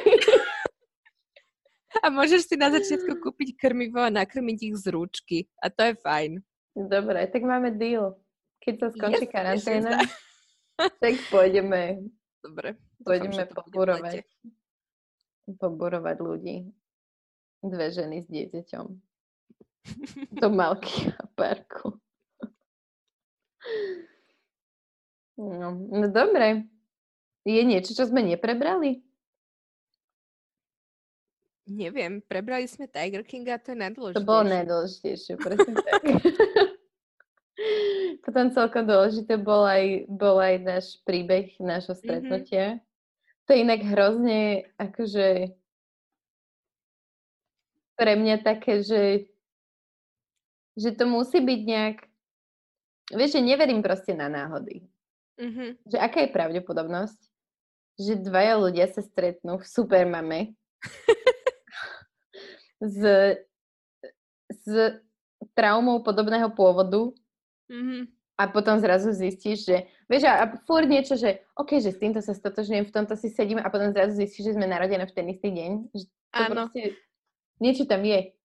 a 2.04 2.10
môžeš 2.10 2.40
si 2.50 2.54
na 2.58 2.74
začiatku 2.74 3.22
kúpiť 3.22 3.54
krmivo 3.54 4.02
a 4.02 4.10
nakrmiť 4.10 4.58
ich 4.66 4.76
z 4.82 4.90
rúčky. 4.90 5.46
A 5.62 5.70
to 5.70 5.86
je 5.86 5.94
fajn. 6.02 6.42
Dobre, 6.74 7.22
tak 7.30 7.46
máme 7.46 7.70
deal. 7.78 8.18
Keď 8.66 8.74
sa 8.82 8.88
skončí 8.90 9.24
yes, 9.28 9.32
karanténa, 9.32 9.96
tak 11.00 11.14
pôjdeme 11.30 12.02
Dobre. 12.46 12.78
Pôjdeme 13.05 13.44
poburovať, 13.51 14.24
poburovať 15.60 16.16
ľudí. 16.20 16.56
Dve 17.60 17.86
ženy 17.93 18.23
s 18.23 18.27
dieťaťom. 18.31 18.86
Do 20.40 20.48
Malky 20.52 21.10
a 21.12 21.24
parku. 21.35 21.98
No, 25.36 25.77
no 25.77 26.06
dobre. 26.09 26.64
Je 27.47 27.62
niečo, 27.62 27.94
čo 27.94 28.09
sme 28.09 28.27
neprebrali? 28.27 29.06
Neviem, 31.66 32.23
prebrali 32.23 32.70
sme 32.70 32.86
Tiger 32.86 33.27
Kinga, 33.27 33.59
to 33.59 33.74
je 33.74 33.78
najdôležitejšie. 33.82 34.23
To 34.23 34.31
bolo 34.31 34.43
najdôležitejšie, 34.47 35.35
presne 35.35 35.74
tak. 35.82 36.02
Potom 38.27 38.55
celkom 38.55 38.86
dôležité 38.86 39.35
bol 39.35 39.66
aj, 39.66 40.06
bol 40.06 40.39
aj 40.39 40.55
náš 40.62 40.86
príbeh, 41.02 41.51
nášho 41.59 41.94
mhm. 41.94 42.01
stretnutia. 42.02 42.64
To 43.47 43.55
je 43.55 43.62
inak 43.62 43.86
hrozne, 43.86 44.66
akože 44.74 45.55
pre 47.94 48.12
mňa 48.18 48.43
také, 48.43 48.82
že, 48.82 49.31
že 50.74 50.90
to 50.90 51.06
musí 51.06 51.39
byť 51.39 51.60
nejak, 51.62 51.98
vieš, 53.14 53.39
že 53.39 53.47
neverím 53.47 53.86
proste 53.86 54.18
na 54.18 54.27
náhody. 54.27 54.90
Mm-hmm. 55.39 55.86
Že 55.86 55.97
aká 56.02 56.18
je 56.27 56.35
pravdepodobnosť, 56.35 57.20
že 58.02 58.18
dvaja 58.18 58.59
ľudia 58.59 58.90
sa 58.90 59.01
stretnú 59.01 59.62
v 59.62 59.66
supermame 59.70 60.39
s, 62.82 62.98
s 64.51 64.66
traumou 65.55 66.02
podobného 66.02 66.51
pôvodu 66.51 67.14
mm-hmm 67.70 68.15
a 68.36 68.42
potom 68.52 68.76
zrazu 68.76 69.16
zistíš, 69.16 69.64
že 69.64 69.76
vieš, 70.12 70.28
a, 70.28 70.44
a 70.44 70.44
furt 70.68 70.84
niečo, 70.84 71.16
že 71.16 71.40
OK, 71.56 71.80
že 71.80 71.96
s 71.96 71.98
týmto 72.00 72.20
sa 72.20 72.36
stotožňujem, 72.36 72.84
v 72.84 72.94
tomto 72.94 73.16
si 73.16 73.32
sedím 73.32 73.58
a 73.58 73.72
potom 73.72 73.90
zrazu 73.96 74.20
zistíš, 74.20 74.52
že 74.52 74.56
sme 74.60 74.68
narodené 74.68 75.08
v 75.08 75.14
ten 75.16 75.26
istý 75.32 75.48
deň. 75.56 75.70
Že 75.96 76.04
to 76.04 76.12
Áno. 76.36 76.68
Proste, 76.68 76.82
niečo 77.56 77.84
tam 77.88 78.04
je. 78.04 78.36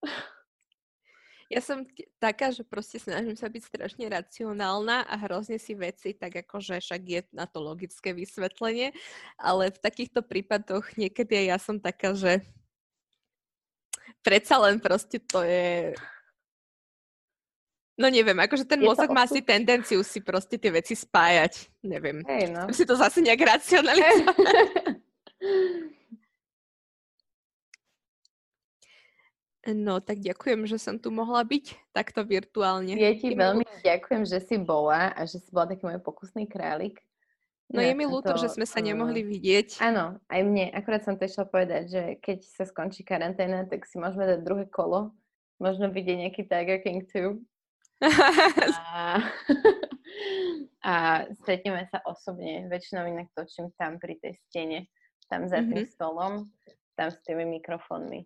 Ja 1.52 1.60
som 1.60 1.84
t- 1.84 2.08
taká, 2.16 2.56
že 2.56 2.64
proste 2.64 2.96
snažím 2.96 3.36
sa 3.36 3.52
byť 3.52 3.64
strašne 3.68 4.08
racionálna 4.08 5.04
a 5.04 5.16
hrozne 5.28 5.60
si 5.60 5.76
veci, 5.76 6.16
tak 6.16 6.48
akože 6.48 6.80
však 6.80 7.02
je 7.04 7.22
na 7.36 7.44
to 7.44 7.60
logické 7.60 8.16
vysvetlenie, 8.16 8.96
ale 9.36 9.76
v 9.76 9.82
takýchto 9.84 10.24
prípadoch 10.24 10.96
niekedy 10.96 11.52
ja 11.52 11.60
som 11.60 11.76
taká, 11.76 12.16
že 12.16 12.40
predsa 14.24 14.64
len 14.64 14.80
proste 14.80 15.20
to 15.20 15.44
je 15.44 15.92
No 18.02 18.10
neviem, 18.10 18.34
akože 18.42 18.66
ten 18.66 18.82
mozog 18.82 19.14
má 19.14 19.30
si 19.30 19.46
tendenciu 19.46 20.02
si 20.02 20.18
proste 20.26 20.58
tie 20.58 20.74
veci 20.74 20.98
spájať. 20.98 21.70
Neviem. 21.86 22.26
Hey, 22.26 22.50
no. 22.50 22.66
Si 22.74 22.82
to 22.82 22.98
zase 22.98 23.22
nejak 23.22 23.46
racionalizovať. 23.46 24.46
No, 29.62 30.02
tak 30.02 30.26
ďakujem, 30.26 30.66
že 30.66 30.82
som 30.82 30.98
tu 30.98 31.14
mohla 31.14 31.46
byť 31.46 31.94
takto 31.94 32.26
virtuálne. 32.26 32.98
Ja 32.98 33.14
ti 33.14 33.38
veľmi 33.38 33.62
ďakujem, 33.86 34.26
že 34.26 34.42
si 34.42 34.58
bola 34.58 35.14
a 35.14 35.22
že 35.30 35.38
si 35.38 35.54
bola 35.54 35.70
taký 35.70 35.86
môj 35.86 36.02
pokusný 36.02 36.50
králik. 36.50 36.98
No 37.70 37.78
je 37.78 37.94
mi 37.94 38.10
ľúto, 38.10 38.34
že 38.42 38.50
sme 38.50 38.66
sa 38.66 38.82
nemohli 38.82 39.22
vidieť. 39.22 39.78
Áno, 39.78 40.18
aj 40.34 40.42
mne. 40.42 40.74
Akurát 40.74 41.06
som 41.06 41.14
to 41.14 41.30
išla 41.30 41.46
povedať, 41.46 41.84
že 41.94 42.04
keď 42.26 42.42
sa 42.42 42.66
skončí 42.66 43.06
karanténa, 43.06 43.70
tak 43.70 43.86
si 43.86 44.02
môžeme 44.02 44.26
dať 44.26 44.42
druhé 44.42 44.66
kolo. 44.66 45.14
Možno 45.62 45.94
vidieť 45.94 46.18
nejaký 46.26 46.42
Tiger 46.50 46.82
King 46.82 47.06
2 47.06 47.38
a, 48.98 49.22
a 50.92 50.94
stretneme 51.42 51.86
sa 51.94 52.02
osobne. 52.10 52.66
Väčšinou 52.66 53.06
inak 53.06 53.30
točím 53.38 53.70
tam 53.78 54.02
pri 54.02 54.18
tej 54.18 54.34
stene, 54.50 54.80
tam 55.30 55.46
za 55.46 55.62
tým 55.62 55.86
mm-hmm. 55.86 55.94
stolom, 55.94 56.50
tam 56.98 57.08
s 57.14 57.22
tými 57.22 57.46
mikrofónmi. 57.62 58.26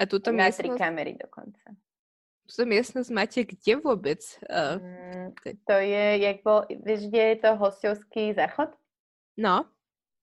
A 0.00 0.02
túto 0.08 0.34
Na 0.34 0.48
miestnosť... 0.48 0.58
tri 0.58 0.68
kamery 0.74 1.12
dokonca. 1.14 1.76
Túto 2.48 2.64
miestnosť 2.66 3.10
máte 3.14 3.40
kde 3.46 3.78
vôbec? 3.78 4.20
Uh, 4.50 5.30
to 5.64 5.76
je, 5.78 6.06
jak 6.26 6.42
bol, 6.42 6.66
vieš, 6.68 7.06
kde 7.08 7.22
je 7.22 7.36
to 7.38 7.50
hostovský 7.54 8.34
záchod? 8.34 8.74
No. 9.38 9.70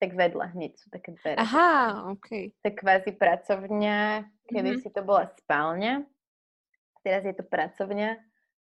Tak 0.04 0.16
vedľa 0.16 0.52
hneď 0.56 0.76
sú 0.76 0.88
také 0.92 1.16
dvere. 1.16 1.40
Aha, 1.40 2.12
ok. 2.12 2.56
Tak 2.60 2.74
kvázi 2.84 3.12
pracovňa, 3.16 4.28
kedy 4.52 4.70
mm-hmm. 4.76 4.84
si 4.84 4.90
to 4.92 5.02
bola 5.04 5.32
spálňa 5.44 6.04
teraz 7.04 7.24
je 7.26 7.36
to 7.36 7.46
pracovňa 7.46 8.20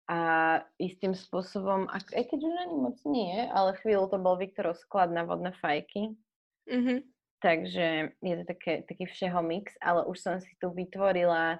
a 0.07 0.19
istým 0.79 1.11
spôsobom, 1.11 1.91
aj 1.91 2.23
keď 2.31 2.39
už 2.39 2.55
ani 2.63 2.75
moc 2.79 2.97
nie, 3.03 3.43
ale 3.51 3.75
chvíľu 3.83 4.07
to 4.07 4.17
bol 4.23 4.39
Viktorov 4.39 4.79
sklad 4.79 5.11
na 5.11 5.27
vodné 5.27 5.51
fajky. 5.59 6.15
Mm-hmm. 6.71 6.99
Takže 7.43 7.87
je 8.23 8.35
to 8.39 8.43
také, 8.47 8.87
taký 8.87 9.05
všeho 9.05 9.43
mix, 9.43 9.75
ale 9.83 10.07
už 10.07 10.17
som 10.17 10.35
si 10.39 10.55
tu 10.57 10.71
vytvorila 10.71 11.59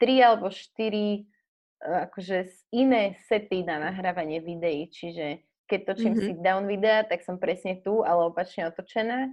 tri 0.00 0.22
alebo 0.22 0.48
štyri 0.48 1.20
e, 1.20 1.22
akože 1.84 2.70
iné 2.72 3.18
sety 3.28 3.66
na 3.66 3.82
nahrávanie 3.82 4.40
videí, 4.40 4.88
čiže 4.88 5.42
keď 5.66 5.80
točím 5.86 6.18
mm-hmm. 6.18 6.26
sit-down 6.26 6.64
videa, 6.66 7.06
tak 7.06 7.22
som 7.22 7.38
presne 7.38 7.78
tu, 7.82 8.02
ale 8.02 8.26
opačne 8.26 8.66
otočená. 8.70 9.30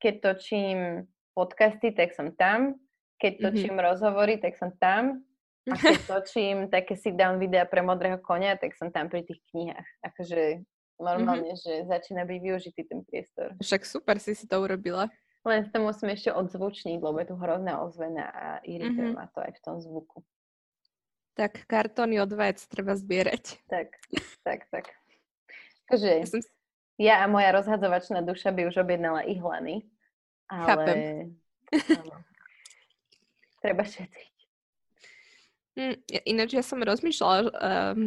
Keď 0.00 0.14
točím 0.20 1.08
podcasty, 1.32 1.92
tak 1.92 2.12
som 2.12 2.32
tam. 2.36 2.76
Keď 3.16 3.32
mm-hmm. 3.32 3.44
točím 3.48 3.72
mm-hmm. 3.76 3.88
rozhovory, 3.88 4.34
tak 4.40 4.60
som 4.60 4.72
tam. 4.76 5.24
A 5.64 5.74
točím 6.12 6.68
také 6.68 6.92
sit-down 6.96 7.40
videa 7.40 7.64
pre 7.64 7.80
modrého 7.80 8.20
konia, 8.20 8.60
tak 8.60 8.76
som 8.76 8.92
tam 8.92 9.08
pri 9.08 9.24
tých 9.24 9.40
knihách. 9.52 9.88
Akože 10.04 10.60
normálne, 11.00 11.56
mm-hmm. 11.56 11.64
že 11.64 11.88
začína 11.88 12.28
byť 12.28 12.38
využitý 12.40 12.82
ten 12.84 13.00
priestor. 13.02 13.56
Však 13.58 13.82
super 13.88 14.20
si 14.20 14.36
si 14.36 14.44
to 14.44 14.60
urobila. 14.60 15.08
Len 15.44 15.68
to 15.68 15.80
musím 15.80 16.12
ešte 16.12 16.32
odzvučniť, 16.32 16.98
lebo 17.00 17.20
je 17.20 17.28
tu 17.28 17.36
hrozná 17.36 17.84
ozvena 17.84 18.28
a 18.32 18.46
irituje 18.64 19.12
mm-hmm. 19.12 19.20
ma 19.20 19.28
to 19.32 19.44
aj 19.44 19.52
v 19.56 19.60
tom 19.60 19.76
zvuku. 19.80 20.24
Tak 21.34 21.66
kartóny 21.66 22.22
od 22.22 22.32
vec 22.32 22.62
treba 22.70 22.94
zbierať. 22.94 23.64
Tak, 23.68 23.88
tak, 24.46 24.60
tak. 24.70 24.86
Takže 25.88 26.08
ja, 26.08 26.24
som... 26.24 26.40
ja 26.96 27.14
a 27.20 27.26
moja 27.28 27.52
rozhadzovačná 27.52 28.24
duša 28.24 28.52
by 28.52 28.72
už 28.72 28.80
objednala 28.80 29.24
ihlany, 29.28 29.84
ale... 30.48 30.64
Chápem. 30.64 30.98
Treba 33.64 33.84
šetriť. 33.84 34.33
Mm, 35.74 35.98
ináč 36.30 36.54
ja 36.54 36.62
som 36.62 36.78
rozmýšľala 36.78 37.38
uh, 37.50 37.50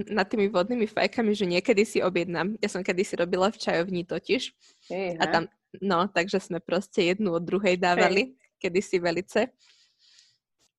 nad 0.07 0.27
tými 0.31 0.47
vodnými 0.47 0.87
fajkami, 0.87 1.35
že 1.35 1.43
niekedy 1.43 1.83
si 1.83 1.99
objednám. 1.99 2.55
Ja 2.63 2.71
som 2.71 2.79
kedy 2.79 3.03
si 3.03 3.19
robila 3.19 3.51
v 3.51 3.59
čajovni 3.59 4.07
totiž. 4.07 4.55
Ejha. 4.87 5.19
A 5.19 5.23
tam, 5.27 5.43
no, 5.83 6.07
takže 6.07 6.39
sme 6.39 6.63
proste 6.63 7.11
jednu 7.11 7.35
od 7.35 7.43
druhej 7.43 7.75
dávali, 7.75 8.31
Ej. 8.31 8.63
kedy 8.63 8.79
si 8.79 8.97
velice. 9.03 9.51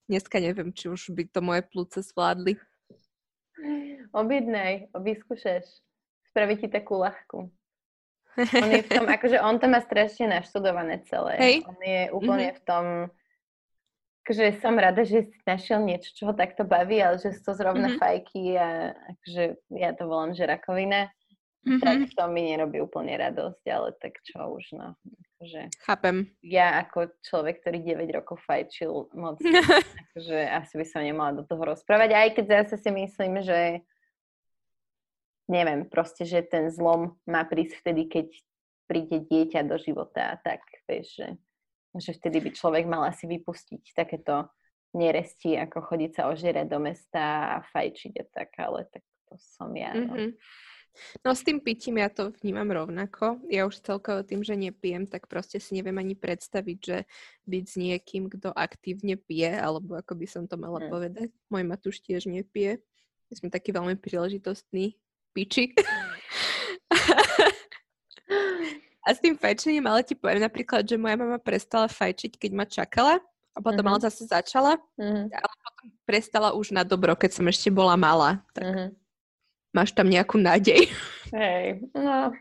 Dneska 0.09 0.41
neviem, 0.41 0.73
či 0.73 0.89
už 0.89 1.13
by 1.13 1.29
to 1.29 1.45
moje 1.45 1.61
plúce 1.69 2.01
zvládli. 2.01 2.57
Objednaj, 4.17 4.89
vyskúšaš. 4.97 5.69
Spraví 6.33 6.57
ti 6.57 6.73
takú 6.73 7.05
ľahkú. 7.05 7.53
On 8.65 8.71
je 8.73 8.81
v 8.81 8.89
tom, 8.89 9.05
akože 9.11 9.43
on 9.43 9.59
to 9.59 9.67
má 9.67 9.83
strašne 9.83 10.31
naštudované 10.31 11.03
celé. 11.11 11.35
Hej. 11.43 11.57
On 11.67 11.79
je 11.83 12.01
úplne 12.15 12.55
mm-hmm. 12.55 12.61
v 12.63 12.65
tom 12.65 12.85
akože 14.29 14.61
som 14.61 14.77
rada, 14.77 15.09
že 15.09 15.25
si 15.25 15.39
našiel 15.49 15.81
niečo, 15.81 16.13
čo 16.13 16.29
ho 16.29 16.35
takto 16.37 16.69
baví, 16.69 17.01
ale 17.01 17.17
že 17.17 17.33
sú 17.33 17.49
to 17.49 17.53
zrovna 17.57 17.97
mm-hmm. 17.97 18.03
fajky 18.05 18.45
a 18.61 18.93
akože 18.93 19.45
ja 19.73 19.97
to 19.97 20.05
volám, 20.05 20.37
že 20.37 20.45
rakovina, 20.45 21.09
mm-hmm. 21.65 21.81
tak 21.81 21.97
to 22.13 22.25
mi 22.29 22.53
nerobí 22.53 22.77
úplne 22.85 23.17
radosť, 23.17 23.65
ale 23.73 23.97
tak 23.97 24.21
čo 24.21 24.53
už, 24.53 24.77
no. 24.77 24.93
Akože 25.41 25.73
Chápem. 25.81 26.29
Ja 26.45 26.77
ako 26.85 27.09
človek, 27.25 27.65
ktorý 27.65 27.81
9 28.05 28.21
rokov 28.21 28.45
fajčil 28.45 29.09
moc, 29.17 29.41
akože 30.13 30.39
asi 30.45 30.75
by 30.77 30.85
som 30.85 31.01
nemala 31.01 31.33
do 31.41 31.49
toho 31.49 31.65
rozprávať, 31.65 32.13
aj 32.13 32.29
keď 32.37 32.45
zase 32.69 32.85
si 32.85 32.91
myslím, 32.93 33.41
že 33.41 33.81
neviem, 35.49 35.89
proste, 35.89 36.29
že 36.29 36.45
ten 36.45 36.69
zlom 36.69 37.17
má 37.25 37.49
prísť 37.49 37.81
vtedy, 37.81 38.13
keď 38.13 38.29
príde 38.85 39.25
dieťa 39.25 39.65
do 39.65 39.81
života 39.81 40.37
a 40.37 40.37
tak, 40.37 40.61
vieš, 40.85 41.17
že 41.17 41.29
že 41.97 42.13
vtedy 42.13 42.45
by 42.45 42.51
človek 42.53 42.85
mal 42.85 43.09
asi 43.09 43.25
vypustiť 43.25 43.97
takéto 43.97 44.53
neresti, 44.93 45.57
ako 45.57 45.85
chodiť 45.85 46.11
sa 46.13 46.23
ožierať 46.33 46.67
do 46.69 46.79
mesta 46.81 47.25
a 47.55 47.65
fajčiť 47.65 48.13
a 48.21 48.25
tak, 48.29 48.51
ale 48.61 48.89
tak 48.89 49.05
to 49.29 49.37
som 49.37 49.73
ja. 49.77 49.93
No. 49.93 50.17
Mm-hmm. 50.17 50.31
No 51.23 51.31
s 51.31 51.47
tým 51.47 51.63
pitím 51.63 52.03
ja 52.03 52.11
to 52.11 52.35
vnímam 52.43 52.67
rovnako. 52.67 53.39
Ja 53.47 53.71
už 53.71 53.85
celkovo 53.85 54.27
tým, 54.27 54.43
že 54.43 54.59
nepijem, 54.59 55.07
tak 55.07 55.31
proste 55.31 55.63
si 55.63 55.79
neviem 55.79 55.95
ani 55.95 56.19
predstaviť, 56.19 56.79
že 56.83 56.99
byť 57.47 57.65
s 57.65 57.75
niekým, 57.79 58.27
kto 58.27 58.51
aktívne 58.51 59.15
pije, 59.15 59.55
alebo 59.55 59.95
ako 59.95 60.19
by 60.19 60.27
som 60.27 60.45
to 60.51 60.59
mala 60.59 60.83
mm. 60.83 60.91
povedať. 60.91 61.29
Môj 61.53 61.65
Matúš 61.69 62.03
tiež 62.03 62.27
nepije. 62.27 62.83
My 63.31 63.35
sme 63.37 63.49
takí 63.53 63.71
veľmi 63.71 63.95
príležitostní 64.01 64.99
piči. 65.37 65.77
A 69.09 69.17
s 69.17 69.25
tým 69.25 69.41
fajčením, 69.41 69.89
ale 69.89 70.05
ti 70.05 70.13
poviem 70.13 70.45
napríklad, 70.45 70.85
že 70.85 71.01
moja 71.01 71.17
mama 71.17 71.41
prestala 71.41 71.89
fajčiť, 71.89 72.37
keď 72.37 72.51
ma 72.53 72.69
čakala 72.69 73.17
a 73.57 73.59
potom 73.65 73.81
uh-huh. 73.81 73.97
ale 73.97 74.05
zase 74.05 74.29
začala, 74.29 74.77
uh-huh. 74.77 75.25
ale 75.33 75.55
potom 75.65 75.87
prestala 76.05 76.53
už 76.53 76.77
na 76.77 76.85
dobro, 76.85 77.17
keď 77.17 77.41
som 77.41 77.49
ešte 77.49 77.73
bola 77.73 77.97
malá. 77.97 78.45
Tak 78.53 78.69
uh-huh. 78.69 78.89
máš 79.73 79.97
tam 79.97 80.13
nejakú 80.13 80.37
nádej. 80.37 80.93
Hej, 81.33 81.89
no. 81.97 82.37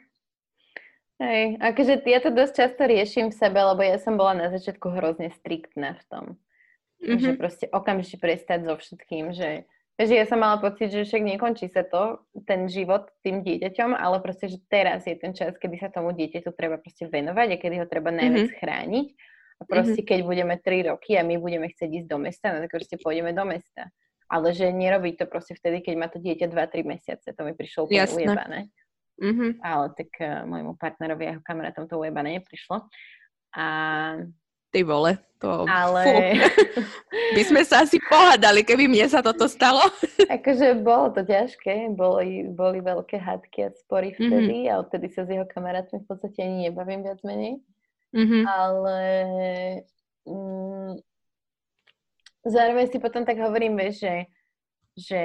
Hej, 1.23 1.55
akože 1.63 2.03
ja 2.03 2.19
to 2.19 2.35
dosť 2.35 2.53
často 2.53 2.83
riešim 2.83 3.31
v 3.31 3.39
sebe, 3.39 3.57
lebo 3.63 3.81
ja 3.81 3.97
som 3.97 4.19
bola 4.19 4.35
na 4.35 4.47
začiatku 4.51 4.91
hrozne 4.91 5.31
striktná 5.39 5.95
v 5.95 6.03
tom. 6.11 6.25
Uh-huh. 6.99 7.15
Že 7.15 7.31
proste 7.39 7.65
okamžite 7.71 8.19
prestať 8.19 8.67
so 8.67 8.75
všetkým, 8.75 9.31
že 9.31 9.63
Takže 9.97 10.13
ja 10.13 10.25
som 10.29 10.37
mala 10.37 10.61
pocit, 10.61 10.93
že 10.93 11.09
však 11.09 11.25
nekončí 11.25 11.73
sa 11.73 11.81
to, 11.81 12.21
ten 12.45 12.69
život 12.69 13.09
tým 13.25 13.41
dieťaťom, 13.41 13.97
ale 13.97 14.21
proste, 14.21 14.45
že 14.45 14.61
teraz 14.69 15.09
je 15.09 15.17
ten 15.17 15.33
čas, 15.33 15.57
kedy 15.57 15.81
sa 15.81 15.89
tomu 15.89 16.13
dieťaťu 16.13 16.53
treba 16.53 16.77
proste 16.77 17.09
venovať 17.09 17.47
a 17.49 17.57
kedy 17.57 17.75
ho 17.81 17.89
treba 17.89 18.13
najviac 18.13 18.53
mm-hmm. 18.53 18.61
chrániť. 18.61 19.07
A 19.57 19.61
proste, 19.65 20.05
mm-hmm. 20.05 20.09
keď 20.13 20.19
budeme 20.21 20.55
3 20.61 20.93
roky 20.93 21.17
a 21.17 21.25
my 21.25 21.41
budeme 21.41 21.65
chcieť 21.73 22.05
ísť 22.05 22.07
do 22.13 22.17
mesta, 22.21 22.53
no 22.53 22.61
tak 22.61 22.69
proste 22.77 23.01
pôjdeme 23.01 23.33
do 23.33 23.41
mesta. 23.41 23.89
Ale 24.29 24.53
že 24.53 24.69
nerobiť 24.69 25.13
to 25.17 25.25
proste 25.25 25.57
vtedy, 25.57 25.81
keď 25.81 25.93
má 25.97 26.07
to 26.13 26.21
dieťa 26.21 26.45
2-3 26.45 26.85
mesiace. 26.85 27.27
To 27.33 27.41
mi 27.41 27.57
prišlo 27.57 27.89
úplne 27.89 28.05
Jasne. 28.05 28.17
ujebané. 28.21 28.59
Mm-hmm. 29.17 29.51
Ale 29.65 29.85
tak 29.97 30.11
uh, 30.21 30.45
môjmu 30.45 30.77
partnerovi 30.77 31.23
a 31.25 31.29
jeho 31.33 31.41
kamarátom 31.41 31.89
to 31.89 31.97
ujebané 31.97 32.37
neprišlo. 32.37 32.85
A 33.57 33.65
Ty 34.67 34.83
vole, 34.83 35.17
to... 35.39 35.63
Ale... 35.69 36.03
Fú. 36.03 36.81
By 37.35 37.41
sme 37.45 37.61
sa 37.63 37.85
asi 37.85 38.01
pohádali, 38.03 38.65
keby 38.67 38.89
mne 38.89 39.07
sa 39.07 39.23
toto 39.23 39.47
stalo. 39.47 39.83
akože 40.37 40.81
bolo 40.81 41.13
to 41.13 41.21
ťažké, 41.23 41.93
boli, 41.95 42.47
boli 42.51 42.83
veľké 42.83 43.17
hádky 43.21 43.67
a 43.67 43.69
spory 43.75 44.11
mhm. 44.13 44.17
vtedy 44.17 44.57
mm-hmm. 44.65 44.73
a 44.73 44.81
odtedy 44.81 45.07
sa 45.11 45.23
s 45.23 45.29
jeho 45.31 45.45
kamarátmi 45.47 46.03
v 46.03 46.07
podstate 46.07 46.39
ani 46.43 46.69
nebavím 46.69 47.01
viac 47.05 47.19
menej. 47.23 47.63
Mm-hmm. 48.15 48.43
Ale 48.47 48.99
mm, 50.23 50.93
zároveň 52.47 52.85
si 52.87 52.97
potom 53.03 53.27
tak 53.27 53.37
hovorím, 53.37 53.75
vieš, 53.75 54.07
že, 54.07 54.15
že 54.95 55.21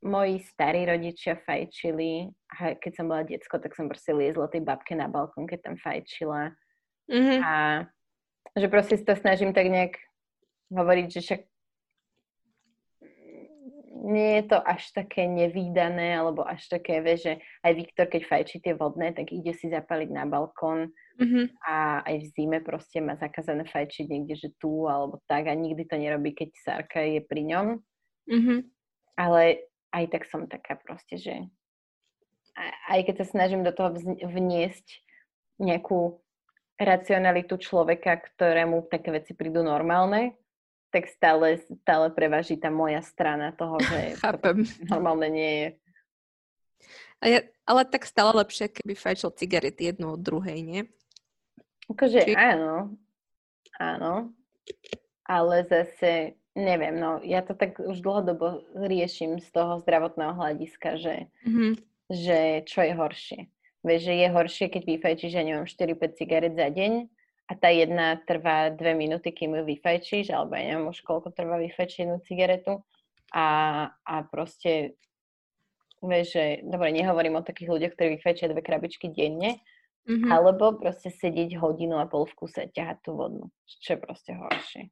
moji 0.00 0.40
starí 0.46 0.88
rodičia 0.88 1.36
fajčili 1.42 2.30
a 2.56 2.78
keď 2.78 2.92
som 2.96 3.06
bola 3.10 3.26
diecko, 3.26 3.60
tak 3.60 3.76
som 3.76 3.90
proste 3.90 4.16
liezla 4.16 4.48
tej 4.48 4.64
babke 4.64 4.96
na 4.96 5.10
balkón, 5.10 5.44
keď 5.44 5.70
tam 5.70 5.76
fajčila. 5.76 6.54
Mm-hmm. 7.10 7.38
A 7.42 7.54
že 8.56 8.66
proste 8.68 8.98
to 9.00 9.14
snažím 9.16 9.54
tak 9.54 9.70
nejak 9.70 9.94
hovoriť, 10.70 11.06
že 11.10 11.20
však 11.20 11.40
nie 14.00 14.40
je 14.40 14.44
to 14.48 14.58
až 14.64 14.82
také 14.96 15.28
nevýdané, 15.28 16.16
alebo 16.16 16.40
až 16.40 16.64
také, 16.72 17.04
vieš, 17.04 17.28
že 17.28 17.34
aj 17.60 17.72
Viktor, 17.76 18.06
keď 18.08 18.22
fajčí 18.26 18.56
tie 18.64 18.72
vodné, 18.72 19.12
tak 19.12 19.28
ide 19.28 19.52
si 19.52 19.68
zapaliť 19.68 20.08
na 20.08 20.24
balkón 20.24 20.88
mm-hmm. 21.20 21.44
a 21.68 22.00
aj 22.08 22.16
v 22.24 22.26
zime 22.32 22.58
proste 22.64 23.04
má 23.04 23.20
zakázané 23.20 23.68
fajčiť 23.68 24.08
niekde, 24.08 24.34
že 24.40 24.48
tu 24.56 24.88
alebo 24.88 25.20
tak 25.28 25.52
a 25.52 25.54
nikdy 25.54 25.84
to 25.84 26.00
nerobí, 26.00 26.32
keď 26.32 26.48
Sárka 26.64 27.04
je 27.04 27.20
pri 27.20 27.42
ňom. 27.44 27.66
Mm-hmm. 28.30 28.58
Ale 29.20 29.68
aj 29.92 30.04
tak 30.16 30.22
som 30.32 30.48
taká 30.48 30.80
proste, 30.80 31.20
že 31.20 31.34
aj 32.88 33.04
keď 33.04 33.14
sa 33.24 33.36
snažím 33.36 33.60
do 33.66 33.72
toho 33.74 33.92
vniesť 34.24 34.86
nejakú 35.60 36.24
racionalitu 36.80 37.60
človeka, 37.60 38.16
ktorému 38.16 38.88
také 38.88 39.12
veci 39.12 39.36
prídu 39.36 39.60
normálne, 39.60 40.32
tak 40.88 41.06
stále, 41.12 41.60
stále 41.84 42.08
prevaží 42.10 42.56
tá 42.56 42.72
moja 42.72 43.04
strana 43.04 43.52
toho, 43.52 43.76
že 43.84 43.98
Chápem. 44.24 44.64
normálne 44.88 45.28
nie 45.28 45.52
je. 45.52 45.68
A 47.20 47.24
ja, 47.28 47.40
ale 47.68 47.84
tak 47.84 48.08
stále 48.08 48.32
lepšie, 48.32 48.72
keby 48.72 48.96
fajčil 48.96 49.36
cigarety 49.36 49.92
jednu 49.92 50.16
od 50.16 50.24
druhej, 50.24 50.64
nie? 50.64 50.82
Akože 51.92 52.24
Či... 52.24 52.32
áno, 52.32 52.96
áno, 53.76 54.32
ale 55.28 55.68
zase 55.68 56.40
neviem, 56.56 56.96
no 56.96 57.20
ja 57.20 57.44
to 57.44 57.52
tak 57.52 57.76
už 57.76 58.00
dlhodobo 58.00 58.64
riešim 58.72 59.36
z 59.36 59.48
toho 59.52 59.84
zdravotného 59.84 60.32
hľadiska, 60.32 60.96
že, 60.96 61.28
mm-hmm. 61.44 61.72
že 62.08 62.38
čo 62.64 62.80
je 62.80 62.92
horšie 62.96 63.40
Vieš, 63.80 64.00
že 64.12 64.14
je 64.20 64.28
horšie, 64.28 64.66
keď 64.68 64.82
vyfajčíš, 64.84 65.32
ja 65.32 65.44
neviem, 65.44 65.64
4-5 65.64 66.20
cigaret 66.20 66.52
za 66.52 66.68
deň 66.68 67.08
a 67.48 67.52
tá 67.56 67.72
jedna 67.72 68.20
trvá 68.28 68.68
2 68.70 68.76
minúty, 68.92 69.32
kým 69.32 69.56
ju 69.56 69.64
vyfajčíš, 69.64 70.30
alebo 70.36 70.54
ja 70.54 70.74
neviem 70.74 70.92
už 70.92 71.00
koľko 71.00 71.32
trvá 71.32 71.56
vyfajčiť 71.56 72.04
jednu 72.04 72.20
cigaretu 72.28 72.84
a, 73.32 73.46
a 74.04 74.14
proste 74.28 75.00
vieš, 76.04 76.36
že, 76.36 76.44
dobre, 76.64 76.92
nehovorím 76.92 77.40
o 77.40 77.46
takých 77.46 77.72
ľuďoch, 77.72 77.92
ktorí 77.96 78.08
vyfajčia 78.20 78.52
dve 78.52 78.60
krabičky 78.64 79.08
denne, 79.12 79.60
mm-hmm. 80.08 80.30
alebo 80.32 80.76
proste 80.76 81.12
sedieť 81.12 81.56
hodinu 81.60 82.00
a 82.00 82.08
pol 82.08 82.24
v 82.24 82.36
kuse, 82.36 82.68
ťahať 82.72 82.98
tú 83.04 83.16
vodnú, 83.16 83.52
čo 83.68 83.96
je 83.96 83.98
proste 84.00 84.32
horšie. 84.36 84.82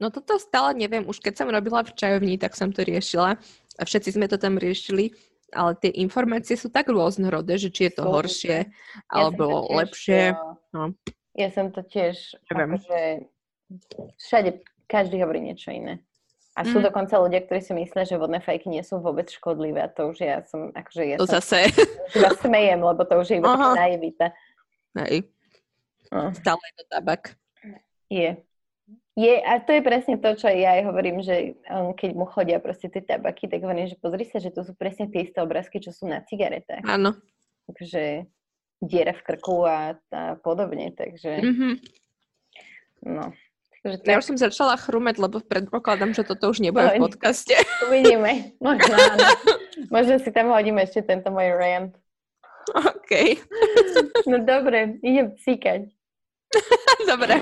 No 0.00 0.08
toto 0.08 0.40
stále 0.40 0.72
neviem, 0.80 1.04
už 1.04 1.20
keď 1.20 1.44
som 1.44 1.52
robila 1.52 1.84
v 1.84 1.92
čajovni, 1.92 2.40
tak 2.40 2.56
som 2.56 2.72
to 2.72 2.80
riešila 2.80 3.36
a 3.76 3.82
všetci 3.84 4.16
sme 4.16 4.32
to 4.32 4.40
tam 4.40 4.56
riešili 4.56 5.12
ale 5.52 5.72
tie 5.78 5.90
informácie 6.00 6.54
sú 6.54 6.70
tak 6.70 6.88
rôznorodé, 6.88 7.58
že 7.58 7.70
či 7.70 7.90
je 7.90 7.92
to 7.98 8.04
horšie 8.06 8.70
alebo 9.10 9.66
ja 9.66 9.84
lepšie. 9.84 10.22
No. 10.74 10.94
Ja 11.38 11.48
som 11.54 11.70
to 11.70 11.82
tiež, 11.86 12.38
akože 12.50 13.30
všade, 14.18 14.62
každý 14.90 15.22
hovorí 15.22 15.40
niečo 15.42 15.70
iné. 15.70 16.02
A 16.58 16.66
sú 16.66 16.82
mm. 16.82 16.90
dokonca 16.90 17.14
ľudia, 17.22 17.46
ktorí 17.46 17.62
si 17.62 17.72
myslia, 17.72 18.02
že 18.02 18.18
vodné 18.18 18.42
fajky 18.42 18.66
nie 18.66 18.82
sú 18.82 18.98
vôbec 18.98 19.30
škodlivé. 19.30 19.86
A 19.86 19.88
to 19.88 20.10
už 20.10 20.18
ja 20.18 20.42
som, 20.42 20.74
akože 20.74 21.02
ja 21.06 21.16
to 21.16 21.30
som, 21.30 21.38
zase. 21.38 21.70
Ja 22.18 22.34
smejem, 22.34 22.82
lebo 22.82 23.06
to 23.06 23.22
už 23.22 23.26
je 23.30 23.36
iba 23.38 23.54
naivita. 23.54 24.34
Hej. 24.98 25.30
No. 26.10 26.34
Stále 26.34 26.58
je 26.58 26.74
to 26.74 26.84
tabak. 26.90 27.38
Je. 28.10 28.34
Je, 29.18 29.42
a 29.42 29.58
to 29.58 29.74
je 29.74 29.82
presne 29.82 30.16
to, 30.22 30.30
čo 30.38 30.46
ja 30.46 30.78
aj 30.78 30.82
hovorím, 30.86 31.18
že 31.18 31.58
um, 31.66 31.90
keď 31.92 32.10
mu 32.14 32.30
chodia 32.30 32.62
proste 32.62 32.86
tie 32.86 33.02
tabaky, 33.02 33.50
tak 33.50 33.66
hovorím, 33.66 33.90
že 33.90 33.98
pozri 33.98 34.22
sa, 34.22 34.38
že 34.38 34.54
to 34.54 34.62
sú 34.62 34.72
presne 34.78 35.10
tie 35.10 35.26
isté 35.26 35.42
obrázky, 35.42 35.82
čo 35.82 35.90
sú 35.90 36.06
na 36.06 36.22
cigaretách. 36.22 36.86
Áno. 36.86 37.18
Takže 37.66 38.30
diera 38.80 39.12
v 39.12 39.22
krku 39.26 39.66
a, 39.66 39.98
a 40.14 40.38
podobne, 40.38 40.94
takže... 40.94 41.42
Mm-hmm. 41.42 41.72
No. 43.10 43.34
Takže 43.82 43.96
tak... 44.04 44.08
Ja 44.08 44.20
už 44.20 44.26
som 44.28 44.36
začala 44.36 44.76
chrumať, 44.76 45.16
lebo 45.18 45.40
predpokladám, 45.40 46.12
že 46.12 46.22
toto 46.24 46.52
už 46.52 46.60
nebude 46.60 47.00
no, 47.00 47.08
v 47.08 47.10
podcaste. 47.10 47.56
Uvidíme. 47.88 48.54
Možno, 48.60 48.94
áno. 48.94 49.26
Možno 49.88 50.20
si 50.20 50.30
tam 50.30 50.52
hodíme 50.52 50.84
ešte 50.84 51.00
tento 51.02 51.32
môj 51.32 51.56
rant. 51.56 51.92
OK. 52.76 53.40
No 54.28 54.44
dobre, 54.44 55.00
idem 55.00 55.32
psíkať. 55.34 55.88
dobre. 57.10 57.40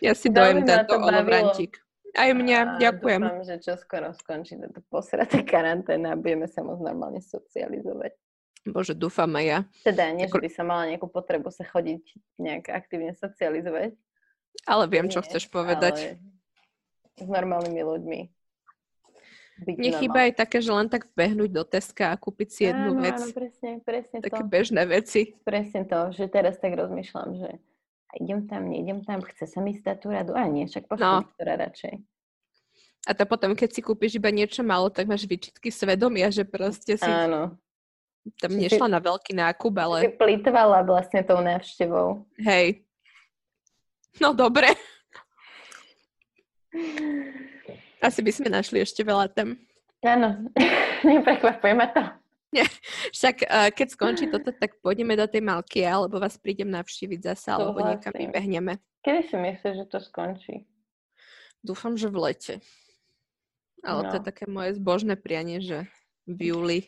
Ja 0.00 0.12
si 0.16 0.32
dojem 0.32 0.64
tento 0.64 0.96
olovrantík. 0.96 1.76
Aj 2.16 2.30
mňa, 2.34 2.58
a 2.58 2.70
ďakujem. 2.82 3.22
Dúfam, 3.22 3.44
že 3.46 3.56
čo 3.62 3.78
skoro 3.78 4.10
skončí 4.10 4.58
táto 4.58 4.82
posratá 4.90 5.38
karanténa 5.52 6.16
a 6.16 6.18
budeme 6.18 6.50
sa 6.50 6.66
môcť 6.66 6.82
normálne 6.82 7.22
socializovať. 7.22 8.18
Bože, 8.66 8.92
dúfam 8.92 9.30
aj 9.40 9.44
ja. 9.46 9.58
Teda 9.86 10.12
nie, 10.12 10.28
že 10.28 10.36
by 10.36 10.50
som 10.52 10.68
mala 10.68 10.90
nejakú 10.92 11.08
potrebu 11.08 11.48
sa 11.48 11.64
chodiť 11.64 12.02
nejak 12.36 12.68
aktívne 12.68 13.16
socializovať. 13.16 13.96
Ale 14.68 14.84
viem, 14.90 15.08
nie, 15.08 15.14
čo 15.14 15.24
chceš 15.24 15.48
povedať. 15.48 16.20
s 17.16 17.28
normálnymi 17.28 17.80
ľuďmi. 17.80 18.20
Nechýba 19.60 20.28
aj 20.28 20.40
také, 20.40 20.64
že 20.64 20.72
len 20.72 20.88
tak 20.88 21.04
vbehnúť 21.12 21.50
do 21.52 21.64
Teska 21.68 22.16
a 22.16 22.16
kúpiť 22.16 22.48
si 22.48 22.60
jednu 22.64 22.96
áno, 22.96 23.04
vec. 23.04 23.20
Áno, 23.20 23.36
presne, 23.36 23.70
presne 23.84 24.18
také 24.24 24.40
to. 24.40 24.48
bežné 24.48 24.82
veci. 24.88 25.36
Presne 25.44 25.84
to, 25.84 26.00
že 26.16 26.32
teraz 26.32 26.56
tak 26.56 26.80
rozmýšľam, 26.80 27.28
že 27.36 27.50
a 28.10 28.18
idem 28.18 28.50
tam, 28.50 28.66
neidem 28.66 29.06
tam, 29.06 29.22
chce 29.22 29.46
sa 29.46 29.62
mi 29.62 29.70
stať 29.70 30.02
tú 30.02 30.10
radu. 30.10 30.34
A 30.34 30.50
nie, 30.50 30.66
však 30.66 30.90
pošlem 30.90 31.22
no. 31.22 31.30
radšej. 31.38 32.02
A 33.08 33.16
to 33.16 33.24
potom, 33.24 33.56
keď 33.56 33.72
si 33.72 33.80
kúpiš 33.80 34.18
iba 34.18 34.28
niečo 34.28 34.60
malo, 34.60 34.92
tak 34.92 35.08
máš 35.08 35.24
výčitky 35.24 35.72
svedomia, 35.72 36.28
že 36.28 36.44
proste 36.44 37.00
si 37.00 37.08
Áno. 37.08 37.56
tam 38.36 38.52
nešla 38.52 38.86
si, 38.90 38.92
na 38.92 39.00
veľký 39.00 39.32
nákup, 39.32 39.74
ale... 39.80 40.04
Si 40.04 40.12
plýtvala 40.18 40.84
vlastne 40.84 41.24
tou 41.24 41.40
návštevou. 41.40 42.28
Hej. 42.44 42.84
No 44.20 44.36
dobre. 44.36 44.68
Asi 48.04 48.20
by 48.20 48.32
sme 48.34 48.52
našli 48.52 48.84
ešte 48.84 49.00
veľa 49.00 49.32
tém. 49.32 49.56
Áno, 50.04 50.44
neprekvapuje 51.08 51.72
ma 51.72 51.88
to. 51.88 52.04
Nie. 52.50 52.66
Však 53.16 53.36
uh, 53.46 53.70
keď 53.70 53.88
skončí 53.94 54.24
toto, 54.26 54.50
tak 54.50 54.78
pôjdeme 54.82 55.14
do 55.14 55.26
tej 55.26 55.42
Malky, 55.42 55.86
alebo 55.86 56.18
vás 56.18 56.38
prídem 56.38 56.70
navštíviť 56.70 57.20
zase, 57.34 57.48
alebo 57.54 57.78
niekam 57.82 58.14
vybehneme. 58.14 58.78
Kedy 59.00 59.20
si 59.32 59.36
myslíš, 59.38 59.74
že 59.80 59.86
to 59.88 59.98
skončí? 60.02 60.54
Dúfam, 61.64 61.96
že 61.96 62.08
v 62.12 62.30
lete. 62.30 62.54
Ale 63.80 64.04
no. 64.04 64.08
to 64.12 64.14
je 64.20 64.24
také 64.28 64.44
moje 64.44 64.76
zbožné 64.76 65.16
prianie, 65.16 65.64
že 65.64 65.88
v 66.28 66.52
júli. 66.52 66.80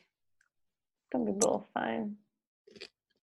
To 1.13 1.21
by 1.21 1.33
bolo 1.37 1.59
fajn. 1.73 2.22